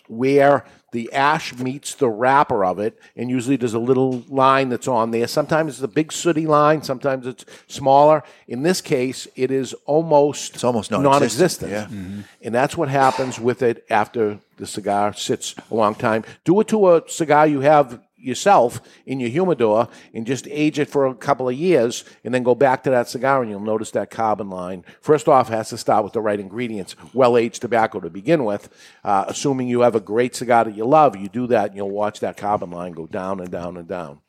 where 0.09 0.65
the 0.91 1.11
ash 1.13 1.55
meets 1.57 1.95
the 1.95 2.09
wrapper 2.09 2.65
of 2.65 2.79
it, 2.79 2.99
and 3.17 3.31
usually 3.31 3.57
there's 3.57 3.73
a 3.73 3.79
little 3.79 4.23
line 4.29 4.69
that's 4.69 4.89
on 4.89 5.11
there. 5.11 5.27
Sometimes 5.27 5.75
it's 5.75 5.83
a 5.83 5.89
big 5.89 6.13
sooty 6.13 6.47
line, 6.47 6.83
sometimes 6.83 7.27
it's 7.27 7.47
smaller. 7.67 8.23
In 8.47 8.63
this 8.63 8.81
case, 8.83 9.27
it 9.37 9.51
is 9.51 9.73
almost 9.87 10.55
it's 10.57 10.65
almost 10.65 10.91
non-existent. 10.91 11.13
non-existent, 11.13 11.73
yeah. 11.73 11.85
Mm-hmm. 11.87 12.21
And 12.43 12.55
that's 12.55 12.77
what 12.77 12.89
happens 12.91 13.41
with 13.41 13.63
it 13.63 13.87
after 13.89 14.39
the 14.59 14.67
cigar 14.67 15.15
sits 15.15 15.55
a 15.71 15.75
long 15.75 15.95
time. 15.95 16.25
Do 16.45 16.61
it 16.61 16.69
to 16.69 16.91
a 16.95 17.03
cigar 17.09 17.47
you 17.47 17.61
have 17.61 18.01
yourself 18.23 18.81
in 19.07 19.21
your 19.21 19.31
humidor 19.31 19.89
and 20.15 20.27
just 20.27 20.47
age 20.49 20.79
it 20.79 20.89
for 20.89 21.07
a 21.07 21.15
couple 21.15 21.49
of 21.49 21.55
years 21.55 22.05
and 22.25 22.33
then 22.33 22.43
go 22.43 22.55
back 22.55 22.83
to 22.85 22.91
that 22.91 23.09
cigar 23.09 23.43
and 23.43 23.51
you'll 23.51 23.61
notice 23.61 23.91
that 23.91 24.11
carbon 24.11 24.49
line. 24.49 24.85
First 25.01 25.29
off, 25.29 25.49
has 25.49 25.71
to 25.71 25.79
start 25.79 26.05
with 26.05 26.13
the 26.13 26.21
right 26.21 26.39
ingredients, 26.39 26.95
well 27.13 27.37
aged 27.37 27.61
tobacco 27.61 28.01
to 28.01 28.11
begin 28.11 28.45
with. 28.45 28.69
Uh, 29.05 29.25
assuming 29.29 29.69
you 29.69 29.81
have 29.81 29.95
a 29.95 30.01
great 30.01 30.35
cigar 30.35 30.65
that 30.65 30.77
you 30.77 30.85
love, 30.85 31.17
you 31.17 31.29
do 31.29 31.47
that 31.49 31.69
and 31.69 31.77
you'll 31.77 31.91
watch 31.91 32.21
that 32.21 32.37
carbon 32.37 32.71
line 32.71 32.93
go 32.93 33.07
down 33.07 33.41
and 33.41 33.51
down 33.51 33.77
and 33.77 33.89
down. 33.89 34.21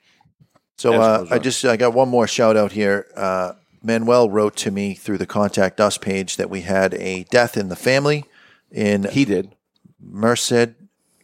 So 0.78 0.94
uh, 0.94 1.28
I 1.30 1.40
just 1.40 1.64
I 1.64 1.78
got 1.78 1.94
one 1.94 2.10
more 2.10 2.28
shout 2.28 2.58
out 2.58 2.72
here. 2.72 3.08
Uh, 3.16 3.54
Manuel 3.84 4.30
wrote 4.30 4.56
to 4.58 4.72
me 4.72 4.94
through 4.94 5.18
the 5.18 5.26
contact 5.26 5.80
us 5.80 5.98
page 5.98 6.38
that 6.38 6.50
we 6.50 6.62
had 6.62 6.94
a 6.96 7.24
death 7.26 7.58
in 7.58 7.70
the 7.70 7.76
family 7.76 8.26
in 8.72 9.04
he 9.04 9.26
did 9.26 9.56
Merced, 10.00 10.70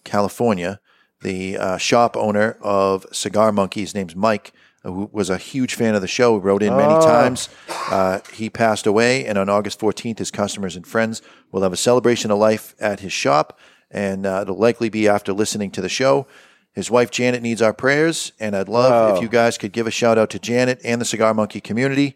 California. 0.03 0.79
The 1.21 1.57
uh, 1.57 1.77
shop 1.77 2.15
owner 2.15 2.57
of 2.61 3.05
Cigar 3.11 3.51
Monkey, 3.51 3.81
his 3.81 3.93
name's 3.93 4.15
Mike, 4.15 4.53
who 4.83 5.09
was 5.11 5.29
a 5.29 5.37
huge 5.37 5.75
fan 5.75 5.93
of 5.95 6.01
the 6.01 6.07
show, 6.07 6.37
wrote 6.37 6.63
in 6.63 6.75
many 6.75 6.93
Oh. 6.93 7.05
times. 7.05 7.49
Uh, 7.91 8.19
he 8.33 8.49
passed 8.49 8.87
away, 8.87 9.25
and 9.25 9.37
on 9.37 9.49
August 9.49 9.79
14th, 9.79 10.19
his 10.19 10.31
customers 10.31 10.75
and 10.77 10.87
friends 10.87 11.21
will 11.51 11.61
have 11.63 11.73
a 11.73 11.77
celebration 11.77 12.31
of 12.31 12.37
life 12.37 12.75
at 12.79 13.01
his 13.01 13.11
shop, 13.11 13.59
and 13.91 14.25
uh, 14.25 14.39
it'll 14.43 14.57
likely 14.57 14.87
be 14.89 15.07
after 15.09 15.33
listening 15.33 15.71
to 15.71 15.81
the 15.81 15.89
show. 15.89 16.25
His 16.71 16.89
wife 16.89 17.11
Janet 17.11 17.41
needs 17.41 17.61
our 17.61 17.73
prayers, 17.73 18.31
and 18.39 18.55
I'd 18.55 18.69
love 18.69 18.93
Oh. 18.93 19.15
if 19.17 19.21
you 19.21 19.27
guys 19.27 19.57
could 19.57 19.73
give 19.73 19.87
a 19.87 19.91
shout 19.91 20.17
out 20.17 20.29
to 20.29 20.39
Janet 20.39 20.79
and 20.85 21.01
the 21.01 21.05
Cigar 21.05 21.33
Monkey 21.33 21.59
community. 21.59 22.15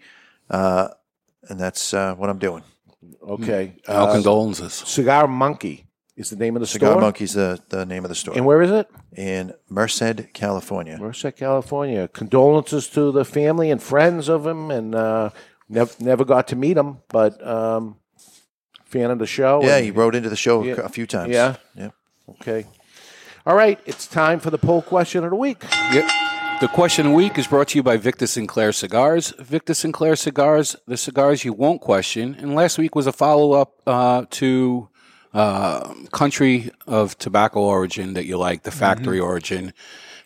Uh, 0.49 0.87
and 1.49 1.59
that's 1.59 1.93
uh, 1.93 2.15
what 2.15 2.29
I'm 2.29 2.37
doing. 2.37 2.63
Okay. 3.27 3.73
Our 3.89 4.09
Uh, 4.09 4.13
condolences. 4.13 4.73
Cigar 4.73 5.27
Monkey 5.27 5.85
is 6.15 6.29
the 6.29 6.35
name 6.35 6.55
of 6.55 6.59
the 6.59 6.67
Cigar 6.67 6.91
store. 6.91 7.01
Monkey's 7.01 7.33
the, 7.33 7.59
the 7.69 7.85
name 7.85 8.05
of 8.05 8.09
the 8.09 8.15
store. 8.15 8.35
And 8.35 8.45
where 8.45 8.61
is 8.61 8.71
it? 8.71 8.87
In 9.15 9.53
Merced, 9.69 10.33
California. 10.33 10.97
Merced, 10.99 11.35
California. 11.35 12.07
Condolences 12.07 12.87
to 12.89 13.11
the 13.11 13.25
family 13.25 13.71
and 13.71 13.81
friends 13.81 14.29
of 14.29 14.45
him, 14.45 14.69
and 14.71 14.93
uh, 14.95 15.31
never 15.69 15.91
never 15.99 16.23
got 16.25 16.47
to 16.49 16.55
meet 16.55 16.77
him, 16.77 16.97
but 17.09 17.45
um, 17.45 17.97
fan 18.85 19.09
of 19.11 19.19
the 19.19 19.25
show. 19.27 19.61
Yeah, 19.63 19.77
and- 19.77 19.85
he 19.85 19.91
wrote 19.91 20.13
into 20.15 20.29
the 20.29 20.35
show 20.35 20.63
Yeah. 20.63 20.75
a 20.83 20.89
few 20.89 21.07
times. 21.07 21.31
Yeah. 21.33 21.55
Yeah. 21.75 21.89
Okay. 22.29 22.65
All 23.45 23.55
right, 23.55 23.77
it's 23.85 24.07
time 24.07 24.39
for 24.39 24.51
the 24.51 24.57
poll 24.57 24.81
question 24.81 25.25
of 25.25 25.31
the 25.31 25.35
week. 25.35 25.63
Yep. 25.91 26.09
The 26.61 26.67
question 26.69 27.05
of 27.07 27.11
the 27.11 27.15
week 27.17 27.37
is 27.37 27.45
brought 27.45 27.67
to 27.69 27.77
you 27.77 27.83
by 27.83 27.97
Victor 27.97 28.25
Sinclair 28.25 28.71
Cigars. 28.71 29.33
Victor 29.37 29.73
Sinclair 29.73 30.15
Cigars, 30.15 30.77
the 30.87 30.95
cigars 30.95 31.43
you 31.43 31.51
won't 31.51 31.81
question. 31.81 32.35
And 32.39 32.55
last 32.55 32.77
week 32.77 32.95
was 32.95 33.05
a 33.05 33.11
follow 33.11 33.51
up 33.51 33.81
uh, 33.85 34.25
to 34.29 34.87
uh, 35.33 35.93
country 36.11 36.71
of 36.87 37.17
tobacco 37.17 37.61
origin 37.61 38.13
that 38.13 38.25
you 38.25 38.37
like, 38.37 38.63
the 38.63 38.71
factory 38.71 39.19
origin. 39.19 39.73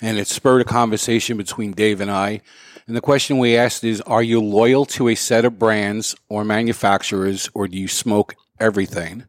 And 0.02 0.18
it 0.18 0.28
spurred 0.28 0.62
a 0.62 0.66
conversation 0.66 1.38
between 1.38 1.72
Dave 1.72 2.02
and 2.02 2.12
I. 2.12 2.42
And 2.88 2.96
the 2.96 3.02
question 3.02 3.38
we 3.38 3.58
asked 3.58 3.84
is 3.84 4.02
Are 4.02 4.24
you 4.24 4.42
loyal 4.42 4.86
to 4.86 5.10
a 5.10 5.16
set 5.16 5.46
of 5.46 5.60
brands 5.60 6.16
or 6.30 6.44
manufacturers, 6.44 7.50
or 7.54 7.68
do 7.68 7.78
you 7.78 7.88
smoke 7.88 8.36
everything? 8.60 9.26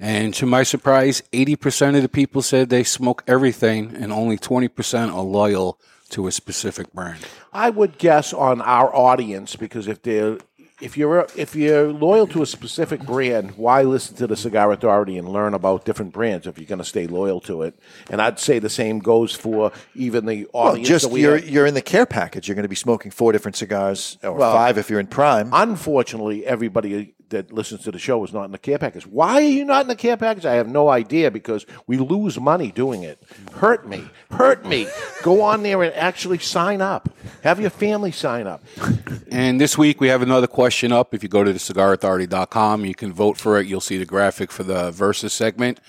And 0.00 0.34
to 0.34 0.46
my 0.46 0.64
surprise, 0.64 1.22
80% 1.32 1.96
of 1.96 2.02
the 2.02 2.08
people 2.08 2.42
said 2.42 2.68
they 2.68 2.82
smoke 2.82 3.22
everything, 3.28 3.94
and 3.94 4.12
only 4.12 4.36
20% 4.36 5.14
are 5.14 5.22
loyal 5.22 5.78
to 6.10 6.26
a 6.26 6.32
specific 6.32 6.92
brand. 6.92 7.20
I 7.52 7.70
would 7.70 7.98
guess 7.98 8.32
on 8.32 8.60
our 8.60 8.94
audience 8.94 9.56
because 9.56 9.86
if 9.86 10.02
they're 10.02 10.38
if 10.82 10.96
you're 10.96 11.26
if 11.36 11.54
you're 11.54 11.92
loyal 11.92 12.26
to 12.28 12.42
a 12.42 12.46
specific 12.46 13.00
brand, 13.04 13.52
why 13.52 13.82
listen 13.82 14.16
to 14.16 14.26
the 14.26 14.36
Cigar 14.36 14.72
Authority 14.72 15.16
and 15.16 15.28
learn 15.28 15.54
about 15.54 15.84
different 15.84 16.12
brands 16.12 16.46
if 16.46 16.58
you're 16.58 16.66
going 16.66 16.78
to 16.78 16.84
stay 16.84 17.06
loyal 17.06 17.40
to 17.42 17.62
it? 17.62 17.78
And 18.10 18.20
I'd 18.20 18.38
say 18.38 18.58
the 18.58 18.68
same 18.68 18.98
goes 18.98 19.34
for 19.34 19.72
even 19.94 20.26
the 20.26 20.48
Well, 20.52 20.76
just 20.76 21.06
that 21.06 21.12
we 21.12 21.22
you're 21.22 21.36
have. 21.36 21.48
you're 21.48 21.66
in 21.66 21.74
the 21.74 21.82
care 21.82 22.06
package. 22.06 22.48
You're 22.48 22.56
going 22.56 22.64
to 22.64 22.68
be 22.68 22.74
smoking 22.76 23.10
four 23.10 23.32
different 23.32 23.56
cigars, 23.56 24.18
or 24.22 24.32
Well, 24.32 24.52
five 24.52 24.76
if 24.76 24.90
you're 24.90 25.00
in 25.00 25.06
prime. 25.06 25.50
Unfortunately, 25.52 26.44
everybody 26.44 27.14
that 27.32 27.52
listens 27.52 27.82
to 27.82 27.90
the 27.90 27.98
show 27.98 28.24
is 28.24 28.32
not 28.32 28.44
in 28.44 28.52
the 28.52 28.58
care 28.58 28.78
package. 28.78 29.06
Why 29.06 29.34
are 29.34 29.40
you 29.40 29.64
not 29.64 29.82
in 29.82 29.88
the 29.88 29.96
care 29.96 30.16
package? 30.16 30.46
I 30.46 30.54
have 30.54 30.68
no 30.68 30.88
idea 30.88 31.30
because 31.30 31.66
we 31.86 31.98
lose 31.98 32.38
money 32.40 32.70
doing 32.70 33.02
it. 33.02 33.22
Hurt 33.54 33.86
me. 33.86 34.04
Hurt 34.30 34.64
me. 34.64 34.86
Go 35.22 35.42
on 35.42 35.62
there 35.62 35.82
and 35.82 35.92
actually 35.94 36.38
sign 36.38 36.80
up. 36.80 37.08
Have 37.42 37.60
your 37.60 37.70
family 37.70 38.12
sign 38.12 38.46
up. 38.46 38.64
And 39.30 39.60
this 39.60 39.76
week 39.76 40.00
we 40.00 40.08
have 40.08 40.22
another 40.22 40.46
question 40.46 40.92
up. 40.92 41.14
If 41.14 41.22
you 41.22 41.28
go 41.28 41.42
to 41.42 41.52
the 41.52 41.58
cigarauthority.com, 41.58 42.84
you 42.84 42.94
can 42.94 43.12
vote 43.12 43.38
for 43.38 43.58
it. 43.58 43.66
You'll 43.66 43.80
see 43.80 43.98
the 43.98 44.04
graphic 44.04 44.52
for 44.52 44.62
the 44.62 44.90
versus 44.90 45.32
segment. 45.32 45.80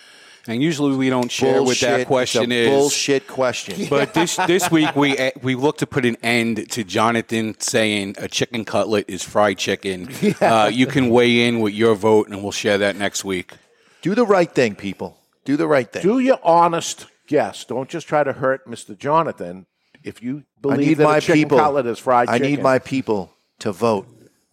And 0.45 0.61
usually 0.61 0.95
we 0.98 1.10
don't 1.10 1.32
share 1.32 1.61
what 1.61 1.65
Bullshit. 1.68 1.90
that 1.90 1.99
It's 2.02 2.07
question 2.07 2.52
a 2.52 2.56
is. 2.56 2.70
bullshit 2.70 3.28
question. 3.28 3.88
But 3.90 4.14
this 4.14 4.36
this 4.48 4.70
week 4.70 4.94
we 4.95 5.18
eh, 5.18 5.32
we 5.41 5.56
look 5.56 5.78
to 5.78 5.88
put 5.88 6.06
an 6.06 6.18
end 6.22 6.70
to 6.72 6.84
Jonathan 6.84 7.56
saying 7.60 8.15
a 8.18 8.28
chicken 8.28 8.65
cutlet 8.65 9.06
is 9.07 9.24
fried 9.24 9.57
chicken. 9.57 10.10
Uh, 10.41 10.70
you 10.74 10.86
can 10.88 11.10
weigh 11.10 11.48
in 11.48 11.60
with 11.61 11.74
your 11.74 11.95
vote, 11.95 12.28
and 12.28 12.44
we'll 12.44 12.52
share 12.52 12.78
that 12.78 12.95
next 12.98 13.24
week. 13.24 13.53
Do 14.02 14.14
the 14.15 14.26
right 14.26 14.52
thing, 14.53 14.76
people. 14.76 15.18
Do 15.45 15.56
the 15.56 15.68
right 15.68 15.90
thing. 15.90 16.02
Do 16.02 16.20
your 16.20 16.40
honest 16.44 17.07
guess. 17.28 17.64
Don't 17.64 17.88
just 17.90 18.07
try 18.07 18.24
to 18.24 18.34
hurt 18.34 18.68
Mr. 18.68 18.98
Jonathan. 18.98 19.65
If 20.03 20.22
you 20.22 20.44
believe 20.61 20.98
that 20.98 21.03
my 21.06 21.18
a 21.18 21.22
chicken 21.22 21.44
people. 21.44 21.57
cutlet 21.60 21.86
is 21.86 21.99
fried 21.99 22.28
I 22.30 22.38
chicken, 22.40 22.52
need 22.52 22.64
my 22.64 22.80
people 22.80 23.32
to 23.60 23.72
vote 23.72 24.07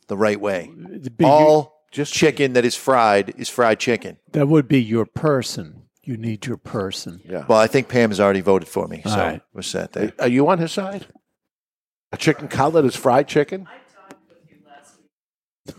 the 0.07 0.17
right 0.17 0.41
way. 0.41 0.71
be 1.17 1.25
All 1.25 1.83
just 1.91 2.13
chicken 2.13 2.53
that 2.53 2.65
is 2.65 2.77
fried 2.77 3.35
is 3.37 3.49
fried 3.49 3.81
chicken. 3.81 4.19
That 4.33 4.47
would 4.47 4.69
be 4.69 4.81
your 4.81 5.07
person. 5.07 5.80
You 6.11 6.17
need 6.17 6.45
your 6.45 6.57
person. 6.57 7.21
Yeah. 7.25 7.45
Well, 7.47 7.61
I 7.61 7.69
think 7.69 7.89
Pam 7.89 8.11
has 8.11 8.19
already 8.19 8.41
voted 8.41 8.67
for 8.69 8.89
me, 8.89 9.01
so 9.05 9.11
All 9.13 9.17
right. 9.17 9.41
we're 9.53 9.63
set 9.63 9.93
there. 9.93 10.13
Are 10.19 10.27
you 10.27 10.49
on 10.49 10.59
his 10.59 10.73
side? 10.73 11.07
A 12.11 12.17
chicken 12.17 12.49
cutlet 12.49 12.85
is 12.85 12.97
fried 12.97 13.29
chicken? 13.29 13.69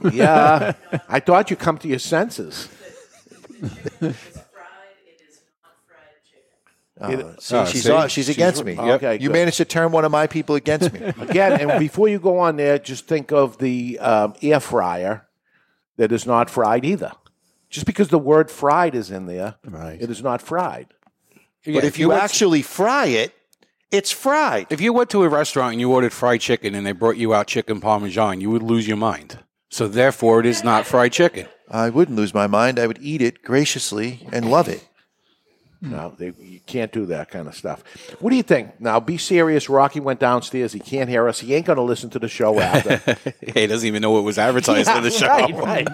yeah. 0.10 0.72
I 1.10 1.20
thought 1.20 1.50
you 1.50 1.58
come 1.58 1.78
to 1.80 1.90
your 1.90 2.00
senses. 2.00 2.70
It- 7.04 7.42
see, 7.42 7.56
Oh, 7.58 7.66
she's 7.66 7.84
see? 7.84 7.92
on- 7.92 8.08
she's 8.08 8.26
She's- 8.28 8.38
against 8.38 8.64
me. 8.64 8.80
Okay, 8.80 9.16
you 9.16 9.28
good. 9.28 9.34
managed 9.34 9.58
to 9.58 9.66
turn 9.66 9.92
one 9.92 10.06
of 10.06 10.12
my 10.14 10.28
people 10.28 10.56
against 10.56 10.94
me. 10.94 11.00
Again, 11.20 11.60
and 11.60 11.78
before 11.78 12.08
you 12.08 12.20
go 12.20 12.40
on 12.40 12.56
there, 12.56 12.80
just 12.80 13.06
think 13.06 13.34
of 13.34 13.58
the 13.58 14.00
um, 14.00 14.34
air 14.42 14.62
fryer 14.62 15.28
that 15.98 16.14
is 16.14 16.26
not 16.26 16.50
fried 16.50 16.86
either. 16.86 17.12
Just 17.72 17.86
because 17.86 18.10
the 18.10 18.20
word 18.20 18.52
fried 18.52 18.94
is 18.94 19.10
in 19.10 19.26
there, 19.26 19.56
it 20.00 20.10
is 20.12 20.22
not 20.22 20.42
fried. 20.42 20.88
but 21.66 21.84
if 21.84 21.98
you 21.98 22.12
actually 22.12 22.62
fry 22.62 23.08
it, 23.08 23.34
it's 23.92 24.12
fried. 24.12 24.68
If 24.70 24.80
you 24.82 24.94
went 24.94 25.10
to 25.12 25.24
a 25.24 25.30
restaurant 25.30 25.72
and 25.74 25.80
you 25.82 25.92
ordered 25.92 26.14
fried 26.14 26.42
chicken 26.42 26.76
and 26.76 26.86
they 26.86 26.92
brought 26.92 27.18
you 27.18 27.34
out 27.34 27.48
chicken 27.48 27.82
parmesan, 27.82 28.40
you 28.42 28.50
would 28.52 28.62
lose 28.62 28.88
your 28.88 28.98
mind. 28.98 29.40
So 29.70 29.88
therefore, 29.88 30.42
it 30.42 30.46
is 30.46 30.64
not 30.64 30.86
fried 30.86 31.14
chicken. 31.14 31.48
I 31.70 31.90
wouldn't 31.90 32.18
lose 32.18 32.34
my 32.34 32.48
mind. 32.48 32.78
I 32.78 32.88
would 32.88 33.00
eat 33.02 33.22
it 33.22 33.42
graciously 33.42 34.28
and 34.32 34.52
love 34.52 34.68
it. 34.68 34.86
No, 35.84 36.14
they, 36.16 36.32
you 36.40 36.60
can't 36.68 36.92
do 36.92 37.08
that 37.08 37.32
kind 37.32 37.48
of 37.48 37.56
stuff. 37.56 37.84
What 38.20 38.30
do 38.30 38.36
you 38.36 38.44
think? 38.44 38.80
Now, 38.80 39.00
be 39.00 39.18
serious. 39.18 39.68
Rocky 39.68 40.00
went 40.00 40.20
downstairs. 40.20 40.74
He 40.74 40.80
can't 40.80 41.10
hear 41.10 41.28
us. 41.28 41.40
He 41.40 41.56
ain't 41.56 41.66
going 41.66 41.78
to 41.78 41.82
listen 41.82 42.12
to 42.12 42.20
the 42.20 42.28
show 42.30 42.60
after. 42.60 43.34
he 43.54 43.66
doesn't 43.66 43.88
even 43.88 44.02
know 44.04 44.12
what 44.12 44.24
was 44.24 44.38
advertised 44.38 44.88
Yeah, 44.88 44.98
in 44.98 45.04
the 45.04 45.10
show. 45.10 45.28
Right, 45.28 45.56
right. 45.56 45.88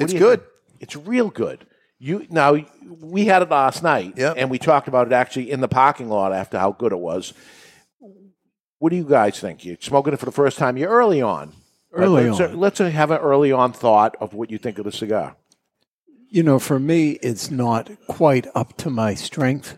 What 0.00 0.10
It's 0.10 0.18
good. 0.18 0.40
think? 0.40 0.50
It's 0.80 0.96
real 0.96 1.28
good. 1.30 1.66
You 1.98 2.26
now 2.30 2.56
we 3.00 3.26
had 3.26 3.42
it 3.42 3.50
last 3.50 3.82
night, 3.82 4.18
and 4.18 4.50
we 4.50 4.58
talked 4.58 4.88
about 4.88 5.06
it 5.06 5.12
actually 5.12 5.50
in 5.50 5.60
the 5.60 5.68
parking 5.68 6.08
lot 6.08 6.32
after 6.32 6.58
how 6.58 6.72
good 6.72 6.92
it 6.92 6.98
was. 6.98 7.34
What 8.78 8.88
do 8.88 8.96
you 8.96 9.04
guys 9.04 9.38
think? 9.38 9.64
You're 9.66 9.76
smoking 9.80 10.14
it 10.14 10.18
for 10.18 10.24
the 10.24 10.32
first 10.32 10.56
time. 10.56 10.78
You're 10.78 10.88
early 10.88 11.20
on. 11.20 11.52
Early 11.92 12.30
let's, 12.30 12.40
uh, 12.40 12.44
on. 12.44 12.58
let's 12.58 12.80
uh, 12.80 12.88
have 12.88 13.10
an 13.10 13.18
early 13.18 13.52
on 13.52 13.72
thought 13.72 14.16
of 14.20 14.32
what 14.32 14.50
you 14.50 14.56
think 14.56 14.78
of 14.78 14.84
the 14.84 14.92
cigar. 14.92 15.36
You 16.30 16.42
know, 16.42 16.58
for 16.58 16.78
me, 16.78 17.18
it's 17.22 17.50
not 17.50 17.90
quite 18.06 18.46
up 18.54 18.76
to 18.78 18.88
my 18.88 19.14
strength, 19.14 19.76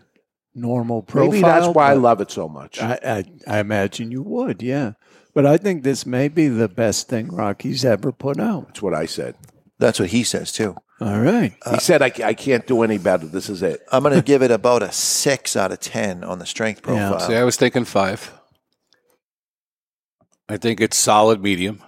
normal 0.55 1.01
profile. 1.01 1.31
Maybe 1.31 1.41
that's 1.41 1.67
why 1.67 1.89
I 1.89 1.95
love 1.95 2.21
it 2.21 2.31
so 2.31 2.47
much. 2.47 2.79
I, 2.79 2.99
I, 3.03 3.55
I 3.55 3.59
imagine 3.59 4.11
you 4.11 4.21
would, 4.21 4.61
yeah. 4.61 4.93
But 5.33 5.47
I 5.47 5.57
think 5.57 5.83
this 5.83 6.05
may 6.05 6.27
be 6.27 6.47
the 6.47 6.69
best 6.69 7.09
thing 7.09 7.27
Rocky's 7.27 7.83
ever 7.83 8.11
put 8.11 8.39
out. 8.39 8.67
That's 8.67 8.81
what 8.83 8.93
I 8.93 9.07
said. 9.07 9.35
That's 9.83 9.99
what 9.99 10.11
he 10.11 10.23
says 10.23 10.53
too. 10.53 10.77
All 11.01 11.19
right. 11.19 11.53
Uh, 11.61 11.73
he 11.73 11.79
said, 11.79 12.01
I, 12.01 12.09
I 12.23 12.33
can't 12.33 12.65
do 12.65 12.83
any 12.83 12.97
better. 12.97 13.25
This 13.25 13.49
is 13.49 13.61
it. 13.61 13.85
I'm 13.91 14.01
going 14.01 14.15
to 14.15 14.21
give 14.21 14.41
it 14.41 14.49
about 14.49 14.81
a 14.81 14.93
six 14.93 15.57
out 15.57 15.73
of 15.73 15.81
ten 15.81 16.23
on 16.23 16.39
the 16.39 16.45
strength 16.45 16.81
profile. 16.81 17.19
See, 17.19 17.35
I 17.35 17.43
was 17.43 17.57
thinking 17.57 17.83
five. 17.83 18.31
I 20.47 20.55
think 20.55 20.79
it's 20.79 20.95
solid 20.95 21.43
medium. 21.43 21.83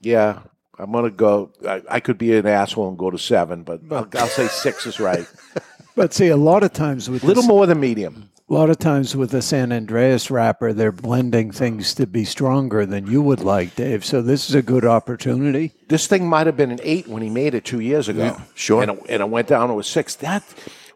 Yeah, 0.00 0.38
I'm 0.78 0.92
going 0.92 1.04
to 1.04 1.10
go. 1.10 1.52
I, 1.68 1.82
I 1.90 2.00
could 2.00 2.16
be 2.16 2.34
an 2.34 2.46
asshole 2.46 2.88
and 2.88 2.96
go 2.96 3.10
to 3.10 3.18
seven, 3.18 3.64
but 3.64 3.82
I'll, 3.90 4.08
I'll 4.14 4.26
say 4.26 4.48
six 4.48 4.86
is 4.86 4.98
right. 4.98 5.26
But 5.96 6.12
see, 6.12 6.28
a 6.28 6.36
lot 6.36 6.62
of 6.62 6.72
times 6.72 7.08
with 7.08 7.22
A 7.22 7.26
little 7.26 7.42
this- 7.42 7.48
more 7.48 7.66
than 7.66 7.80
medium. 7.80 8.30
A 8.50 8.52
lot 8.52 8.68
of 8.68 8.78
times 8.78 9.16
with 9.16 9.30
the 9.30 9.40
San 9.40 9.72
Andres 9.72 10.30
wrapper, 10.30 10.74
they're 10.74 10.92
blending 10.92 11.50
things 11.50 11.94
to 11.94 12.06
be 12.06 12.26
stronger 12.26 12.84
than 12.84 13.06
you 13.06 13.22
would 13.22 13.40
like, 13.40 13.74
Dave. 13.74 14.04
So 14.04 14.20
this 14.20 14.50
is 14.50 14.54
a 14.54 14.60
good 14.60 14.84
opportunity. 14.84 15.72
This 15.88 16.06
thing 16.06 16.28
might 16.28 16.46
have 16.46 16.56
been 16.56 16.70
an 16.70 16.78
eight 16.82 17.08
when 17.08 17.22
he 17.22 17.30
made 17.30 17.54
it 17.54 17.64
two 17.64 17.80
years 17.80 18.06
ago. 18.06 18.22
Yeah, 18.24 18.40
sure. 18.54 18.82
And 18.82 18.90
it, 18.90 19.02
and 19.08 19.22
it 19.22 19.30
went 19.30 19.48
down 19.48 19.70
to 19.70 19.78
a 19.78 19.82
six. 19.82 20.14
That, 20.16 20.42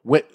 went, 0.05 0.27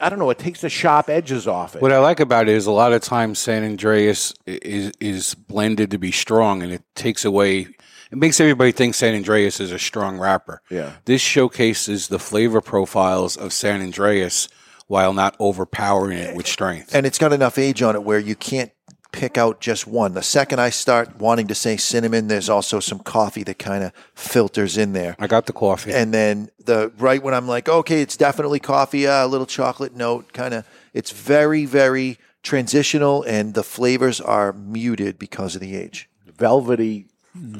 I 0.00 0.08
don't 0.08 0.20
know, 0.20 0.30
it 0.30 0.38
takes 0.38 0.60
the 0.60 0.68
sharp 0.68 1.08
edges 1.10 1.48
off 1.48 1.74
it. 1.74 1.82
What 1.82 1.90
I 1.90 1.98
like 1.98 2.20
about 2.20 2.48
it 2.48 2.54
is 2.54 2.66
a 2.66 2.70
lot 2.72 2.92
of 2.92 3.02
times 3.02 3.40
San 3.40 3.64
Andres 3.64 4.32
is 4.46 4.92
is 5.00 5.34
blended 5.34 5.90
to 5.90 5.98
be 5.98 6.12
strong, 6.12 6.62
and 6.62 6.70
it 6.72 6.82
takes 6.94 7.24
away. 7.24 7.68
It 8.12 8.18
makes 8.18 8.38
everybody 8.40 8.72
think 8.72 8.94
San 8.94 9.14
Andres 9.14 9.58
is 9.58 9.72
a 9.72 9.78
strong 9.78 10.18
rapper. 10.18 10.60
Yeah. 10.68 10.92
This 11.06 11.22
showcases 11.22 12.08
the 12.08 12.18
flavor 12.18 12.60
profiles 12.60 13.38
of 13.38 13.54
San 13.54 13.80
Andres 13.80 14.48
while 14.86 15.14
not 15.14 15.34
overpowering 15.38 16.18
it 16.18 16.36
with 16.36 16.46
strength. 16.46 16.94
and 16.94 17.06
it's 17.06 17.16
got 17.16 17.32
enough 17.32 17.56
age 17.56 17.80
on 17.80 17.94
it 17.94 18.02
where 18.02 18.18
you 18.18 18.34
can't 18.34 18.70
pick 19.12 19.38
out 19.38 19.60
just 19.60 19.86
one. 19.86 20.12
The 20.12 20.22
second 20.22 20.60
I 20.60 20.68
start 20.68 21.18
wanting 21.18 21.46
to 21.46 21.54
say 21.54 21.78
cinnamon, 21.78 22.28
there's 22.28 22.50
also 22.50 22.80
some 22.80 22.98
coffee 22.98 23.44
that 23.44 23.58
kind 23.58 23.84
of 23.84 23.92
filters 24.14 24.76
in 24.76 24.92
there. 24.92 25.16
I 25.18 25.26
got 25.26 25.46
the 25.46 25.52
coffee. 25.54 25.92
And 25.92 26.12
then 26.12 26.50
the 26.62 26.92
right 26.98 27.22
when 27.22 27.32
I'm 27.32 27.48
like, 27.48 27.68
okay, 27.68 28.02
it's 28.02 28.16
definitely 28.18 28.58
coffee, 28.60 29.06
uh, 29.06 29.24
a 29.24 29.28
little 29.28 29.46
chocolate 29.46 29.94
note, 29.94 30.32
kind 30.34 30.52
of. 30.52 30.66
It's 30.92 31.10
very, 31.10 31.64
very 31.64 32.18
transitional, 32.42 33.22
and 33.22 33.54
the 33.54 33.62
flavors 33.62 34.20
are 34.20 34.52
muted 34.52 35.18
because 35.18 35.54
of 35.54 35.60
the 35.62 35.76
age. 35.76 36.10
Velvety. 36.26 37.06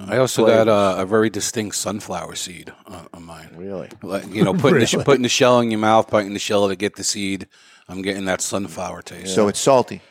I 0.07 0.19
also 0.19 0.47
got 0.47 0.69
a, 0.69 1.03
a 1.03 1.07
very 1.07 1.31
distinct 1.31 1.77
sunflower 1.77 2.35
seed 2.35 2.73
uh, 2.87 2.95
on, 2.95 3.09
on 3.15 3.23
mine. 3.25 3.51
Really? 3.57 3.89
Like, 4.03 4.29
you 4.29 4.45
know, 4.45 4.53
putting, 4.53 4.81
the, 4.81 5.03
putting 5.05 5.23
the 5.23 5.31
shell 5.31 5.61
in 5.61 5.71
your 5.71 5.81
mouth, 5.81 6.11
biting 6.11 6.35
the 6.35 6.39
shell 6.39 6.69
to 6.69 6.77
get 6.77 6.97
the 6.97 7.05
seed. 7.05 7.49
I'm 7.89 8.03
getting 8.03 8.27
that 8.27 8.41
sunflower 8.41 9.03
taste. 9.03 9.35
So 9.35 9.49
it's 9.49 9.59
salty. 9.59 10.03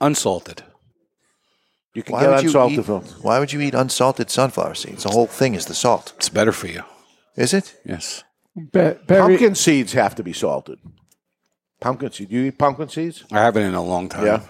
unsalted. 0.00 0.62
You 1.94 2.04
Why 2.06 2.28
would 2.28 2.42
you 2.44 2.68
eat, 2.68 2.86
Why 3.22 3.38
would 3.40 3.52
you 3.52 3.60
eat 3.60 3.74
unsalted 3.74 4.30
sunflower 4.30 4.76
seeds? 4.76 5.02
The 5.02 5.10
whole 5.10 5.26
thing 5.26 5.54
is 5.54 5.66
the 5.66 5.74
salt. 5.74 6.12
It's 6.16 6.28
better 6.28 6.52
for 6.52 6.68
you. 6.68 6.84
Is 7.36 7.52
it? 7.52 7.74
Yes. 7.84 8.22
Ba- 8.54 8.98
pumpkin 9.06 9.56
seeds 9.56 9.92
have 9.94 10.14
to 10.14 10.22
be 10.22 10.32
salted. 10.32 10.78
Pumpkin 11.80 12.12
seeds. 12.12 12.30
Do 12.30 12.36
you 12.36 12.46
eat 12.46 12.58
pumpkin 12.58 12.88
seeds? 12.88 13.24
I 13.32 13.40
haven't 13.40 13.64
in 13.64 13.74
a 13.74 13.82
long 13.82 14.08
time. 14.08 14.26
Yeah. 14.26 14.42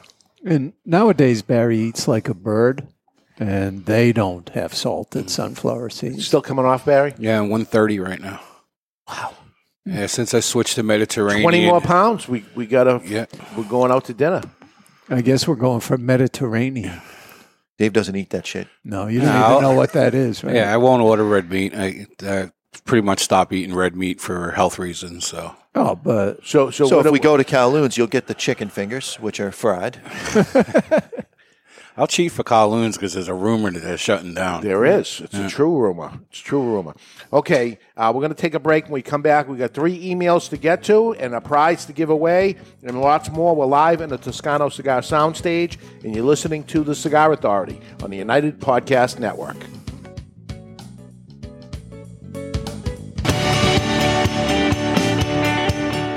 And 0.44 0.74
nowadays, 0.84 1.42
Barry 1.42 1.78
eats 1.78 2.06
like 2.08 2.28
a 2.28 2.34
bird, 2.34 2.88
and 3.40 3.86
they 3.86 4.12
don't 4.12 4.48
have 4.50 4.74
salted 4.74 5.26
mm. 5.26 5.30
sunflower 5.30 5.90
seeds. 5.90 6.26
Still 6.26 6.42
coming 6.42 6.66
off, 6.66 6.84
Barry? 6.84 7.14
Yeah, 7.18 7.40
130 7.40 7.98
right 7.98 8.20
now. 8.20 8.40
Wow. 9.08 9.34
Yeah, 9.86 10.06
since 10.06 10.34
I 10.34 10.40
switched 10.40 10.74
to 10.76 10.82
Mediterranean. 10.82 11.42
20 11.42 11.66
more 11.66 11.80
pounds. 11.80 12.28
We, 12.28 12.44
we 12.54 12.66
got 12.66 12.84
to, 12.84 13.00
yeah. 13.04 13.26
we're 13.56 13.64
going 13.64 13.90
out 13.90 14.04
to 14.04 14.14
dinner. 14.14 14.42
I 15.08 15.22
guess 15.22 15.48
we're 15.48 15.56
going 15.56 15.80
for 15.80 15.96
Mediterranean. 15.96 17.00
Dave 17.78 17.94
doesn't 17.94 18.14
eat 18.14 18.30
that 18.30 18.46
shit. 18.46 18.68
No, 18.84 19.06
you 19.06 19.20
don't 19.20 19.32
No, 19.32 19.50
even 19.52 19.62
know 19.62 19.74
what 19.74 19.94
that 19.94 20.14
is, 20.14 20.44
right? 20.44 20.54
Yeah, 20.54 20.72
I 20.72 20.76
won't 20.76 21.02
order 21.02 21.24
red 21.24 21.50
meat. 21.50 21.72
I, 21.74 22.06
I 22.22 22.52
pretty 22.84 23.04
much 23.04 23.20
stop 23.20 23.54
eating 23.54 23.74
red 23.74 23.96
meat 23.96 24.20
for 24.20 24.50
health 24.50 24.78
reasons. 24.78 25.26
So 25.26 25.56
Oh, 25.74 25.94
but 25.94 26.44
so 26.44 26.70
so, 26.70 26.86
So, 26.86 26.98
what 26.98 27.06
if 27.06 27.12
we 27.12 27.18
do- 27.18 27.24
go 27.24 27.36
to 27.36 27.44
Kowloon's, 27.44 27.96
you'll 27.96 28.06
get 28.06 28.26
the 28.26 28.34
chicken 28.34 28.68
fingers, 28.68 29.16
which 29.16 29.40
are 29.40 29.50
fried. 29.50 30.00
I'll 31.96 32.06
cheat 32.06 32.32
for 32.32 32.42
Kowloon's 32.44 32.96
because 32.96 33.12
there's 33.14 33.28
a 33.28 33.34
rumor 33.34 33.70
that 33.70 33.80
they're 33.82 33.98
shutting 33.98 34.32
down. 34.34 34.62
There 34.62 34.84
is. 34.84 35.20
It's 35.22 35.34
Yeah. 35.34 35.46
a 35.46 35.50
true 35.50 35.76
rumor. 35.76 36.12
It's 36.30 36.40
a 36.40 36.44
true 36.44 36.62
rumor. 36.62 36.94
Okay, 37.32 37.78
uh, 37.96 38.10
we're 38.14 38.20
going 38.20 38.32
to 38.34 38.40
take 38.40 38.54
a 38.54 38.58
break. 38.60 38.84
When 38.84 38.92
we 38.92 39.02
come 39.02 39.22
back, 39.22 39.48
we 39.48 39.56
got 39.56 39.74
three 39.74 40.02
emails 40.10 40.48
to 40.50 40.56
get 40.56 40.82
to 40.84 41.12
and 41.14 41.34
a 41.34 41.40
prize 41.40 41.84
to 41.86 41.92
give 41.92 42.08
away 42.10 42.56
and 42.84 43.00
lots 43.00 43.30
more. 43.30 43.54
We're 43.54 43.66
live 43.66 44.00
in 44.00 44.08
the 44.10 44.18
Toscano 44.18 44.68
Cigar 44.68 45.00
Soundstage, 45.00 45.76
and 46.04 46.14
you're 46.14 46.24
listening 46.24 46.64
to 46.64 46.84
The 46.84 46.94
Cigar 46.94 47.32
Authority 47.32 47.80
on 48.02 48.10
the 48.10 48.16
United 48.16 48.60
Podcast 48.60 49.18
Network. 49.18 49.56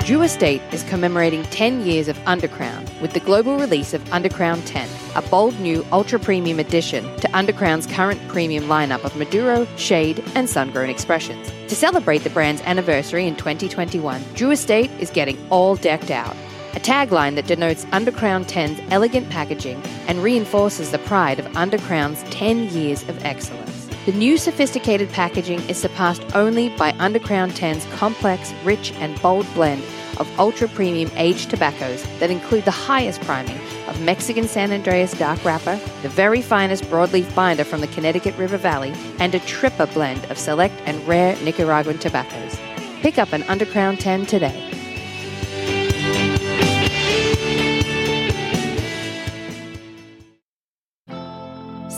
Drew 0.04 0.20
Estate 0.20 0.60
is 0.70 0.82
commemorating 0.82 1.44
10 1.44 1.86
years 1.86 2.08
of 2.08 2.18
Undercrown 2.26 3.00
with 3.00 3.14
the 3.14 3.20
global 3.20 3.56
release 3.56 3.94
of 3.94 4.04
Undercrown 4.10 4.60
10, 4.66 4.86
a 5.14 5.22
bold 5.30 5.58
new 5.60 5.82
ultra 5.92 6.18
premium 6.18 6.58
addition 6.58 7.04
to 7.20 7.28
Undercrown's 7.28 7.86
current 7.86 8.20
premium 8.28 8.64
lineup 8.64 9.02
of 9.02 9.16
Maduro, 9.16 9.66
Shade, 9.78 10.22
and 10.34 10.46
Sun-Grown 10.46 10.90
expressions. 10.90 11.50
To 11.68 11.74
celebrate 11.74 12.18
the 12.18 12.28
brand's 12.28 12.60
anniversary 12.66 13.26
in 13.26 13.34
2021, 13.36 14.22
Drew 14.34 14.50
Estate 14.50 14.90
is 15.00 15.08
getting 15.08 15.38
all 15.48 15.74
decked 15.74 16.10
out. 16.10 16.36
A 16.74 16.80
tagline 16.80 17.34
that 17.36 17.46
denotes 17.46 17.86
Undercrown 17.86 18.44
10's 18.44 18.82
elegant 18.92 19.30
packaging 19.30 19.82
and 20.06 20.22
reinforces 20.22 20.90
the 20.90 20.98
pride 20.98 21.38
of 21.38 21.46
Undercrown's 21.52 22.22
10 22.24 22.68
years 22.74 23.08
of 23.08 23.24
excellence. 23.24 23.63
The 24.04 24.12
new 24.12 24.36
sophisticated 24.36 25.08
packaging 25.12 25.60
is 25.66 25.78
surpassed 25.78 26.22
only 26.36 26.68
by 26.68 26.92
Undercrown 26.92 27.50
10's 27.52 27.86
complex, 27.96 28.52
rich, 28.62 28.92
and 28.96 29.18
bold 29.22 29.46
blend 29.54 29.82
of 30.18 30.28
ultra 30.38 30.68
premium 30.68 31.10
aged 31.14 31.48
tobaccos 31.48 32.02
that 32.18 32.30
include 32.30 32.66
the 32.66 32.70
highest 32.70 33.22
priming 33.22 33.58
of 33.88 34.02
Mexican 34.02 34.46
San 34.46 34.72
Andres 34.72 35.12
dark 35.14 35.42
wrapper, 35.42 35.80
the 36.02 36.10
very 36.10 36.42
finest 36.42 36.84
broadleaf 36.84 37.34
binder 37.34 37.64
from 37.64 37.80
the 37.80 37.86
Connecticut 37.86 38.36
River 38.36 38.58
Valley, 38.58 38.92
and 39.20 39.34
a 39.34 39.40
tripper 39.40 39.86
blend 39.86 40.22
of 40.26 40.36
select 40.36 40.74
and 40.84 41.08
rare 41.08 41.34
Nicaraguan 41.36 41.96
tobaccos. 41.96 42.60
Pick 43.00 43.16
up 43.18 43.32
an 43.32 43.40
Undercrown 43.44 43.98
10 43.98 44.26
today. 44.26 44.73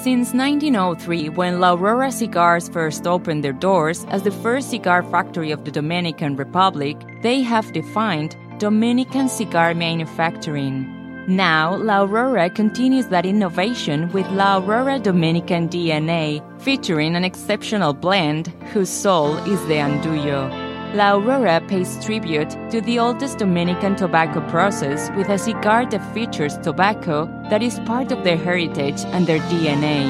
Since 0.07 0.35
1903, 0.35 1.31
when 1.31 1.59
La 1.59 1.73
Aurora 1.73 2.13
Cigars 2.13 2.69
first 2.69 3.09
opened 3.09 3.43
their 3.43 3.53
doors 3.53 4.05
as 4.05 4.23
the 4.23 4.31
first 4.31 4.71
cigar 4.71 5.03
factory 5.03 5.51
of 5.51 5.65
the 5.65 5.73
Dominican 5.73 6.37
Republic, 6.37 6.97
they 7.23 7.43
have 7.43 7.73
defined 7.73 8.37
Dominican 8.59 9.29
cigar 9.29 9.75
manufacturing. 9.75 10.87
Now, 11.27 11.75
La 11.75 12.03
Aurora 12.05 12.49
continues 12.51 13.09
that 13.09 13.27
innovation 13.27 14.09
with 14.13 14.31
La 14.31 14.59
Aurora 14.59 15.01
Dominican 15.01 15.69
DNA, 15.69 16.41
featuring 16.63 17.17
an 17.17 17.25
exceptional 17.25 17.93
blend 17.93 18.47
whose 18.73 18.89
soul 18.89 19.35
is 19.39 19.61
the 19.67 19.75
Andullo. 19.75 20.66
La 20.97 21.13
Aurora 21.13 21.61
pays 21.69 22.03
tribute 22.03 22.49
to 22.71 22.81
the 22.81 22.99
oldest 22.99 23.37
Dominican 23.37 23.97
tobacco 23.97 24.41
process 24.49 25.11
with 25.15 25.29
a 25.29 25.37
cigar 25.37 25.85
that 25.85 26.15
features 26.15 26.57
tobacco 26.63 27.27
that 27.51 27.63
is 27.63 27.79
part 27.81 28.13
of 28.13 28.25
their 28.25 28.39
heritage 28.39 29.05
and 29.13 29.27
their 29.27 29.41
DNA. 29.41 30.09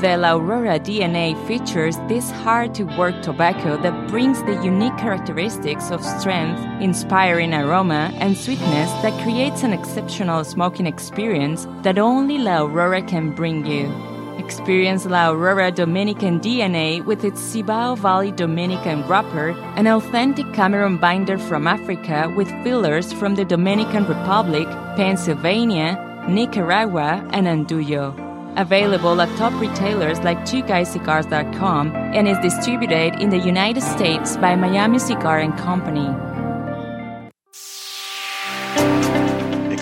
The 0.00 0.16
La 0.16 0.34
Aurora 0.34 0.80
DNA 0.80 1.36
features 1.46 1.96
this 2.08 2.28
hard 2.42 2.74
to 2.74 2.82
work 2.98 3.22
tobacco 3.22 3.80
that 3.82 4.08
brings 4.08 4.42
the 4.42 4.60
unique 4.64 4.98
characteristics 4.98 5.92
of 5.92 6.04
strength, 6.04 6.60
inspiring 6.82 7.54
aroma, 7.54 8.10
and 8.14 8.36
sweetness 8.36 8.90
that 9.02 9.22
creates 9.22 9.62
an 9.62 9.72
exceptional 9.72 10.42
smoking 10.42 10.86
experience 10.86 11.68
that 11.82 12.00
only 12.00 12.36
La 12.36 12.64
Aurora 12.64 13.00
can 13.00 13.30
bring 13.30 13.64
you. 13.64 13.86
Experience 14.40 15.04
La 15.04 15.30
Aurora 15.30 15.70
Dominican 15.70 16.40
DNA 16.40 17.04
with 17.04 17.24
its 17.24 17.40
Cibao 17.40 17.96
Valley 17.96 18.32
Dominican 18.32 19.06
wrapper, 19.06 19.50
an 19.76 19.86
authentic 19.86 20.50
Cameroon 20.54 20.96
binder 20.96 21.36
from 21.36 21.66
Africa 21.66 22.32
with 22.36 22.48
fillers 22.64 23.12
from 23.12 23.34
the 23.34 23.44
Dominican 23.44 24.06
Republic, 24.06 24.66
Pennsylvania, 24.96 26.24
Nicaragua, 26.26 27.22
and 27.32 27.46
Andullo. 27.46 28.14
Available 28.56 29.20
at 29.20 29.28
top 29.36 29.52
retailers 29.60 30.18
like 30.20 30.38
TwoGuysCigars.com 30.38 31.94
and 31.94 32.26
is 32.26 32.38
distributed 32.38 33.20
in 33.20 33.28
the 33.28 33.38
United 33.38 33.82
States 33.82 34.36
by 34.38 34.56
Miami 34.56 34.98
Cigar 34.98 35.38
and 35.38 35.56
Company. 35.58 36.08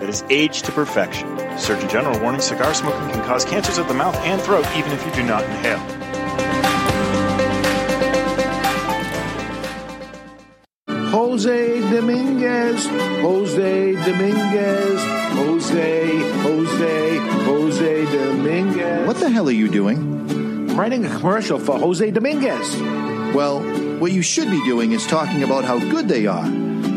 that 0.00 0.08
is 0.08 0.24
aged 0.30 0.64
to 0.66 0.72
perfection. 0.72 1.28
Surgeon 1.58 1.88
General 1.88 2.18
warning 2.20 2.40
cigar 2.40 2.74
smoking 2.74 3.10
can 3.10 3.24
cause 3.24 3.44
cancers 3.44 3.78
of 3.78 3.88
the 3.88 3.94
mouth 3.94 4.16
and 4.16 4.40
throat 4.42 4.66
even 4.76 4.92
if 4.92 5.04
you 5.06 5.12
do 5.12 5.22
not 5.22 5.42
inhale. 5.44 6.06
Jose 11.10 11.80
Dominguez, 11.90 12.86
Jose 12.86 13.92
Dominguez, 13.92 15.00
Jose, 15.32 16.06
Jose, 16.42 17.16
Jose 17.16 18.04
Dominguez. 18.04 19.06
What 19.06 19.16
the 19.16 19.30
hell 19.30 19.48
are 19.48 19.52
you 19.52 19.68
doing? 19.68 19.96
I'm 20.70 20.78
writing 20.78 21.04
a 21.06 21.08
commercial 21.08 21.58
for 21.58 21.78
Jose 21.78 22.10
Dominguez. 22.10 22.76
Well, 23.34 23.60
what 23.98 24.12
you 24.12 24.22
should 24.22 24.50
be 24.50 24.62
doing 24.64 24.92
is 24.92 25.06
talking 25.06 25.42
about 25.42 25.64
how 25.64 25.78
good 25.78 26.08
they 26.08 26.26
are. 26.26 26.65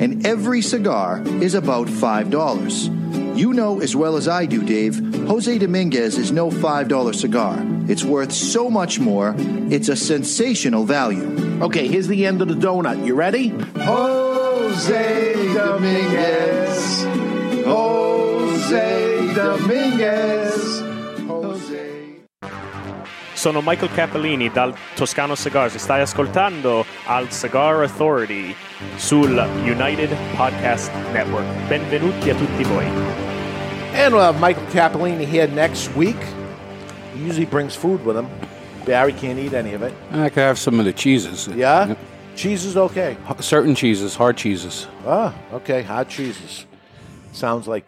And 0.00 0.26
every 0.26 0.60
cigar 0.62 1.22
is 1.40 1.54
about 1.54 1.88
$5. 1.88 3.36
You 3.36 3.52
know 3.52 3.80
as 3.80 3.96
well 3.96 4.16
as 4.16 4.28
I 4.28 4.46
do, 4.46 4.62
Dave, 4.62 4.96
Jose 5.26 5.58
Dominguez 5.58 6.18
is 6.18 6.30
no 6.30 6.50
$5 6.50 7.14
cigar. 7.14 7.58
It's 7.88 8.04
worth 8.04 8.32
so 8.32 8.70
much 8.70 9.00
more, 9.00 9.34
it's 9.36 9.88
a 9.88 9.96
sensational 9.96 10.84
value. 10.84 11.60
Okay, 11.62 11.88
here's 11.88 12.06
the 12.06 12.26
end 12.26 12.42
of 12.42 12.48
the 12.48 12.54
donut. 12.54 13.04
You 13.04 13.14
ready? 13.14 13.48
Jose 13.76 15.54
Dominguez. 15.54 17.04
Jose 17.64 19.34
Dominguez. 19.34 20.83
Sono 23.44 23.60
Michael 23.60 23.92
Cappellini 23.92 24.48
dal 24.48 24.74
Toscano 24.94 25.36
Cigars 25.36 25.74
e 25.74 25.78
stai 25.78 26.00
ascoltando 26.00 26.82
al 27.04 27.28
Cigar 27.28 27.82
Authority 27.82 28.56
sul 28.96 29.36
United 29.64 30.16
Podcast 30.34 30.90
Network. 31.12 31.44
Benvenuti 31.68 32.30
a 32.30 32.34
tutti 32.34 32.64
voi. 32.64 32.86
And 33.92 34.14
we'll 34.14 34.22
have 34.22 34.40
Michael 34.40 34.64
Cappellini 34.72 35.26
here 35.26 35.46
next 35.46 35.94
week. 35.94 36.16
He 37.12 37.22
usually 37.22 37.44
brings 37.44 37.76
food 37.76 38.02
with 38.06 38.16
him. 38.16 38.28
Barry 38.86 39.12
can't 39.12 39.38
eat 39.38 39.52
any 39.52 39.74
of 39.74 39.82
it. 39.82 39.92
I 40.10 40.30
could 40.30 40.42
have 40.42 40.58
some 40.58 40.78
of 40.78 40.86
the 40.86 40.94
cheeses. 40.94 41.46
Yeah? 41.54 41.96
Cheese 42.36 42.64
is 42.64 42.78
okay. 42.78 43.14
Certain 43.40 43.74
cheeses, 43.74 44.16
hard 44.16 44.38
cheeses. 44.38 44.88
Ah, 45.04 45.34
okay. 45.52 45.82
hard 45.82 46.08
cheeses. 46.08 46.64
Sounds 47.32 47.68
like 47.68 47.84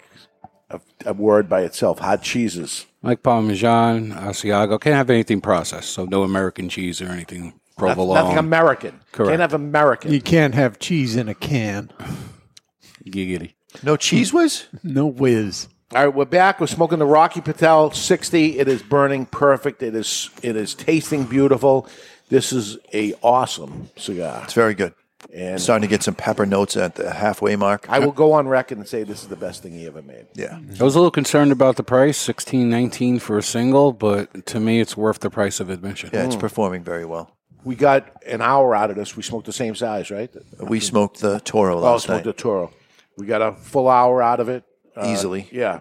a, 0.71 0.81
a 1.05 1.13
word 1.13 1.49
by 1.49 1.63
itself. 1.63 1.99
Hot 2.01 2.23
cheeses. 2.23 2.87
Like 3.03 3.23
Parmesan, 3.23 4.13
Asiago. 4.13 4.81
Can't 4.81 4.97
have 4.97 5.11
anything 5.11 5.41
processed, 5.41 5.91
so 5.91 6.05
no 6.05 6.23
American 6.23 6.69
cheese 6.69 7.01
or 7.01 7.07
anything. 7.07 7.55
Provolone. 7.77 8.15
Nothing 8.15 8.39
American. 8.39 9.01
Correct. 9.13 9.31
Can't 9.31 9.41
have 9.41 9.53
American. 9.55 10.13
You 10.13 10.23
can't 10.23 10.55
have 10.55 10.79
cheese 10.79 11.15
in 11.15 11.29
a 11.29 11.35
can. 11.35 11.93
Giggity. 13.07 13.53
No 13.83 13.97
cheese 13.97 14.33
whiz? 14.33 14.65
No 14.83 15.07
whiz. 15.07 15.69
All 15.95 16.07
right, 16.07 16.15
we're 16.15 16.25
back. 16.25 16.61
We're 16.61 16.67
smoking 16.67 16.99
the 16.99 17.07
Rocky 17.07 17.41
Patel 17.41 17.93
60. 17.93 18.59
It 18.59 18.67
is 18.67 18.83
burning 18.83 19.27
perfect. 19.27 19.83
It 19.83 19.95
is 19.95 20.31
it 20.43 20.57
is 20.57 20.75
tasting 20.75 21.25
beautiful. 21.25 21.87
This 22.29 22.53
is 22.53 22.79
a 22.93 23.15
awesome 23.23 23.91
cigar. 23.97 24.41
It's 24.45 24.55
very 24.55 24.75
good. 24.75 24.95
And 25.35 25.61
Starting 25.61 25.83
to 25.83 25.91
get 25.91 26.03
some 26.03 26.15
pepper 26.15 26.47
notes 26.47 26.77
at 26.77 26.95
the 26.95 27.11
halfway 27.13 27.57
mark. 27.57 27.87
I 27.91 27.99
will 27.99 28.13
go 28.13 28.33
on 28.33 28.49
record 28.49 28.79
and 28.79 28.89
say 28.89 29.03
this 29.03 29.23
is 29.23 29.29
the 29.29 29.37
best 29.37 29.63
thing 29.63 29.73
he 29.73 29.87
ever 29.87 30.01
made. 30.01 30.27
Yeah. 30.35 30.59
I 30.81 30.83
was 30.85 30.95
a 30.95 30.99
little 30.99 31.11
concerned 31.11 31.53
about 31.53 31.77
the 31.77 31.83
price, 31.83 32.17
sixteen 32.17 32.71
nineteen 32.71 33.19
for 33.19 33.37
a 33.37 33.43
single, 33.43 33.93
but 33.93 34.47
to 34.47 34.61
me, 34.61 34.81
it's 34.81 34.97
worth 34.97 35.21
the 35.21 35.29
price 35.31 35.61
of 35.61 35.69
admission. 35.69 36.11
Yeah, 36.13 36.25
it's 36.25 36.37
performing 36.37 36.85
very 36.85 37.05
well. 37.05 37.37
We 37.65 37.75
got 37.75 38.23
an 38.25 38.41
hour 38.41 38.75
out 38.77 38.91
of 38.91 38.97
this. 38.97 39.17
We 39.17 39.23
smoked 39.25 39.47
the 39.47 39.53
same 39.53 39.75
size, 39.75 40.11
right? 40.11 40.31
We 40.61 40.79
smoked 40.81 41.21
the 41.21 41.41
Toro 41.41 41.77
Oh, 41.79 41.81
last 41.81 42.05
smoked 42.05 42.25
night. 42.25 42.37
the 42.37 42.41
Toro. 42.41 42.73
We 43.19 43.27
got 43.27 43.43
a 43.43 43.53
full 43.53 43.89
hour 43.89 44.23
out 44.23 44.39
of 44.41 44.49
it. 44.49 44.63
Uh, 44.97 45.09
Easily. 45.13 45.49
Yeah. 45.51 45.81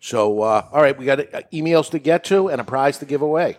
So, 0.00 0.40
uh, 0.42 0.66
all 0.72 0.82
right, 0.82 0.96
we 0.98 1.04
got 1.04 1.20
uh, 1.20 1.42
emails 1.52 1.90
to 1.90 1.98
get 1.98 2.24
to 2.24 2.48
and 2.48 2.60
a 2.60 2.64
prize 2.64 2.98
to 2.98 3.04
give 3.04 3.20
away. 3.22 3.58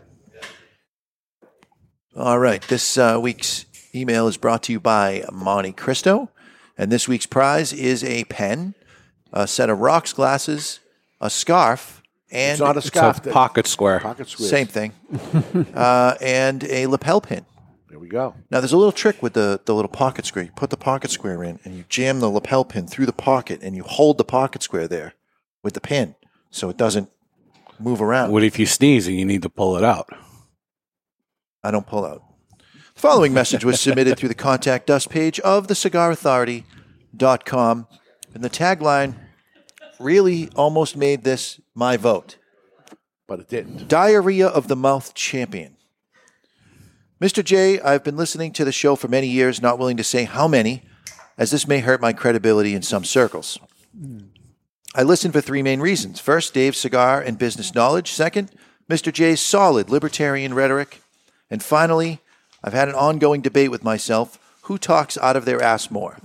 All 2.15 2.39
right. 2.39 2.61
This 2.61 2.97
uh, 2.97 3.19
week's 3.21 3.64
email 3.95 4.27
is 4.27 4.37
brought 4.37 4.63
to 4.63 4.71
you 4.73 4.79
by 4.79 5.23
Monte 5.31 5.71
Cristo. 5.73 6.29
And 6.77 6.91
this 6.91 7.07
week's 7.07 7.25
prize 7.25 7.71
is 7.71 8.03
a 8.03 8.25
pen, 8.25 8.75
a 9.31 9.47
set 9.47 9.69
of 9.69 9.79
rocks 9.79 10.11
glasses, 10.13 10.81
a 11.21 11.29
scarf, 11.29 12.01
and 12.31 12.51
It's 12.51 12.59
not 12.59 12.75
a 12.77 12.81
scarf. 12.81 13.23
that- 13.23 13.33
pocket 13.33 13.65
square. 13.67 13.99
Pocket 14.01 14.27
square. 14.27 14.49
Same 14.49 14.67
thing. 14.67 14.91
uh, 15.73 16.15
and 16.19 16.63
a 16.65 16.87
lapel 16.87 17.21
pin. 17.21 17.45
There 17.89 17.99
we 17.99 18.09
go. 18.09 18.35
Now, 18.51 18.59
there's 18.59 18.73
a 18.73 18.77
little 18.77 18.91
trick 18.91 19.23
with 19.23 19.33
the, 19.33 19.61
the 19.63 19.73
little 19.73 19.89
pocket 19.89 20.25
square. 20.25 20.43
You 20.43 20.51
put 20.51 20.69
the 20.69 20.75
pocket 20.77 21.11
square 21.11 21.43
in 21.43 21.59
and 21.63 21.77
you 21.77 21.85
jam 21.87 22.19
the 22.19 22.29
lapel 22.29 22.65
pin 22.65 22.87
through 22.87 23.05
the 23.05 23.13
pocket 23.13 23.61
and 23.63 23.73
you 23.75 23.83
hold 23.83 24.17
the 24.17 24.25
pocket 24.25 24.61
square 24.61 24.87
there 24.87 25.13
with 25.63 25.75
the 25.75 25.81
pin 25.81 26.15
so 26.51 26.69
it 26.69 26.75
doesn't 26.75 27.09
move 27.79 28.01
around. 28.01 28.31
What 28.31 28.43
if 28.43 28.59
you 28.59 28.65
sneeze 28.65 29.07
and 29.07 29.17
you 29.17 29.23
need 29.23 29.43
to 29.43 29.49
pull 29.49 29.77
it 29.77 29.83
out? 29.85 30.09
I 31.63 31.71
don't 31.71 31.87
pull 31.87 32.05
out. 32.05 32.21
The 33.05 33.11
following 33.11 33.35
message 33.35 33.63
was 33.63 33.79
submitted 33.79 34.17
through 34.17 34.29
the 34.29 34.33
contact 34.33 34.89
us 34.89 35.05
page 35.05 35.39
of 35.41 35.67
thecigarauthority.com. 35.67 37.87
And 38.33 38.43
the 38.43 38.49
tagline 38.49 39.13
really 39.99 40.49
almost 40.55 40.97
made 40.97 41.23
this 41.23 41.61
my 41.75 41.97
vote. 41.97 42.37
But 43.27 43.41
it 43.41 43.47
didn't. 43.47 43.87
Diarrhea 43.87 44.47
of 44.47 44.67
the 44.67 44.75
Mouth 44.75 45.13
Champion. 45.13 45.77
Mr. 47.21 47.43
J, 47.43 47.79
I've 47.79 48.03
been 48.03 48.17
listening 48.17 48.51
to 48.53 48.65
the 48.65 48.71
show 48.71 48.95
for 48.95 49.07
many 49.07 49.27
years, 49.27 49.61
not 49.61 49.77
willing 49.77 49.97
to 49.97 50.03
say 50.03 50.23
how 50.23 50.47
many, 50.47 50.81
as 51.37 51.51
this 51.51 51.67
may 51.67 51.81
hurt 51.81 52.01
my 52.01 52.11
credibility 52.11 52.73
in 52.73 52.81
some 52.81 53.05
circles. 53.05 53.59
I 54.95 55.03
listen 55.03 55.31
for 55.31 55.41
three 55.41 55.61
main 55.61 55.79
reasons. 55.79 56.19
First, 56.19 56.55
Dave's 56.55 56.79
cigar 56.79 57.21
and 57.21 57.37
business 57.37 57.75
knowledge. 57.75 58.11
Second, 58.11 58.49
Mr. 58.89 59.13
J's 59.13 59.41
solid 59.41 59.91
libertarian 59.91 60.55
rhetoric. 60.55 61.01
And 61.51 61.61
finally, 61.61 62.19
I've 62.65 62.73
had 62.73 62.89
an 62.89 62.95
ongoing 62.95 63.41
debate 63.41 63.69
with 63.69 63.83
myself 63.83 64.39
who 64.63 64.79
talks 64.79 65.19
out 65.19 65.35
of 65.35 65.45
their 65.45 65.61
ass 65.61 65.91
more? 65.91 66.17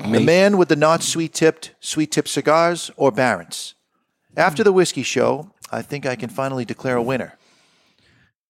The 0.00 0.20
man 0.20 0.56
with 0.56 0.70
the 0.70 0.76
not 0.76 1.02
sweet 1.02 1.34
tipped, 1.34 1.74
sweet 1.80 2.10
tipped 2.10 2.28
cigars 2.28 2.90
or 2.96 3.12
Barron's? 3.12 3.74
After 4.38 4.64
the 4.64 4.72
whiskey 4.72 5.02
show, 5.02 5.52
I 5.70 5.82
think 5.82 6.06
I 6.06 6.16
can 6.16 6.30
finally 6.30 6.64
declare 6.64 6.96
a 6.96 7.02
winner. 7.02 7.36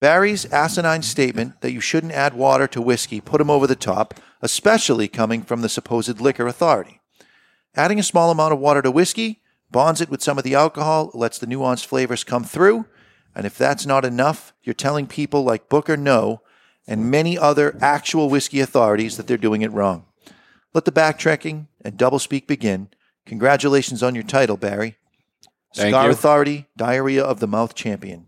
Barry's 0.01 0.44
asinine 0.53 1.03
statement 1.03 1.61
that 1.62 1.73
you 1.73 1.81
shouldn't 1.81 2.12
add 2.12 2.35
water 2.35 2.69
to 2.69 2.81
whiskey 2.81 3.20
put 3.20 3.40
him 3.40 3.51
over 3.51 3.66
the 3.66 3.74
top, 3.74 4.15
especially 4.40 5.09
coming 5.09 5.43
from 5.43 5.62
the 5.62 5.69
supposed 5.69 6.20
liquor 6.20 6.47
authority. 6.47 7.01
Adding 7.74 7.98
a 7.98 8.05
small 8.05 8.31
amount 8.31 8.53
of 8.53 8.61
water 8.61 8.82
to 8.82 8.90
whiskey 8.93 9.40
bonds 9.69 10.01
it 10.01 10.09
with 10.09 10.23
some 10.23 10.39
of 10.39 10.44
the 10.44 10.55
alcohol, 10.55 11.11
lets 11.12 11.39
the 11.39 11.47
nuanced 11.47 11.86
flavors 11.86 12.23
come 12.23 12.44
through, 12.44 12.86
and 13.35 13.44
if 13.44 13.59
that's 13.59 13.85
not 13.85 14.05
enough, 14.05 14.53
you're 14.62 14.74
telling 14.74 15.09
people 15.09 15.43
like 15.43 15.69
Booker 15.69 15.97
Noe 15.97 16.40
and 16.86 17.10
many 17.10 17.36
other 17.36 17.76
actual 17.80 18.28
whiskey 18.28 18.60
authorities 18.60 19.16
that 19.16 19.26
they're 19.26 19.36
doing 19.36 19.62
it 19.62 19.72
wrong. 19.72 20.04
Let 20.72 20.84
the 20.84 20.92
backtracking 20.92 21.66
and 21.84 21.96
doublespeak 21.96 22.46
begin. 22.46 22.88
Congratulations 23.24 24.02
on 24.02 24.14
your 24.14 24.24
title, 24.24 24.56
Barry. 24.56 24.96
Thank 25.74 25.88
Cigar 25.88 26.04
you. 26.06 26.10
Authority, 26.12 26.66
Diarrhea 26.76 27.22
of 27.22 27.40
the 27.40 27.46
Mouth 27.46 27.74
Champion. 27.74 28.26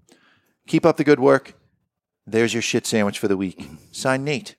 Keep 0.66 0.84
up 0.84 0.96
the 0.96 1.04
good 1.04 1.20
work. 1.20 1.54
There's 2.26 2.52
your 2.52 2.62
shit 2.62 2.86
sandwich 2.86 3.18
for 3.18 3.28
the 3.28 3.36
week. 3.36 3.66
Sign 3.92 4.24
Nate. 4.24 4.56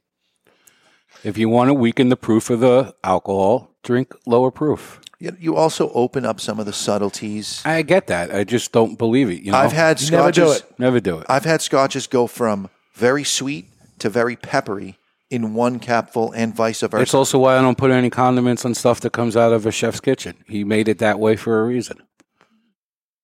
If 1.23 1.38
you 1.38 1.49
want 1.49 1.69
to 1.69 1.73
weaken 1.73 2.09
the 2.09 2.15
proof 2.15 2.49
of 2.49 2.61
the 2.61 2.95
alcohol, 3.03 3.76
drink 3.84 4.15
lower 4.26 4.51
proof. 4.51 5.01
You 5.19 5.35
you 5.38 5.55
also 5.55 5.91
open 5.91 6.26
up 6.26 6.39
some 6.39 6.59
of 6.59 6.65
the 6.65 6.73
subtleties. 6.73 7.61
I 7.65 7.81
get 7.81 8.07
that. 8.07 8.34
I 8.34 8.45
just 8.45 8.71
don't 8.71 8.97
believe 8.97 9.30
it. 9.30 9.41
You 9.41 9.51
know? 9.51 9.57
I've 9.57 9.73
had 9.73 9.99
scotches. 9.99 10.11
Never 10.11 10.31
do 10.31 10.51
it. 10.51 10.80
Never 10.80 10.99
do 11.01 11.19
it. 11.19 11.26
I've 11.27 11.43
had 11.43 11.61
scotches 11.61 12.07
go 12.07 12.26
from 12.26 12.69
very 12.93 13.26
sweet 13.26 13.67
to 13.99 14.09
very 14.09 14.35
peppery 14.35 14.97
in 15.30 15.53
one 15.53 15.80
capful 15.80 16.31
and 16.31 16.55
vice 16.55 16.81
versa. 16.81 17.01
It's 17.01 17.13
also 17.13 17.38
why 17.39 17.57
I 17.57 17.61
don't 17.61 17.77
put 17.77 17.91
any 17.91 18.09
condiments 18.09 18.65
on 18.65 18.73
stuff 18.73 18.99
that 19.01 19.11
comes 19.13 19.38
out 19.38 19.53
of 19.53 19.65
a 19.65 19.71
chef's 19.71 19.99
kitchen. 19.99 20.43
He 20.47 20.63
made 20.63 20.88
it 20.88 20.97
that 20.99 21.19
way 21.19 21.35
for 21.35 21.61
a 21.61 21.63
reason. 21.65 21.97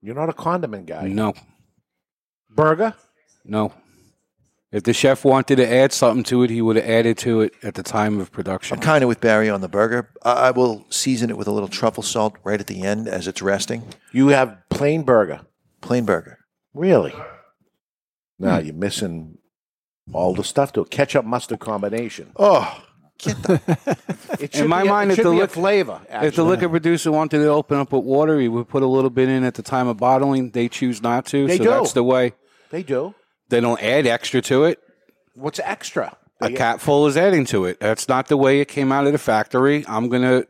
You're 0.01 0.15
not 0.15 0.29
a 0.29 0.33
condiment 0.33 0.85
guy. 0.85 1.07
No, 1.07 1.33
Burger? 2.49 2.93
no. 3.43 3.73
If 4.71 4.83
the 4.83 4.93
chef 4.93 5.23
wanted 5.23 5.55
to 5.55 5.67
add 5.71 5.93
something 5.93 6.23
to 6.25 6.43
it, 6.43 6.49
he 6.49 6.61
would 6.61 6.75
have 6.75 6.83
added 6.85 7.17
to 7.19 7.41
it 7.41 7.53
at 7.63 7.75
the 7.75 7.83
time 7.83 8.19
of 8.19 8.29
production. 8.31 8.75
I'm 8.75 8.81
kind 8.81 9.03
of 9.05 9.07
with 9.07 9.21
Barry 9.21 9.49
on 9.49 9.61
the 9.61 9.69
burger. 9.69 10.09
I, 10.21 10.31
I 10.47 10.51
will 10.51 10.85
season 10.89 11.29
it 11.29 11.37
with 11.37 11.47
a 11.47 11.51
little 11.51 11.69
truffle 11.69 12.03
salt 12.03 12.35
right 12.43 12.59
at 12.59 12.67
the 12.67 12.81
end 12.81 13.07
as 13.07 13.25
it's 13.25 13.41
resting. 13.41 13.83
You 14.11 14.29
have 14.29 14.57
plain 14.69 15.03
burger. 15.03 15.41
Plain 15.79 16.03
burger. 16.05 16.39
Really? 16.73 17.13
Now 18.37 18.59
Hmm. 18.59 18.65
you're 18.65 18.75
missing 18.75 19.37
all 20.13 20.33
the 20.33 20.43
stuff 20.43 20.73
to 20.73 20.81
a 20.81 20.85
ketchup 20.85 21.25
mustard 21.25 21.59
combination. 21.59 22.31
Oh, 22.37 22.81
it 23.25 24.53
should 24.53 24.63
In 24.63 24.67
my 24.67 24.83
be 24.83 24.87
a- 24.87 24.91
mind, 24.91 25.09
it 25.11 25.13
if 25.13 25.15
should 25.17 25.25
the 25.25 25.31
be 25.31 25.37
a 25.37 25.41
lic- 25.41 25.49
flavor. 25.51 25.99
If 26.03 26.07
the 26.09 26.13
actually. 26.27 26.49
liquor 26.49 26.69
producer 26.69 27.11
wanted 27.11 27.39
to 27.39 27.47
open 27.47 27.77
up 27.79 27.91
with 27.91 28.03
water, 28.03 28.39
he 28.39 28.47
would 28.47 28.67
put 28.67 28.83
a 28.83 28.87
little 28.87 29.09
bit 29.09 29.29
in 29.29 29.43
at 29.43 29.55
the 29.55 29.63
time 29.63 29.87
of 29.87 29.97
bottling. 29.97 30.51
They 30.51 30.67
choose 30.69 31.01
not 31.01 31.25
to, 31.27 31.47
They 31.47 31.57
so 31.57 31.63
do. 31.63 31.69
that's 31.69 31.93
the 31.93 32.03
way. 32.03 32.33
they 32.71 32.83
do. 32.83 33.15
They 33.49 33.61
don't 33.61 33.81
add 33.81 34.05
extra 34.07 34.41
to 34.41 34.65
it. 34.65 34.79
What's 35.35 35.59
extra? 35.59 36.17
A 36.41 36.51
capful 36.51 37.07
is 37.07 37.15
adding 37.15 37.45
to 37.45 37.65
it. 37.65 37.79
That's 37.79 38.07
not 38.09 38.27
the 38.27 38.37
way 38.37 38.59
it 38.59 38.67
came 38.67 38.91
out 38.91 39.05
of 39.07 39.13
the 39.13 39.17
factory. 39.17 39.85
I'm 39.87 40.09
gonna 40.09 40.43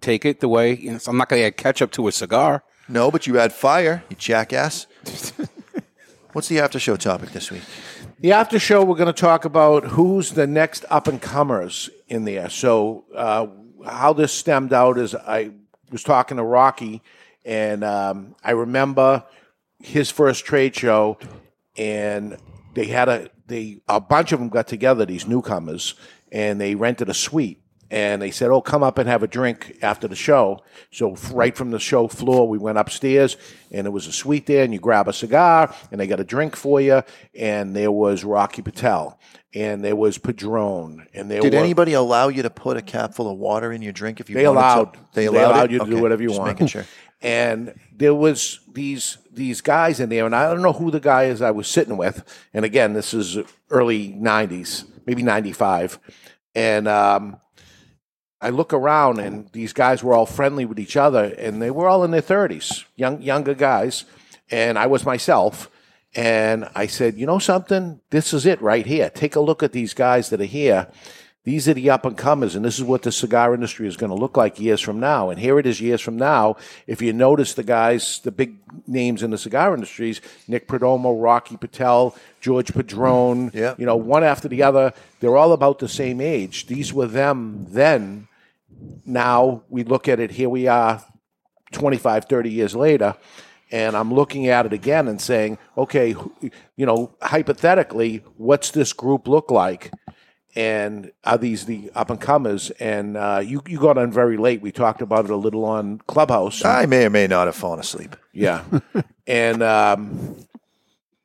take 0.00 0.24
it 0.24 0.40
the 0.40 0.48
way. 0.48 0.74
You 0.76 0.92
know, 0.92 0.98
so 0.98 1.10
I'm 1.10 1.16
not 1.18 1.28
gonna 1.28 1.42
add 1.42 1.56
ketchup 1.56 1.90
to 1.92 2.06
a 2.08 2.12
cigar. 2.12 2.62
No, 2.88 3.10
but 3.10 3.26
you 3.26 3.38
add 3.38 3.52
fire, 3.52 4.04
you 4.08 4.16
jackass. 4.16 4.86
What's 6.32 6.48
the 6.48 6.60
after 6.60 6.78
show 6.78 6.96
topic 6.96 7.30
this 7.30 7.50
week? 7.50 7.62
The 8.18 8.32
after 8.32 8.58
show, 8.58 8.82
we're 8.82 8.96
going 8.96 9.12
to 9.12 9.20
talk 9.20 9.44
about 9.44 9.84
who's 9.84 10.30
the 10.30 10.46
next 10.46 10.86
up 10.88 11.06
and 11.06 11.20
comers 11.20 11.90
in 12.08 12.24
there. 12.24 12.48
So, 12.48 13.04
uh, 13.14 13.46
how 13.84 14.14
this 14.14 14.32
stemmed 14.32 14.72
out 14.72 14.96
is 14.96 15.14
I 15.14 15.50
was 15.92 16.02
talking 16.02 16.38
to 16.38 16.42
Rocky, 16.42 17.02
and 17.44 17.84
um, 17.84 18.34
I 18.42 18.52
remember 18.52 19.22
his 19.80 20.10
first 20.10 20.46
trade 20.46 20.74
show, 20.74 21.18
and 21.76 22.38
they 22.72 22.86
had 22.86 23.10
a 23.10 23.28
they 23.48 23.82
a 23.86 24.00
bunch 24.00 24.32
of 24.32 24.38
them 24.38 24.48
got 24.48 24.66
together, 24.66 25.04
these 25.04 25.26
newcomers, 25.26 25.94
and 26.32 26.58
they 26.58 26.74
rented 26.74 27.10
a 27.10 27.14
suite. 27.14 27.60
And 27.90 28.20
they 28.20 28.30
said, 28.30 28.50
"Oh, 28.50 28.60
come 28.60 28.82
up 28.82 28.98
and 28.98 29.08
have 29.08 29.22
a 29.22 29.28
drink 29.28 29.78
after 29.82 30.08
the 30.08 30.16
show." 30.16 30.62
So 30.90 31.16
right 31.32 31.56
from 31.56 31.70
the 31.70 31.78
show 31.78 32.08
floor, 32.08 32.48
we 32.48 32.58
went 32.58 32.78
upstairs, 32.78 33.36
and 33.70 33.86
there 33.86 33.92
was 33.92 34.06
a 34.06 34.12
suite 34.12 34.46
there, 34.46 34.64
and 34.64 34.72
you 34.72 34.80
grab 34.80 35.08
a 35.08 35.12
cigar, 35.12 35.74
and 35.90 36.00
they 36.00 36.06
got 36.06 36.20
a 36.20 36.24
drink 36.24 36.56
for 36.56 36.80
you. 36.80 37.02
And 37.34 37.76
there 37.76 37.92
was 37.92 38.24
Rocky 38.24 38.62
Patel, 38.62 39.18
and 39.54 39.84
there 39.84 39.96
was 39.96 40.18
Padron, 40.18 41.06
and 41.14 41.30
there 41.30 41.40
Did 41.40 41.54
were, 41.54 41.58
anybody 41.58 41.92
allow 41.92 42.28
you 42.28 42.42
to 42.42 42.50
put 42.50 42.76
a 42.76 42.82
capful 42.82 43.30
of 43.30 43.38
water 43.38 43.72
in 43.72 43.82
your 43.82 43.92
drink 43.92 44.20
if 44.20 44.28
you 44.28 44.36
they 44.36 44.46
wanted 44.46 44.58
allowed 44.58 44.92
to? 44.94 45.00
They 45.14 45.26
allowed. 45.26 45.38
They 45.38 45.44
allowed, 45.44 45.64
it? 45.64 45.70
you 45.70 45.78
to 45.78 45.84
Okay, 45.84 45.94
do 45.94 46.02
whatever 46.02 46.22
you 46.22 46.28
just 46.28 46.40
want. 46.40 46.52
Making 46.52 46.66
sure. 46.66 46.84
And 47.22 47.74
there 47.94 48.14
was 48.14 48.60
these 48.72 49.18
these 49.32 49.60
guys 49.60 50.00
in 50.00 50.08
there, 50.08 50.26
and 50.26 50.34
I 50.34 50.48
don't 50.48 50.62
know 50.62 50.72
who 50.72 50.90
the 50.90 51.00
guy 51.00 51.24
is 51.24 51.40
I 51.40 51.50
was 51.50 51.68
sitting 51.68 51.96
with. 51.96 52.22
And 52.52 52.64
again, 52.64 52.92
this 52.92 53.14
is 53.14 53.38
early 53.70 54.12
'90s, 54.12 54.84
maybe 55.06 55.22
'95, 55.22 55.98
and 56.54 56.86
um, 56.86 57.38
I 58.40 58.50
look 58.50 58.72
around, 58.72 59.18
and 59.18 59.50
these 59.52 59.72
guys 59.72 60.02
were 60.02 60.14
all 60.14 60.26
friendly 60.26 60.64
with 60.64 60.78
each 60.78 60.96
other, 60.96 61.24
and 61.38 61.60
they 61.60 61.70
were 61.70 61.88
all 61.88 62.04
in 62.04 62.10
their 62.10 62.22
30s, 62.22 62.84
young 62.94 63.22
younger 63.22 63.54
guys, 63.54 64.04
and 64.50 64.78
I 64.78 64.86
was 64.86 65.06
myself. 65.06 65.70
And 66.14 66.68
I 66.74 66.86
said, 66.86 67.16
you 67.16 67.26
know 67.26 67.38
something? 67.38 68.00
This 68.10 68.32
is 68.32 68.46
it 68.46 68.60
right 68.62 68.86
here. 68.86 69.10
Take 69.10 69.36
a 69.36 69.40
look 69.40 69.62
at 69.62 69.72
these 69.72 69.92
guys 69.92 70.30
that 70.30 70.40
are 70.40 70.44
here. 70.44 70.88
These 71.46 71.68
are 71.68 71.74
the 71.74 71.90
up 71.90 72.04
and 72.04 72.16
comers, 72.16 72.56
and 72.56 72.64
this 72.64 72.76
is 72.76 72.82
what 72.82 73.02
the 73.02 73.12
cigar 73.12 73.54
industry 73.54 73.86
is 73.86 73.96
going 73.96 74.10
to 74.10 74.16
look 74.16 74.36
like 74.36 74.58
years 74.58 74.80
from 74.80 74.98
now. 74.98 75.30
And 75.30 75.38
here 75.38 75.60
it 75.60 75.66
is 75.66 75.80
years 75.80 76.00
from 76.00 76.16
now. 76.16 76.56
If 76.88 77.00
you 77.00 77.12
notice 77.12 77.54
the 77.54 77.62
guys, 77.62 78.18
the 78.24 78.32
big 78.32 78.56
names 78.88 79.22
in 79.22 79.30
the 79.30 79.38
cigar 79.38 79.72
industries, 79.72 80.20
Nick 80.48 80.66
Perdomo, 80.66 81.22
Rocky 81.22 81.56
Patel, 81.56 82.16
George 82.40 82.74
Padron, 82.74 83.52
Yeah. 83.54 83.76
you 83.78 83.86
know, 83.86 83.94
one 83.94 84.24
after 84.24 84.48
the 84.48 84.64
other, 84.64 84.92
they're 85.20 85.36
all 85.36 85.52
about 85.52 85.78
the 85.78 85.88
same 85.88 86.20
age. 86.20 86.66
These 86.66 86.92
were 86.92 87.06
them 87.06 87.66
then. 87.68 88.26
Now 89.04 89.62
we 89.68 89.84
look 89.84 90.08
at 90.08 90.18
it, 90.18 90.32
here 90.32 90.48
we 90.48 90.66
are 90.66 91.00
25, 91.70 92.24
30 92.24 92.50
years 92.50 92.74
later, 92.74 93.14
and 93.70 93.96
I'm 93.96 94.12
looking 94.12 94.48
at 94.48 94.66
it 94.66 94.72
again 94.72 95.06
and 95.06 95.20
saying, 95.20 95.58
okay, 95.78 96.16
you 96.76 96.86
know, 96.86 97.14
hypothetically, 97.22 98.24
what's 98.36 98.72
this 98.72 98.92
group 98.92 99.28
look 99.28 99.52
like? 99.52 99.92
And 100.56 101.12
are 101.24 101.36
these 101.38 101.66
the 101.66 101.90
up 101.94 102.08
and 102.10 102.20
comers? 102.20 102.70
And 102.80 103.16
uh, 103.16 103.42
you 103.44 103.62
you 103.68 103.78
got 103.78 103.98
on 103.98 104.10
very 104.10 104.38
late. 104.38 104.62
We 104.62 104.72
talked 104.72 105.02
about 105.02 105.26
it 105.26 105.30
a 105.30 105.36
little 105.36 105.64
on 105.66 106.00
Clubhouse. 106.06 106.64
I 106.64 106.86
may 106.86 107.04
or 107.04 107.10
may 107.10 107.26
not 107.26 107.46
have 107.46 107.54
fallen 107.56 107.78
asleep. 107.78 108.16
Yeah, 108.32 108.64
and 109.26 109.62
um, 109.62 110.36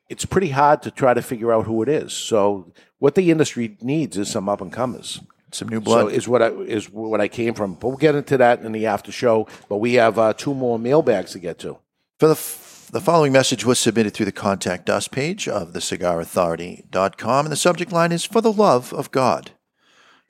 it's 0.08 0.26
pretty 0.26 0.50
hard 0.50 0.82
to 0.82 0.90
try 0.90 1.14
to 1.14 1.22
figure 1.22 1.52
out 1.52 1.64
who 1.66 1.82
it 1.82 1.88
is. 1.88 2.12
So 2.12 2.72
what 2.98 3.14
the 3.14 3.30
industry 3.30 3.76
needs 3.80 4.18
is 4.18 4.30
some 4.30 4.48
up 4.48 4.60
and 4.60 4.72
comers. 4.72 5.20
Some 5.50 5.68
new 5.68 5.78
So 5.78 5.84
blood. 5.84 6.12
is 6.12 6.28
what 6.28 6.42
I 6.42 6.50
is 6.50 6.90
what 6.90 7.20
I 7.20 7.28
came 7.28 7.54
from. 7.54 7.74
But 7.74 7.88
we'll 7.88 7.96
get 7.96 8.14
into 8.14 8.36
that 8.38 8.60
in 8.62 8.72
the 8.72 8.86
after 8.86 9.12
show. 9.12 9.48
But 9.68 9.78
we 9.78 9.94
have 9.94 10.18
uh, 10.18 10.34
two 10.34 10.54
more 10.54 10.78
mailbags 10.78 11.32
to 11.32 11.38
get 11.38 11.58
to. 11.60 11.78
For 12.18 12.26
the, 12.28 12.32
f- 12.34 12.61
the 12.92 13.00
following 13.00 13.32
message 13.32 13.64
was 13.64 13.78
submitted 13.78 14.12
through 14.12 14.26
the 14.26 14.32
Contact 14.32 14.90
Us 14.90 15.08
page 15.08 15.48
of 15.48 15.72
thecigarauthority.com, 15.72 17.46
and 17.46 17.52
the 17.52 17.56
subject 17.56 17.90
line 17.90 18.12
is 18.12 18.24
For 18.24 18.40
the 18.40 18.52
Love 18.52 18.92
of 18.92 19.10
God. 19.10 19.52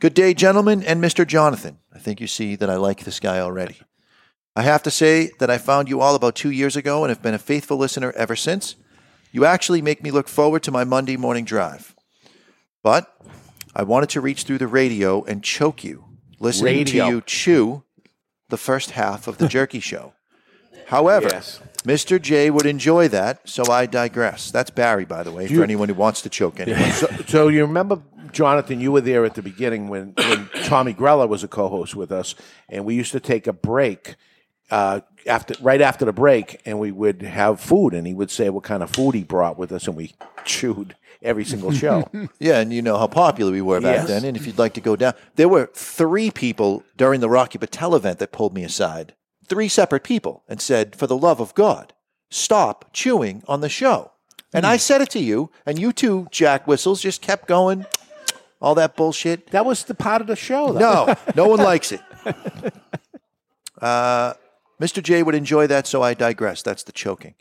Good 0.01 0.15
day, 0.15 0.33
gentlemen, 0.35 0.83
and 0.83 1.03
Mr. 1.03 1.27
Jonathan. 1.27 1.79
I 1.93 1.99
think 1.99 2.21
you 2.21 2.27
see 2.27 2.57
that 2.57 2.71
I 2.71 2.77
like 2.77 3.05
this 3.05 3.21
guy 3.21 3.41
already. 3.41 3.81
I 4.55 4.63
have 4.63 4.83
to 4.85 4.91
say 4.91 5.31
that 5.39 5.51
I 5.51 5.59
found 5.59 5.89
you 5.89 6.01
all 6.01 6.15
about 6.15 6.35
two 6.37 6.51
years 6.51 6.77
ago 6.77 7.03
and 7.03 7.09
have 7.11 7.23
been 7.23 7.35
a 7.35 7.39
faithful 7.39 7.79
listener 7.79 8.13
ever 8.17 8.37
since. 8.37 8.77
You 9.33 9.45
actually 9.45 9.81
make 9.83 10.03
me 10.03 10.11
look 10.11 10.29
forward 10.29 10.63
to 10.65 10.71
my 10.71 10.85
Monday 10.85 11.17
morning 11.17 11.45
drive. 11.45 11.95
But 12.83 13.13
I 13.75 13.83
wanted 13.83 14.11
to 14.11 14.21
reach 14.21 14.43
through 14.45 14.59
the 14.59 14.67
radio 14.67 15.25
and 15.25 15.43
choke 15.43 15.83
you, 15.83 16.05
listening 16.39 16.79
Radio. 16.79 17.07
to 17.07 17.11
you 17.15 17.21
chew 17.23 17.83
the 18.51 18.59
first 18.59 18.91
half 18.91 19.27
of 19.27 19.39
the 19.39 19.49
Jerky 19.49 19.81
Show. 19.81 20.13
However, 20.89 21.29
Yes. 21.31 21.61
Mr. 21.85 22.21
J 22.21 22.51
would 22.51 22.67
enjoy 22.67 23.09
that, 23.09 23.49
so 23.49 23.71
I 23.71 23.87
digress. 23.87 24.51
That's 24.51 24.71
Barry, 24.71 25.05
by 25.05 25.23
the 25.23 25.33
way, 25.33 25.47
for 25.49 25.63
anyone 25.63 25.89
who 25.89 25.95
wants 25.95 26.23
to 26.23 26.29
choke 26.29 26.61
anyone. 26.61 26.91
So, 26.93 27.07
so 27.27 27.49
you 27.49 27.63
remember, 27.63 28.01
Jonathan, 28.33 28.81
you 28.81 28.93
were 28.93 29.01
there 29.01 29.25
at 29.25 29.35
the 29.35 29.43
beginning 29.43 29.89
when, 29.89 30.15
when 30.17 30.49
Tommy 30.65 30.95
Grella 30.95 31.29
was 31.29 31.43
a 31.43 31.49
co-host 31.49 31.95
with 31.97 32.13
us, 32.13 32.35
and 32.69 32.85
we 32.85 32.95
used 32.95 33.13
to 33.13 33.21
take 33.21 33.47
a 33.47 33.53
break 33.53 34.15
uh, 34.71 35.01
after 35.27 35.55
right 35.61 35.81
after 35.81 36.05
the 36.05 36.13
break, 36.13 36.61
and 36.65 36.79
we 36.79 36.91
would 36.93 37.23
have 37.23 37.61
food, 37.61 37.95
and 37.95 38.07
he 38.07 38.15
would 38.15 38.31
say 38.31 38.49
what 38.49 38.65
kind 38.65 38.83
of 38.83 38.91
food 38.91 39.15
he 39.15 39.23
brought 39.25 39.59
with 39.59 39.73
us, 39.73 39.87
and 39.87 39.97
we 39.97 40.15
chewed 40.45 40.97
every 41.21 41.45
single 41.45 41.71
show. 41.73 42.09
yeah, 42.39 42.59
and 42.61 42.73
you 42.73 42.81
know 42.83 42.97
how 42.97 43.07
popular 43.07 43.53
we 43.53 43.61
were 43.61 43.81
back 43.81 43.97
Yes. 43.97 44.09
then. 44.09 44.25
And 44.25 44.37
if 44.37 44.47
you'd 44.47 44.59
like 44.59 44.75
to 44.75 44.81
go 44.81 44.97
down, 44.97 45.15
there 45.37 45.49
were 45.49 45.67
three 45.75 46.31
people 46.31 46.83
during 46.97 47.21
the 47.21 47.29
Rocky 47.29 47.59
Patel 47.59 47.95
event 47.95 48.19
that 48.19 48.33
pulled 48.33 48.55
me 48.55 48.65
aside. 48.65 49.15
Three 49.53 49.69
separate 49.69 50.03
people 50.03 50.43
and 50.49 50.63
said, 50.63 50.97
"For 50.97 51.07
the 51.07 51.17
love 51.17 51.39
of 51.39 51.55
God, 51.55 51.93
stop 52.31 52.87
chewing 52.95 53.43
on 53.47 53.61
the 53.61 53.69
show." 53.69 54.13
And 54.55 54.67
I 54.67 54.79
said 54.79 55.03
it 55.03 55.11
to 55.11 55.19
you, 55.19 55.51
and 55.67 55.79
you 55.79 55.93
two 55.93 56.27
jack 56.31 56.67
whistles 56.67 57.03
just 57.03 57.21
kept 57.21 57.47
going. 57.47 57.85
All 58.63 58.75
that 58.77 58.97
bullshit. 58.97 59.51
That 59.51 59.67
was 59.67 59.85
the 59.85 59.95
part 59.95 60.23
of 60.23 60.27
the 60.27 60.37
show. 60.37 60.73
Though. 60.73 61.05
No, 61.07 61.17
no 61.37 61.49
one 61.49 61.59
likes 61.73 61.93
it. 61.93 62.01
Uh, 63.81 64.35
Mr. 64.81 65.03
J 65.03 65.23
would 65.23 65.35
enjoy 65.35 65.67
that, 65.67 65.87
so 65.87 66.03
I 66.03 66.15
digress. 66.15 66.63
That's 66.63 66.83
the 66.83 66.93
choking. 66.93 67.35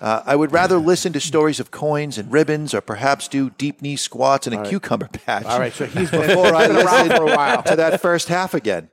Uh, 0.00 0.22
I 0.24 0.36
would 0.36 0.52
rather 0.52 0.78
listen 0.78 1.12
to 1.12 1.20
stories 1.20 1.58
of 1.60 1.70
coins 1.70 2.16
and 2.16 2.32
ribbons, 2.32 2.72
or 2.72 2.80
perhaps 2.80 3.28
do 3.28 3.50
deep 3.50 3.82
knee 3.82 3.96
squats 3.96 4.46
and 4.46 4.54
a 4.54 4.66
cucumber 4.66 5.08
patch. 5.08 5.44
All 5.44 5.58
right, 5.58 5.72
so 5.72 5.84
he's 5.86 6.10
before 6.10 6.46
I 6.54 6.68
been 6.68 6.76
around 6.76 7.10
for 7.10 7.24
a 7.24 7.36
while. 7.36 7.62
to 7.64 7.76
that 7.76 8.00
first 8.00 8.28
half 8.28 8.54
again. 8.54 8.88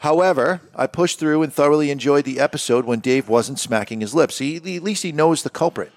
However, 0.00 0.60
I 0.74 0.86
pushed 0.86 1.18
through 1.18 1.42
and 1.42 1.52
thoroughly 1.52 1.90
enjoyed 1.90 2.24
the 2.24 2.38
episode 2.38 2.84
when 2.84 3.00
Dave 3.00 3.28
wasn't 3.28 3.58
smacking 3.58 4.00
his 4.00 4.14
lips. 4.14 4.38
He, 4.38 4.56
at 4.56 4.82
least 4.82 5.02
he 5.02 5.12
knows 5.12 5.42
the 5.42 5.50
culprit. 5.50 5.92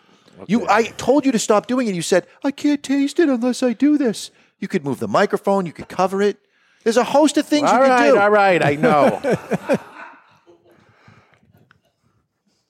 You, 0.47 0.67
I 0.69 0.83
told 0.83 1.25
you 1.25 1.31
to 1.31 1.39
stop 1.39 1.67
doing 1.67 1.87
it. 1.87 1.95
You 1.95 2.01
said 2.01 2.25
I 2.43 2.51
can't 2.51 2.81
taste 2.81 3.19
it 3.19 3.27
unless 3.27 3.61
I 3.61 3.73
do 3.73 3.97
this. 3.97 4.31
You 4.59 4.67
could 4.67 4.85
move 4.85 4.99
the 4.99 5.07
microphone. 5.07 5.65
You 5.65 5.73
could 5.73 5.89
cover 5.89 6.21
it. 6.21 6.37
There's 6.83 6.97
a 6.97 7.03
host 7.03 7.37
of 7.37 7.45
things 7.45 7.69
All 7.69 7.75
you 7.75 7.81
right, 7.81 7.97
can 7.97 8.13
do. 8.13 8.19
all 8.19 8.29
right, 8.29 8.63
I 8.65 8.75
know. 8.75 9.19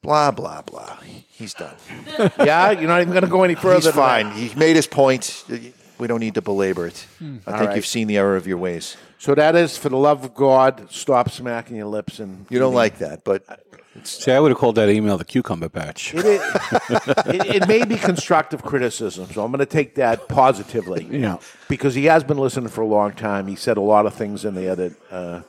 blah 0.01 0.31
blah 0.31 0.63
blah. 0.63 0.97
He's 1.29 1.53
done. 1.53 1.75
yeah, 2.39 2.71
you're 2.71 2.87
not 2.87 3.01
even 3.01 3.13
going 3.13 3.23
to 3.23 3.29
go 3.29 3.43
any 3.43 3.55
further. 3.55 3.75
He's 3.75 3.83
than 3.85 3.93
fine. 3.93 4.25
that. 4.29 4.35
He 4.35 4.53
made 4.55 4.75
his 4.75 4.87
point. 4.87 5.45
We 5.99 6.07
don't 6.07 6.19
need 6.19 6.35
to 6.35 6.41
belabor 6.41 6.87
it. 6.87 7.05
I 7.19 7.23
hmm. 7.23 7.37
All 7.45 7.53
think 7.53 7.67
right. 7.67 7.75
you've 7.75 7.85
seen 7.85 8.07
the 8.07 8.17
error 8.17 8.35
of 8.35 8.47
your 8.47 8.57
ways. 8.57 8.97
So 9.19 9.35
that 9.35 9.55
is 9.55 9.77
for 9.77 9.89
the 9.89 9.97
love 9.97 10.23
of 10.23 10.33
God, 10.33 10.87
stop 10.89 11.29
smacking 11.29 11.75
your 11.75 11.87
lips 11.87 12.19
and 12.19 12.45
You 12.49 12.57
don't 12.57 12.73
like 12.73 12.99
that, 12.99 13.23
but 13.25 13.43
See, 14.03 14.31
I 14.31 14.39
would 14.39 14.51
have 14.51 14.57
called 14.57 14.75
that 14.75 14.87
email 14.89 15.17
the 15.17 15.25
cucumber 15.25 15.67
patch. 15.67 16.13
It, 16.13 16.25
is, 16.25 16.41
it, 17.27 17.55
it 17.55 17.67
may 17.67 17.83
be 17.83 17.97
constructive 17.97 18.61
criticism, 18.61 19.27
so 19.31 19.43
I'm 19.43 19.51
going 19.51 19.59
to 19.59 19.65
take 19.65 19.95
that 19.95 20.27
positively. 20.27 21.07
Yeah. 21.19 21.37
Because 21.67 21.95
he 21.95 22.05
has 22.05 22.23
been 22.23 22.37
listening 22.37 22.69
for 22.69 22.81
a 22.81 22.87
long 22.87 23.11
time. 23.11 23.47
He 23.47 23.55
said 23.55 23.75
a 23.75 23.81
lot 23.81 24.05
of 24.05 24.13
things 24.13 24.45
in 24.45 24.55
there 24.55 24.75
that 24.75 24.95
uh, 25.11 25.41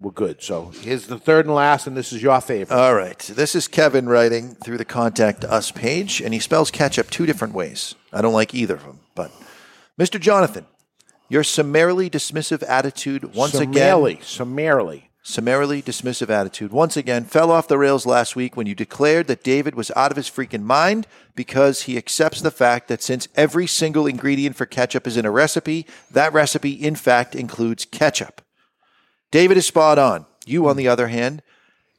were 0.00 0.10
good. 0.10 0.42
So 0.42 0.72
here's 0.82 1.06
the 1.06 1.18
third 1.18 1.46
and 1.46 1.54
last, 1.54 1.86
and 1.86 1.96
this 1.96 2.12
is 2.12 2.22
your 2.22 2.40
favorite. 2.42 2.76
All 2.76 2.94
right. 2.94 3.18
This 3.18 3.54
is 3.54 3.68
Kevin 3.68 4.06
writing 4.08 4.54
through 4.56 4.76
the 4.76 4.84
contact 4.84 5.44
us 5.44 5.70
page, 5.70 6.20
and 6.20 6.34
he 6.34 6.40
spells 6.40 6.70
ketchup 6.70 7.08
two 7.08 7.24
different 7.24 7.54
ways. 7.54 7.94
I 8.12 8.20
don't 8.20 8.34
like 8.34 8.54
either 8.54 8.74
of 8.74 8.82
them, 8.82 9.00
but 9.14 9.32
Mr. 9.98 10.20
Jonathan, 10.20 10.66
your 11.32 11.42
summarily 11.42 12.10
dismissive 12.10 12.62
attitude 12.68 13.34
once 13.34 13.52
Summarily, 13.52 14.12
again. 14.12 14.22
Summarily. 14.22 15.08
Summarily 15.22 15.80
dismissive 15.80 16.28
attitude 16.28 16.72
once 16.72 16.94
again 16.94 17.24
fell 17.24 17.50
off 17.50 17.68
the 17.68 17.78
rails 17.78 18.04
last 18.04 18.36
week 18.36 18.54
when 18.54 18.66
you 18.66 18.74
declared 18.74 19.28
that 19.28 19.42
David 19.42 19.74
was 19.74 19.90
out 19.96 20.10
of 20.10 20.18
his 20.18 20.28
freaking 20.28 20.64
mind 20.64 21.06
because 21.34 21.82
he 21.82 21.96
accepts 21.96 22.42
the 22.42 22.50
fact 22.50 22.88
that 22.88 23.02
since 23.02 23.28
every 23.34 23.66
single 23.66 24.06
ingredient 24.06 24.56
for 24.56 24.66
ketchup 24.66 25.06
is 25.06 25.16
in 25.16 25.24
a 25.24 25.30
recipe, 25.30 25.86
that 26.10 26.34
recipe 26.34 26.72
in 26.72 26.96
fact 26.96 27.34
includes 27.34 27.86
ketchup. 27.86 28.42
David 29.30 29.56
is 29.56 29.66
spot 29.66 29.98
on. 29.98 30.26
You, 30.44 30.68
on 30.68 30.76
the 30.76 30.88
other 30.88 31.06
hand, 31.06 31.40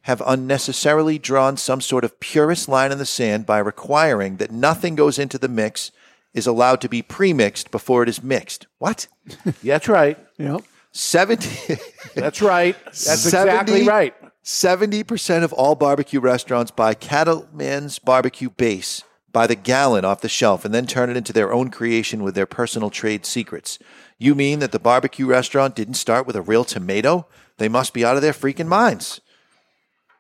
have 0.04 0.22
unnecessarily 0.28 1.18
drawn 1.18 1.58
some 1.58 1.82
sort 1.82 2.04
of 2.04 2.20
purist 2.20 2.70
line 2.70 2.92
in 2.92 3.00
the 3.00 3.06
sand 3.06 3.48
by 3.48 3.58
requiring 3.58 4.38
that 4.38 4.52
nothing 4.52 4.94
goes 4.94 5.18
into 5.18 5.40
the 5.40 5.48
mix 5.48 5.92
is 6.34 6.48
allowed 6.48 6.82
to 6.82 6.90
be 6.90 7.02
pre-mixed 7.02 7.72
before 7.72 8.04
it 8.04 8.10
is 8.10 8.24
mixed. 8.24 8.68
What? 8.80 9.08
That's 9.64 9.88
right. 9.88 10.18
Yep. 10.38 10.64
70 10.92 11.78
That's 12.16 12.42
right. 12.42 12.76
That's 12.86 13.26
exactly 13.26 13.86
right. 13.86 14.14
70% 14.44 15.44
of 15.44 15.54
all 15.54 15.76
barbecue 15.76 16.20
restaurants 16.20 16.72
buy 16.72 16.94
Cattlemen's 16.94 17.98
barbecue 17.98 18.50
base 18.50 19.04
by 19.32 19.48
the 19.48 19.56
gallon 19.56 20.06
off 20.06 20.22
the 20.22 20.30
shelf 20.30 20.66
and 20.66 20.74
then 20.74 20.86
turn 20.86 21.10
it 21.10 21.18
into 21.18 21.34
their 21.34 21.52
own 21.52 21.72
creation 21.72 22.24
with 22.24 22.36
their 22.36 22.46
personal 22.46 22.90
trade 22.90 23.26
secrets. 23.26 23.80
You 24.20 24.36
mean 24.36 24.60
that 24.60 24.72
the 24.72 24.80
barbecue 24.80 25.26
restaurant 25.26 25.76
didn't 25.76 25.96
start 25.96 26.28
with 26.28 26.36
a 26.36 26.42
real 26.42 26.64
tomato? 26.64 27.26
They 27.58 27.70
must 27.70 27.94
be 27.94 28.06
out 28.06 28.16
of 28.16 28.22
their 28.22 28.34
freaking 28.34 28.68
minds. 28.68 29.22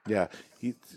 Yeah. 0.07 0.27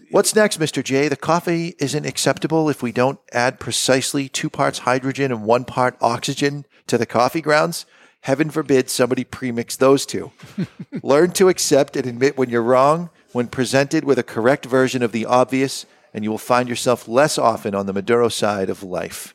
He, 0.07 0.15
What's 0.15 0.35
next, 0.35 0.61
Mr. 0.61 0.83
J? 0.85 1.09
The 1.09 1.17
coffee 1.17 1.75
isn't 1.79 2.07
acceptable 2.07 2.69
if 2.69 2.83
we 2.83 2.93
don't 2.93 3.19
add 3.33 3.59
precisely 3.59 4.29
two 4.29 4.49
parts 4.49 4.81
hydrogen 4.81 5.33
and 5.33 5.45
one 5.45 5.65
part 5.65 5.97
oxygen 6.01 6.65
to 6.87 6.97
the 6.97 7.07
coffee 7.07 7.41
grounds. 7.41 7.87
Heaven 8.23 8.51
forbid 8.51 8.89
somebody 8.89 9.25
premix 9.25 9.77
those 9.77 10.07
two. 10.07 10.33
Learn 11.03 11.33
to 11.33 11.49
accept 11.49 11.97
and 11.97 12.07
admit 12.07 12.39
when 12.39 12.51
you're 12.51 12.63
wrong 12.63 13.11
when 13.33 13.49
presented 13.49 14.03
with 14.05 14.19
a 14.19 14.23
correct 14.23 14.65
version 14.65 15.03
of 15.03 15.13
the 15.13 15.27
obvious, 15.27 15.85
and 16.15 16.25
you 16.25 16.31
will 16.31 16.39
find 16.39 16.71
yourself 16.71 17.07
less 17.07 17.37
often 17.37 17.75
on 17.75 17.85
the 17.85 17.93
Maduro 17.93 18.29
side 18.29 18.71
of 18.71 18.83
life. 18.83 19.35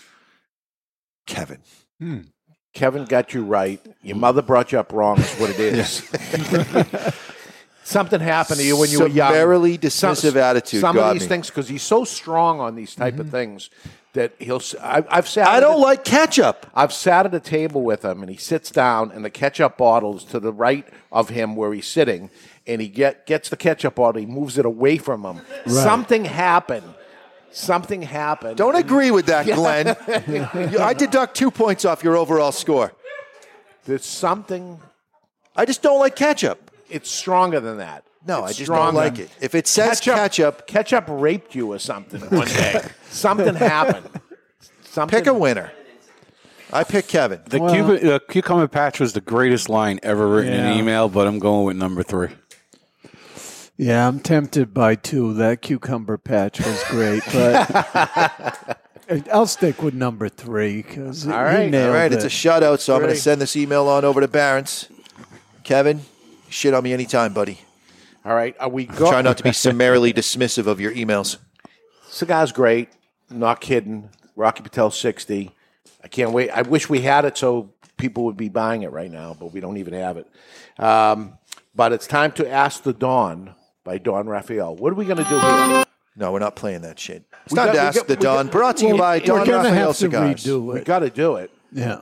Kevin. 1.28 1.60
Hmm. 2.00 2.22
Kevin 2.74 3.06
got 3.06 3.34
you 3.34 3.44
right. 3.44 3.80
Your 4.02 4.16
mother 4.16 4.42
brought 4.42 4.72
you 4.72 4.80
up 4.80 4.92
wrong, 4.92 5.20
is 5.20 5.32
what 5.34 5.52
it 5.52 5.60
is. 5.60 6.02
Something 7.92 8.22
happened 8.22 8.60
to 8.60 8.66
you 8.66 8.78
when 8.78 8.90
you 8.90 9.00
were 9.00 9.08
young. 9.08 9.30
Summarily 9.30 9.78
dismissive 9.78 10.36
attitude 10.38 10.80
Some 10.80 10.96
got 10.96 11.10
of 11.10 11.14
these 11.14 11.24
me. 11.24 11.28
things, 11.28 11.48
because 11.48 11.68
he's 11.68 11.84
so 11.84 12.06
strong 12.06 12.60
on 12.62 12.76
these 12.76 12.96
type 12.96 13.16
of 13.16 13.28
mm-hmm. 13.28 13.32
things 13.32 13.70
that 14.14 14.34
he'll. 14.40 14.58
s- 14.58 14.76
I, 14.82 15.04
have 15.10 15.28
sat. 15.28 15.48
I 15.48 15.58
at 15.58 15.60
don't 15.60 15.76
a- 15.76 15.84
like 15.84 16.06
ketchup. 16.06 16.66
I've 16.74 16.94
sat 16.94 17.26
at 17.26 17.34
a 17.34 17.40
table 17.40 17.84
with 17.84 18.06
him, 18.06 18.22
and 18.22 18.32
he 18.32 18.38
sits 18.38 18.72
down, 18.72 19.12
and 19.12 19.26
the 19.26 19.30
ketchup 19.30 19.78
bottle 19.78 20.16
is 20.18 20.24
to 20.26 20.40
the 20.40 20.54
right 20.54 20.88
of 21.12 21.30
him 21.30 21.56
where 21.56 21.74
he's 21.74 21.88
sitting, 21.88 22.30
and 22.66 22.82
he 22.82 22.88
get 22.88 23.26
gets 23.26 23.50
the 23.50 23.58
ketchup 23.58 23.96
bottle, 23.96 24.22
he 24.22 24.26
moves 24.26 24.58
it 24.58 24.66
away 24.66 24.98
from 24.98 25.24
him. 25.24 25.42
Something 25.68 26.26
happened. 26.26 26.94
Something 27.52 28.02
happened. 28.02 28.56
Don't 28.56 28.76
agree 28.76 29.12
with 29.12 29.26
that. 29.26 29.46
Glenn. 29.56 29.98
I 30.80 30.94
deduct 30.94 31.36
two 31.36 31.52
points 31.52 31.84
off 31.84 32.04
your 32.04 32.16
overall 32.16 32.54
score. 32.54 32.94
There's 33.84 34.06
something. 34.06 34.80
I 35.56 35.66
just 35.66 35.82
don't 35.82 36.00
like 36.00 36.16
ketchup. 36.16 36.71
It's 36.92 37.10
stronger 37.10 37.60
than 37.60 37.78
that. 37.78 38.04
No, 38.28 38.46
It's 38.46 38.54
I 38.56 38.58
just 38.60 38.72
don't 38.72 38.94
like 38.94 39.18
it. 39.20 39.30
If 39.42 39.56
it 39.56 39.68
says 39.68 40.00
ketchup, 40.00 40.68
ketchup 40.68 41.06
raped 41.08 41.56
you 41.56 41.72
or 41.74 41.80
something 41.80 42.22
one 42.30 42.48
day. 42.48 42.82
something 43.10 43.56
happened. 43.56 44.08
Something. 44.84 45.20
pick 45.20 45.28
a 45.28 45.34
winner. 45.34 45.72
I 46.74 46.84
pick 46.84 47.08
Kevin. 47.08 47.42
The 47.46 47.60
cucumber, 47.60 47.98
the 48.00 48.22
cucumber 48.30 48.68
patch 48.68 49.00
was 49.00 49.14
the 49.14 49.22
greatest 49.22 49.68
line 49.70 50.00
ever 50.04 50.28
written 50.28 50.54
in 50.54 50.60
Yeah. 50.60 50.72
an 50.72 50.78
email, 50.80 51.10
but 51.10 51.28
I'm 51.28 51.40
going 51.40 51.66
with 51.66 51.76
number 51.78 52.04
three. 52.04 52.30
Yeah, 53.78 54.08
I'm 54.08 54.20
tempted 54.20 54.74
by 54.74 54.96
two. 54.96 55.34
That 55.34 55.62
cucumber 55.62 56.18
patch 56.20 56.60
was 56.60 56.84
great, 56.90 57.24
but 57.34 58.78
I'll 59.34 59.48
stick 59.48 59.82
with 59.82 59.96
number 59.96 60.30
three 60.30 60.84
because 60.84 61.28
all 61.28 61.44
right, 61.44 61.74
he 61.74 61.80
all 61.80 61.90
right, 61.92 62.12
it. 62.12 62.16
it's 62.16 62.24
a 62.24 62.28
shutout, 62.28 62.80
so 62.80 62.94
I'm 62.96 63.02
going 63.02 63.14
to 63.14 63.20
send 63.20 63.42
this 63.42 63.56
email 63.56 63.88
on 63.88 64.06
over 64.06 64.22
to 64.22 64.28
Barron's. 64.28 64.88
Kevin, 65.64 66.02
shit 66.52 66.74
on 66.74 66.84
me 66.84 66.94
anytime, 66.94 67.34
buddy. 67.34 67.60
All 68.24 68.36
right. 68.36 68.56
Are 68.60 68.70
we 68.70 68.86
go- 68.86 69.10
Try 69.10 69.22
not 69.22 69.38
to 69.38 69.44
be 69.44 69.52
summarily 69.52 70.14
dismissive 70.14 70.68
of 70.68 70.80
your 70.80 70.92
emails. 70.94 71.38
Cigar's 72.10 72.52
great. 72.52 72.90
Not 73.30 73.62
kidding. 73.62 74.10
Rocky 74.36 74.62
Patel 74.62 74.92
60. 74.92 75.52
I 76.04 76.08
can't 76.08 76.32
wait. 76.32 76.50
I 76.52 76.62
wish 76.64 76.90
we 76.90 77.02
had 77.02 77.26
it 77.26 77.38
so 77.38 77.74
people 77.98 78.26
would 78.26 78.38
be 78.38 78.50
buying 78.50 78.84
it 78.84 78.92
right 78.92 79.12
now, 79.12 79.36
but 79.40 79.54
we 79.54 79.60
don't 79.60 79.78
even 79.78 79.94
have 79.94 80.18
it. 80.18 80.28
Um, 80.78 81.38
but 81.76 81.94
it's 81.94 82.08
time 82.08 82.32
to 82.34 82.50
Ask 82.50 82.84
the 82.84 82.94
Don 82.94 83.56
by 83.84 83.98
Don 83.98 84.28
Rafael. 84.28 84.76
What 84.76 84.92
are 84.92 84.96
we 84.96 85.06
going 85.06 85.18
to 85.18 85.24
do 85.24 85.40
here? 85.40 85.84
No, 86.18 86.32
we're 86.34 86.40
not 86.40 86.56
playing 86.56 86.82
that 86.82 87.00
shit. 87.00 87.24
It's 87.46 87.54
We 87.54 87.58
time 87.58 87.68
got- 87.68 87.74
to 87.74 87.80
ask 87.82 87.96
got- 87.98 88.08
the 88.08 88.16
we 88.16 88.22
got- 88.24 88.36
Don. 88.36 88.48
Brought 88.50 88.78
to 88.78 88.88
you 88.88 88.98
by 88.98 89.20
Don 89.20 89.46
gonna 89.46 89.52
Raphael 89.70 89.74
have 89.88 89.88
to 89.90 89.94
Cigars. 89.94 90.44
redo 90.46 90.74
We 90.74 90.82
got 90.82 91.00
to 91.00 91.10
do 91.10 91.36
it. 91.38 91.50
Yeah. 91.72 92.02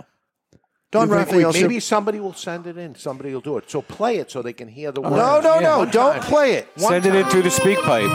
Don 0.91 1.07
We- 1.07 1.15
we- 1.15 1.17
Raphael. 1.21 1.53
Cig- 1.53 1.61
maybe 1.63 1.79
somebody 1.79 2.19
will 2.19 2.33
send 2.33 2.65
it 2.65 2.75
in. 2.77 2.95
Somebody 2.95 3.31
will 3.33 3.41
do 3.41 3.57
it. 3.57 3.69
So 3.69 3.81
play 3.81 4.17
it 4.17 4.31
so 4.31 4.41
they 4.41 4.53
can 4.53 4.67
hear 4.67 4.91
the 4.91 5.01
words. 5.01 5.15
No, 5.15 5.39
no, 5.39 5.59
no! 5.59 5.85
Don't 5.85 6.13
time. 6.13 6.21
play 6.23 6.53
it. 6.53 6.67
One 6.77 6.89
Send 6.93 7.05
it 7.05 7.13
in 7.15 7.25
through 7.27 7.43
the 7.43 7.51
speak 7.51 7.77
pipe. 7.79 8.09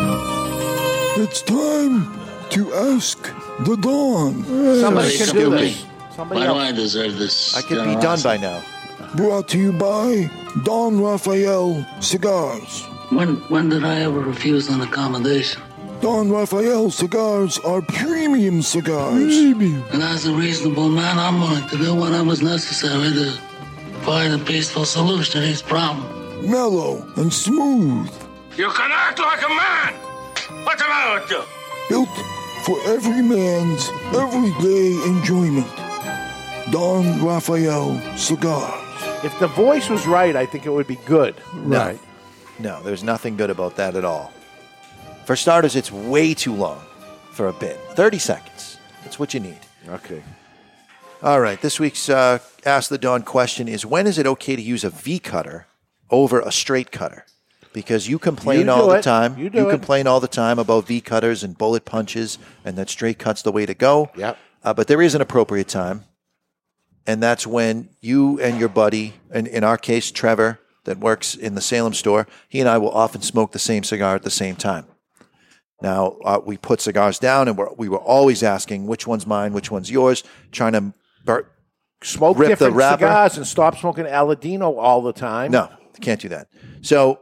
It's 1.16 1.40
time 1.42 2.10
to 2.50 2.74
ask 2.74 3.18
the 3.60 3.76
Don. 3.76 4.42
Somebody 4.80 5.16
can 5.16 5.26
do 5.26 5.26
Stupid. 5.26 5.58
this. 5.60 5.84
Somebody 6.16 6.40
Why 6.40 6.46
do 6.46 6.52
else. 6.52 6.68
I 6.68 6.72
deserve 6.72 7.18
this? 7.18 7.56
I 7.56 7.62
could 7.62 7.84
be 7.84 7.94
done 7.96 8.20
by 8.22 8.36
now. 8.38 8.60
Brought 9.14 9.46
to 9.50 9.58
you 9.58 9.72
by 9.72 10.28
Don 10.64 11.00
Rafael 11.00 11.86
Cigars. 12.00 12.82
When 13.10 13.36
when 13.48 13.68
did 13.68 13.84
I 13.84 14.00
ever 14.00 14.18
refuse 14.18 14.68
an 14.68 14.80
accommodation? 14.80 15.62
Don 16.00 16.30
Rafael 16.30 16.90
cigars 16.90 17.58
are 17.60 17.80
premium 17.80 18.60
cigars. 18.62 19.34
And 19.34 20.02
as 20.02 20.26
a 20.26 20.32
reasonable 20.34 20.88
man, 20.88 21.18
I'm 21.18 21.40
willing 21.40 21.66
to 21.68 21.76
do 21.78 21.94
whatever's 21.94 22.42
necessary 22.42 23.12
to 23.12 23.32
find 24.02 24.34
a 24.34 24.38
peaceful 24.44 24.84
solution 24.84 25.40
to 25.40 25.40
these 25.40 25.62
problem. 25.62 26.50
Mellow 26.50 27.06
and 27.16 27.32
smooth. 27.32 28.10
You 28.56 28.70
can 28.70 28.90
act 28.92 29.18
like 29.18 29.42
a 29.42 29.48
man. 29.48 29.94
What's 30.64 30.82
the 30.82 30.88
matter 30.88 31.20
with 31.20 31.30
you? 31.30 31.42
Built 31.88 32.08
for 32.64 32.78
every 32.86 33.22
man's 33.22 33.88
everyday 34.14 34.92
enjoyment. 35.06 35.66
Don 36.70 37.24
Rafael 37.24 38.00
Cigars. 38.16 38.80
If 39.24 39.38
the 39.38 39.48
voice 39.48 39.88
was 39.88 40.06
right, 40.06 40.36
I 40.36 40.44
think 40.44 40.66
it 40.66 40.70
would 40.70 40.86
be 40.86 40.96
good. 41.06 41.34
No. 41.54 41.98
No, 42.58 42.82
there's 42.82 43.02
nothing 43.02 43.36
good 43.36 43.50
about 43.50 43.76
that 43.76 43.96
at 43.96 44.04
all. 44.04 44.32
For 45.24 45.36
starters, 45.36 45.74
it's 45.76 45.90
way 45.90 46.34
too 46.34 46.54
long 46.54 46.82
for 47.32 47.48
a 47.48 47.52
bit. 47.52 47.78
30 47.94 48.18
seconds. 48.18 48.78
That's 49.02 49.18
what 49.18 49.32
you 49.34 49.40
need. 49.40 49.58
Okay. 49.88 50.22
All 51.22 51.40
right. 51.40 51.60
This 51.60 51.80
week's 51.80 52.08
uh, 52.08 52.38
Ask 52.66 52.90
the 52.90 52.98
Don 52.98 53.22
question 53.22 53.68
is 53.68 53.84
when 53.86 54.06
is 54.06 54.18
it 54.18 54.26
okay 54.26 54.56
to 54.56 54.62
use 54.62 54.84
a 54.84 54.90
V 54.90 55.18
cutter 55.18 55.66
over 56.10 56.40
a 56.40 56.52
straight 56.52 56.90
cutter? 56.90 57.24
Because 57.72 58.08
you 58.08 58.18
complain 58.18 58.60
You 58.60 58.64
do 58.66 58.70
all 58.70 58.88
the 58.88 58.96
it. 58.98 59.02
time. 59.02 59.36
You 59.38 59.50
do 59.50 59.68
it. 59.68 59.72
complain 59.72 60.06
all 60.06 60.20
the 60.20 60.28
time 60.28 60.58
about 60.58 60.86
V 60.86 61.00
cutters 61.00 61.42
and 61.42 61.56
bullet 61.58 61.84
punches 61.84 62.38
and 62.64 62.76
that 62.78 62.88
straight 62.88 63.18
cut's 63.18 63.42
the 63.42 63.50
way 63.52 63.66
to 63.66 63.74
go. 63.74 64.10
Yep. 64.16 64.38
Uh, 64.62 64.74
but 64.74 64.86
there 64.86 65.02
is 65.02 65.14
an 65.14 65.20
appropriate 65.20 65.68
time. 65.68 66.04
And 67.06 67.22
that's 67.22 67.46
when 67.46 67.90
you 68.00 68.40
and 68.40 68.58
your 68.58 68.70
buddy, 68.70 69.14
and 69.30 69.46
in 69.46 69.62
our 69.62 69.76
case, 69.76 70.10
Trevor, 70.10 70.58
that 70.84 70.98
works 70.98 71.34
in 71.34 71.54
the 71.54 71.60
Salem 71.60 71.92
store, 71.92 72.26
he 72.48 72.60
and 72.60 72.68
I 72.68 72.78
will 72.78 72.90
often 72.90 73.20
smoke 73.20 73.52
the 73.52 73.58
same 73.58 73.84
cigar 73.84 74.14
at 74.14 74.22
the 74.22 74.30
same 74.30 74.56
time. 74.56 74.86
Now, 75.84 76.16
uh, 76.24 76.40
we 76.42 76.56
put 76.56 76.80
cigars 76.80 77.18
down 77.18 77.46
and 77.46 77.58
we're, 77.58 77.70
we 77.74 77.90
were 77.90 77.98
always 77.98 78.42
asking 78.42 78.86
which 78.86 79.06
one's 79.06 79.26
mine, 79.26 79.52
which 79.52 79.70
one's 79.70 79.90
yours, 79.90 80.24
trying 80.50 80.72
to 80.72 80.94
bur- 81.26 81.46
Smoke 82.02 82.38
rip 82.38 82.46
the 82.46 82.52
different 82.52 82.74
wrapper. 82.76 83.00
cigars 83.00 83.36
and 83.36 83.46
stop 83.46 83.76
smoking 83.76 84.06
Aladino 84.06 84.78
all 84.78 85.02
the 85.02 85.12
time. 85.12 85.50
No, 85.50 85.68
can't 86.00 86.18
do 86.18 86.30
that. 86.30 86.48
So 86.80 87.20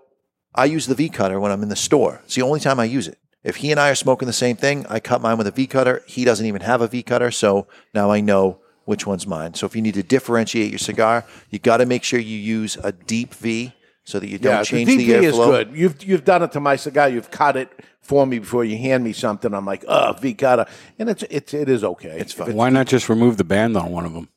I 0.54 0.66
use 0.66 0.86
the 0.86 0.94
V 0.94 1.08
cutter 1.08 1.40
when 1.40 1.50
I'm 1.50 1.64
in 1.64 1.70
the 1.70 1.76
store. 1.76 2.20
It's 2.24 2.36
the 2.36 2.42
only 2.42 2.60
time 2.60 2.78
I 2.78 2.84
use 2.84 3.08
it. 3.08 3.18
If 3.42 3.56
he 3.56 3.72
and 3.72 3.80
I 3.80 3.90
are 3.90 3.96
smoking 3.96 4.26
the 4.26 4.32
same 4.32 4.54
thing, 4.54 4.86
I 4.88 5.00
cut 5.00 5.20
mine 5.20 5.38
with 5.38 5.48
a 5.48 5.50
V 5.50 5.66
cutter. 5.66 6.04
He 6.06 6.24
doesn't 6.24 6.46
even 6.46 6.60
have 6.62 6.80
a 6.82 6.86
V 6.86 7.02
cutter, 7.02 7.32
so 7.32 7.66
now 7.92 8.12
I 8.12 8.20
know 8.20 8.60
which 8.84 9.08
one's 9.08 9.26
mine. 9.26 9.54
So 9.54 9.66
if 9.66 9.74
you 9.74 9.82
need 9.82 9.94
to 9.94 10.04
differentiate 10.04 10.70
your 10.70 10.78
cigar, 10.78 11.24
you 11.50 11.58
got 11.58 11.78
to 11.78 11.86
make 11.86 12.04
sure 12.04 12.20
you 12.20 12.38
use 12.38 12.76
a 12.84 12.92
deep 12.92 13.34
V 13.34 13.72
so 14.04 14.18
that 14.18 14.28
you 14.28 14.38
don't 14.38 14.52
yeah, 14.52 14.62
change 14.62 14.88
the 14.88 14.96
the, 14.96 15.06
VP 15.06 15.26
is 15.26 15.36
good. 15.36 15.72
You've 15.74 16.02
you've 16.04 16.24
done 16.24 16.42
it 16.42 16.52
to 16.52 16.60
my 16.60 16.76
cigar. 16.76 17.08
You've 17.08 17.30
cut 17.30 17.56
it 17.56 17.70
for 18.00 18.26
me 18.26 18.38
before 18.40 18.64
you 18.64 18.76
hand 18.76 19.04
me 19.04 19.12
something. 19.12 19.54
I'm 19.54 19.64
like, 19.64 19.84
oh, 19.86 20.12
V 20.14 20.34
cutter, 20.34 20.66
and 20.98 21.08
it's 21.08 21.22
it's 21.30 21.54
it 21.54 21.68
is 21.68 21.84
okay. 21.84 22.18
It's 22.18 22.32
fine. 22.32 22.54
Why 22.54 22.70
not 22.70 22.86
just 22.86 23.08
remove 23.08 23.36
the 23.36 23.44
band 23.44 23.76
on 23.76 23.90
one 23.90 24.04
of 24.04 24.12
them? 24.12 24.28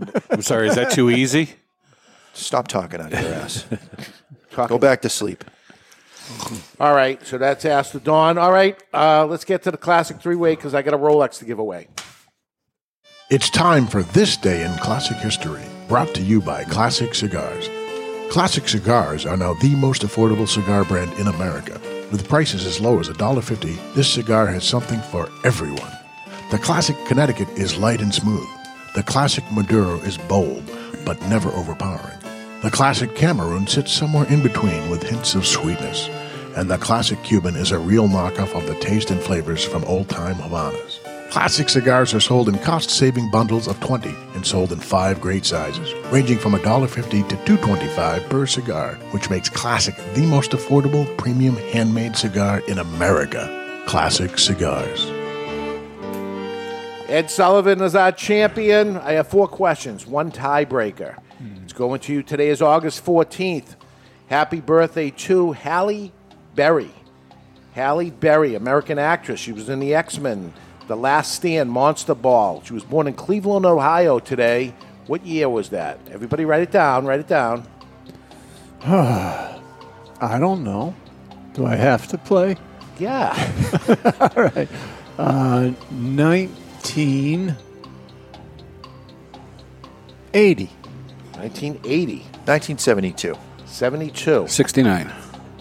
I'm 0.30 0.42
sorry, 0.42 0.68
is 0.68 0.74
that 0.76 0.92
too 0.92 1.10
easy? 1.10 1.50
Stop 2.32 2.68
talking 2.68 3.00
out 3.00 3.10
your 3.10 3.20
ass. 3.20 3.66
Go 4.68 4.78
back 4.78 5.02
to 5.02 5.08
sleep. 5.08 5.44
All 6.80 6.94
right, 6.94 7.24
so 7.26 7.36
that's 7.36 7.64
Ask 7.64 7.92
the 7.92 8.00
Don. 8.00 8.38
All 8.38 8.50
right, 8.50 8.80
uh, 8.94 9.26
let's 9.26 9.44
get 9.44 9.62
to 9.64 9.70
the 9.70 9.76
classic 9.76 10.20
three 10.20 10.36
way 10.36 10.54
because 10.54 10.74
I 10.74 10.82
got 10.82 10.94
a 10.94 10.98
Rolex 10.98 11.38
to 11.40 11.44
give 11.44 11.58
away. 11.58 11.88
It's 13.30 13.48
time 13.48 13.86
for 13.86 14.02
This 14.02 14.36
Day 14.36 14.66
in 14.66 14.76
Classic 14.80 15.16
History, 15.16 15.62
brought 15.88 16.14
to 16.14 16.20
you 16.20 16.42
by 16.42 16.62
Classic 16.64 17.14
Cigars. 17.14 17.70
Classic 18.30 18.68
Cigars 18.68 19.24
are 19.24 19.38
now 19.38 19.54
the 19.54 19.74
most 19.76 20.02
affordable 20.02 20.46
cigar 20.46 20.84
brand 20.84 21.10
in 21.14 21.28
America. 21.28 21.80
With 22.12 22.28
prices 22.28 22.66
as 22.66 22.82
low 22.82 23.00
as 23.00 23.08
$1.50, 23.08 23.94
this 23.94 24.12
cigar 24.12 24.46
has 24.48 24.62
something 24.62 25.00
for 25.00 25.30
everyone. 25.42 25.90
The 26.50 26.58
Classic 26.58 26.96
Connecticut 27.06 27.48
is 27.56 27.78
light 27.78 28.02
and 28.02 28.14
smooth. 28.14 28.46
The 28.94 29.02
Classic 29.02 29.44
Maduro 29.50 29.96
is 30.00 30.18
bold, 30.18 30.70
but 31.06 31.20
never 31.22 31.48
overpowering. 31.48 32.18
The 32.60 32.70
Classic 32.70 33.14
Cameroon 33.16 33.66
sits 33.66 33.90
somewhere 33.90 34.26
in 34.28 34.42
between 34.42 34.90
with 34.90 35.02
hints 35.02 35.34
of 35.34 35.46
sweetness. 35.46 36.10
And 36.56 36.70
the 36.70 36.76
Classic 36.76 37.20
Cuban 37.22 37.56
is 37.56 37.72
a 37.72 37.78
real 37.78 38.06
knockoff 38.06 38.54
of 38.54 38.66
the 38.66 38.78
taste 38.80 39.10
and 39.10 39.20
flavors 39.22 39.64
from 39.64 39.82
old 39.84 40.10
time 40.10 40.34
Havanas. 40.34 41.03
Classic 41.34 41.68
cigars 41.68 42.14
are 42.14 42.20
sold 42.20 42.48
in 42.48 42.56
cost 42.60 42.90
saving 42.90 43.28
bundles 43.28 43.66
of 43.66 43.80
20 43.80 44.14
and 44.34 44.46
sold 44.46 44.70
in 44.70 44.78
five 44.78 45.20
great 45.20 45.44
sizes, 45.44 45.92
ranging 46.12 46.38
from 46.38 46.52
$1.50 46.52 47.28
to 47.28 47.34
$2.25 47.56 48.30
per 48.30 48.46
cigar, 48.46 48.94
which 49.10 49.28
makes 49.30 49.48
Classic 49.48 49.96
the 50.14 50.24
most 50.26 50.52
affordable 50.52 51.04
premium 51.18 51.56
handmade 51.56 52.14
cigar 52.14 52.60
in 52.68 52.78
America. 52.78 53.82
Classic 53.84 54.38
Cigars. 54.38 55.06
Ed 57.08 57.28
Sullivan 57.28 57.80
is 57.80 57.96
our 57.96 58.12
champion. 58.12 58.96
I 58.98 59.14
have 59.14 59.26
four 59.26 59.48
questions, 59.48 60.06
one 60.06 60.30
tiebreaker. 60.30 61.16
Hmm. 61.38 61.64
It's 61.64 61.72
going 61.72 61.98
to 62.02 62.12
you. 62.12 62.22
Today 62.22 62.50
is 62.50 62.62
August 62.62 63.04
14th. 63.04 63.74
Happy 64.28 64.60
birthday 64.60 65.10
to 65.10 65.50
Halle 65.50 66.12
Berry. 66.54 66.92
Halle 67.72 68.10
Berry, 68.10 68.54
American 68.54 69.00
actress. 69.00 69.40
She 69.40 69.50
was 69.50 69.68
in 69.68 69.80
the 69.80 69.96
X 69.96 70.20
Men, 70.20 70.52
The 70.86 70.96
Last 70.96 71.34
Stand, 71.34 71.70
Monster 71.70 72.14
Ball. 72.14 72.62
She 72.64 72.74
was 72.74 72.84
born 72.84 73.06
in 73.06 73.14
Cleveland, 73.14 73.64
Ohio 73.64 74.18
today. 74.18 74.74
What 75.06 75.24
year 75.24 75.48
was 75.48 75.70
that? 75.70 75.98
Everybody 76.10 76.44
write 76.44 76.62
it 76.62 76.70
down. 76.70 77.06
Write 77.06 77.20
it 77.20 77.28
down. 77.28 77.66
I 78.84 79.58
don't 80.38 80.62
know. 80.62 80.94
Do 81.54 81.64
I 81.66 81.76
have 81.76 82.06
to 82.08 82.18
play? 82.18 82.56
Yeah. 82.98 83.32
All 84.20 84.42
right. 84.42 84.68
Uh, 85.18 85.70
1980. 85.90 87.54
1980. 91.32 92.16
1972. 92.44 93.34
72. 93.66 94.48
69. 94.48 95.12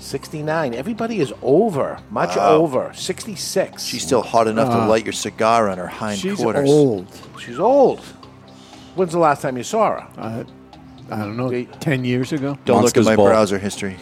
69. 0.04 0.74
Everybody 0.74 1.20
is 1.20 1.34
over. 1.42 2.00
Much 2.12 2.36
Wow. 2.36 2.50
over. 2.56 2.92
66. 2.94 3.84
She's 3.86 4.04
still 4.04 4.22
hot 4.22 4.48
enough 4.48 4.70
to 4.70 4.82
Uh, 4.82 4.88
light 4.88 5.06
your 5.06 5.14
cigar 5.14 5.70
on 5.70 5.78
her 5.78 5.88
hind 5.88 6.20
She's 6.20 6.38
quarters. 6.38 6.70
old. 6.70 7.08
She's 7.44 7.60
old. 7.60 8.00
When's 8.96 9.12
the 9.14 9.20
last 9.20 9.42
time 9.42 9.58
you 9.58 9.64
saw 9.64 9.92
her? 9.92 10.04
Uh, 10.18 10.44
I 11.12 11.18
don't 11.18 11.38
know. 11.38 11.66
10 11.80 12.06
years 12.06 12.32
ago? 12.32 12.58
Don't 12.66 12.84
look 12.84 12.96
at 12.98 13.06
my 13.06 13.16
browser 13.16 13.58
history. 13.58 13.96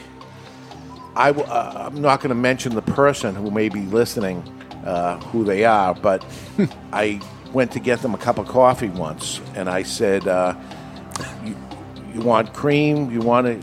I 1.16 1.28
w- 1.32 1.48
uh, 1.50 1.88
I'm 1.88 2.02
not 2.02 2.20
going 2.22 2.30
to 2.30 2.36
mention 2.36 2.74
the 2.76 2.82
person 2.82 3.36
who 3.36 3.52
may 3.52 3.70
be 3.70 3.82
listening, 3.82 4.44
uh, 4.86 5.18
who 5.32 5.44
they 5.44 5.66
are, 5.66 5.94
but 5.94 6.24
I 6.94 7.20
went 7.54 7.72
to 7.72 7.80
get 7.80 8.02
them 8.02 8.14
a 8.14 8.18
cup 8.18 8.38
of 8.38 8.48
coffee 8.48 8.88
once, 8.90 9.42
and 9.56 9.70
I 9.70 9.84
said, 9.84 10.26
uh, 10.28 10.54
you, 11.46 11.56
"You 12.14 12.22
want 12.22 12.54
cream? 12.54 13.12
You 13.12 13.20
want 13.20 13.48
it?" 13.48 13.62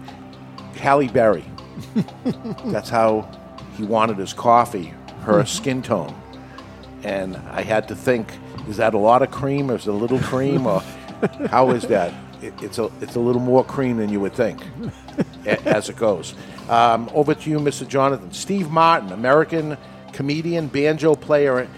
Halle 0.79 1.09
Berry. 1.09 1.45
That's 2.67 2.89
how 2.91 3.29
he 3.77 3.85
wanted 3.85 4.19
his 4.19 4.33
coffee. 4.33 4.93
Her 5.23 5.45
skin 5.47 5.83
tone, 5.83 6.15
and 7.03 7.37
I 7.37 7.63
had 7.63 7.89
to 7.89 7.95
think: 7.97 8.33
Is 8.69 8.77
that 8.79 8.95
a 8.95 8.99
lot 8.99 9.23
of 9.23 9.31
cream, 9.31 9.71
or 9.71 9.77
is 9.77 9.87
it 9.87 9.91
a 9.91 9.93
little 9.93 10.19
cream, 10.21 10.67
or 10.67 10.81
how 11.51 11.71
is 11.71 11.85
that? 11.85 12.13
It, 12.43 12.55
it's 12.63 12.79
a 12.79 12.91
it's 13.01 13.17
a 13.17 13.21
little 13.21 13.41
more 13.43 13.65
cream 13.65 13.97
than 13.99 14.11
you 14.11 14.21
would 14.21 14.33
think, 14.35 14.61
a- 15.45 15.61
as 15.69 15.89
it 15.89 15.97
goes. 15.97 16.35
Um, 16.69 17.11
over 17.15 17.35
to 17.35 17.51
you, 17.51 17.59
Mr. 17.59 17.87
Jonathan. 17.87 18.33
Steve 18.33 18.71
Martin, 18.71 19.11
American 19.13 19.77
comedian, 20.13 20.69
banjo 20.69 21.15
player, 21.15 21.69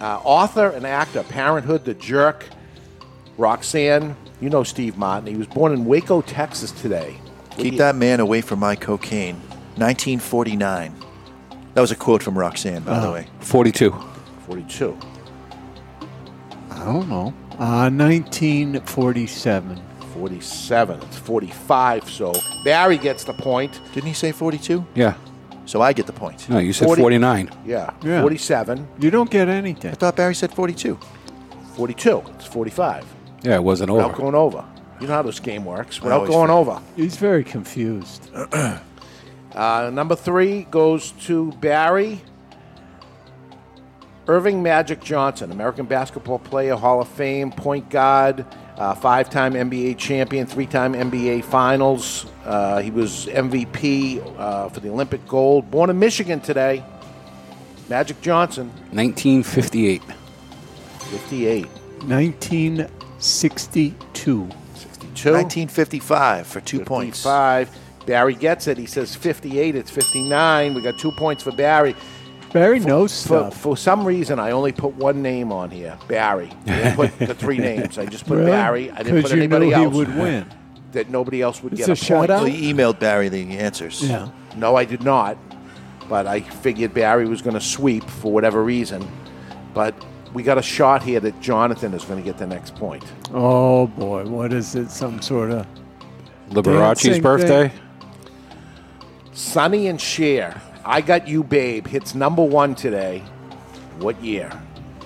uh, 0.00 0.20
author, 0.24 0.68
and 0.70 0.86
actor. 0.86 1.22
Parenthood, 1.22 1.84
The 1.84 1.94
Jerk, 1.94 2.46
Roxanne. 3.38 4.16
You 4.40 4.50
know 4.50 4.64
Steve 4.64 4.98
Martin. 4.98 5.28
He 5.28 5.36
was 5.36 5.46
born 5.46 5.72
in 5.72 5.84
Waco, 5.86 6.20
Texas 6.20 6.70
today. 6.72 7.18
Keep 7.56 7.78
that 7.78 7.96
man 7.96 8.20
away 8.20 8.40
from 8.40 8.58
my 8.60 8.76
cocaine. 8.76 9.36
1949. 9.76 10.94
That 11.74 11.80
was 11.80 11.90
a 11.90 11.96
quote 11.96 12.22
from 12.22 12.38
Roxanne, 12.38 12.82
by 12.82 13.00
the 13.00 13.10
way. 13.12 13.26
42. 13.40 13.94
42. 14.46 14.96
I 16.70 16.84
don't 16.84 17.08
know. 17.08 17.34
Uh, 17.58 17.90
1947. 17.90 19.82
47. 20.14 21.00
It's 21.02 21.18
45, 21.18 22.08
so 22.10 22.32
Barry 22.64 22.96
gets 22.96 23.24
the 23.24 23.34
point. 23.34 23.80
Didn't 23.92 24.06
he 24.08 24.14
say 24.14 24.32
42? 24.32 24.86
Yeah. 24.94 25.14
So 25.66 25.82
I 25.82 25.92
get 25.92 26.06
the 26.06 26.12
point. 26.12 26.48
No, 26.48 26.58
you 26.58 26.72
said 26.72 26.86
40 26.86 27.02
49. 27.02 27.50
Yeah, 27.66 27.90
Yeah. 28.02 28.20
47. 28.22 28.86
You 29.00 29.10
don't 29.10 29.28
get 29.30 29.48
anything. 29.48 29.90
I 29.90 29.94
thought 29.94 30.16
Barry 30.16 30.34
said 30.34 30.54
42. 30.54 30.98
42. 31.74 32.22
It's 32.36 32.46
45. 32.46 33.04
Yeah, 33.42 33.56
it 33.56 33.62
wasn't 33.64 33.90
Without 33.92 34.10
over. 34.10 34.16
going 34.22 34.34
over. 34.34 34.64
You 35.00 35.06
know 35.08 35.14
how 35.14 35.22
this 35.22 35.40
game 35.40 35.64
works. 35.64 35.98
I 36.00 36.04
Without 36.04 36.16
always 36.16 36.30
going 36.30 36.48
forget. 36.48 36.76
over. 36.76 36.82
He's 36.96 37.16
very 37.16 37.44
confused. 37.44 38.30
Uh, 39.54 39.88
number 39.90 40.14
three 40.14 40.64
goes 40.70 41.12
to 41.12 41.50
Barry. 41.52 42.20
Earvin 44.28 44.62
Magic 44.62 45.00
Johnson, 45.00 45.50
American 45.50 45.86
basketball 45.86 46.38
player, 46.40 46.76
Hall 46.76 47.00
of 47.00 47.08
Fame, 47.08 47.50
point 47.50 47.88
guard, 47.88 48.44
uh, 48.76 48.94
five 48.94 49.30
time 49.30 49.54
NBA 49.54 49.96
champion, 49.96 50.46
three 50.46 50.66
time 50.66 50.92
NBA 50.92 51.42
Finals. 51.44 52.26
Uh, 52.44 52.82
he 52.82 52.90
was 52.90 53.24
MVP 53.26 54.20
uh, 54.38 54.68
for 54.68 54.80
the 54.80 54.90
Olympic 54.90 55.26
gold. 55.26 55.70
Born 55.70 55.88
in 55.88 55.98
Michigan 55.98 56.40
today. 56.40 56.84
Magic 57.88 58.20
Johnson, 58.20 58.68
1958. 58.92 60.02
58. 60.98 61.66
1962. 62.04 64.48
62. 65.16 65.32
1955 65.32 66.46
for 66.46 66.60
two 66.60 66.80
points. 66.80 67.18
55. 67.22 67.70
Barry 68.06 68.34
gets 68.34 68.66
it. 68.68 68.78
He 68.78 68.86
says 68.86 69.14
58. 69.16 69.74
It's 69.74 69.90
59. 69.90 70.74
We 70.74 70.82
got 70.82 70.98
two 70.98 71.12
points 71.12 71.42
for 71.42 71.52
Barry. 71.52 71.96
Barry 72.52 72.78
knows 72.78 73.12
For, 73.26 73.50
stuff. 73.50 73.60
for 73.60 73.76
some 73.76 74.04
reason, 74.04 74.38
I 74.38 74.52
only 74.52 74.72
put 74.72 74.94
one 74.94 75.20
name 75.20 75.52
on 75.52 75.70
here, 75.70 75.98
Barry. 76.08 76.50
I 76.66 76.70
didn't 76.70 76.96
put 76.96 77.18
the 77.18 77.34
three 77.34 77.58
names. 77.70 77.98
I 77.98 78.06
just 78.06 78.26
put 78.26 78.38
Really? 78.38 78.50
Barry. 78.50 78.90
I 78.92 78.98
didn't 79.02 79.22
'Cause 79.22 79.30
put 79.30 79.36
you 79.36 79.42
anybody 79.42 79.66
knew 79.66 79.74
he 79.76 79.84
else. 79.84 79.94
would 79.94 80.16
win. 80.16 80.46
That 80.92 81.10
nobody 81.10 81.42
else 81.42 81.62
would 81.62 81.72
It's 81.74 81.84
get 81.86 81.88
a 81.88 81.92
a, 81.92 82.16
point. 82.18 82.30
shutout? 82.30 82.38
So 82.38 82.44
you 82.46 82.72
emailed 82.74 82.98
Barry 83.00 83.28
the 83.28 83.58
answers. 83.58 84.02
Yeah. 84.08 84.28
No, 84.56 84.76
I 84.76 84.86
did 84.86 85.02
not. 85.02 85.36
But 86.08 86.26
I 86.26 86.40
figured 86.40 86.94
Barry 86.94 87.26
was 87.26 87.42
going 87.42 87.52
to 87.54 87.60
sweep 87.60 88.04
for 88.04 88.32
whatever 88.32 88.62
reason. 88.64 89.06
But 89.74 89.94
we 90.36 90.42
got 90.42 90.58
a 90.58 90.62
shot 90.62 91.02
here 91.02 91.18
that 91.18 91.40
Jonathan 91.40 91.94
is 91.94 92.04
going 92.04 92.22
to 92.22 92.24
get 92.24 92.36
the 92.36 92.46
next 92.46 92.74
point. 92.74 93.02
Oh, 93.32 93.86
boy. 93.86 94.26
What 94.26 94.52
is 94.52 94.74
it? 94.74 94.90
Some 94.90 95.22
sort 95.22 95.50
of. 95.50 95.66
Liberace's 96.50 97.20
birthday? 97.20 97.70
thing? 97.70 97.80
Sonny 99.32 99.86
and 99.86 99.98
Cher, 99.98 100.60
I 100.84 101.00
Got 101.00 101.26
You 101.26 101.42
Babe 101.42 101.86
hits 101.86 102.14
number 102.14 102.44
one 102.44 102.74
today. 102.74 103.20
What 103.98 104.22
year? 104.22 104.52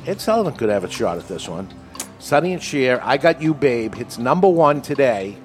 Ed 0.05 0.20
Sullivan 0.20 0.55
could 0.55 0.69
have 0.69 0.82
a 0.82 0.90
shot 0.90 1.16
at 1.16 1.28
this 1.28 1.47
one. 1.47 1.73
Sonny 2.19 2.52
and 2.52 2.61
Cher, 2.61 3.01
I 3.05 3.16
Got 3.16 3.40
You 3.40 3.55
Babe 3.55 3.94
hits 3.94 4.19
number 4.19 4.48
one 4.48 4.82
today. 4.82 5.36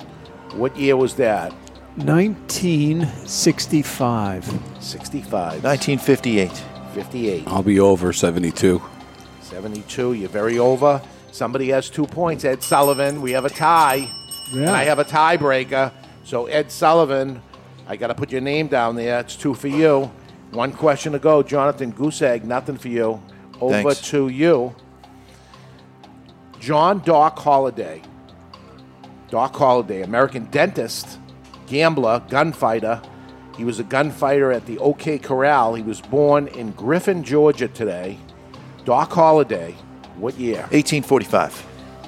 What 0.54 0.76
year 0.76 0.98
was 0.98 1.14
that? 1.18 1.54
1965. 1.98 4.46
65. 4.80 5.64
1958. 5.64 6.52
58. 6.96 7.44
I'll 7.46 7.62
be 7.62 7.80
over 7.80 8.12
72. 8.12 8.82
72. 9.56 10.12
You're 10.12 10.28
very 10.28 10.60
over. 10.60 11.02
Somebody 11.32 11.70
has 11.70 11.90
two 11.90 12.06
points. 12.06 12.44
Ed 12.44 12.62
Sullivan. 12.62 13.22
We 13.22 13.32
have 13.32 13.46
a 13.46 13.50
tie. 13.50 14.12
Yeah. 14.52 14.64
And 14.64 14.70
I 14.70 14.84
have 14.84 15.00
a 15.00 15.06
tiebreaker. 15.06 15.94
So, 16.26 16.48
Ed 16.48 16.70
Sullivan, 16.70 17.42
I 17.88 17.96
got 17.96 18.08
to 18.08 18.16
put 18.16 18.34
your 18.34 18.42
name 18.42 18.68
down 18.68 18.98
there. 18.98 19.22
It's 19.22 19.38
two 19.38 19.54
for 19.54 19.70
you. 19.70 20.12
One 20.52 20.74
question 20.74 21.14
to 21.14 21.20
go. 21.20 21.42
Jonathan 21.42 21.92
Goose 21.92 22.22
Egg, 22.22 22.44
nothing 22.44 22.78
for 22.78 22.90
you. 22.90 23.24
Over 23.62 23.94
Thanks. 23.94 24.10
to 24.10 24.28
you. 24.28 24.76
John 26.60 27.00
Doc 27.00 27.40
Holliday. 27.40 28.02
Doc 29.30 29.56
Holliday, 29.56 30.02
American 30.02 30.46
dentist, 30.52 31.18
gambler, 31.66 32.22
gunfighter. 32.28 33.02
He 33.56 33.64
was 33.64 33.80
a 33.80 33.86
gunfighter 33.86 34.52
at 34.52 34.66
the 34.66 34.80
OK 34.80 35.18
Corral. 35.18 35.76
He 35.76 35.82
was 35.82 36.02
born 36.02 36.50
in 36.50 36.72
Griffin, 36.72 37.24
Georgia 37.24 37.70
today. 37.70 38.20
Doc 38.86 39.12
Holliday, 39.12 39.72
what 40.18 40.38
year? 40.38 40.62
1845. 40.70 41.66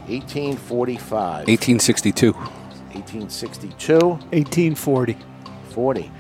1845. 0.08 1.48
1862. 1.48 2.34
1862. 2.34 3.99
1840. 3.99 5.18
40. 5.72 6.12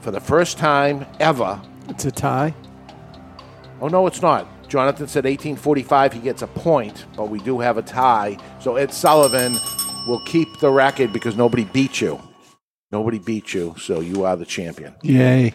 For 0.00 0.10
the 0.10 0.20
first 0.20 0.58
time 0.58 1.06
ever. 1.20 1.62
It's 1.88 2.04
a 2.04 2.10
tie. 2.10 2.52
Oh, 3.80 3.86
no, 3.86 4.08
it's 4.08 4.20
not. 4.20 4.48
Jonathan 4.68 5.06
said 5.06 5.24
1845, 5.24 6.12
he 6.14 6.20
gets 6.20 6.42
a 6.42 6.46
point, 6.48 7.06
but 7.16 7.28
we 7.28 7.38
do 7.40 7.60
have 7.60 7.78
a 7.78 7.82
tie. 7.82 8.36
So 8.60 8.74
Ed 8.74 8.92
Sullivan 8.92 9.56
will 10.08 10.20
keep 10.26 10.48
the 10.58 10.70
record 10.70 11.12
because 11.12 11.36
nobody 11.36 11.64
beat 11.64 12.00
you. 12.00 12.20
Nobody 12.90 13.20
beat 13.20 13.54
you, 13.54 13.76
so 13.78 14.00
you 14.00 14.24
are 14.24 14.36
the 14.36 14.46
champion. 14.46 14.96
Yay. 15.02 15.54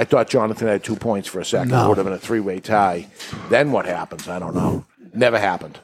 I 0.00 0.04
thought 0.04 0.30
Jonathan 0.30 0.66
had 0.66 0.82
two 0.82 0.96
points 0.96 1.28
for 1.28 1.40
a 1.40 1.44
second. 1.44 1.72
No. 1.72 1.84
It 1.84 1.88
would 1.90 1.98
have 1.98 2.06
been 2.06 2.14
a 2.14 2.18
three 2.18 2.40
way 2.40 2.58
tie. 2.58 3.06
Then 3.50 3.70
what 3.70 3.84
happens? 3.84 4.28
I 4.28 4.38
don't 4.38 4.54
know. 4.54 4.86
Never 5.12 5.38
happened. 5.38 5.78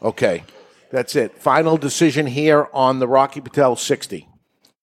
Okay, 0.00 0.44
that's 0.90 1.14
it. 1.14 1.36
Final 1.36 1.76
decision 1.76 2.26
here 2.26 2.68
on 2.72 2.98
the 2.98 3.06
Rocky 3.06 3.42
Patel 3.42 3.76
60. 3.76 4.26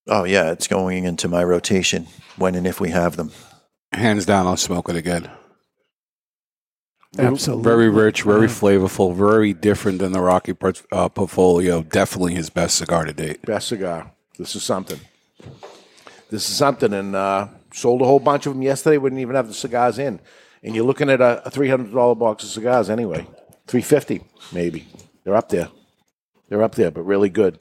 Oh, 0.07 0.23
yeah, 0.23 0.51
it's 0.51 0.67
going 0.67 1.05
into 1.05 1.27
my 1.27 1.43
rotation 1.43 2.05
when 2.37 2.53
and 2.53 2.67
if 2.67 2.79
we 2.79 2.89
have 2.91 3.17
them. 3.17 3.31
Hands 3.91 4.23
down, 4.23 4.45
I'll 4.45 4.55
smoke 4.55 4.87
it 4.89 4.95
again. 4.95 5.27
Absolutely. 7.17 7.63
Very 7.63 7.89
rich, 7.89 8.21
very 8.21 8.47
flavorful, 8.47 9.15
very 9.15 9.51
different 9.51 9.97
than 9.97 10.11
the 10.11 10.21
Rocky 10.21 10.55
uh, 10.91 11.09
portfolio. 11.09 11.81
Definitely 11.81 12.35
his 12.35 12.51
best 12.51 12.77
cigar 12.77 13.05
to 13.05 13.13
date. 13.13 13.41
Best 13.41 13.69
cigar. 13.69 14.11
This 14.37 14.55
is 14.55 14.61
something. 14.61 14.99
This 16.29 16.47
is 16.47 16.55
something, 16.55 16.93
and 16.93 17.15
uh, 17.15 17.47
sold 17.79 18.01
a 18.01 18.05
whole 18.05 18.19
bunch 18.19 18.45
of 18.45 18.53
them 18.53 18.61
yesterday. 18.61 18.97
Wouldn't 18.97 19.21
even 19.21 19.35
have 19.35 19.47
the 19.47 19.53
cigars 19.53 19.99
in, 19.99 20.19
and 20.63 20.75
you're 20.75 20.85
looking 20.85 21.09
at 21.09 21.21
a, 21.21 21.45
a 21.45 21.49
three 21.49 21.69
hundred 21.69 21.93
dollar 21.93 22.15
box 22.15 22.43
of 22.43 22.49
cigars 22.49 22.89
anyway. 22.89 23.25
Three 23.67 23.81
fifty 23.81 24.21
maybe. 24.51 24.85
They're 25.23 25.35
up 25.35 25.49
there. 25.49 25.69
They're 26.47 26.63
up 26.63 26.75
there, 26.75 26.91
but 26.91 27.03
really 27.03 27.29
good. 27.29 27.59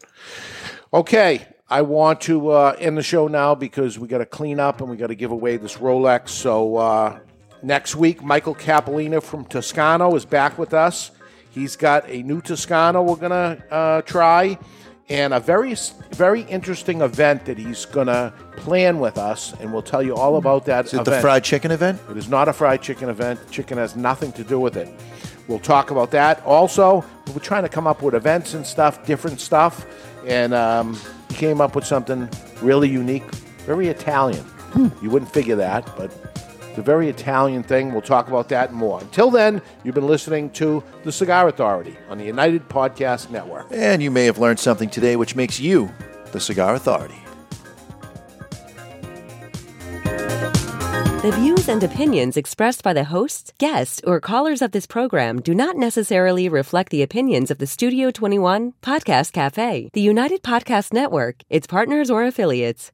Okay, 0.93 1.47
I 1.69 1.82
want 1.82 2.23
to 2.23 2.51
uh, 2.51 2.77
end 2.78 2.97
the 2.97 3.03
show 3.03 3.28
now 3.28 3.55
because 3.55 3.99
we 3.99 4.09
got 4.09 4.19
to 4.19 4.27
clean 4.27 4.59
up 4.59 4.81
and 4.81 4.89
we 4.89 4.97
got 4.97 5.09
to 5.09 5.15
give 5.15 5.31
away 5.31 5.59
this 5.59 5.77
Rolex. 5.77 6.31
So 6.31 6.77
uh, 6.77 7.19
next 7.62 7.95
week, 7.97 8.23
Michael 8.23 8.55
Cappellini 8.55 9.23
from 9.23 9.45
Toscano 9.45 10.15
is 10.15 10.24
back 10.24 10.57
with 10.57 10.73
us. 10.73 11.11
He's 11.51 11.77
got 11.77 12.09
a 12.09 12.23
new 12.23 12.40
Toscano 12.40 13.03
we're 13.03 13.16
gonna 13.16 13.62
uh, 13.70 14.03
try, 14.03 14.59
and 15.09 15.33
a 15.33 15.41
very 15.41 15.75
very 16.13 16.43
interesting 16.43 17.01
event 17.01 17.45
that 17.47 17.59
he's 17.59 17.85
gonna 17.87 18.33
plan 18.57 18.99
with 18.99 19.19
us, 19.19 19.55
and 19.61 19.73
we'll 19.73 19.83
tell 19.83 20.03
you 20.03 20.15
all 20.15 20.37
about 20.37 20.65
that. 20.67 20.87
Is 20.87 20.95
it 20.95 21.05
the 21.05 21.21
fried 21.21 21.45
chicken 21.45 21.71
event? 21.71 22.01
It 22.11 22.17
is 22.17 22.29
not 22.29 22.49
a 22.49 22.53
fried 22.53 22.83
chicken 22.83 23.09
event. 23.09 23.39
Chicken 23.51 23.79
has 23.79 23.97
nothing 23.97 24.33
to 24.33 24.45
do 24.45 24.59
with 24.61 24.77
it. 24.77 24.89
We'll 25.47 25.59
talk 25.59 25.91
about 25.91 26.11
that. 26.11 26.45
Also, 26.45 27.05
we're 27.29 27.41
trying 27.41 27.63
to 27.63 27.69
come 27.71 27.87
up 27.87 28.03
with 28.03 28.15
events 28.15 28.55
and 28.55 28.67
stuff, 28.67 29.07
different 29.07 29.41
stuff, 29.41 29.87
and 30.27 30.53
um, 30.53 30.99
he 31.31 31.35
came 31.37 31.61
up 31.61 31.75
with 31.75 31.87
something 31.87 32.29
really 32.61 32.89
unique, 32.89 33.25
very 33.65 33.89
Italian. 33.89 34.45
You 35.01 35.09
wouldn't 35.09 35.33
figure 35.33 35.57
that, 35.57 35.91
but 35.97 36.11
it's 36.79 36.87
a 36.87 36.93
very 36.93 37.09
Italian 37.09 37.65
thing. 37.65 37.91
We'll 37.91 38.03
talk 38.03 38.29
about 38.29 38.49
that 38.51 38.69
and 38.71 38.79
more. 38.79 39.01
Until 39.01 39.33
then, 39.33 39.61
you've 39.83 39.97
been 39.97 40.07
listening 40.07 40.49
to 40.51 40.85
The 41.03 41.11
Cigar 41.11 41.49
Authority 41.49 41.97
on 42.09 42.19
the 42.19 42.25
United 42.25 42.69
Podcast 42.69 43.31
Network. 43.31 43.67
And 43.73 44.01
you 44.01 44.13
may 44.13 44.27
have 44.27 44.39
learned 44.39 44.61
something 44.61 44.89
today 44.89 45.17
which 45.17 45.35
makes 45.35 45.59
you 45.59 45.93
the 46.31 46.39
Cigar 46.39 46.77
Authority. 46.77 47.19
The 51.23 51.33
views 51.35 51.69
and 51.69 51.83
opinions 51.83 52.37
expressed 52.37 52.85
by 52.85 52.93
the 52.93 53.03
hosts, 53.03 53.53
guests, 53.59 54.01
or 54.07 54.21
callers 54.21 54.63
of 54.63 54.71
this 54.71 54.87
program 54.87 55.41
do 55.41 55.57
not 55.57 55.77
necessarily 55.77 56.49
reflect 56.49 56.91
the 56.91 57.03
opinions 57.03 57.51
of 57.51 57.59
the 57.59 57.67
Studio 57.67 58.13
21 58.13 58.75
Podcast 58.83 59.33
Cafe, 59.33 59.91
the 59.95 60.01
United 60.01 60.45
Podcast 60.45 60.93
Network, 60.93 61.43
its 61.51 61.67
partners, 61.67 62.09
or 62.09 62.25
affiliates. 62.25 62.93